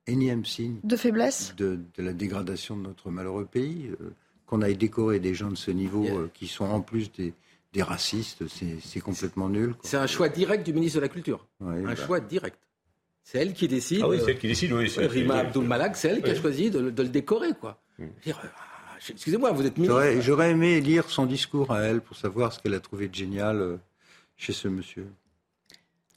énième 0.06 0.44
signe 0.44 0.76
de 0.84 0.96
faiblesse 0.96 1.54
de, 1.56 1.78
de 1.96 2.02
la 2.02 2.12
dégradation 2.12 2.76
de 2.76 2.82
notre 2.82 3.10
malheureux 3.10 3.46
pays. 3.46 3.90
Euh, 4.00 4.10
Qu'on 4.46 4.60
aille 4.60 4.76
décorer 4.76 5.18
des 5.18 5.32
gens 5.34 5.50
de 5.50 5.56
ce 5.56 5.70
niveau 5.70 6.04
euh, 6.06 6.28
qui 6.34 6.46
sont 6.46 6.66
en 6.66 6.82
plus 6.82 7.10
des, 7.12 7.32
des 7.72 7.82
racistes, 7.82 8.46
c'est 8.48 8.76
c'est 8.84 9.00
complètement 9.00 9.48
nul. 9.48 9.74
C'est 9.82 9.96
un 9.96 10.06
choix 10.06 10.28
direct 10.28 10.66
du 10.66 10.74
ministre 10.74 10.96
de 10.98 11.02
la 11.02 11.08
Culture. 11.08 11.46
Ouais, 11.60 11.78
un 11.78 11.94
bah. 11.94 11.96
choix 11.96 12.20
direct. 12.20 12.58
C'est 13.24 13.38
elle 13.38 13.54
qui 13.54 13.66
décide. 13.66 14.00
Ah 14.02 14.08
oui, 14.10 14.18
c'est 14.18 14.24
euh, 14.24 14.28
elle 14.30 14.38
qui 14.38 14.48
décide, 14.48 14.72
oui, 14.72 14.90
c'est- 14.90 15.04
euh, 15.04 15.06
Rima 15.08 15.34
c'est- 15.34 15.40
Abdul 15.46 15.64
Malak, 15.64 15.96
c'est 15.96 16.08
elle 16.08 16.22
qui 16.22 16.30
a 16.30 16.34
choisi 16.34 16.70
de, 16.70 16.90
de 16.90 17.02
le 17.02 17.08
décorer, 17.08 17.52
quoi. 17.58 17.80
Dire, 18.24 18.40
ah, 18.44 18.48
Excusez-moi, 19.08 19.52
vous 19.52 19.64
êtes 19.64 19.76
ministre. 19.78 19.94
J'aurais 19.94 20.20
j'aurais 20.20 20.50
aimé 20.50 20.80
lire 20.80 21.08
son 21.08 21.24
discours 21.24 21.72
à 21.72 21.80
elle 21.80 22.00
pour 22.02 22.16
savoir 22.16 22.52
ce 22.52 22.60
qu'elle 22.60 22.74
a 22.74 22.80
trouvé 22.80 23.08
de 23.08 23.14
génial 23.14 23.78
chez 24.36 24.52
ce 24.52 24.68
monsieur. 24.68 25.06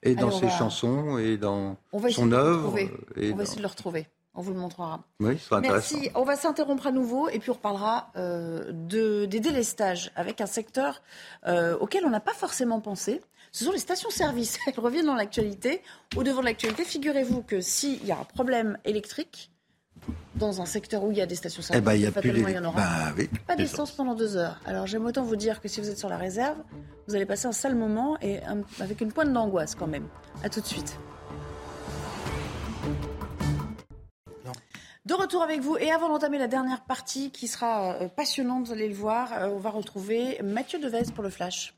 Et 0.05 0.15
dans 0.15 0.27
Alors, 0.27 0.39
ses 0.39 0.45
va- 0.45 0.57
chansons 0.57 1.17
et 1.17 1.35
dans 1.37 1.75
son 2.11 2.31
œuvre. 2.31 2.77
euh, 2.77 2.87
et 3.21 3.33
On 3.33 3.35
va 3.35 3.43
essayer 3.43 3.57
de 3.57 3.61
le 3.63 3.67
retrouver. 3.67 4.07
On 4.37 4.41
vous 4.41 4.51
le 4.53 4.59
montrera. 4.59 5.01
Oui, 5.21 5.37
ce 5.37 5.45
sera 5.45 5.57
intéressant. 5.59 5.95
Merci. 5.95 6.11
On 6.15 6.23
va 6.23 6.35
s'interrompre 6.35 6.87
à 6.87 6.91
nouveau 6.91 7.29
et 7.29 7.39
puis 7.39 7.49
on 7.51 7.53
reparlera 7.53 8.11
euh, 8.17 8.65
de, 8.71 9.25
des 9.25 9.39
délestages 9.39 10.11
avec 10.15 10.41
un 10.41 10.45
secteur 10.45 11.01
euh, 11.47 11.77
auquel 11.79 12.05
on 12.05 12.09
n'a 12.09 12.19
pas 12.19 12.33
forcément 12.33 12.81
pensé. 12.81 13.21
Ce 13.53 13.63
sont 13.63 13.71
les 13.71 13.79
stations-service. 13.79 14.59
Elles 14.67 14.79
reviennent 14.79 15.05
dans 15.05 15.15
l'actualité. 15.15 15.81
Au 16.17 16.23
devant 16.23 16.41
de 16.41 16.45
l'actualité, 16.45 16.83
figurez-vous 16.83 17.41
que 17.43 17.61
s'il 17.61 18.05
y 18.05 18.11
a 18.11 18.19
un 18.19 18.23
problème 18.25 18.77
électrique 18.83 19.51
dans 20.35 20.61
un 20.61 20.65
secteur 20.65 21.03
où 21.03 21.11
il 21.11 21.17
y 21.17 21.21
a 21.21 21.25
des 21.25 21.35
stations-service, 21.35 21.81
Eh 21.81 21.85
ben, 21.85 21.93
y 21.95 22.05
a 22.05 22.11
plus 22.11 22.29
il 22.29 22.49
y 22.49 22.57
en 22.57 22.65
aura. 22.65 22.75
Bah 22.77 23.13
oui. 23.17 23.29
Pas 23.47 23.55
d'essence 23.55 23.91
pendant 23.91 24.15
deux 24.15 24.35
heures. 24.37 24.59
Alors 24.65 24.85
j'aime 24.87 25.05
autant 25.05 25.23
vous 25.23 25.35
dire 25.35 25.61
que 25.61 25.67
si 25.67 25.79
vous 25.81 25.89
êtes 25.89 25.97
sur 25.97 26.09
la 26.09 26.17
réserve, 26.17 26.57
vous 27.07 27.15
allez 27.15 27.25
passer 27.25 27.47
un 27.47 27.51
sale 27.53 27.75
moment 27.75 28.17
et 28.21 28.43
un- 28.43 28.61
avec 28.79 29.01
une 29.01 29.11
pointe 29.11 29.31
d'angoisse 29.31 29.75
quand 29.75 29.87
même. 29.87 30.07
À 30.43 30.49
tout 30.49 30.59
de 30.61 30.65
suite. 30.65 30.97
De 35.05 35.13
retour 35.13 35.43
avec 35.43 35.61
vous 35.61 35.77
et 35.77 35.91
avant 35.91 36.09
d'entamer 36.09 36.39
la 36.39 36.47
dernière 36.47 36.81
partie 36.83 37.29
qui 37.31 37.47
sera 37.47 37.93
euh, 38.01 38.07
passionnante, 38.07 38.65
vous 38.67 38.73
allez 38.73 38.87
le 38.89 38.95
voir, 38.95 39.31
euh, 39.33 39.49
on 39.49 39.59
va 39.59 39.69
retrouver 39.69 40.39
Mathieu 40.43 40.79
Devez 40.79 41.03
pour 41.13 41.23
le 41.23 41.29
flash. 41.29 41.75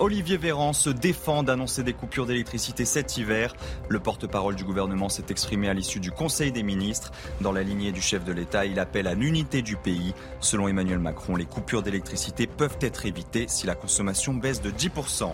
Olivier 0.00 0.36
Véran 0.36 0.72
se 0.72 0.90
défend 0.90 1.44
d'annoncer 1.44 1.84
des 1.84 1.92
coupures 1.92 2.26
d'électricité 2.26 2.84
cet 2.84 3.16
hiver. 3.16 3.54
Le 3.88 4.00
porte-parole 4.00 4.56
du 4.56 4.64
gouvernement 4.64 5.08
s'est 5.08 5.26
exprimé 5.30 5.68
à 5.68 5.74
l'issue 5.74 6.00
du 6.00 6.10
Conseil 6.10 6.50
des 6.50 6.64
ministres. 6.64 7.12
Dans 7.40 7.52
la 7.52 7.62
lignée 7.62 7.92
du 7.92 8.02
chef 8.02 8.24
de 8.24 8.32
l'État, 8.32 8.66
il 8.66 8.80
appelle 8.80 9.06
à 9.06 9.14
l'unité 9.14 9.62
du 9.62 9.76
pays. 9.76 10.12
Selon 10.40 10.66
Emmanuel 10.66 10.98
Macron, 10.98 11.36
les 11.36 11.44
coupures 11.44 11.82
d'électricité 11.82 12.48
peuvent 12.48 12.78
être 12.80 13.06
évitées 13.06 13.46
si 13.46 13.68
la 13.68 13.76
consommation 13.76 14.34
baisse 14.34 14.60
de 14.60 14.70
10%. 14.70 15.32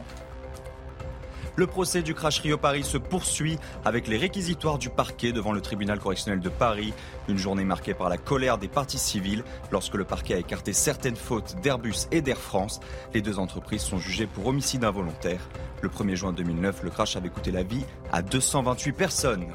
Le 1.57 1.67
procès 1.67 2.03
du 2.03 2.15
crash 2.15 2.41
Rio 2.41 2.57
Paris 2.57 2.85
se 2.85 2.97
poursuit 2.97 3.59
avec 3.85 4.07
les 4.07 4.17
réquisitoires 4.17 4.79
du 4.79 4.89
parquet 4.89 5.33
devant 5.33 5.53
le 5.53 5.61
tribunal 5.61 5.99
correctionnel 5.99 6.41
de 6.41 6.49
Paris. 6.49 6.95
Une 7.29 7.39
journée 7.39 7.65
marquée 7.65 7.95
par 7.95 8.09
la 8.09 8.19
colère 8.19 8.59
des 8.59 8.69
parties 8.69 8.99
civiles 8.99 9.45
lorsque 9.71 9.95
le 9.95 10.05
parquet 10.05 10.35
a 10.35 10.39
écarté 10.39 10.73
certaines 10.73 11.17
fautes 11.17 11.57
d'Airbus 11.63 12.07
et 12.13 12.23
d'Air 12.23 12.39
France. 12.39 12.81
Les 13.15 13.21
deux 13.21 13.39
entreprises 13.39 13.83
sont 13.83 13.99
jugées 13.99 14.27
pour 14.27 14.47
homicide 14.47 14.85
involontaire. 14.85 15.41
Le 15.83 15.89
1er 15.89 16.15
juin 16.15 16.33
2009, 16.33 16.83
le 16.83 16.91
crash 16.91 17.17
avait 17.17 17.31
coûté 17.31 17.51
la 17.51 17.63
vie 17.63 17.85
à 18.13 18.23
228 18.23 18.93
personnes. 18.93 19.47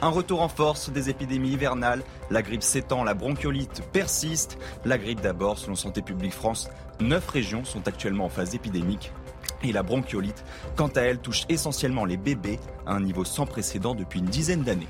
Un 0.00 0.08
retour 0.08 0.42
en 0.42 0.48
force 0.48 0.90
des 0.90 1.10
épidémies 1.10 1.52
hivernales. 1.52 2.02
La 2.28 2.42
grippe 2.42 2.64
s'étend, 2.64 3.04
la 3.04 3.14
bronchiolite 3.14 3.82
persiste. 3.92 4.58
La 4.84 4.98
grippe 4.98 5.20
d'abord, 5.20 5.58
selon 5.58 5.76
Santé 5.76 6.02
publique 6.02 6.32
France, 6.32 6.68
9 7.00 7.28
régions 7.28 7.64
sont 7.64 7.86
actuellement 7.86 8.24
en 8.24 8.28
phase 8.28 8.54
épidémique. 8.54 9.12
Et 9.62 9.72
la 9.72 9.82
bronchiolite, 9.82 10.44
quant 10.76 10.88
à 10.88 11.02
elle, 11.02 11.18
touche 11.18 11.44
essentiellement 11.48 12.04
les 12.04 12.16
bébés 12.16 12.58
à 12.86 12.92
un 12.92 13.00
niveau 13.00 13.24
sans 13.24 13.46
précédent 13.46 13.94
depuis 13.94 14.20
une 14.20 14.26
dizaine 14.26 14.62
d'années. 14.62 14.88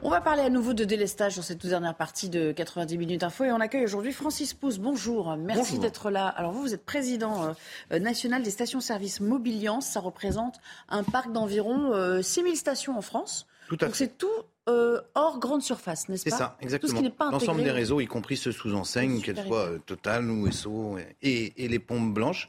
On 0.00 0.10
va 0.10 0.20
parler 0.20 0.42
à 0.42 0.48
nouveau 0.48 0.74
de 0.74 0.84
délestage 0.84 1.34
dans 1.34 1.42
cette 1.42 1.58
toute 1.58 1.70
dernière 1.70 1.96
partie 1.96 2.28
de 2.28 2.52
90 2.52 2.96
minutes 2.98 3.24
info 3.24 3.44
et 3.44 3.50
on 3.50 3.58
accueille 3.58 3.82
aujourd'hui 3.82 4.12
Francis 4.12 4.54
Pousse. 4.54 4.78
Bonjour, 4.78 5.36
merci 5.36 5.80
d'être 5.80 6.10
là. 6.10 6.28
Alors 6.28 6.52
vous, 6.52 6.62
vous 6.62 6.72
êtes 6.72 6.84
président 6.84 7.44
euh, 7.44 7.52
euh, 7.92 7.98
national 7.98 8.44
des 8.44 8.50
stations-service 8.50 9.18
Mobiliance. 9.20 9.86
Ça 9.86 9.98
représente 9.98 10.60
un 10.88 11.02
parc 11.02 11.32
d'environ 11.32 11.92
euh, 11.94 12.22
6000 12.22 12.56
stations 12.56 12.96
en 12.96 13.02
France. 13.02 13.48
Tout 13.68 13.74
à 13.80 13.86
Donc 13.86 13.96
fait. 13.96 14.04
c'est 14.04 14.18
tout 14.18 14.28
euh, 14.68 15.00
hors 15.14 15.38
grande 15.38 15.62
surface, 15.62 16.08
n'est-ce 16.08 16.24
C'est 16.24 16.30
pas 16.30 16.36
ça, 16.36 16.56
exactement. 16.60 16.90
Tout 16.90 16.96
ce 16.96 17.00
qui 17.00 17.08
n'est 17.08 17.14
pas 17.14 17.26
intégré. 17.26 17.46
L'ensemble 17.46 17.64
des 17.64 17.70
réseaux, 17.70 18.00
y 18.00 18.06
compris 18.06 18.36
ceux 18.36 18.52
sous 18.52 18.74
enseigne, 18.74 19.20
qu'elles 19.20 19.44
soient 19.44 19.66
euh, 19.66 19.78
Total 19.78 20.30
ou 20.30 20.46
Esso, 20.46 20.98
et, 21.22 21.64
et 21.64 21.68
les 21.68 21.78
pompes 21.78 22.12
blanches, 22.12 22.48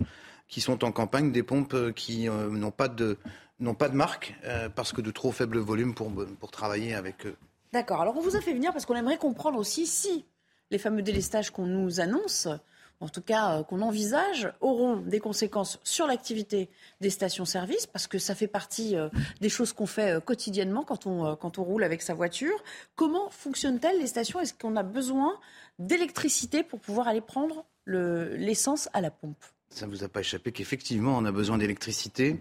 qui 0.49 0.61
sont 0.61 0.83
en 0.83 0.91
campagne, 0.91 1.31
des 1.31 1.43
pompes 1.43 1.75
euh, 1.75 1.91
qui 1.93 2.27
euh, 2.27 2.49
n'ont 2.49 2.71
pas 2.71 2.89
de 2.89 3.17
n'ont 3.59 3.75
pas 3.75 3.89
de 3.89 3.95
marque 3.95 4.35
euh, 4.45 4.69
parce 4.69 4.93
que 4.93 5.01
de 5.01 5.11
trop 5.11 5.31
faible 5.31 5.59
volume 5.59 5.93
pour, 5.93 6.11
pour 6.39 6.49
travailler 6.49 6.93
avec 6.95 7.25
eux. 7.25 7.35
D'accord. 7.71 8.01
Alors 8.01 8.17
on 8.17 8.21
vous 8.21 8.35
a 8.35 8.41
fait 8.41 8.53
venir 8.53 8.71
parce 8.73 8.85
qu'on 8.85 8.95
aimerait 8.95 9.17
comprendre 9.17 9.59
aussi 9.59 9.85
si 9.85 10.25
les 10.71 10.77
fameux 10.77 11.01
délestages 11.01 11.51
qu'on 11.51 11.65
nous 11.65 11.99
annonce 11.99 12.47
en 12.99 13.09
tout 13.09 13.21
cas 13.21 13.63
qu'on 13.63 13.81
envisage, 13.81 14.51
auront 14.61 14.97
des 14.97 15.19
conséquences 15.19 15.79
sur 15.83 16.07
l'activité 16.07 16.69
des 17.01 17.09
stations-service, 17.09 17.87
parce 17.87 18.07
que 18.07 18.19
ça 18.19 18.35
fait 18.35 18.47
partie 18.47 18.95
des 19.41 19.49
choses 19.49 19.73
qu'on 19.73 19.85
fait 19.85 20.23
quotidiennement 20.23 20.83
quand 20.83 21.07
on, 21.07 21.35
quand 21.35 21.59
on 21.59 21.63
roule 21.63 21.83
avec 21.83 22.01
sa 22.01 22.13
voiture. 22.13 22.63
Comment 22.95 23.29
fonctionnent-elles 23.29 23.99
les 23.99 24.07
stations? 24.07 24.39
Est-ce 24.39 24.53
qu'on 24.53 24.75
a 24.75 24.83
besoin 24.83 25.39
d'électricité 25.79 26.63
pour 26.63 26.79
pouvoir 26.79 27.07
aller 27.07 27.21
prendre 27.21 27.65
l'essence 27.85 28.89
à 28.93 29.01
la 29.01 29.11
pompe? 29.11 29.43
Ça 29.69 29.85
ne 29.85 29.91
vous 29.91 30.03
a 30.03 30.07
pas 30.07 30.21
échappé 30.21 30.51
qu'effectivement, 30.51 31.17
on 31.17 31.25
a 31.25 31.31
besoin 31.31 31.57
d'électricité. 31.57 32.39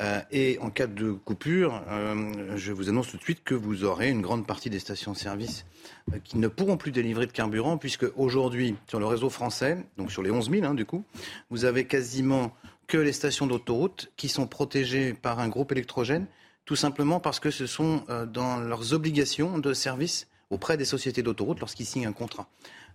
Euh, 0.00 0.20
et 0.30 0.58
en 0.60 0.70
cas 0.70 0.86
de 0.86 1.10
coupure, 1.12 1.82
euh, 1.88 2.56
je 2.56 2.72
vous 2.72 2.88
annonce 2.88 3.08
tout 3.08 3.16
de 3.16 3.22
suite 3.22 3.42
que 3.42 3.54
vous 3.54 3.84
aurez 3.84 4.10
une 4.10 4.22
grande 4.22 4.46
partie 4.46 4.70
des 4.70 4.78
stations-service 4.78 5.66
euh, 6.12 6.18
qui 6.22 6.38
ne 6.38 6.46
pourront 6.46 6.76
plus 6.76 6.92
délivrer 6.92 7.26
de 7.26 7.32
carburant, 7.32 7.78
puisque 7.78 8.06
aujourd'hui, 8.16 8.76
sur 8.86 9.00
le 9.00 9.06
réseau 9.06 9.28
français, 9.28 9.84
donc 9.96 10.12
sur 10.12 10.22
les 10.22 10.30
11 10.30 10.50
000 10.50 10.64
hein, 10.64 10.74
du 10.74 10.84
coup, 10.84 11.04
vous 11.50 11.64
avez 11.64 11.84
quasiment 11.84 12.54
que 12.86 12.96
les 12.96 13.12
stations 13.12 13.46
d'autoroute 13.46 14.12
qui 14.16 14.28
sont 14.28 14.46
protégées 14.46 15.14
par 15.14 15.40
un 15.40 15.48
groupe 15.48 15.72
électrogène, 15.72 16.26
tout 16.64 16.76
simplement 16.76 17.18
parce 17.18 17.40
que 17.40 17.50
ce 17.50 17.66
sont 17.66 18.04
dans 18.32 18.58
leurs 18.58 18.94
obligations 18.94 19.58
de 19.58 19.74
service 19.74 20.26
auprès 20.48 20.76
des 20.76 20.84
sociétés 20.86 21.22
d'autoroute 21.22 21.60
lorsqu'ils 21.60 21.86
signent 21.86 22.06
un 22.06 22.12
contrat. 22.12 22.48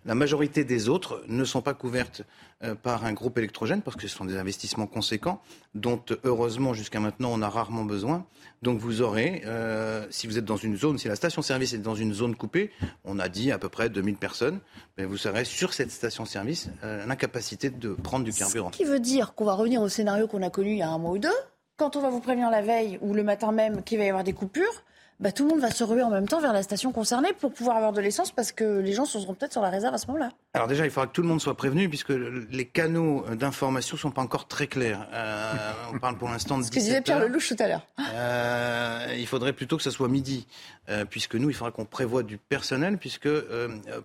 La 0.05 0.15
majorité 0.15 0.63
des 0.65 0.89
autres 0.89 1.23
ne 1.27 1.45
sont 1.45 1.61
pas 1.61 1.73
couvertes 1.73 2.23
euh, 2.63 2.75
par 2.75 3.05
un 3.05 3.13
groupe 3.13 3.37
électrogène 3.37 3.81
parce 3.81 3.95
que 3.95 4.07
ce 4.07 4.15
sont 4.15 4.25
des 4.25 4.35
investissements 4.35 4.87
conséquents 4.87 5.41
dont 5.75 6.01
heureusement 6.23 6.73
jusqu'à 6.73 6.99
maintenant 6.99 7.29
on 7.31 7.41
a 7.41 7.49
rarement 7.49 7.85
besoin. 7.85 8.25
Donc 8.61 8.79
vous 8.79 9.01
aurez, 9.01 9.43
euh, 9.45 10.05
si 10.09 10.27
vous 10.27 10.37
êtes 10.37 10.45
dans 10.45 10.57
une 10.57 10.75
zone, 10.75 10.97
si 10.97 11.07
la 11.07 11.15
station-service 11.15 11.73
est 11.73 11.77
dans 11.77 11.95
une 11.95 12.13
zone 12.13 12.35
coupée, 12.35 12.71
on 13.05 13.17
a 13.17 13.29
dit 13.29 13.51
à 13.51 13.57
peu 13.57 13.69
près 13.69 13.89
2000 13.89 14.15
personnes, 14.15 14.59
mais 14.97 15.05
vous 15.05 15.17
serez 15.17 15.45
sur 15.45 15.73
cette 15.73 15.91
station-service 15.91 16.69
euh, 16.83 17.05
l'incapacité 17.05 17.69
de 17.69 17.93
prendre 17.93 18.25
du 18.25 18.33
carburant. 18.33 18.71
Ce 18.71 18.77
qui 18.77 18.85
veut 18.85 18.99
dire 18.99 19.35
qu'on 19.35 19.45
va 19.45 19.53
revenir 19.53 19.81
au 19.81 19.89
scénario 19.89 20.27
qu'on 20.27 20.41
a 20.41 20.49
connu 20.49 20.71
il 20.71 20.77
y 20.79 20.81
a 20.81 20.89
un 20.89 20.97
mois 20.97 21.11
ou 21.11 21.17
deux. 21.17 21.29
Quand 21.77 21.95
on 21.95 22.01
va 22.01 22.09
vous 22.09 22.19
prévenir 22.19 22.49
la 22.49 22.61
veille 22.61 22.99
ou 23.01 23.13
le 23.13 23.23
matin 23.23 23.51
même 23.51 23.83
qu'il 23.83 23.97
va 23.97 24.03
y 24.03 24.09
avoir 24.09 24.23
des 24.23 24.33
coupures, 24.33 24.83
bah, 25.23 25.31
tout 25.31 25.43
le 25.43 25.49
monde 25.51 25.61
va 25.61 25.71
se 25.71 25.85
ruer 25.85 26.03
en 26.03 26.09
même 26.09 26.27
temps 26.27 26.41
vers 26.41 26.51
la 26.51 26.63
station 26.63 26.91
concernée 26.91 27.29
pour 27.39 27.53
pouvoir 27.53 27.77
avoir 27.77 27.93
de 27.93 28.01
l'essence 28.01 28.33
parce 28.33 28.51
que 28.51 28.79
les 28.79 28.91
gens 28.91 29.05
seront 29.05 29.33
peut-être 29.33 29.53
sur 29.53 29.61
la 29.61 29.69
réserve 29.69 29.95
à 29.95 29.97
ce 29.97 30.07
moment-là. 30.07 30.31
Alors 30.53 30.67
déjà, 30.67 30.83
il 30.83 30.91
faudra 30.91 31.07
que 31.07 31.13
tout 31.13 31.21
le 31.21 31.29
monde 31.29 31.39
soit 31.39 31.55
prévenu 31.55 31.87
puisque 31.87 32.09
les 32.09 32.65
canaux 32.65 33.23
d'information 33.33 33.95
ne 33.95 33.99
sont 33.99 34.11
pas 34.11 34.21
encore 34.21 34.49
très 34.49 34.67
clairs. 34.67 35.07
Euh, 35.13 35.53
on 35.93 35.99
parle 35.99 36.17
pour 36.17 36.27
l'instant 36.27 36.57
de 36.57 36.63
17 36.63 36.73
Ce 36.73 36.77
que 36.77 36.83
disait 36.83 37.01
Pierre 37.01 37.19
Lelouch 37.19 37.47
tout 37.47 37.63
à 37.63 37.69
l'heure. 37.69 37.87
Euh, 38.13 39.15
il 39.17 39.25
faudrait 39.25 39.53
plutôt 39.53 39.77
que 39.77 39.83
ce 39.83 39.91
soit 39.91 40.09
midi 40.09 40.45
euh, 40.89 41.05
puisque 41.05 41.35
nous, 41.35 41.49
il 41.49 41.55
faudra 41.55 41.71
qu'on 41.71 41.85
prévoie 41.85 42.23
du 42.23 42.37
personnel 42.37 42.97
puisque 42.97 43.29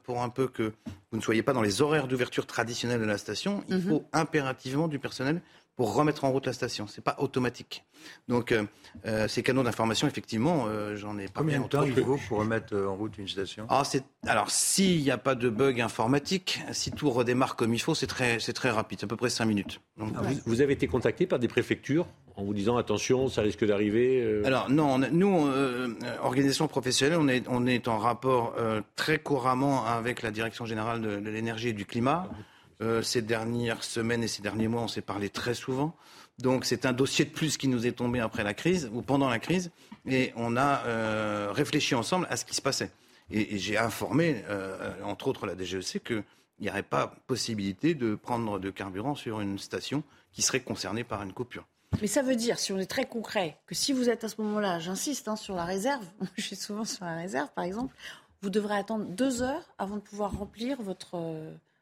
pour 0.05 0.23
un 0.23 0.29
peu 0.29 0.47
que 0.47 0.73
vous 1.11 1.19
ne 1.19 1.23
soyez 1.23 1.43
pas 1.43 1.53
dans 1.53 1.63
les 1.63 1.83
horaires 1.83 2.07
d'ouverture 2.07 2.47
traditionnels 2.47 3.01
de 3.01 3.07
la 3.07 3.19
station, 3.19 3.65
il 3.69 3.79
mhm. 3.79 3.89
faut 3.89 4.05
impérativement 4.13 4.87
du 4.87 5.01
personnel 5.01 5.43
pour 5.79 5.95
remettre 5.95 6.25
en 6.25 6.33
route 6.33 6.45
la 6.45 6.53
station. 6.53 6.89
C'est 6.89 7.05
pas 7.05 7.15
automatique. 7.19 7.85
Donc 8.27 8.51
euh, 8.51 8.65
euh, 9.07 9.29
ces 9.29 9.45
canaux 9.45 9.63
d'information, 9.63 10.09
effectivement, 10.09 10.65
euh, 10.67 10.97
j'en 10.97 11.17
ai 11.19 11.27
pas. 11.27 11.39
Combien 11.39 11.61
de 11.61 11.69
temps 11.69 11.85
il 11.85 11.95
faut 11.95 12.19
pour 12.29 12.39
remettre 12.41 12.77
en 12.77 12.97
route 12.97 13.17
une 13.17 13.29
station? 13.29 13.65
Ah, 13.69 13.85
Alors 14.27 14.51
s'il 14.51 15.01
n'y 15.01 15.13
a 15.13 15.19
pas 15.19 15.37
de 15.37 15.49
bug 15.49 15.81
informatique, 15.81 16.61
si 16.73 16.91
tout 16.91 17.09
redémarre 17.11 17.55
comme 17.55 17.75
il 17.75 17.79
faut, 17.81 17.95
c'est 17.95 18.09
très, 18.09 18.41
c'est 18.41 18.55
très 18.55 18.71
rapide, 18.71 19.05
à 19.05 19.07
peu 19.07 19.15
près 19.15 19.31
5 19.31 19.45
minutes. 19.45 19.81
Donc, 19.99 20.15
ah, 20.17 20.23
vous, 20.47 20.61
avez 20.61 20.73
été 20.73 20.89
contacté 20.89 21.27
par 21.27 21.39
des 21.39 21.47
préfectures 21.47 22.09
en 22.35 22.43
vous 22.43 22.55
disant 22.55 22.77
attention, 22.77 23.29
ça 23.29 23.43
risque 23.43 23.65
d'arriver 23.65 24.43
Alors 24.45 24.69
non, 24.71 24.99
nous, 24.99 25.49
organisation 26.23 26.67
professionnelle, 26.67 27.19
on 27.21 27.29
est, 27.29 27.45
on 27.49 27.67
est 27.67 27.87
en 27.87 27.99
rapport 27.99 28.57
très 28.97 29.21
couramment 29.21 29.87
avec 29.87 30.23
la 30.23 30.33
Direction 30.33 30.67
générale 30.67 31.01
de, 31.01 31.21
de 31.21 31.31
l'énergie 31.31 31.69
et 31.69 31.73
du 31.73 31.87
climat. 31.87 32.29
Euh, 32.81 33.03
ces 33.03 33.23
dernières 33.23 33.83
semaines 33.83 34.23
et 34.23 34.29
ces 34.29 34.41
derniers 34.41 34.69
mois, 34.69 34.83
on 34.83 34.89
s'est 34.89 35.03
parlé 35.03 35.31
très 35.31 35.55
souvent. 35.55 35.97
Donc 36.39 36.65
c'est 36.65 36.87
un 36.87 36.93
dossier 36.93 37.25
de 37.25 37.31
plus 37.31 37.57
qui 37.57 37.67
nous 37.67 37.87
est 37.87 37.93
tombé 37.93 38.21
après 38.21 38.45
la 38.45 38.55
crise 38.55 38.89
ou 38.93 39.03
pendant 39.03 39.29
la 39.29 39.41
crise, 39.41 39.73
et 40.07 40.33
on 40.37 40.57
a 40.57 40.85
euh, 40.87 41.49
réfléchi 41.51 41.97
ensemble 41.97 42.29
à 42.31 42.37
ce 42.37 42.45
qui 42.45 42.55
se 42.55 42.63
passait. 42.63 42.93
Et, 43.31 43.59
j'ai 43.59 43.77
informé, 43.77 44.45
euh, 44.49 44.95
entre 45.03 45.27
autres 45.27 45.47
la 45.47 45.57
DGEC, 45.57 46.05
qu'il 46.05 46.25
n'y 46.61 46.71
aurait 46.71 46.85
pas 46.85 47.17
possibilité 47.27 47.95
de 47.95 48.15
prendre 48.15 48.61
de 48.61 48.71
carburant 48.71 49.17
sur 49.17 49.41
une 49.41 49.59
station 49.59 50.05
qui 50.33 50.43
serait 50.43 50.61
concernée 50.61 51.03
par 51.03 51.23
une 51.23 51.33
coupure. 51.33 51.67
Mais 52.01 52.07
ça 52.07 52.23
veut 52.23 52.37
dire, 52.37 52.61
si 52.61 52.73
on 52.73 52.79
est 52.79 52.87
très 52.87 53.07
concret, 53.07 53.59
que 53.67 53.75
si 53.75 53.93
vous 53.93 54.09
êtes 54.09 54.23
à 54.23 54.29
ce 54.29 54.41
moment-là, 54.41 54.79
j'insiste 54.79 55.27
hein, 55.27 55.37
sur 55.37 55.57
la 55.57 55.65
réserve, 55.65 56.07
je 56.37 56.43
suis 56.43 56.57
souvent 56.57 56.85
sur 56.85 57.05
la 57.05 57.17
réserve 57.17 57.49
par 57.57 57.65
exemple, 57.65 57.93
vous 58.41 58.51
devrez 58.51 58.77
attendre 58.77 59.07
deux 59.07 59.43
heures 59.43 59.75
avant 59.79 59.97
de 59.97 60.01
pouvoir 60.01 60.39
remplir 60.39 60.81
votre, 60.81 61.17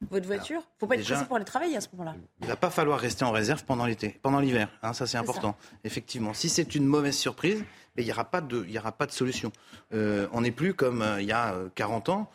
votre 0.09 0.27
voiture 0.27 0.61
Il 0.61 0.75
ne 0.75 0.79
faut 0.79 0.87
pas 0.87 0.95
être 0.95 1.05
pressé 1.05 1.25
pour 1.25 1.35
aller 1.35 1.45
travailler 1.45 1.77
à 1.77 1.81
ce 1.81 1.87
moment-là. 1.93 2.15
Il 2.41 2.45
ne 2.45 2.49
va 2.49 2.55
pas 2.55 2.69
falloir 2.69 2.99
rester 2.99 3.25
en 3.25 3.31
réserve 3.31 3.63
pendant 3.65 3.85
l'été, 3.85 4.19
pendant 4.21 4.39
l'hiver. 4.39 4.69
Hein, 4.83 4.93
ça, 4.93 5.07
c'est 5.07 5.17
important. 5.17 5.55
Effectivement. 5.83 6.33
Si 6.33 6.49
c'est 6.49 6.75
une 6.75 6.85
mauvaise 6.85 7.15
surprise, 7.15 7.63
il 7.97 8.05
n'y 8.05 8.11
aura, 8.11 8.25
pas 8.25 8.41
de, 8.41 8.65
y 8.65 8.77
aura 8.77 8.91
pas 8.91 9.05
de 9.05 9.11
solution. 9.11 9.51
Euh, 9.93 10.27
on 10.31 10.41
n'est 10.41 10.51
plus 10.51 10.73
comme 10.73 11.01
euh, 11.01 11.21
il 11.21 11.27
y 11.27 11.31
a 11.31 11.55
40 11.75 12.09
euh, 12.09 12.11
ans, 12.11 12.29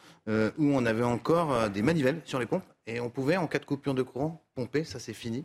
où 0.59 0.73
on 0.75 0.85
avait 0.87 1.05
encore 1.05 1.71
des 1.71 1.83
manivelles 1.83 2.21
sur 2.25 2.39
les 2.39 2.47
pompes. 2.47 2.65
Et 2.89 2.99
on 2.99 3.11
pouvait, 3.11 3.37
en 3.37 3.47
cas 3.47 3.61
de 3.61 3.65
coupure 3.65 3.95
de 3.95 4.03
courant, 4.03 4.43
pomper, 4.57 4.83
ça 4.83 4.99
c'est 4.99 5.15
fini, 5.15 5.45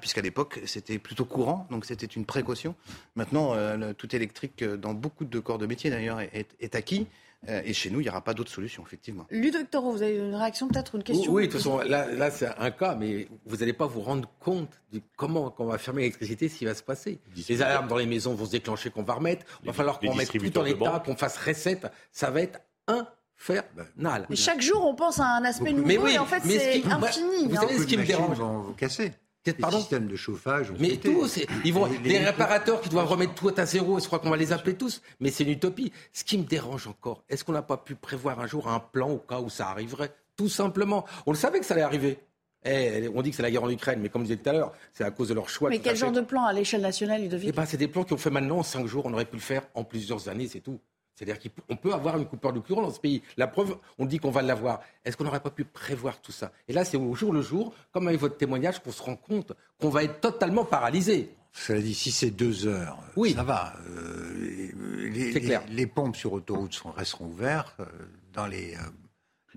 puisqu'à 0.00 0.20
l'époque 0.20 0.60
c'était 0.66 0.98
plutôt 0.98 1.24
courant, 1.24 1.66
donc 1.70 1.86
c'était 1.86 2.06
une 2.06 2.26
précaution. 2.26 2.74
Maintenant, 3.16 3.54
le 3.54 3.92
tout 3.92 4.14
électrique, 4.14 4.62
dans 4.62 4.92
beaucoup 4.92 5.24
de 5.24 5.38
corps 5.40 5.56
de 5.56 5.64
métier 5.64 5.88
d'ailleurs, 5.88 6.20
est, 6.20 6.54
est 6.60 6.74
acquis. 6.74 7.06
Euh, 7.48 7.60
et 7.64 7.72
chez 7.72 7.90
nous, 7.90 8.00
il 8.00 8.04
n'y 8.04 8.08
aura 8.08 8.22
pas 8.22 8.34
d'autre 8.34 8.52
solution, 8.52 8.84
effectivement. 8.86 9.26
Ludovic 9.30 9.70
Toro, 9.70 9.90
vous 9.90 10.02
avez 10.02 10.16
une 10.16 10.34
réaction, 10.34 10.68
peut-être 10.68 10.94
une 10.94 11.02
question 11.02 11.32
Oui, 11.32 11.48
de 11.48 11.52
toute 11.52 11.60
façon, 11.60 11.78
là, 11.78 12.06
là 12.06 12.30
c'est 12.30 12.46
un 12.56 12.70
cas, 12.70 12.94
mais 12.94 13.26
vous 13.46 13.56
n'allez 13.56 13.72
pas 13.72 13.86
vous 13.86 14.00
rendre 14.00 14.28
compte 14.38 14.80
de 14.92 15.00
comment 15.16 15.52
on 15.58 15.64
va 15.64 15.78
fermer 15.78 16.02
l'électricité, 16.02 16.48
ce 16.48 16.58
qui 16.58 16.64
va 16.64 16.74
se 16.74 16.84
passer. 16.84 17.18
Les 17.48 17.62
alarmes 17.62 17.88
dans 17.88 17.96
les 17.96 18.06
maisons 18.06 18.34
vont 18.34 18.46
se 18.46 18.52
déclencher, 18.52 18.90
qu'on 18.90 19.02
va 19.02 19.14
remettre. 19.14 19.44
Il 19.62 19.66
va 19.66 19.72
falloir 19.72 19.98
qu'on 19.98 20.14
mette 20.14 20.30
tout 20.30 20.58
en 20.58 20.64
état, 20.64 21.02
qu'on 21.04 21.16
fasse 21.16 21.36
recette. 21.36 21.86
Ça 22.12 22.30
va 22.30 22.42
être 22.42 22.60
infernal. 22.86 24.26
Mais 24.30 24.36
chaque 24.36 24.60
jour, 24.60 24.84
on 24.86 24.94
pense 24.94 25.18
à 25.18 25.26
un 25.26 25.44
aspect 25.44 25.72
nouveau, 25.72 25.88
mais 25.88 25.98
oui, 25.98 26.12
et 26.12 26.18
en 26.18 26.26
fait, 26.26 26.42
c'est 26.44 26.84
infini. 26.86 27.48
Vous 27.48 27.56
savez 27.56 27.78
ce 27.78 27.86
qui 27.86 27.96
me 27.96 28.04
dérange 28.04 28.38
vous 28.38 28.74
casser. 28.74 29.12
Pardon 29.58 29.78
systèmes 29.78 30.06
de 30.06 30.16
chauffage. 30.16 30.72
Mais 30.78 30.96
tout, 30.96 31.26
ils 31.64 31.72
vont, 31.72 31.88
les 32.04 32.18
réparateurs 32.18 32.80
qui 32.80 32.88
doivent 32.88 33.08
remettre 33.08 33.34
tout 33.34 33.52
à 33.56 33.66
zéro, 33.66 33.98
je 33.98 34.06
crois 34.06 34.20
qu'on 34.20 34.30
va 34.30 34.36
les 34.36 34.52
appeler 34.52 34.76
tous, 34.76 35.02
mais 35.20 35.30
c'est 35.30 35.44
une 35.44 35.50
utopie. 35.50 35.92
Ce 36.12 36.22
qui 36.22 36.38
me 36.38 36.44
dérange 36.44 36.86
encore, 36.86 37.24
est-ce 37.28 37.42
qu'on 37.44 37.52
n'a 37.52 37.62
pas 37.62 37.76
pu 37.76 37.94
prévoir 37.94 38.40
un 38.40 38.46
jour 38.46 38.68
un 38.68 38.78
plan 38.78 39.10
au 39.10 39.18
cas 39.18 39.40
où 39.40 39.50
ça 39.50 39.68
arriverait 39.68 40.14
Tout 40.36 40.48
simplement? 40.48 41.04
On 41.26 41.32
le 41.32 41.36
savait 41.36 41.58
que 41.58 41.66
ça 41.66 41.74
allait 41.74 41.82
arriver. 41.82 42.18
Eh, 42.64 43.08
on 43.12 43.22
dit 43.22 43.30
que 43.30 43.36
c'est 43.36 43.42
la 43.42 43.50
guerre 43.50 43.64
en 43.64 43.70
Ukraine, 43.70 43.98
mais 44.00 44.08
comme 44.08 44.22
je 44.22 44.28
disais 44.28 44.38
tout 44.40 44.48
à 44.48 44.52
l'heure, 44.52 44.72
c'est 44.92 45.02
à 45.02 45.10
cause 45.10 45.28
de 45.28 45.34
leur 45.34 45.48
choix. 45.48 45.68
Mais 45.68 45.80
quel 45.80 45.96
genre 45.96 46.12
de 46.12 46.20
plan 46.20 46.44
à 46.44 46.52
l'échelle 46.52 46.82
nationale, 46.82 47.22
il 47.22 47.28
devient 47.28 47.48
eh 47.48 47.52
ben, 47.52 47.66
C'est 47.66 47.76
des 47.76 47.88
plans 47.88 48.04
qui 48.04 48.12
ont 48.12 48.18
fait 48.18 48.30
maintenant 48.30 48.58
en 48.58 48.62
cinq 48.62 48.86
jours. 48.86 49.06
On 49.06 49.12
aurait 49.12 49.24
pu 49.24 49.36
le 49.36 49.42
faire 49.42 49.62
en 49.74 49.82
plusieurs 49.82 50.28
années, 50.28 50.46
c'est 50.46 50.60
tout. 50.60 50.78
C'est-à-dire 51.22 51.52
qu'on 51.68 51.76
peut 51.76 51.92
avoir 51.92 52.16
une 52.18 52.26
coupure 52.26 52.52
de 52.52 52.58
courant 52.58 52.82
dans 52.82 52.90
ce 52.90 52.98
pays. 52.98 53.22
La 53.36 53.46
preuve, 53.46 53.76
on 53.98 54.06
dit 54.06 54.18
qu'on 54.18 54.32
va 54.32 54.42
l'avoir. 54.42 54.80
Est-ce 55.04 55.16
qu'on 55.16 55.22
n'aurait 55.22 55.40
pas 55.40 55.50
pu 55.50 55.64
prévoir 55.64 56.20
tout 56.20 56.32
ça? 56.32 56.50
Et 56.66 56.72
là, 56.72 56.84
c'est 56.84 56.96
au 56.96 57.14
jour 57.14 57.32
le 57.32 57.42
jour, 57.42 57.72
comme 57.92 58.08
avec 58.08 58.18
votre 58.18 58.36
témoignage, 58.36 58.82
qu'on 58.82 58.90
se 58.90 59.02
rend 59.02 59.14
compte 59.14 59.52
qu'on 59.80 59.88
va 59.88 60.02
être 60.02 60.20
totalement 60.20 60.64
paralysé. 60.64 61.30
Cela 61.52 61.80
dit, 61.80 61.94
si 61.94 62.10
c'est 62.10 62.30
deux 62.30 62.66
heures, 62.66 62.98
oui. 63.14 63.34
ça 63.34 63.44
va. 63.44 63.74
Euh, 63.86 65.10
les, 65.12 65.30
clair. 65.32 65.62
Les, 65.68 65.86
pompes 65.86 66.16
sur 66.16 66.32
autoroute 66.32 66.72
sont, 66.72 66.90
resteront 66.90 67.26
ouvertes. 67.26 67.76
Euh, 67.78 67.84
dans 68.32 68.46
les, 68.46 68.74
euh, 68.74 68.78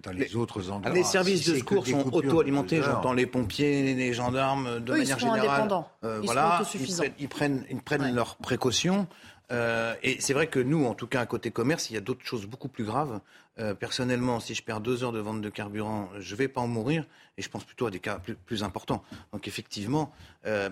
dans 0.04 0.12
les, 0.12 0.36
autres 0.36 0.70
endroits. 0.72 0.94
Les 0.94 1.04
services 1.04 1.48
de 1.48 1.56
secours 1.56 1.86
sont 1.88 2.14
auto-alimentés. 2.14 2.82
J'entends 2.82 3.14
les 3.14 3.26
pompiers, 3.26 3.94
les 3.94 4.14
gendarmes, 4.14 4.80
de 4.80 4.92
manière 4.92 5.20
générale. 5.20 5.70
ils 6.04 6.26
voilà, 6.26 6.62
sont 6.64 7.04
ils 7.20 7.30
prennent, 7.30 7.66
ils 7.70 7.82
prennent, 7.82 8.14
leurs 8.14 8.36
précautions. 8.38 9.08
Euh, 9.52 9.94
et 10.02 10.20
c'est 10.22 10.34
vrai 10.34 10.48
que 10.48 10.60
nous, 10.60 10.86
en 10.86 10.94
tout 10.94 11.08
cas, 11.08 11.22
à 11.22 11.26
côté 11.26 11.52
commerce, 11.52 11.90
il 11.90 11.94
y 11.94 11.98
a 11.98 12.02
d'autres 12.02 12.26
choses 12.26 12.46
beaucoup 12.46 12.68
plus 12.68 12.84
graves. 12.84 13.20
Euh, 13.60 13.74
personnellement, 13.74 14.40
si 14.40 14.56
je 14.56 14.64
perds 14.64 14.82
deux 14.82 15.04
heures 15.04 15.12
de 15.12 15.20
vente 15.20 15.42
de 15.42 15.50
carburant, 15.50 16.10
je 16.20 16.34
ne 16.34 16.38
vais 16.38 16.48
pas 16.48 16.62
en 16.62 16.68
mourir. 16.68 17.06
Et 17.38 17.42
je 17.42 17.50
pense 17.50 17.64
plutôt 17.64 17.86
à 17.86 17.92
des 17.92 18.00
cas 18.00 18.20
plus, 18.20 18.64
importants. 18.64 19.04
Donc 19.34 19.48
effectivement, 19.48 20.14
euh, 20.46 20.70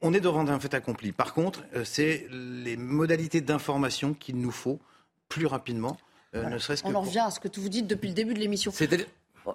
on 0.00 0.12
est 0.12 0.20
devant 0.20 0.46
un 0.46 0.60
fait 0.60 0.74
accompli. 0.74 1.12
Par 1.12 1.34
contre, 1.34 1.62
c'est 1.84 2.26
les 2.30 2.76
modalités 2.76 3.40
d'information 3.40 4.14
qu'il 4.14 4.36
nous 4.36 4.50
faut 4.50 4.80
plus 5.28 5.46
rapidement. 5.46 5.96
Ne 6.34 6.58
serait-ce 6.58 6.82
que 6.82 6.88
on 6.88 6.94
en 6.94 7.02
revient 7.02 7.20
à 7.20 7.30
ce 7.30 7.40
que 7.40 7.48
vous 7.60 7.68
dites 7.68 7.86
depuis 7.86 8.08
le 8.08 8.14
début 8.14 8.34
de 8.34 8.38
l'émission. 8.38 8.72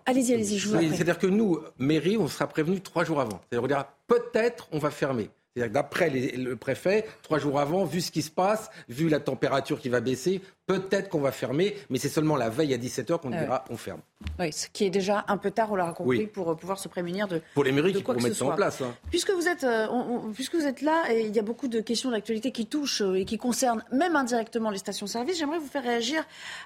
allez-y, 0.06 0.34
allez-y, 0.34 0.58
je 0.60 0.70
vous 0.70 0.80
C'est-à-dire 0.80 1.18
que 1.18 1.28
nous, 1.28 1.60
mairie, 1.78 2.18
on 2.18 2.28
sera 2.28 2.48
prévenu 2.48 2.82
trois 2.82 3.04
jours 3.04 3.20
avant. 3.20 3.40
C'est-à-dire 3.50 3.64
on 3.64 3.68
dira 3.68 3.98
peut-être 4.08 4.68
on 4.72 4.80
va 4.80 4.92
fermer. 4.92 5.30
C'est-à-dire 5.58 5.74
d'après 5.74 6.10
le 6.12 6.56
préfet, 6.56 7.06
trois 7.24 7.40
jours 7.40 7.60
avant, 7.60 7.84
vu 7.84 8.02
ce 8.02 8.12
qui 8.12 8.22
se 8.22 8.30
passe, 8.30 8.70
vu 8.90 9.10
la 9.10 9.20
température 9.20 9.80
qui 9.80 9.90
va 9.90 10.02
baisser, 10.02 10.40
peut-être 10.68 11.10
qu'on 11.10 11.20
va 11.20 11.32
fermer, 11.32 11.76
mais 11.90 11.98
c'est 11.98 12.10
seulement 12.10 12.36
la 12.36 12.50
veille 12.50 12.76
à 12.76 12.78
17h 12.78 13.20
qu'on 13.20 13.32
dira 13.32 13.66
on 13.72 13.78
ferme. 13.78 14.02
Oui, 14.38 14.54
ce 14.54 14.68
qui 14.68 14.86
est 14.86 14.92
déjà 14.92 15.26
un 15.28 15.38
peu 15.38 15.50
tard, 15.50 15.72
on 15.72 15.76
l'a 15.76 15.92
compris, 15.94 16.28
pour 16.28 16.52
euh, 16.52 16.56
pouvoir 16.56 16.78
se 16.78 16.88
prémunir 16.88 17.28
de 17.28 17.42
Pour 17.56 17.64
les 17.64 17.72
mairies 17.72 17.94
qui 17.94 18.04
pourront 18.04 18.22
mettre 18.22 18.36
ça 18.36 18.46
en 18.46 18.56
place. 18.56 18.82
Hein. 18.82 18.94
Puisque, 19.10 19.32
vous 19.32 19.48
êtes, 19.48 19.64
euh, 19.64 19.88
puisque 20.36 20.54
vous 20.54 20.68
êtes 20.68 20.84
là, 20.84 21.06
et 21.12 21.22
il 21.22 21.36
y 21.36 21.40
a 21.40 21.44
beaucoup 21.44 21.68
de 21.68 21.80
questions 21.80 22.12
d'actualité 22.12 22.52
qui 22.52 22.68
touchent 22.68 23.02
euh, 23.02 23.16
et 23.16 23.26
qui 23.26 23.40
concernent 23.40 23.84
même 23.92 24.16
indirectement 24.16 24.70
les 24.70 24.78
stations-service, 24.78 25.40
j'aimerais 25.40 25.58
vous 25.58 25.68
faire 25.68 25.84
réagir 25.84 26.24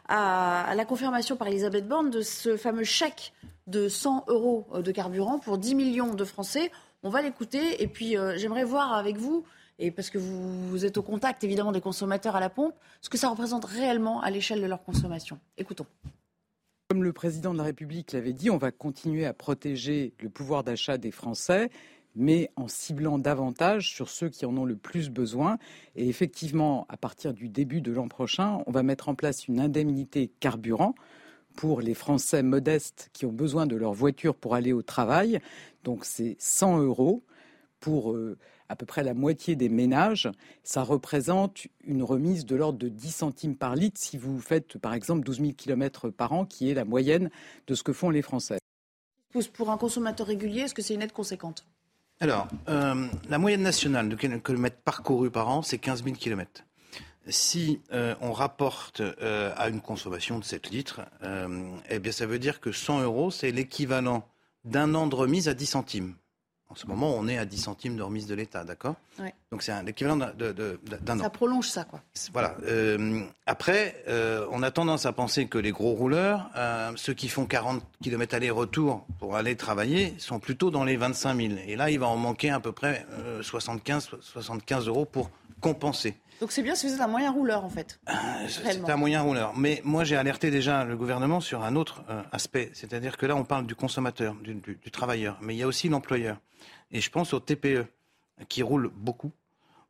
à, 0.10 0.64
à 0.70 0.76
la 0.76 0.84
confirmation 0.84 1.38
par 1.38 1.48
Elisabeth 1.48 1.88
Borne 1.88 2.10
de 2.10 2.22
ce 2.22 2.58
fameux 2.58 2.84
chèque 2.84 3.32
de 3.68 3.88
100 3.88 4.26
euros 4.28 4.68
de 4.76 4.92
carburant 4.92 5.40
pour 5.40 5.58
10 5.58 5.76
millions 5.76 6.14
de 6.14 6.26
Français. 6.26 6.72
On 7.04 7.10
va 7.10 7.22
l'écouter 7.22 7.82
et 7.82 7.88
puis 7.88 8.18
euh, 8.18 8.38
j'aimerais 8.38 8.64
voir 8.64 8.94
avec 8.94 9.18
vous, 9.18 9.44
et 9.80 9.92
parce 9.92 10.10
que 10.10 10.18
vous, 10.18 10.70
vous 10.70 10.86
êtes 10.86 10.98
au 10.98 11.04
contact 11.04 11.44
évidemment 11.44 11.72
des 11.72 11.82
consommateurs 11.82 12.36
à 12.36 12.40
la 12.40 12.50
pompe, 12.50 12.76
ce 13.02 13.10
que 13.10 13.18
ça 13.18 13.30
représente 13.30 13.66
réellement 13.66 14.22
à 14.22 14.30
l'échelle 14.30 14.62
de 14.62 14.68
leur 14.68 14.84
consommation. 14.84 15.40
Écoutons. 15.58 15.88
Comme 16.90 17.04
le 17.04 17.14
président 17.14 17.54
de 17.54 17.58
la 17.58 17.64
République 17.64 18.12
l'avait 18.12 18.34
dit, 18.34 18.50
on 18.50 18.58
va 18.58 18.72
continuer 18.72 19.26
à 19.26 19.34
protéger 19.34 20.14
le 20.20 20.30
pouvoir 20.30 20.64
d'achat 20.64 20.98
des 20.98 21.12
Français 21.12 21.70
mais 22.16 22.52
en 22.56 22.68
ciblant 22.68 23.20
davantage 23.20 23.90
sur 23.90 24.10
ceux 24.10 24.30
qui 24.30 24.46
en 24.46 24.56
ont 24.58 24.66
le 24.66 24.76
plus 24.76 25.10
besoin. 25.10 25.58
Et 25.96 26.08
effectivement, 26.10 26.86
à 26.90 26.98
partir 26.98 27.34
du 27.34 27.50
début 27.50 27.82
de 27.82 27.92
l'an 27.92 28.08
prochain, 28.08 28.62
on 28.68 28.72
va 28.72 28.84
mettre 28.84 29.10
en 29.10 29.16
place 29.16 29.48
une 29.48 29.60
indemnité 29.60 30.32
carburant 30.40 30.96
pour 31.56 31.82
les 31.82 31.94
Français 31.94 32.44
modestes 32.44 33.10
qui 33.14 33.26
ont 33.26 33.32
besoin 33.32 33.66
de 33.66 33.76
leur 33.76 33.94
voiture 33.94 34.36
pour 34.36 34.56
aller 34.56 34.74
au 34.74 34.82
travail. 34.82 35.40
Donc 35.84 36.06
c'est 36.06 36.36
100 36.40 36.80
euros 36.80 37.24
pour 37.80 38.14
euh, 38.14 38.38
à 38.70 38.76
peu 38.76 38.86
près 38.86 39.04
la 39.04 39.14
moitié 39.14 39.56
des 39.56 39.70
ménages. 39.70 40.30
Ça 40.64 40.84
représente 40.84 41.68
une 41.84 42.04
remise 42.04 42.46
de 42.46 42.56
l'ordre 42.56 42.80
de 42.80 42.88
10 42.88 43.12
centimes 43.12 43.56
par 43.56 43.76
litre 43.76 44.00
si 44.00 44.18
vous 44.18 44.40
faites 44.40 44.78
par 44.78 44.94
exemple 44.94 45.24
12 45.26 45.42
000 45.42 45.52
km 45.58 46.10
par 46.10 46.32
an, 46.32 46.46
qui 46.46 46.70
est 46.70 46.74
la 46.74 46.86
moyenne 46.86 47.30
de 47.68 47.76
ce 47.76 47.84
que 47.84 47.94
font 47.94 48.10
les 48.10 48.22
Français. 48.22 48.60
Pour 49.54 49.70
un 49.70 49.78
consommateur 49.78 50.28
régulier, 50.28 50.62
est-ce 50.62 50.74
que 50.74 50.82
c'est 50.82 50.94
une 50.94 51.02
aide 51.02 51.14
conséquente? 51.14 51.66
Alors, 52.20 52.48
euh, 52.70 53.08
la 53.30 53.38
moyenne 53.40 53.64
nationale 53.64 54.08
de 54.08 54.16
kilomètres 54.16 54.78
parcourus 54.84 55.32
par 55.32 55.50
an, 55.50 55.64
c'est 55.64 55.80
15 55.80 56.04
000 56.04 56.16
kilomètres. 56.16 56.64
Si 57.28 57.82
euh, 57.94 58.16
on 58.22 58.32
rapporte 58.34 59.02
euh, 59.02 59.54
à 59.56 59.70
une 59.70 59.82
consommation 59.82 60.40
de 60.40 60.44
7 60.44 60.70
litres, 60.72 61.02
eh 61.90 62.00
bien, 62.00 62.12
ça 62.12 62.26
veut 62.26 62.40
dire 62.40 62.60
que 62.60 62.72
100 62.72 63.02
euros, 63.02 63.32
c'est 63.32 63.52
l'équivalent 63.52 64.28
d'un 64.66 64.96
an 64.96 65.08
de 65.08 65.16
remise 65.16 65.48
à 65.48 65.54
10 65.54 65.66
centimes. 65.66 66.16
En 66.72 66.76
ce 66.76 66.88
moment, 66.88 67.14
on 67.18 67.28
est 67.28 67.38
à 67.38 67.44
10 67.44 67.58
centimes 67.58 67.98
de 67.98 68.02
remise 68.02 68.28
de 68.28 68.34
l'État, 68.34 68.64
d'accord? 68.64 68.96
Donc 69.52 69.62
c'est 69.62 69.84
l'équivalent 69.84 70.16
d'un 70.16 71.20
an. 71.20 71.24
Ça 71.24 71.30
prolonge 71.30 71.68
ça, 71.68 71.84
quoi. 71.84 72.02
Voilà. 72.32 72.56
Euh, 72.64 73.24
après, 73.46 74.02
euh, 74.08 74.48
on 74.52 74.64
a 74.64 74.72
tendance 74.72 75.06
à 75.06 75.12
penser 75.12 75.48
que 75.48 75.58
les 75.58 75.72
gros 75.72 75.92
rouleurs, 75.92 76.50
euh, 76.56 76.94
ceux 76.96 77.14
qui 77.14 77.28
font 77.28 77.46
40 77.46 77.84
km 78.02 78.36
aller-retour 78.36 79.06
pour 79.20 79.36
aller 79.36 79.58
travailler, 79.58 80.16
sont 80.18 80.40
plutôt 80.40 80.72
dans 80.72 80.86
les 80.86 80.96
25 80.96 81.36
000. 81.36 81.54
Et 81.68 81.76
là, 81.76 81.92
il 81.92 82.00
va 82.00 82.08
en 82.08 82.16
manquer 82.16 82.52
à 82.52 82.62
peu 82.62 82.72
près 82.72 83.06
75, 83.42 84.12
75 84.22 84.88
euros 84.88 85.04
pour 85.04 85.30
compenser. 85.60 86.16
Donc 86.42 86.52
c'est 86.52 86.64
bien 86.64 86.76
si 86.76 86.88
vous 86.88 86.94
êtes 86.94 87.02
un 87.02 87.08
moyen 87.08 87.32
rouleur 87.32 87.64
en 87.64 87.70
fait. 87.70 88.02
c'est 88.50 88.90
un 88.90 88.98
moyen 88.98 89.22
rouleur. 89.22 89.56
Mais 89.56 89.82
moi 89.86 90.04
j'ai 90.04 90.18
alerté 90.18 90.52
déjà 90.52 90.84
le 90.84 90.98
gouvernement 90.98 91.40
sur 91.40 91.64
un 91.64 91.78
autre 91.78 92.04
aspect. 92.32 92.72
C'est-à-dire 92.74 93.16
que 93.16 93.26
là 93.26 93.36
on 93.38 93.46
parle 93.46 93.66
du 93.66 93.76
consommateur, 93.76 94.36
du, 94.36 94.56
du 94.56 94.92
travailleur. 94.92 95.38
Mais 95.42 95.56
il 95.56 95.60
y 95.60 95.64
a 95.64 95.68
aussi 95.68 95.88
l'employeur. 95.88 96.38
Et 96.92 97.00
je 97.00 97.10
pense 97.10 97.34
aux 97.34 97.40
TPE 97.40 97.86
qui 98.50 98.64
roulent 98.64 98.92
beaucoup. 98.94 99.32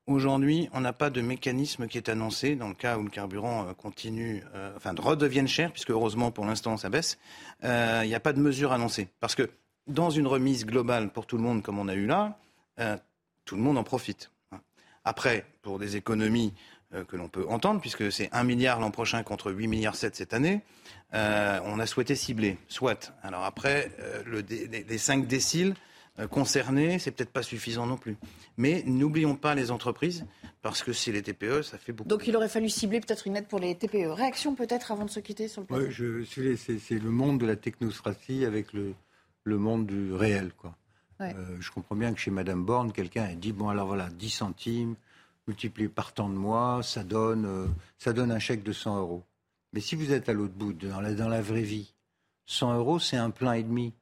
Aujourd'hui, 0.07 0.67
on 0.73 0.81
n'a 0.81 0.93
pas 0.93 1.09
de 1.09 1.21
mécanisme 1.21 1.87
qui 1.87 1.97
est 1.97 2.09
annoncé 2.09 2.55
dans 2.55 2.67
le 2.67 2.73
cas 2.73 2.97
où 2.97 3.03
le 3.03 3.09
carburant 3.09 3.67
euh, 3.67 3.73
continue, 3.73 4.43
euh, 4.55 4.73
enfin, 4.75 4.93
redevienne 4.97 5.47
cher, 5.47 5.71
puisque 5.71 5.91
heureusement 5.91 6.31
pour 6.31 6.45
l'instant 6.45 6.75
ça 6.75 6.89
baisse. 6.89 7.17
Euh, 7.63 8.01
il 8.03 8.07
n'y 8.07 8.15
a 8.15 8.19
pas 8.19 8.33
de 8.33 8.39
mesure 8.39 8.71
annoncée. 8.71 9.09
Parce 9.19 9.35
que 9.35 9.49
dans 9.87 10.09
une 10.09 10.27
remise 10.27 10.65
globale 10.65 11.11
pour 11.11 11.27
tout 11.27 11.37
le 11.37 11.43
monde 11.43 11.61
comme 11.61 11.79
on 11.79 11.87
a 11.87 11.93
eu 11.93 12.07
là, 12.07 12.37
tout 13.45 13.55
le 13.55 13.61
monde 13.61 13.77
en 13.77 13.83
profite. 13.83 14.30
Après, 15.05 15.45
pour 15.61 15.79
des 15.79 15.95
économies 15.95 16.53
que 17.07 17.15
l'on 17.15 17.29
peut 17.29 17.45
entendre, 17.47 17.79
puisque 17.79 18.11
c'est 18.11 18.29
1 18.33 18.43
milliard 18.43 18.79
l'an 18.79 18.91
prochain 18.91 19.23
contre 19.23 19.51
8 19.51 19.67
milliards 19.67 19.95
7 19.95 20.15
cette 20.15 20.33
année, 20.33 20.61
on 21.13 21.79
a 21.79 21.85
souhaité 21.85 22.15
cibler. 22.15 22.57
Soit. 22.67 23.13
Alors 23.23 23.43
après, 23.43 23.91
le, 24.25 24.41
les, 24.41 24.83
les 24.83 24.97
5 24.97 25.25
déciles 25.25 25.73
euh, 26.19 26.27
concernés, 26.27 26.99
c'est 26.99 27.11
peut-être 27.11 27.31
pas 27.31 27.41
suffisant 27.41 27.85
non 27.85 27.95
plus. 27.95 28.17
Mais 28.57 28.83
n'oublions 28.85 29.35
pas 29.35 29.55
les 29.55 29.71
entreprises, 29.71 30.25
parce 30.61 30.83
que 30.83 30.91
c'est 30.91 31.13
les 31.13 31.21
TPE, 31.21 31.61
ça 31.61 31.77
fait 31.77 31.93
beaucoup. 31.93 32.09
Donc 32.09 32.27
il 32.27 32.35
aurait 32.35 32.49
fallu 32.49 32.67
cibler 32.69 32.99
peut-être 32.99 33.27
une 33.27 33.37
aide 33.37 33.47
pour 33.47 33.59
les 33.59 33.75
TPE. 33.75 34.09
Réaction 34.09 34.53
peut-être 34.53 34.91
avant 34.91 35.05
de 35.05 35.09
se 35.09 35.21
quitter 35.21 35.47
sur 35.47 35.61
le 35.61 35.67
plateau? 35.67 35.85
Oui, 35.85 36.57
c'est 36.57 36.99
le 36.99 37.09
monde 37.09 37.39
de 37.39 37.45
la 37.45 37.55
technostratie 37.55 38.43
avec 38.43 38.73
le, 38.73 38.93
le 39.45 39.57
monde 39.57 39.87
du 39.87 40.11
réel. 40.13 40.51
Quoi. 40.57 40.75
Euh, 41.21 41.57
je 41.59 41.71
comprends 41.71 41.95
bien 41.95 42.13
que 42.13 42.19
chez 42.19 42.31
Madame 42.31 42.65
Borne, 42.65 42.91
quelqu'un 42.91 43.23
a 43.23 43.35
dit, 43.35 43.51
bon 43.51 43.69
alors 43.69 43.87
voilà, 43.87 44.09
10 44.09 44.29
centimes, 44.29 44.95
multiplié 45.47 45.89
par 45.89 46.13
tant 46.13 46.29
de 46.29 46.35
mois, 46.35 46.81
ça 46.83 47.03
donne, 47.03 47.45
euh, 47.45 47.67
ça 47.97 48.13
donne 48.13 48.31
un 48.31 48.39
chèque 48.39 48.63
de 48.63 48.73
100 48.73 48.99
euros. 48.99 49.23
Mais 49.73 49.79
si 49.79 49.95
vous 49.95 50.11
êtes 50.11 50.29
à 50.29 50.33
l'autre 50.33 50.53
bout, 50.53 50.73
dans 50.73 51.01
la, 51.01 51.13
dans 51.13 51.29
la 51.29 51.41
vraie 51.41 51.61
vie, 51.61 51.93
100 52.45 52.75
euros, 52.77 52.99
c'est 52.99 53.17
un 53.17 53.29
plein 53.29 53.53
et 53.53 53.63
demi. 53.63 53.93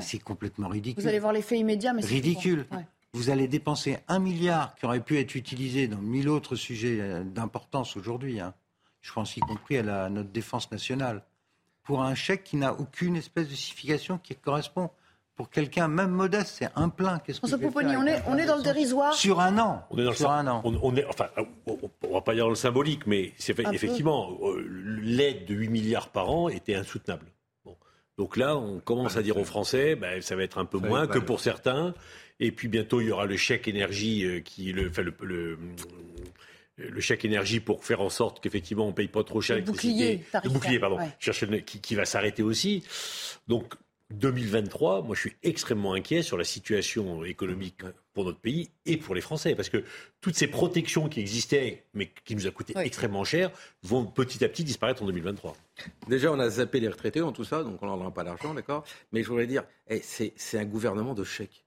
C'est 0.00 0.18
complètement 0.18 0.68
ridicule. 0.68 1.00
Vous 1.00 1.08
allez 1.08 1.20
voir 1.20 1.32
l'effet 1.32 1.56
immédiat, 1.56 1.92
mais 1.92 2.02
c'est 2.02 2.08
ridicule. 2.08 2.66
Vous 3.12 3.30
allez 3.30 3.46
dépenser 3.46 3.98
un 4.08 4.18
milliard 4.18 4.74
qui 4.74 4.86
aurait 4.86 5.00
pu 5.00 5.20
être 5.20 5.36
utilisé 5.36 5.86
dans 5.86 5.98
mille 5.98 6.28
autres 6.28 6.56
sujets 6.56 6.98
euh, 7.00 7.22
d'importance 7.22 7.96
aujourd'hui. 7.96 8.40
Hein. 8.40 8.54
Je 9.02 9.12
pense 9.12 9.36
y 9.36 9.40
compris 9.40 9.78
à, 9.78 10.08
notre 10.08 10.30
défense 10.30 10.72
nationale. 10.72 11.22
Pour 11.84 12.02
un 12.02 12.16
chèque 12.16 12.42
qui 12.42 12.56
n'a 12.56 12.74
aucune 12.74 13.14
espèce 13.14 13.48
de 13.48 13.54
signification 13.54 14.18
qui 14.18 14.34
correspond 14.34 14.90
pour 15.36 15.50
quelqu'un 15.50 15.88
même 15.88 16.10
modeste, 16.10 16.56
c'est 16.58 16.68
un 16.76 16.88
plein. 16.88 17.18
Qu'est-ce 17.18 17.40
que 17.40 17.46
on 17.46 18.06
est, 18.06 18.22
on 18.26 18.38
est 18.38 18.46
dans 18.46 18.56
le 18.56 18.62
dérisoire. 18.62 19.14
Sur 19.14 19.40
un 19.40 19.58
an. 19.58 19.84
On 19.90 19.98
est 19.98 20.04
dans 20.04 20.12
sur 20.12 20.28
le, 20.28 20.34
un 20.34 20.46
an. 20.46 20.62
On, 20.64 20.94
est, 20.96 21.04
enfin, 21.06 21.28
on, 21.66 22.12
va 22.12 22.20
pas 22.20 22.34
dire 22.34 22.44
dans 22.44 22.50
le 22.50 22.56
symbolique, 22.56 23.06
mais 23.06 23.32
c'est 23.36 23.58
effectivement 23.58 24.38
euh, 24.42 24.64
l'aide 25.02 25.44
de 25.46 25.54
8 25.54 25.68
milliards 25.68 26.08
par 26.10 26.30
an 26.30 26.48
était 26.48 26.74
insoutenable. 26.74 27.26
Donc 28.16 28.36
là, 28.36 28.56
on 28.56 28.78
commence 28.78 29.16
à 29.16 29.22
dire 29.22 29.36
aux 29.36 29.44
Français, 29.44 29.96
ben, 29.96 30.22
ça 30.22 30.36
va 30.36 30.44
être 30.44 30.58
un 30.58 30.64
peu 30.64 30.78
moins 30.78 31.08
que 31.08 31.18
pour 31.18 31.40
certains. 31.40 31.94
Et 32.38 32.52
puis 32.52 32.68
bientôt, 32.68 33.00
il 33.00 33.08
y 33.08 33.10
aura 33.10 33.26
le 33.26 33.36
chèque 33.36 33.66
énergie 33.66 34.24
euh, 34.24 34.40
qui, 34.40 34.72
le, 34.72 34.90
le, 35.20 35.58
le, 36.76 37.00
chèque 37.00 37.24
énergie 37.24 37.60
pour 37.60 37.84
faire 37.84 38.00
en 38.00 38.10
sorte 38.10 38.40
qu'effectivement 38.40 38.86
on 38.86 38.92
paye 38.92 39.08
pas 39.08 39.22
trop 39.24 39.40
cher. 39.40 39.56
Le 39.56 39.62
bouclier, 39.62 40.24
le 40.42 40.50
bouclier, 40.50 40.78
pardon, 40.78 40.98
qui, 41.64 41.80
qui, 41.80 41.94
va 41.94 42.04
s'arrêter 42.04 42.42
aussi. 42.42 42.84
Donc 43.46 43.74
2023, 44.10 45.02
moi 45.02 45.14
je 45.14 45.20
suis 45.20 45.36
extrêmement 45.42 45.94
inquiet 45.94 46.22
sur 46.22 46.36
la 46.36 46.44
situation 46.44 47.24
économique 47.24 47.82
pour 48.12 48.24
notre 48.24 48.38
pays 48.38 48.70
et 48.86 48.96
pour 48.96 49.14
les 49.14 49.20
Français, 49.20 49.54
parce 49.54 49.68
que 49.68 49.82
toutes 50.20 50.36
ces 50.36 50.46
protections 50.46 51.08
qui 51.08 51.20
existaient, 51.20 51.84
mais 51.94 52.10
qui 52.24 52.36
nous 52.36 52.46
a 52.46 52.50
coûté 52.50 52.74
extrêmement 52.76 53.24
cher, 53.24 53.50
vont 53.82 54.04
petit 54.04 54.44
à 54.44 54.48
petit 54.48 54.62
disparaître 54.62 55.02
en 55.02 55.06
2023. 55.06 55.56
Déjà, 56.08 56.30
on 56.32 56.38
a 56.38 56.48
zappé 56.48 56.80
les 56.80 56.88
retraités 56.88 57.20
dans 57.20 57.32
tout 57.32 57.44
ça, 57.44 57.64
donc 57.64 57.82
on 57.82 57.86
n'en 57.86 58.06
a 58.06 58.10
pas 58.10 58.24
d'argent, 58.24 58.54
d'accord? 58.54 58.84
Mais 59.12 59.22
je 59.22 59.28
voudrais 59.28 59.46
dire, 59.46 59.64
eh, 59.88 60.00
c'est 60.02 60.58
un 60.58 60.64
gouvernement 60.64 61.14
de 61.14 61.24
chèques. 61.24 61.64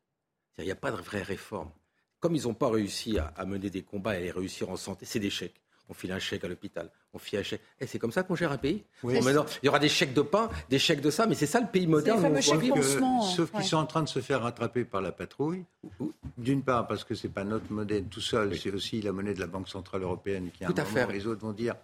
Il 0.57 0.65
n'y 0.65 0.71
a 0.71 0.75
pas 0.75 0.91
de 0.91 0.97
vraie 0.97 1.23
réforme. 1.23 1.71
Comme 2.19 2.35
ils 2.35 2.43
n'ont 2.43 2.53
pas 2.53 2.69
réussi 2.69 3.19
à, 3.19 3.33
à, 3.35 3.45
mener 3.45 3.69
des 3.69 3.83
combats 3.83 4.19
et 4.19 4.29
à 4.29 4.33
réussir 4.33 4.69
en 4.69 4.77
santé, 4.77 5.05
c'est 5.05 5.19
des 5.19 5.29
chèques 5.29 5.61
on 5.89 5.93
file 5.93 6.11
un 6.11 6.19
chèque 6.19 6.43
à 6.43 6.47
l'hôpital, 6.47 6.89
on 7.13 7.19
file 7.19 7.39
un 7.39 7.43
chèque. 7.43 7.61
Et 7.79 7.83
eh, 7.83 7.87
c'est 7.87 7.99
comme 7.99 8.11
ça 8.11 8.23
qu'on 8.23 8.35
gère 8.35 8.51
un 8.51 8.57
pays 8.57 8.83
il 9.03 9.21
y 9.63 9.69
aura 9.69 9.79
des 9.79 9.89
chèques 9.89 10.13
de 10.13 10.21
pain, 10.21 10.49
des 10.69 10.79
chèques 10.79 11.01
de 11.01 11.09
ça, 11.09 11.27
mais 11.27 11.35
c'est 11.35 11.45
ça 11.45 11.59
le 11.59 11.67
pays 11.67 11.87
moderne. 11.87 12.41
sauf 12.41 13.51
qu'ils 13.51 13.63
sont 13.63 13.77
en 13.77 13.85
train 13.85 14.03
de 14.03 14.09
se 14.09 14.19
faire 14.19 14.41
rattraper 14.41 14.85
par 14.85 15.01
la 15.01 15.11
patrouille. 15.11 15.65
D'une 16.37 16.63
part, 16.63 16.87
parce 16.87 17.03
que 17.03 17.15
ce 17.15 17.27
n'est 17.27 17.33
pas 17.33 17.43
notre 17.43 17.71
modèle 17.71 18.05
tout 18.05 18.21
seul, 18.21 18.57
c'est 18.57 18.71
aussi 18.71 19.01
la 19.01 19.11
monnaie 19.11 19.33
de 19.33 19.39
la 19.39 19.47
Banque 19.47 19.69
Centrale 19.69 20.03
Européenne 20.03 20.49
qui, 20.51 20.63
a 20.63 20.69
un 20.69 20.71
moment, 20.71 21.11
les 21.11 21.27
autres 21.27 21.41
vont 21.41 21.53
dire 21.53 21.75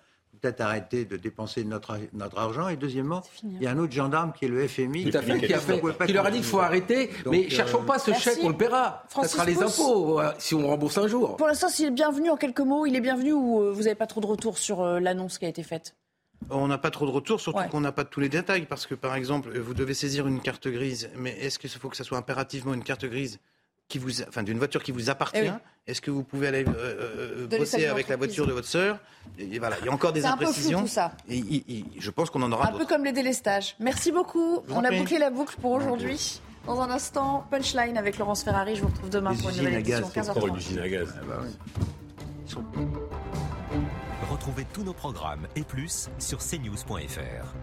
peut-être 0.44 0.62
arrêter 0.62 1.06
de 1.06 1.16
dépenser 1.16 1.64
notre, 1.64 1.98
notre 2.12 2.38
argent. 2.38 2.68
Et 2.68 2.76
deuxièmement, 2.76 3.24
il 3.44 3.64
y 3.64 3.68
a 3.68 3.72
un 3.72 3.78
autre 3.78 3.94
gendarme 3.94 4.34
qui 4.34 4.46
est 4.46 4.50
le 4.50 4.68
FMI. 4.68 5.10
Tout 5.10 5.18
à 5.18 5.22
fait, 5.22 5.40
qui, 5.40 5.54
a 5.54 5.60
fait, 5.60 5.82
qui 6.06 6.14
leur 6.14 6.26
a 6.26 6.32
dit 6.32 6.40
qu'il 6.40 6.46
faut 6.46 6.60
arrêter. 6.60 7.10
mais 7.26 7.50
cherchons 7.50 7.82
euh, 7.82 7.86
pas 7.86 7.98
ce 7.98 8.12
chèque, 8.14 8.40
on 8.44 8.50
le 8.50 8.58
paiera. 8.58 9.06
ça 9.10 9.28
sera 9.28 9.46
les 9.46 9.62
impôts 9.62 10.20
euh, 10.20 10.32
si 10.38 10.54
on 10.54 10.68
rembourse 10.68 10.98
un 10.98 11.08
jour. 11.08 11.38
Pour 11.38 11.48
l'instant, 11.48 11.70
s'il 11.70 11.86
est 11.86 11.92
bienvenu 11.92 12.30
en 12.30 12.36
quelques 12.36 12.60
mots, 12.60 12.86
il 12.86 12.96
est 12.96 13.02
bienvenu 13.02 13.32
ou 13.32 13.62
euh, 13.62 13.72
vous 13.72 13.84
n'avez 13.84 13.96
pas 13.96 14.08
trop 14.08 14.20
de 14.20 14.26
retours 14.26 14.58
sur 14.58 14.84
l'annonce 14.84 15.38
qui 15.38 15.46
a 15.46 15.50
été 15.50 15.64
faite? 15.64 15.96
On 16.50 16.68
n'a 16.68 16.78
pas 16.78 16.92
trop 16.92 17.06
de 17.06 17.12
retours, 17.12 17.40
surtout 17.40 17.64
qu'on 17.72 17.80
n'a 17.80 17.94
pas 17.94 18.04
tous 18.04 18.20
les 18.20 18.28
détails, 18.28 18.66
parce 18.66 18.86
que 18.86 18.96
par 18.96 19.16
exemple, 19.16 19.58
vous 19.58 19.74
devez 19.74 19.94
saisir 19.94 20.28
une 20.28 20.42
carte 20.42 20.68
grise, 20.68 21.10
mais 21.16 21.32
est-ce 21.40 21.58
qu'il 21.58 21.70
faut 21.70 21.88
que 21.88 21.96
ça 21.96 22.04
soit 22.04 22.18
impérativement 22.18 22.74
une 22.74 22.84
carte 22.84 23.06
grise 23.06 23.40
qui 23.94 24.00
vous, 24.00 24.24
enfin, 24.24 24.42
d'une 24.42 24.58
voiture 24.58 24.82
qui 24.82 24.92
vous 24.92 25.12
appartient. 25.12 25.38
Eh 25.46 25.92
Est-ce 25.92 26.02
que 26.02 26.10
vous 26.10 26.24
pouvez 26.24 26.48
aller 26.48 26.66
euh, 26.66 27.46
euh 27.46 27.48
bosser 27.48 27.86
avec 27.86 28.08
la 28.08 28.16
voiture 28.16 28.48
de 28.48 28.52
votre 28.52 28.68
sœur? 28.68 28.98
Et, 29.38 29.60
voilà, 29.60 29.76
il 29.82 29.86
y 29.86 29.90
a 29.90 29.92
encore 29.92 30.12
des 30.12 30.26
imprécisions. 30.26 30.80
Un 30.80 30.82
peu 30.82 30.88
tout 30.88 30.94
ça. 30.94 31.12
Et, 31.30 31.86
je 32.00 32.10
pense 32.10 32.32
qu'on 32.32 32.42
en 32.42 32.52
aura. 32.52 32.70
Un 32.70 32.72
peu 32.72 32.88
comme 32.88 33.06
les 33.06 33.12
délestages. 33.12 33.76
Merci 33.80 34.12
beaucoup. 34.12 34.64
On 34.70 34.84
a 34.84 34.90
bouclé 34.90 35.20
la 35.20 35.30
boucle 35.30 35.56
pour 35.62 35.74
aujourd'hui. 35.74 36.42
Dans 36.66 36.82
un 36.82 36.90
instant, 36.90 37.46
punchline 37.52 37.98
avec 38.00 38.18
Laurence 38.18 38.44
Ferrari. 38.44 38.76
Je 38.76 38.82
vous 38.82 38.88
retrouve 38.88 39.12
demain 39.12 39.36
pour 39.36 39.50
une 39.50 39.58
nouvelle 39.58 39.76
édition. 39.76 40.10
15h30. 40.10 40.48
Une 40.48 40.56
usine 40.56 40.80
à 40.80 40.90
gaz. 40.90 41.14
Ah 41.16 41.26
bah 41.28 42.58
Retrouvez 44.32 44.66
tous 44.74 44.84
nos 44.84 44.94
programmes 44.94 45.46
et 45.56 45.62
plus 45.62 46.10
sur 46.18 46.40
cnews.fr. 46.40 47.54